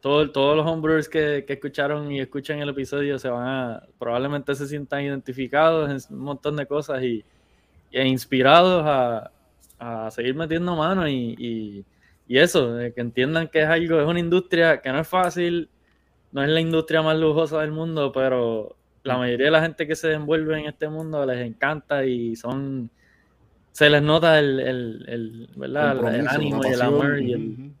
todo, 0.00 0.30
todos 0.30 0.56
los 0.56 0.66
homebrewers 0.66 1.08
que, 1.08 1.44
que, 1.46 1.54
escucharon 1.54 2.10
y 2.12 2.20
escuchan 2.20 2.58
el 2.60 2.68
episodio 2.68 3.18
se 3.18 3.28
van 3.28 3.46
a, 3.48 3.82
probablemente 3.98 4.54
se 4.54 4.66
sientan 4.66 5.02
identificados 5.02 5.90
en 5.90 6.16
un 6.16 6.24
montón 6.24 6.56
de 6.56 6.66
cosas 6.66 7.02
y, 7.02 7.24
e 7.92 8.06
inspirados 8.06 8.84
a, 8.86 9.30
a, 9.82 10.10
seguir 10.10 10.34
metiendo 10.34 10.76
mano 10.76 11.08
y, 11.08 11.34
y, 11.38 11.84
y 12.28 12.38
eso, 12.38 12.76
que 12.94 13.00
entiendan 13.00 13.48
que 13.48 13.62
es 13.62 13.68
algo, 13.68 14.00
es 14.00 14.06
una 14.06 14.20
industria 14.20 14.80
que 14.80 14.90
no 14.90 15.00
es 15.00 15.08
fácil, 15.08 15.68
no 16.30 16.42
es 16.42 16.48
la 16.48 16.60
industria 16.60 17.02
más 17.02 17.18
lujosa 17.18 17.60
del 17.60 17.72
mundo, 17.72 18.12
pero 18.12 18.76
la 19.02 19.18
mayoría 19.18 19.46
de 19.46 19.52
la 19.52 19.62
gente 19.62 19.86
que 19.86 19.96
se 19.96 20.12
envuelve 20.12 20.58
en 20.58 20.66
este 20.66 20.88
mundo 20.88 21.26
les 21.26 21.44
encanta 21.44 22.04
y 22.04 22.36
son 22.36 22.90
se 23.72 23.88
les 23.88 24.02
nota 24.02 24.38
el, 24.38 24.60
el, 24.60 25.04
el, 25.08 25.48
¿verdad? 25.56 26.14
el 26.14 26.28
ánimo 26.28 26.60
y 26.64 26.68
el 26.68 26.82
amor 26.82 27.20
y 27.20 27.32
el, 27.32 27.72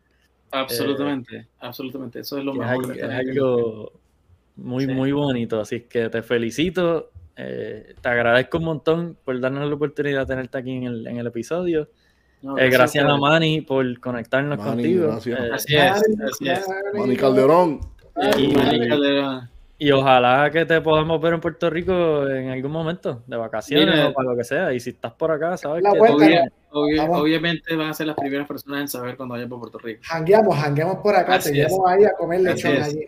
absolutamente 0.50 1.36
eh, 1.36 1.46
absolutamente. 1.60 2.20
Eso 2.20 2.38
es 2.38 2.44
lo 2.44 2.54
mejor 2.54 2.96
es, 2.96 3.02
algo 3.04 3.92
muy 4.56 4.86
muy 4.86 5.12
bonito 5.12 5.60
así 5.60 5.82
que 5.82 6.08
te 6.08 6.22
felicito 6.22 7.10
eh, 7.36 7.94
te 8.00 8.08
agradezco 8.08 8.58
un 8.58 8.64
montón 8.64 9.16
por 9.24 9.40
darnos 9.40 9.68
la 9.68 9.74
oportunidad 9.74 10.20
de 10.20 10.26
tenerte 10.26 10.58
aquí 10.58 10.70
en 10.70 10.84
el, 10.84 11.06
en 11.06 11.16
el 11.18 11.26
episodio 11.26 11.88
eh, 12.58 12.70
gracias, 12.70 13.04
a 13.04 13.16
Manny 13.16 13.60
por 13.60 14.00
conectarnos 14.00 14.58
contigo. 14.58 15.08
Gracias. 15.08 15.40
así 15.52 15.76
es, 15.76 15.92
así 16.24 16.48
es. 16.48 16.66
Manny 16.94 17.16
Calderón. 17.16 17.80
Y, 19.78 19.90
ojalá 19.90 20.48
que 20.50 20.64
te 20.64 20.80
podamos 20.80 21.20
ver 21.20 21.34
en 21.34 21.40
Puerto 21.40 21.68
Rico 21.70 22.28
en 22.28 22.50
algún 22.50 22.70
momento, 22.70 23.22
de 23.26 23.36
vacaciones 23.36 24.06
o 24.06 24.12
para 24.12 24.30
lo 24.30 24.36
que 24.36 24.44
sea. 24.44 24.72
Y 24.72 24.80
si 24.80 24.90
estás 24.90 25.12
por 25.12 25.30
acá, 25.30 25.56
sabes 25.56 25.82
que. 25.82 26.42
obviamente 26.70 27.74
van 27.76 27.90
a 27.90 27.94
ser 27.94 28.08
las 28.08 28.16
primeras 28.16 28.46
personas 28.46 28.80
en 28.80 28.88
saber 28.88 29.16
cuando 29.16 29.34
vayan 29.34 29.48
por 29.48 29.60
Puerto 29.60 29.78
Rico. 29.78 30.02
Hangueamos, 30.10 30.56
hangueamos 30.58 30.96
por 30.96 31.14
acá, 31.14 31.38
te 31.38 31.52
llevamos 31.52 31.80
ahí 31.88 32.04
a 32.04 32.12
comer 32.12 32.40
lechón 32.40 32.82
allí. 32.82 33.06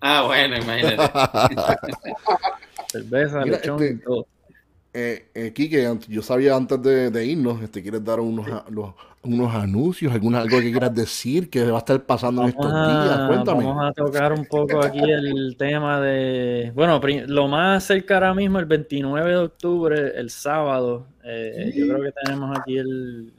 Ah, 0.00 0.24
bueno, 0.26 0.56
imagínate. 0.56 0.96
Cerveza, 2.98 3.44
lechón 3.44 3.80
y 3.80 3.84
este, 3.84 4.04
todo 4.04 4.26
eh, 4.96 5.26
eh, 5.34 5.52
Kike, 5.52 5.98
yo 6.08 6.22
sabía 6.22 6.54
antes 6.54 6.80
de, 6.80 7.10
de 7.10 7.26
irnos, 7.26 7.60
este, 7.60 7.82
¿quieres 7.82 8.04
dar 8.04 8.20
unos, 8.20 8.46
unos 9.24 9.54
anuncios, 9.54 10.12
alguna, 10.12 10.40
algo 10.40 10.60
que 10.60 10.70
quieras 10.70 10.94
decir 10.94 11.50
que 11.50 11.64
va 11.64 11.78
a 11.78 11.80
estar 11.80 12.00
pasando 12.04 12.42
en 12.42 12.50
estos 12.50 12.70
días? 12.72 13.26
Cuéntame. 13.26 13.64
Vamos 13.64 13.90
a 13.90 13.92
tocar 13.92 14.32
un 14.32 14.46
poco 14.46 14.80
aquí 14.80 15.00
el 15.00 15.56
tema 15.58 16.00
de, 16.00 16.70
bueno, 16.76 17.00
lo 17.26 17.48
más 17.48 17.82
cerca 17.82 18.14
ahora 18.14 18.34
mismo, 18.34 18.60
el 18.60 18.66
29 18.66 19.30
de 19.30 19.36
octubre, 19.36 20.12
el 20.14 20.30
sábado, 20.30 21.08
eh, 21.24 21.72
yo 21.74 21.88
creo 21.88 22.00
que 22.04 22.12
tenemos 22.24 22.56
aquí 22.56 22.78
el... 22.78 23.32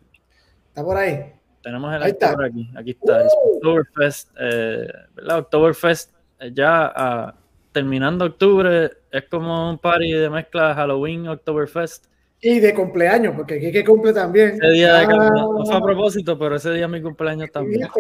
¿Está 0.68 0.84
por 0.84 0.98
ahí? 0.98 1.32
Tenemos 1.64 1.96
el 1.96 2.04
actor 2.04 2.44
aquí, 2.44 2.70
aquí 2.76 2.92
está, 2.92 3.22
el 3.22 3.28
Oktoberfest, 3.56 4.30
eh, 4.38 4.88
¿verdad? 5.16 5.40
Oktoberfest 5.40 6.14
eh, 6.42 6.52
ya 6.54 6.92
a 6.94 7.36
terminando 7.72 8.26
octubre, 8.26 8.92
es 9.16 9.24
como 9.30 9.70
un 9.70 9.78
party 9.78 10.12
de 10.12 10.30
mezcla 10.30 10.76
Halloween, 10.76 11.28
Oktoberfest. 11.28 12.06
Y 12.42 12.60
de 12.60 12.74
cumpleaños, 12.74 13.34
porque 13.36 13.56
aquí 13.56 13.72
que 13.72 13.84
cumple 13.84 14.14
también. 14.14 14.60
Ese 14.62 14.70
día 14.72 14.96
de 14.96 15.06
ah. 15.06 15.32
no 15.34 15.66
fue 15.66 15.76
a 15.76 15.82
propósito, 15.82 16.38
pero 16.38 16.58
ese 16.58 16.72
día 16.74 16.86
es 16.86 16.92
mi 16.92 17.02
cumpleaños 17.02 17.50
también. 17.52 17.88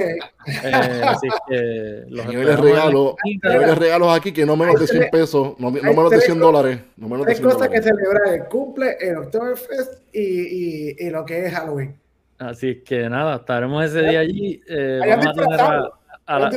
Eh, 0.63 1.01
así 1.03 1.27
que 1.47 2.03
los 2.09 2.59
regalos, 2.59 3.15
regalos 3.41 4.15
aquí 4.15 4.31
que 4.31 4.45
no 4.45 4.55
menos 4.55 4.79
de 4.79 4.87
100 4.87 5.09
pesos, 5.09 5.55
no, 5.57 5.71
menos 5.71 6.11
de 6.11 6.21
100 6.21 6.39
dólares. 6.39 6.79
No 6.97 7.09
menos 7.09 7.25
hay 7.27 7.39
cosas 7.39 7.69
que 7.69 7.81
celebrar, 7.81 8.33
el 8.33 8.45
cumple, 8.45 8.97
el 8.99 9.17
Oktoberfest 9.17 10.03
y, 10.13 10.19
y, 10.19 10.95
y, 10.99 11.09
lo 11.09 11.25
que 11.25 11.45
es 11.45 11.53
Halloween. 11.53 11.95
Así 12.37 12.83
que 12.83 13.09
nada, 13.09 13.37
estaremos 13.37 13.85
ese 13.85 14.01
día 14.01 14.19
allí. 14.19 14.61
Eh, 14.67 14.99
vamos 15.07 15.27
a 15.27 15.33
tener 15.33 15.59
a, 15.59 15.89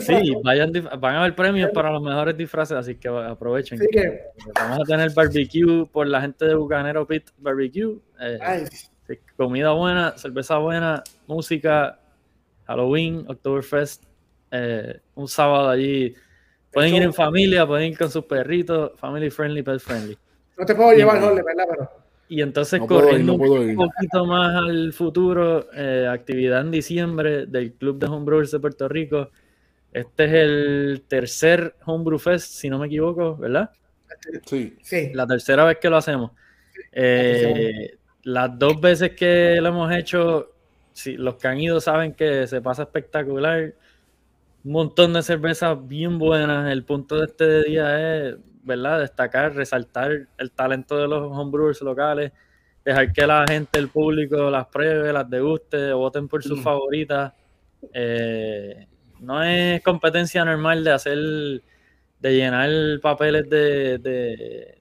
sí, 0.00 0.34
vayan, 0.42 0.72
van 0.98 1.14
a 1.14 1.20
haber 1.20 1.34
premios 1.34 1.70
para 1.72 1.90
los 1.90 2.02
mejores 2.02 2.36
disfraces, 2.36 2.76
así 2.76 2.94
que 2.94 3.08
aprovechen. 3.08 3.78
Vamos 4.54 4.80
a 4.80 4.84
tener 4.84 5.12
barbecue 5.12 5.86
por 5.86 6.06
la 6.06 6.20
gente 6.20 6.44
de 6.46 6.54
Bucanero 6.54 7.06
Pit 7.06 7.30
Barbecue. 7.38 7.98
Eh, 8.20 8.66
comida 9.36 9.72
buena, 9.72 10.16
cerveza 10.16 10.58
buena, 10.58 11.02
música, 11.26 11.98
Halloween, 12.66 13.24
Oktoberfest, 13.28 14.04
eh, 14.50 15.00
un 15.14 15.28
sábado 15.28 15.68
allí. 15.68 16.14
Pueden 16.72 16.94
ir 16.94 17.02
en 17.02 17.14
familia, 17.14 17.66
pueden 17.66 17.92
ir 17.92 17.98
con 17.98 18.10
sus 18.10 18.24
perritos, 18.24 18.92
family 18.96 19.30
friendly, 19.30 19.62
pet 19.62 19.80
friendly. 19.80 20.18
No 20.58 20.66
te 20.66 20.74
puedo 20.74 20.92
llevar, 20.92 21.20
Jorge, 21.20 21.42
¿verdad? 21.42 21.64
Pero... 21.70 21.90
Y 22.30 22.42
entonces 22.42 22.80
corriendo 22.80 23.34
un 23.34 23.76
poquito 23.76 24.26
más 24.26 24.54
al 24.54 24.92
futuro, 24.92 25.66
eh, 25.72 26.06
actividad 26.10 26.60
en 26.60 26.70
diciembre 26.70 27.46
del 27.46 27.72
Club 27.72 27.98
de 27.98 28.06
Homebrewers 28.06 28.50
de 28.50 28.60
Puerto 28.60 28.86
Rico. 28.86 29.30
Este 29.92 30.24
es 30.24 30.32
el 30.32 31.04
tercer 31.08 31.76
Homebrew 31.84 32.18
Fest, 32.18 32.52
si 32.52 32.68
no 32.68 32.78
me 32.78 32.86
equivoco, 32.86 33.36
¿verdad? 33.36 33.70
Sí. 34.44 34.76
sí. 34.82 35.10
La 35.14 35.26
tercera 35.26 35.64
vez 35.64 35.78
que 35.78 35.88
lo 35.88 35.96
hacemos. 35.96 36.32
Eh, 36.92 37.96
las 38.24 38.58
dos 38.58 38.80
veces 38.80 39.12
que 39.12 39.58
lo 39.60 39.68
hemos 39.68 39.94
hecho, 39.94 40.52
sí, 40.92 41.16
los 41.16 41.36
que 41.36 41.48
han 41.48 41.60
ido 41.60 41.80
saben 41.80 42.12
que 42.12 42.46
se 42.46 42.60
pasa 42.60 42.82
espectacular. 42.82 43.74
Un 44.64 44.72
montón 44.72 45.14
de 45.14 45.22
cervezas 45.22 45.76
bien 45.86 46.18
buenas. 46.18 46.70
El 46.70 46.84
punto 46.84 47.18
de 47.18 47.26
este 47.26 47.64
día 47.64 48.28
es, 48.28 48.36
¿verdad? 48.62 49.00
Destacar, 49.00 49.54
resaltar 49.54 50.28
el 50.36 50.50
talento 50.50 50.98
de 50.98 51.08
los 51.08 51.32
homebrewers 51.32 51.80
locales, 51.80 52.32
dejar 52.84 53.12
que 53.12 53.26
la 53.26 53.46
gente, 53.48 53.78
el 53.78 53.88
público 53.88 54.50
las 54.50 54.66
pruebe, 54.66 55.12
las 55.12 55.28
deguste, 55.30 55.92
voten 55.92 56.28
por 56.28 56.42
sus 56.42 56.58
mm. 56.58 56.62
favoritas. 56.62 57.32
Eh, 57.94 58.86
no 59.20 59.42
es 59.42 59.82
competencia 59.82 60.44
normal 60.44 60.84
de 60.84 60.90
hacer, 60.92 61.18
de 61.18 62.36
llenar 62.36 62.70
papeles 63.00 63.48
de, 63.48 63.98
de 63.98 64.78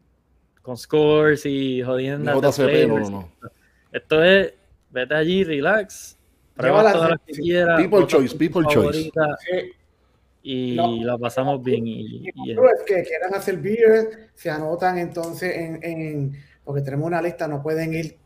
con 0.62 0.78
scores 0.78 1.46
y 1.46 1.82
jodiendo. 1.82 2.42
Esto 3.92 4.24
es, 4.24 4.54
vete 4.90 5.16
allí, 5.16 5.44
relax, 5.44 6.18
prueba 6.56 6.92
todas 6.92 7.12
las 7.12 7.22
que 7.22 7.34
quieras. 7.34 7.82
People 7.82 8.06
choice, 8.06 8.36
people 8.36 8.66
choice. 8.70 9.12
Y 10.44 10.76
la 10.76 11.18
pasamos 11.18 11.64
bien. 11.64 11.88
Y, 11.88 12.30
y, 12.30 12.56
que 12.86 13.04
quieran 13.04 13.34
hacer 13.34 13.58
beer, 13.58 14.30
se 14.34 14.50
anotan 14.50 14.98
entonces 14.98 15.56
en, 15.56 15.80
en, 15.84 16.44
porque 16.64 16.82
tenemos 16.82 17.08
una 17.08 17.22
lista, 17.22 17.48
no 17.48 17.62
pueden 17.62 17.94
ir 17.94 18.18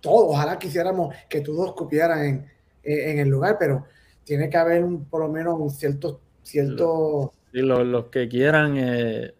todos. 0.00 0.26
Ojalá 0.28 0.58
quisiéramos 0.58 1.14
que 1.28 1.40
todos 1.40 1.74
cupieran 1.74 2.24
en, 2.24 2.50
en 2.82 3.18
el 3.18 3.28
lugar, 3.28 3.56
pero 3.58 3.86
tiene 4.24 4.48
que 4.50 4.56
haber 4.56 4.84
un, 4.84 5.04
por 5.04 5.20
lo 5.20 5.28
menos 5.28 5.58
un 5.58 5.70
cierto... 5.70 6.20
cierto... 6.42 7.32
Sí, 7.52 7.60
los, 7.60 8.06
que 8.06 8.28
quieran, 8.28 8.74
eh, 8.76 9.32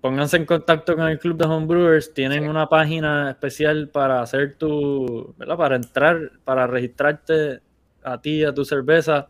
pónganse 0.00 0.38
en 0.38 0.46
contacto 0.46 0.96
con 0.96 1.08
el 1.08 1.18
Club 1.18 1.36
de 1.36 1.44
Homebrewers, 1.44 2.14
tienen 2.14 2.48
una 2.48 2.68
página 2.68 3.30
especial 3.30 3.90
para 3.90 4.22
hacer 4.22 4.56
tu, 4.56 5.34
¿verdad? 5.36 5.56
Para 5.58 5.76
entrar, 5.76 6.32
para 6.44 6.66
registrarte 6.66 7.60
a 8.02 8.18
ti, 8.20 8.44
a 8.44 8.54
tu 8.54 8.64
cerveza. 8.64 9.28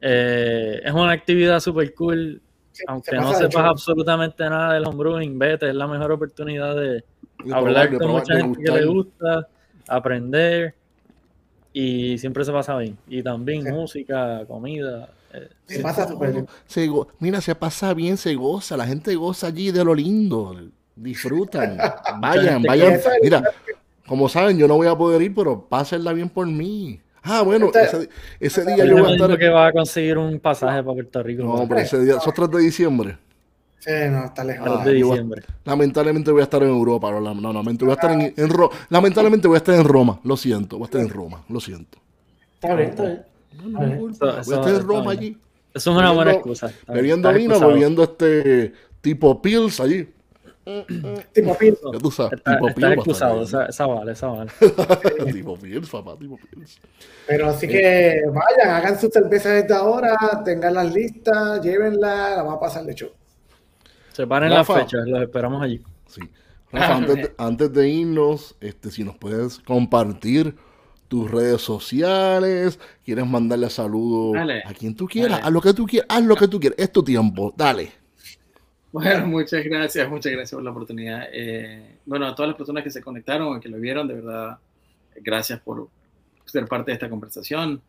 Eh, 0.00 0.80
es 0.84 0.92
una 0.92 1.10
actividad 1.10 1.58
súper 1.58 1.92
cool. 1.94 2.40
Aunque 2.86 3.16
no 3.16 3.34
sepas 3.34 3.64
absolutamente 3.64 4.48
nada 4.48 4.74
del 4.74 4.86
homebrewing, 4.86 5.36
vete, 5.36 5.68
es 5.68 5.74
la 5.74 5.88
mejor 5.88 6.12
oportunidad 6.12 6.76
de, 6.76 7.04
hablar 7.52 7.96
con 7.98 8.12
mucha 8.12 8.36
gente 8.36 8.62
que 8.62 8.70
le 8.70 8.86
gusta, 8.86 9.48
aprender 9.88 10.76
y 11.72 12.18
siempre 12.18 12.44
se 12.44 12.52
pasa 12.52 12.76
bien. 12.78 12.96
Y 13.08 13.22
también 13.22 13.64
música, 13.64 14.44
comida. 14.46 15.08
Se 15.66 15.80
pasa 15.80 16.08
súper 16.08 16.32
bien. 16.32 16.48
Se 16.66 16.90
mira, 17.18 17.40
se 17.40 17.54
pasa 17.54 17.94
bien, 17.94 18.16
se 18.16 18.34
goza, 18.34 18.76
la 18.76 18.86
gente 18.86 19.14
goza 19.14 19.46
allí 19.48 19.70
de 19.70 19.84
lo 19.84 19.94
lindo, 19.94 20.56
disfrutan, 20.96 21.78
vayan, 22.20 22.62
vayan. 22.62 22.98
Mira, 23.22 23.42
como 24.06 24.28
saben, 24.28 24.58
yo 24.58 24.66
no 24.66 24.76
voy 24.76 24.88
a 24.88 24.96
poder 24.96 25.22
ir, 25.22 25.34
pero 25.34 25.66
pásenla 25.68 26.12
bien 26.12 26.28
por 26.28 26.46
mí. 26.46 27.00
Ah, 27.22 27.42
bueno, 27.42 27.70
ese, 27.74 28.08
ese 28.40 28.64
día 28.64 28.84
Yo 28.84 28.96
voy 28.96 29.12
a 29.12 29.14
estar. 29.14 29.38
que 29.38 29.48
va 29.48 29.66
a 29.66 29.72
conseguir 29.72 30.16
un 30.16 30.40
pasaje 30.40 30.82
para 30.82 30.94
Puerto 30.94 31.22
Rico. 31.22 31.42
No, 31.42 31.68
pero 31.68 31.80
ese 31.80 32.02
día, 32.02 32.16
esos 32.16 32.32
3 32.32 32.50
de 32.50 32.58
diciembre. 32.60 33.18
Sí, 33.80 33.90
no, 34.10 34.26
está 34.26 34.44
lejos. 34.44 34.68
Ah, 34.70 34.84
de 34.84 34.92
diciembre. 34.92 35.42
Lamentablemente 35.64 36.30
voy 36.30 36.40
a 36.42 36.44
estar 36.44 36.62
en 36.62 36.68
Europa, 36.68 37.10
no, 37.10 37.20
lamentablemente 37.20 37.84
voy 37.84 37.92
a 37.92 37.94
estar 37.94 38.12
en, 38.12 38.34
en 38.36 38.48
Ro- 38.50 38.70
lamentablemente 38.90 39.48
voy 39.48 39.54
a 39.56 39.58
estar 39.58 39.74
en 39.74 39.84
Roma, 39.84 40.20
lo 40.22 40.36
siento, 40.36 40.76
voy 40.76 40.84
a 40.84 40.86
estar 40.86 41.00
en 41.00 41.08
Roma, 41.08 41.42
lo 41.48 41.60
siento. 41.60 41.98
Está 42.54 42.74
bien, 42.74 42.90
está 42.90 43.02
bien. 43.04 43.22
No, 43.64 43.80
no, 43.80 43.96
voy 43.96 44.08
a 44.10 44.12
estar 44.12 44.34
en 44.68 44.74
está 44.76 44.78
Roma 44.80 45.12
allí, 45.12 45.36
Eso 45.74 45.90
es 45.92 45.96
una 45.96 46.12
buena 46.12 46.32
bebiendo- 46.32 46.38
excusa. 46.52 46.66
Está- 46.66 46.92
bebiendo 46.92 47.28
vino, 47.32 47.40
excusado. 47.54 47.72
bebiendo 47.72 48.02
este 48.02 48.72
tipo 49.00 49.40
pills 49.42 49.80
allí. 49.80 50.08
Tipo. 51.32 51.56
Ya 51.92 51.98
tú 51.98 52.10
sabes, 52.10 52.34
Está- 52.34 52.56
tipo 52.58 52.74
pills. 52.74 52.92
excusado, 52.92 53.42
esa, 53.42 53.64
esa 53.66 53.86
vale, 53.86 54.12
esa 54.12 54.26
vale. 54.28 54.50
bien. 55.24 55.32
tipo 55.34 55.56
pills, 55.56 55.88
papá, 55.88 56.16
tipo 56.18 56.38
pills. 56.50 56.78
Pero 57.26 57.48
así 57.48 57.66
que 57.66 58.20
vayan, 58.26 58.74
hagan 58.76 59.00
sus 59.00 59.10
cervezas 59.10 59.62
desde 59.62 59.74
ahora, 59.74 60.16
tengan 60.44 60.74
las 60.74 60.92
listas, 60.92 61.62
llévenlas, 61.62 62.36
la 62.36 62.42
va 62.42 62.52
a 62.54 62.60
pasar 62.60 62.84
de 62.84 62.94
show. 62.94 63.08
Separen 64.12 64.50
las 64.50 64.66
fechas, 64.66 65.06
los 65.06 65.22
esperamos 65.22 65.62
allí. 65.62 65.80
Sí. 66.06 66.20
Rafa, 66.72 66.96
antes, 66.96 67.16
de, 67.16 67.34
antes 67.38 67.72
de 67.72 67.88
irnos, 67.88 68.56
este, 68.60 68.90
si 68.90 69.02
nos 69.04 69.16
puedes 69.16 69.58
compartir 69.60 70.54
tus 71.08 71.28
redes 71.30 71.60
sociales, 71.60 72.78
quieres 73.04 73.26
mandarle 73.26 73.68
saludos 73.70 74.34
Dale. 74.34 74.62
a 74.64 74.72
quien 74.72 74.94
tú 74.94 75.06
quieras, 75.06 75.32
Dale. 75.38 75.42
a 75.44 75.50
lo 75.50 75.60
que 75.60 75.74
tú 75.74 75.86
quieras, 75.86 76.06
haz 76.08 76.22
lo 76.24 76.36
que 76.36 76.46
tú 76.48 76.60
quieras, 76.60 76.78
es 76.78 76.92
tu 76.92 77.02
tiempo, 77.02 77.52
dale. 77.56 77.90
Bueno, 78.92 79.26
muchas 79.26 79.64
gracias, 79.64 80.08
muchas 80.08 80.32
gracias 80.32 80.52
por 80.52 80.62
la 80.64 80.70
oportunidad. 80.70 81.28
Eh, 81.32 81.98
bueno, 82.06 82.26
a 82.26 82.34
todas 82.34 82.48
las 82.50 82.56
personas 82.56 82.82
que 82.84 82.90
se 82.90 83.00
conectaron, 83.02 83.60
que 83.60 83.68
lo 83.68 83.78
vieron, 83.78 84.06
de 84.08 84.14
verdad, 84.14 84.58
gracias 85.16 85.60
por 85.60 85.88
ser 86.44 86.66
parte 86.66 86.90
de 86.90 86.94
esta 86.94 87.08
conversación. 87.08 87.80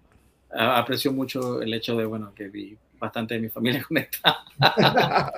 A- 0.54 0.78
aprecio 0.80 1.12
mucho 1.12 1.62
el 1.62 1.74
hecho 1.74 1.96
de, 1.96 2.06
bueno, 2.06 2.34
que 2.36 2.50
vi 2.50 2.78
bastante 3.00 3.34
de 3.36 3.40
mi 3.40 3.50
familia 3.50 3.84
conectada. 3.88 4.44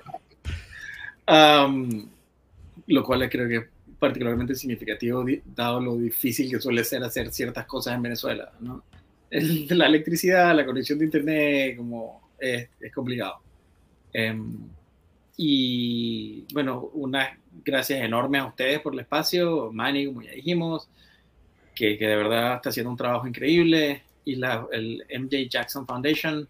Am, 1.25 2.09
lo 2.87 3.03
cual 3.03 3.29
creo 3.29 3.47
que 3.47 3.57
es 3.57 3.65
particularmente 3.99 4.55
significativo, 4.55 5.25
dado 5.45 5.79
lo 5.81 5.97
difícil 5.97 6.49
que 6.51 6.59
suele 6.61 6.83
ser 6.83 7.03
hacer 7.03 7.31
ciertas 7.31 7.65
cosas 7.65 7.95
en 7.95 8.01
Venezuela, 8.03 8.51
¿no? 8.59 8.83
El- 9.29 9.67
la 9.77 9.87
electricidad, 9.87 10.55
la 10.55 10.65
conexión 10.65 10.99
de 10.99 11.05
internet, 11.05 11.77
como 11.77 12.29
es, 12.39 12.69
es 12.79 12.93
complicado. 12.93 13.41
Em, 14.13 14.57
y 15.37 16.45
bueno, 16.53 16.89
unas 16.93 17.29
gracias 17.65 18.01
enormes 18.03 18.41
a 18.41 18.45
ustedes 18.47 18.79
por 18.81 18.93
el 18.93 18.99
espacio, 19.01 19.71
Manny, 19.73 20.07
como 20.07 20.21
ya 20.21 20.31
dijimos, 20.31 20.89
que, 21.75 21.97
que 21.97 22.07
de 22.07 22.15
verdad 22.15 22.55
está 22.55 22.69
haciendo 22.69 22.91
un 22.91 22.97
trabajo 22.97 23.27
increíble. 23.27 24.03
Y 24.25 24.35
la, 24.35 24.67
el 24.71 25.03
MJ 25.09 25.49
Jackson 25.49 25.85
Foundation, 25.87 26.47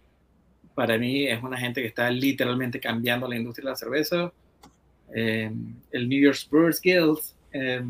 para 0.74 0.98
mí 0.98 1.26
es 1.26 1.42
una 1.42 1.58
gente 1.58 1.80
que 1.82 1.88
está 1.88 2.10
literalmente 2.10 2.80
cambiando 2.80 3.28
la 3.28 3.36
industria 3.36 3.66
de 3.66 3.70
la 3.72 3.76
cerveza. 3.76 4.32
Eh, 5.12 5.50
el 5.92 6.08
New 6.08 6.20
York 6.22 6.38
Brewers 6.50 6.80
Guild, 6.80 7.18
eh, 7.52 7.82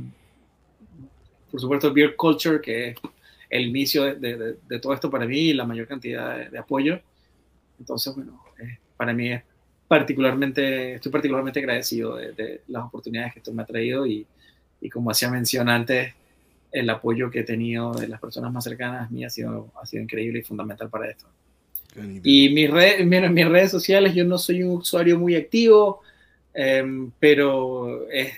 por 1.51 1.61
supuesto, 1.61 1.93
Beer 1.93 2.17
Culture, 2.17 2.61
que 2.61 2.89
es 2.91 2.97
el 3.49 3.67
inicio 3.67 4.05
de, 4.05 4.15
de- 4.37 4.57
de- 4.69 4.79
todo 4.81 4.93
esto 4.93 5.11
para 5.11 5.27
mí 5.27 5.39
y 5.39 5.53
la 5.53 5.65
mayor 5.65 5.87
cantidad 5.87 6.37
de, 6.39 6.51
de 6.51 6.59
apoyo. 6.59 7.01
Entonces, 7.79 8.15
bueno, 8.15 8.43
eh, 8.59 8.79
para 8.97 9.13
mí 9.13 9.33
es 9.33 9.43
particularmente, 9.87 10.95
estoy 10.95 11.13
particularmente 11.13 11.61
agradecido 11.61 12.17
de, 12.17 12.63
las 12.69 12.85
oportunidades 12.85 13.35
que 13.35 13.39
esto 13.41 13.53
me 13.53 13.63
ha 13.63 13.67
traído 13.67 14.07
y, 14.07 14.27
y 14.81 14.91
como 14.91 15.11
hacía 15.11 15.31
mención 15.31 15.69
antes, 15.69 16.13
el 16.73 16.91
apoyo 16.91 17.31
que 17.31 17.41
he 17.41 17.45
tenido 17.45 17.93
de 17.95 18.09
las 18.09 18.21
personas 18.21 18.53
más 18.53 18.65
cercanas 18.65 19.07
a 19.09 19.11
mí 19.13 19.25
ha 19.25 19.31
sido, 19.31 19.71
ha 19.81 19.87
sido 19.87 20.03
increíble 20.03 20.41
y 20.41 20.43
fundamental 20.43 20.89
para 20.91 21.09
esto. 21.11 21.27
Y 22.25 22.49
mis, 22.49 22.69
red- 22.71 23.05
mira, 23.05 23.29
mis 23.31 23.47
redes 23.49 23.71
sociales, 23.71 24.15
yo 24.15 24.25
no 24.25 24.39
soy 24.39 24.65
un 24.65 24.79
usuario 24.79 25.17
muy 25.19 25.37
activo, 25.37 26.03
em, 26.55 27.11
pero 27.19 28.09
es 28.11 28.33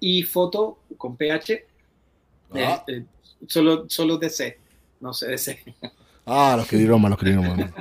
dc.ifoto 0.00 0.78
con 0.96 1.16
ph, 1.16 1.64
Ah. 2.54 2.82
eh, 2.86 2.92
eh, 2.96 3.04
solo, 3.46 3.84
solo 3.88 4.16
dc, 4.18 4.56
no 5.00 5.12
sé 5.12 5.28
dc. 5.32 5.58
Ah, 6.24 6.54
los 6.56 6.66
que 6.68 6.76
mal, 7.00 7.10
los 7.10 7.18
que 7.18 7.26
dieron 7.26 7.46
mal. 7.46 7.74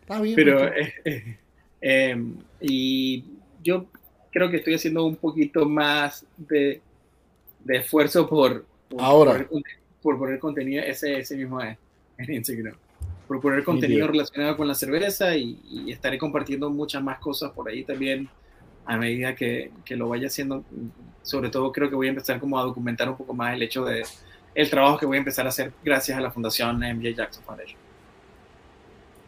Está 0.00 0.20
bien. 0.20 0.34
Pero, 0.36 0.66
eh, 0.74 1.38
em, 1.80 2.36
y 2.60 3.24
yo 3.62 3.86
creo 4.32 4.50
que 4.50 4.56
estoy 4.58 4.74
haciendo 4.74 5.04
un 5.04 5.16
poquito 5.16 5.66
más 5.68 6.24
de, 6.36 6.80
de 7.64 7.76
esfuerzo 7.76 8.28
por, 8.28 8.64
por 8.88 9.00
Ahora. 9.00 9.46
por 10.00 10.18
poner 10.18 10.38
contenido, 10.40 10.82
ese, 10.82 11.18
ese 11.18 11.36
mismo 11.36 11.60
en 11.62 11.76
Instagram, 12.18 12.76
por 13.32 13.40
poner 13.40 13.64
contenido 13.64 14.06
relacionado 14.06 14.56
con 14.56 14.68
la 14.68 14.74
cerveza 14.74 15.36
y, 15.36 15.58
y 15.64 15.92
estaré 15.92 16.18
compartiendo 16.18 16.68
muchas 16.70 17.02
más 17.02 17.18
cosas 17.18 17.52
por 17.52 17.68
ahí 17.68 17.84
también 17.84 18.28
a 18.84 18.96
medida 18.96 19.34
que, 19.34 19.70
que 19.84 19.96
lo 19.96 20.08
vaya 20.08 20.26
haciendo. 20.26 20.64
Sobre 21.22 21.50
todo 21.50 21.72
creo 21.72 21.88
que 21.88 21.94
voy 21.94 22.08
a 22.08 22.10
empezar 22.10 22.40
como 22.40 22.58
a 22.58 22.62
documentar 22.62 23.08
un 23.08 23.16
poco 23.16 23.32
más 23.34 23.54
el 23.54 23.62
hecho 23.62 23.84
de 23.84 24.02
el 24.54 24.68
trabajo 24.68 24.98
que 24.98 25.06
voy 25.06 25.16
a 25.16 25.18
empezar 25.18 25.46
a 25.46 25.48
hacer 25.48 25.72
gracias 25.82 26.18
a 26.18 26.20
la 26.20 26.30
fundación 26.30 26.78
MJ 26.78 27.14
Jackson 27.14 27.42
Foundation. 27.44 27.78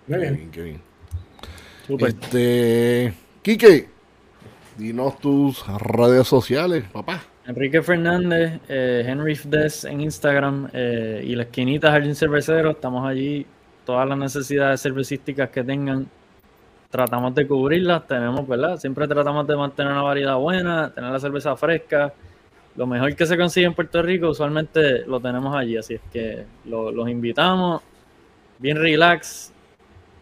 Muy 0.06 0.18
bien. 0.18 0.34
bien, 0.34 0.50
qué 0.50 0.62
bien. 0.62 0.80
Súper. 1.86 2.08
Este, 2.10 3.14
Quique, 3.42 3.88
dinos 4.76 5.18
tus 5.18 5.64
redes 5.66 6.26
sociales, 6.26 6.84
papá. 6.92 7.22
Enrique 7.46 7.82
Fernández, 7.82 8.60
eh, 8.68 9.04
Henry 9.06 9.34
Fdes 9.34 9.84
en 9.84 10.00
Instagram 10.00 10.70
eh, 10.72 11.22
y 11.26 11.34
la 11.34 11.42
esquinita 11.44 11.90
Jardín 11.90 12.14
Cervecero. 12.14 12.70
Estamos 12.70 13.06
allí. 13.06 13.46
Todas 13.84 14.08
las 14.08 14.16
necesidades 14.18 14.80
cervecísticas 14.80 15.50
que 15.50 15.62
tengan, 15.62 16.06
tratamos 16.90 17.34
de 17.34 17.46
cubrirlas. 17.46 18.06
Tenemos, 18.06 18.46
¿verdad? 18.48 18.78
Siempre 18.78 19.06
tratamos 19.06 19.46
de 19.46 19.56
mantener 19.56 19.92
una 19.92 20.02
variedad 20.02 20.36
buena, 20.36 20.90
tener 20.94 21.10
la 21.10 21.20
cerveza 21.20 21.54
fresca. 21.56 22.12
Lo 22.76 22.86
mejor 22.86 23.14
que 23.14 23.26
se 23.26 23.36
consigue 23.36 23.66
en 23.66 23.74
Puerto 23.74 24.02
Rico, 24.02 24.30
usualmente 24.30 25.00
lo 25.06 25.20
tenemos 25.20 25.54
allí. 25.54 25.76
Así 25.76 25.94
es 25.94 26.00
que 26.12 26.44
lo- 26.64 26.90
los 26.90 27.08
invitamos. 27.08 27.82
Bien 28.58 28.76
relax. 28.76 29.52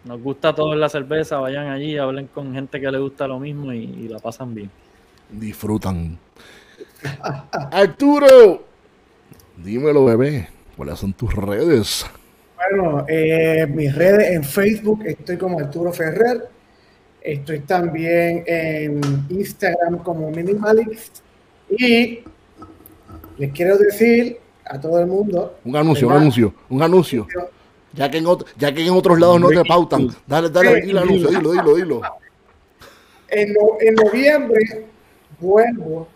Nos 0.05 0.21
gusta 0.21 0.49
a 0.49 0.55
todos 0.55 0.77
la 0.77 0.89
cerveza. 0.89 1.39
Vayan 1.39 1.69
allí, 1.69 1.97
hablen 1.97 2.27
con 2.27 2.53
gente 2.53 2.81
que 2.81 2.91
le 2.91 2.99
gusta 2.99 3.27
lo 3.29 3.39
mismo 3.39 3.73
y- 3.73 3.85
y 3.85 4.09
la 4.09 4.19
pasan 4.19 4.55
bien. 4.55 4.71
Disfrutan. 5.31 6.19
Arturo, 7.71 8.65
dímelo, 9.57 10.05
bebé. 10.05 10.49
¿Cuáles 10.77 10.99
son 10.99 11.13
tus 11.13 11.33
redes? 11.35 12.05
Bueno, 12.75 13.05
eh, 13.07 13.67
mis 13.69 13.95
redes 13.95 14.31
en 14.31 14.43
Facebook 14.45 15.03
estoy 15.05 15.37
como 15.37 15.59
Arturo 15.59 15.93
Ferrer. 15.93 16.49
Estoy 17.21 17.61
también 17.61 18.45
en 18.47 19.01
Instagram 19.29 19.99
como 19.99 20.31
Minimalix. 20.31 21.23
Y 21.69 22.21
les 23.37 23.53
quiero 23.53 23.77
decir 23.77 24.39
a 24.65 24.81
todo 24.81 24.99
el 25.01 25.07
mundo, 25.07 25.59
Un 25.65 25.77
anuncio, 25.77 26.09
un 26.09 26.15
anuncio, 26.15 26.55
un 26.71 26.83
anuncio. 26.83 27.27
Ya 27.93 28.11
que 28.11 28.19
en, 28.19 28.25
ot- 28.25 28.47
ya 28.57 28.73
que 28.73 28.87
en 28.87 28.91
otros 28.95 29.21
lados 29.21 29.39
no 29.39 29.49
te 29.51 29.63
pautan. 29.65 30.09
Dale, 30.27 30.49
dale, 30.49 30.79
el 30.79 30.97
anuncio, 30.97 31.29
dilo, 31.29 31.53
dilo, 31.53 31.75
dilo. 31.75 32.01
en, 33.29 33.53
no- 33.53 33.77
en 33.81 33.95
noviembre 33.95 34.87
vuelvo, 35.39 36.09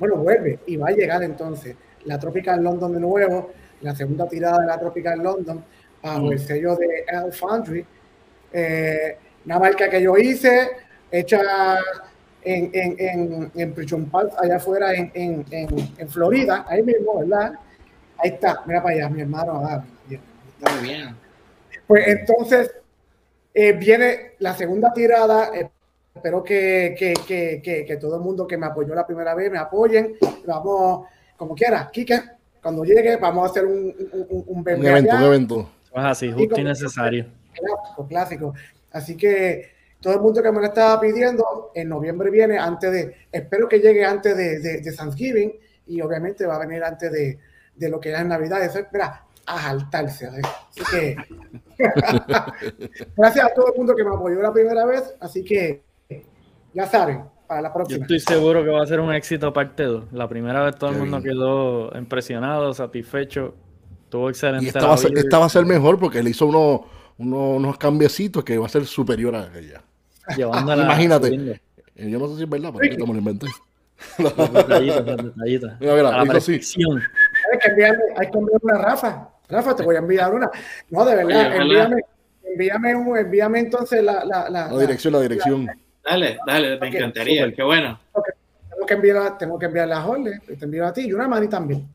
bueno, 0.00 0.16
vuelve 0.16 0.58
y 0.66 0.76
va 0.76 0.88
a 0.88 0.92
llegar 0.92 1.22
entonces 1.22 1.76
la 2.04 2.18
Tropical 2.18 2.62
London 2.64 2.94
de 2.94 3.00
nuevo, 3.00 3.50
la 3.82 3.94
segunda 3.94 4.26
tirada 4.28 4.58
de 4.60 4.66
la 4.66 4.78
Tropical 4.78 5.20
London 5.22 5.64
bajo 6.04 6.32
el 6.32 6.38
sello 6.38 6.76
de 6.76 7.04
L 7.08 7.32
Foundry. 7.32 7.84
Eh, 8.52 9.16
una 9.46 9.58
marca 9.58 9.88
que 9.88 10.02
yo 10.02 10.16
hice, 10.16 10.68
hecha 11.10 11.40
en, 12.42 12.70
en, 12.72 12.96
en, 12.98 13.52
en 13.54 13.72
Prison 13.72 14.04
Park, 14.10 14.32
allá 14.38 14.56
afuera 14.56 14.92
en, 14.94 15.10
en, 15.14 15.44
en, 15.50 15.68
en 15.96 16.08
Florida, 16.08 16.64
ahí 16.68 16.82
mismo, 16.82 17.18
¿verdad? 17.20 17.54
Ahí 18.18 18.30
está, 18.30 18.62
mira 18.66 18.82
para 18.82 18.94
allá, 18.94 19.08
mi 19.08 19.22
hermano. 19.22 19.62
ah, 19.66 19.84
bien. 20.06 20.20
Muy 20.60 20.88
bien. 20.88 21.16
Pues 21.86 22.06
entonces 22.06 22.70
eh, 23.52 23.72
viene 23.72 24.32
la 24.38 24.54
segunda 24.54 24.92
tirada. 24.92 25.50
eh, 25.54 25.68
espero 26.14 26.42
que, 26.42 26.94
que, 26.98 27.12
que, 27.26 27.60
que, 27.62 27.84
que 27.84 27.96
todo 27.96 28.16
el 28.16 28.22
mundo 28.22 28.46
que 28.46 28.56
me 28.56 28.66
apoyó 28.66 28.94
la 28.94 29.06
primera 29.06 29.34
vez 29.34 29.50
me 29.50 29.58
apoyen. 29.58 30.16
Vamos, 30.46 31.06
como 31.36 31.54
quiera, 31.54 31.90
Kike, 31.92 32.22
cuando 32.62 32.84
llegue, 32.84 33.16
vamos 33.16 33.46
a 33.46 33.50
hacer 33.50 33.66
un, 33.66 33.94
un, 34.12 34.26
un, 34.30 34.44
un 34.46 34.58
Un 34.58 34.64
bebé 34.64 34.88
evento, 34.88 35.10
allá, 35.12 35.20
un 35.20 35.26
evento. 35.26 35.70
Así, 35.94 36.32
justo 36.32 36.60
y 36.60 36.64
necesario. 36.64 37.26
clásico, 37.54 38.06
clásico. 38.08 38.54
Así 38.92 39.16
que 39.16 39.70
todo 40.00 40.14
el 40.14 40.20
mundo 40.20 40.42
que 40.42 40.52
me 40.52 40.60
lo 40.60 40.66
estaba 40.66 41.00
pidiendo, 41.00 41.70
en 41.74 41.88
noviembre 41.88 42.30
viene, 42.30 42.58
antes 42.58 42.92
de, 42.92 43.14
espero 43.32 43.68
que 43.68 43.78
llegue 43.80 44.04
antes 44.04 44.36
de, 44.36 44.58
de, 44.60 44.80
de 44.80 44.92
Thanksgiving 44.92 45.52
y 45.86 46.00
obviamente 46.00 46.46
va 46.46 46.56
a 46.56 46.58
venir 46.66 46.82
antes 46.84 47.10
de, 47.12 47.38
de 47.76 47.88
lo 47.88 48.00
que 48.00 48.12
es 48.12 48.24
Navidad. 48.26 48.62
Eso, 48.62 48.78
es- 48.80 48.86
mira, 48.92 49.22
a 49.46 49.60
saltarse. 49.62 50.26
¿eh? 50.26 50.42
Así 50.70 50.82
que 50.90 51.16
gracias 53.16 53.44
a 53.46 53.54
todo 53.54 53.72
el 53.72 53.78
mundo 53.78 53.94
que 53.94 54.04
me 54.04 54.10
apoyó 54.14 54.40
la 54.40 54.52
primera 54.52 54.84
vez, 54.84 55.14
así 55.20 55.44
que 55.44 55.82
ya 56.72 56.86
saben, 56.86 57.24
para 57.46 57.60
la 57.62 57.68
Yo 57.68 57.74
próxima. 57.74 58.02
estoy 58.04 58.20
seguro 58.20 58.64
que 58.64 58.70
va 58.70 58.82
a 58.82 58.86
ser 58.86 59.00
un 59.00 59.12
éxito 59.12 59.52
parte 59.52 59.84
2. 59.84 60.12
La 60.12 60.28
primera 60.28 60.64
vez 60.64 60.76
todo 60.76 60.90
el 60.90 60.96
mundo 60.96 61.22
quedó 61.22 61.96
impresionado, 61.96 62.72
satisfecho. 62.72 63.54
Tuvo 64.14 64.30
excelente. 64.30 64.64
Y 64.64 64.68
esta 64.68 64.86
va, 64.86 64.94
a 64.94 64.96
ser, 64.96 65.18
esta 65.18 65.38
va 65.40 65.46
a 65.46 65.48
ser 65.48 65.66
mejor 65.66 65.98
porque 65.98 66.22
le 66.22 66.30
hizo 66.30 66.46
unos, 66.46 66.82
unos, 67.18 67.56
unos 67.56 67.76
cambiecitos 67.78 68.44
que 68.44 68.56
va 68.56 68.66
a 68.66 68.68
ser 68.68 68.86
superior 68.86 69.34
a 69.34 69.42
aquella. 69.42 69.82
llevándola 70.36 70.84
Imagínate. 70.84 71.26
subiendo. 71.26 71.52
Eh, 71.96 72.10
Yo 72.10 72.20
no 72.20 72.28
sé 72.28 72.36
si 72.36 72.42
es 72.44 72.48
verdad, 72.48 72.70
pero 72.72 72.84
ahorita 72.92 73.06
me 73.06 73.12
lo 73.12 73.18
inventé. 73.18 73.48
Los 74.18 74.52
detallitos, 74.52 75.04
los 75.04 75.16
detallitos. 75.16 75.72
Mira, 75.80 75.94
mira, 75.96 76.08
A 76.10 76.24
la 76.24 76.32
perfección. 76.32 77.02
Hay 77.52 77.58
que 77.58 77.68
enviarme, 77.70 78.02
hay 78.16 78.30
que 78.30 78.38
enviarme 78.38 78.60
una 78.62 78.78
Rafa. 78.78 79.30
Rafa, 79.48 79.74
te 79.74 79.82
voy 79.82 79.96
a 79.96 79.98
enviar 79.98 80.32
una. 80.32 80.48
No, 80.90 81.04
de 81.04 81.16
verdad, 81.16 81.46
Oye, 81.48 81.56
envíame, 81.56 81.96
envíame, 82.44 82.94
un, 82.94 83.18
envíame 83.18 83.58
entonces 83.58 84.00
la, 84.00 84.24
la, 84.24 84.48
la, 84.48 84.68
La 84.70 84.78
dirección, 84.78 85.12
la 85.12 85.20
dirección. 85.22 85.66
Dale, 86.04 86.38
dale, 86.46 86.78
me 86.78 86.86
encantaría, 86.86 87.52
qué 87.52 87.64
bueno. 87.64 87.98
tengo 88.70 88.86
que 88.86 88.94
enviar, 88.94 89.38
tengo 89.38 89.58
que 89.58 89.66
enviar 89.66 89.88
la 89.88 90.02
Jorge, 90.02 90.38
te 90.56 90.64
envío 90.64 90.86
a 90.86 90.92
ti 90.92 91.00
y 91.08 91.12
una 91.12 91.26
Mani 91.26 91.48
también. 91.48 91.88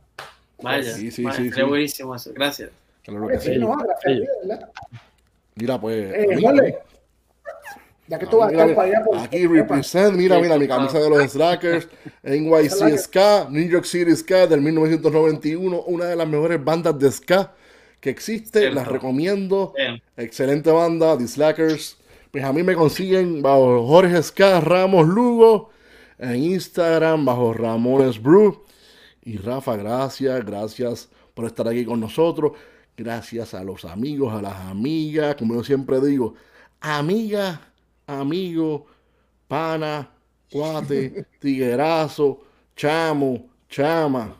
Vaya, 0.61 0.93
Sí, 0.93 1.11
sí, 1.11 1.23
vaya, 1.23 1.37
sí, 1.37 1.43
estaría 1.47 1.65
sí. 1.65 1.69
buenísimo 1.69 2.15
eso. 2.15 2.31
Gracias. 2.33 2.69
Claro 3.03 3.27
que 3.27 3.39
Sí, 3.39 3.57
no, 3.57 3.75
gracias. 3.77 4.29
Mira, 5.55 5.79
pues. 5.79 6.13
Eh, 6.13 6.27
a 6.31 6.35
mí- 6.35 6.41
Jorge, 6.43 6.77
ya 8.07 8.17
que 8.19 8.25
tú 8.25 8.37
vas 8.37 8.47
a 8.49 8.51
Mira, 8.51 8.63
estar 8.63 8.75
para 8.75 8.87
allá 8.89 9.05
por 9.05 9.17
Aquí 9.19 9.45
represent, 9.47 10.15
mira, 10.15 10.39
mira, 10.39 10.57
mi 10.57 10.67
camisa 10.67 10.99
de 10.99 11.09
los 11.09 11.31
Slackers, 11.31 11.87
NYC 12.23 12.97
Ska, 12.97 13.47
New 13.49 13.67
York 13.69 13.85
City 13.85 14.15
Ska 14.15 14.47
del 14.47 14.61
1991, 14.61 15.83
una 15.83 16.05
de 16.05 16.15
las 16.15 16.27
mejores 16.27 16.63
bandas 16.63 16.97
de 16.97 17.11
Ska 17.11 17.53
que 17.99 18.09
existe, 18.09 18.59
Cierto. 18.59 18.75
las 18.75 18.87
recomiendo. 18.87 19.73
Bien. 19.75 20.01
Excelente 20.17 20.71
banda, 20.71 21.17
The 21.17 21.27
Slackers. 21.27 21.97
Pues 22.31 22.43
a 22.43 22.53
mí 22.53 22.63
me 22.63 22.73
consiguen 22.75 23.41
bajo 23.41 23.85
Jorge 23.85 24.21
Ska 24.23 24.61
Ramos 24.61 25.07
Lugo 25.07 25.69
en 26.17 26.35
Instagram, 26.35 27.25
bajo 27.25 27.53
Ramones 27.53 28.21
Brew. 28.21 28.63
Y 29.29 29.37
Rafa, 29.37 29.75
gracias, 29.77 30.43
gracias 30.43 31.07
por 31.35 31.45
estar 31.45 31.67
aquí 31.67 31.85
con 31.85 31.99
nosotros. 31.99 32.53
Gracias 32.97 33.53
a 33.53 33.63
los 33.63 33.85
amigos, 33.85 34.33
a 34.33 34.41
las 34.41 34.55
amigas, 34.55 35.35
como 35.35 35.53
yo 35.53 35.63
siempre 35.63 36.01
digo, 36.01 36.33
amiga, 36.81 37.61
amigo, 38.07 38.87
pana, 39.47 40.09
cuate, 40.51 41.27
tiguerazo, 41.39 42.41
chamo, 42.75 43.51
chama. 43.69 44.35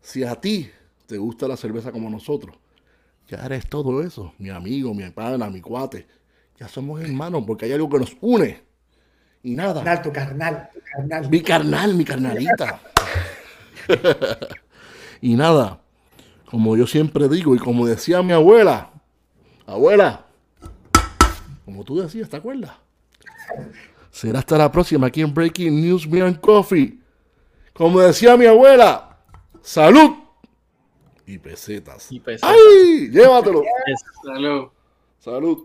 Si 0.00 0.22
a 0.22 0.36
ti 0.36 0.70
te 1.04 1.18
gusta 1.18 1.48
la 1.48 1.56
cerveza 1.56 1.90
como 1.90 2.08
nosotros, 2.08 2.54
ya 3.26 3.44
eres 3.44 3.68
todo 3.68 4.00
eso, 4.00 4.32
mi 4.38 4.48
amigo, 4.48 4.94
mi 4.94 5.10
pana, 5.10 5.50
mi 5.50 5.60
cuate. 5.60 6.06
Ya 6.56 6.68
somos 6.68 7.00
hermanos 7.00 7.42
porque 7.44 7.64
hay 7.64 7.72
algo 7.72 7.88
que 7.88 7.98
nos 7.98 8.16
une. 8.20 8.62
Y 9.42 9.56
nada, 9.56 9.82
carnal, 9.82 10.02
tu 10.02 10.12
carnal, 10.12 10.70
tu 10.72 10.80
carnal. 10.80 11.28
mi 11.28 11.40
carnal, 11.40 11.94
mi 11.94 12.04
carnalita. 12.04 12.80
y 15.20 15.34
nada, 15.34 15.80
como 16.50 16.76
yo 16.76 16.86
siempre 16.86 17.28
digo 17.28 17.54
y 17.54 17.58
como 17.58 17.86
decía 17.86 18.22
mi 18.22 18.32
abuela, 18.32 18.90
abuela, 19.66 20.26
como 21.64 21.84
tú 21.84 22.00
decías, 22.00 22.28
¿te 22.28 22.36
acuerdas? 22.36 22.72
Será 24.10 24.38
hasta 24.38 24.56
la 24.56 24.70
próxima 24.72 25.08
aquí 25.08 25.20
en 25.20 25.34
Breaking 25.34 25.80
News 25.80 26.08
Beer 26.08 26.24
and 26.24 26.40
Coffee. 26.40 26.98
Como 27.74 28.00
decía 28.00 28.36
mi 28.36 28.46
abuela, 28.46 29.18
salud 29.60 30.12
y 31.26 31.38
pesetas. 31.38 32.10
Y 32.10 32.22
¡Ay! 32.42 33.10
Llévatelo. 33.10 33.62
Salud. 34.24 34.68
Salud. 35.18 35.64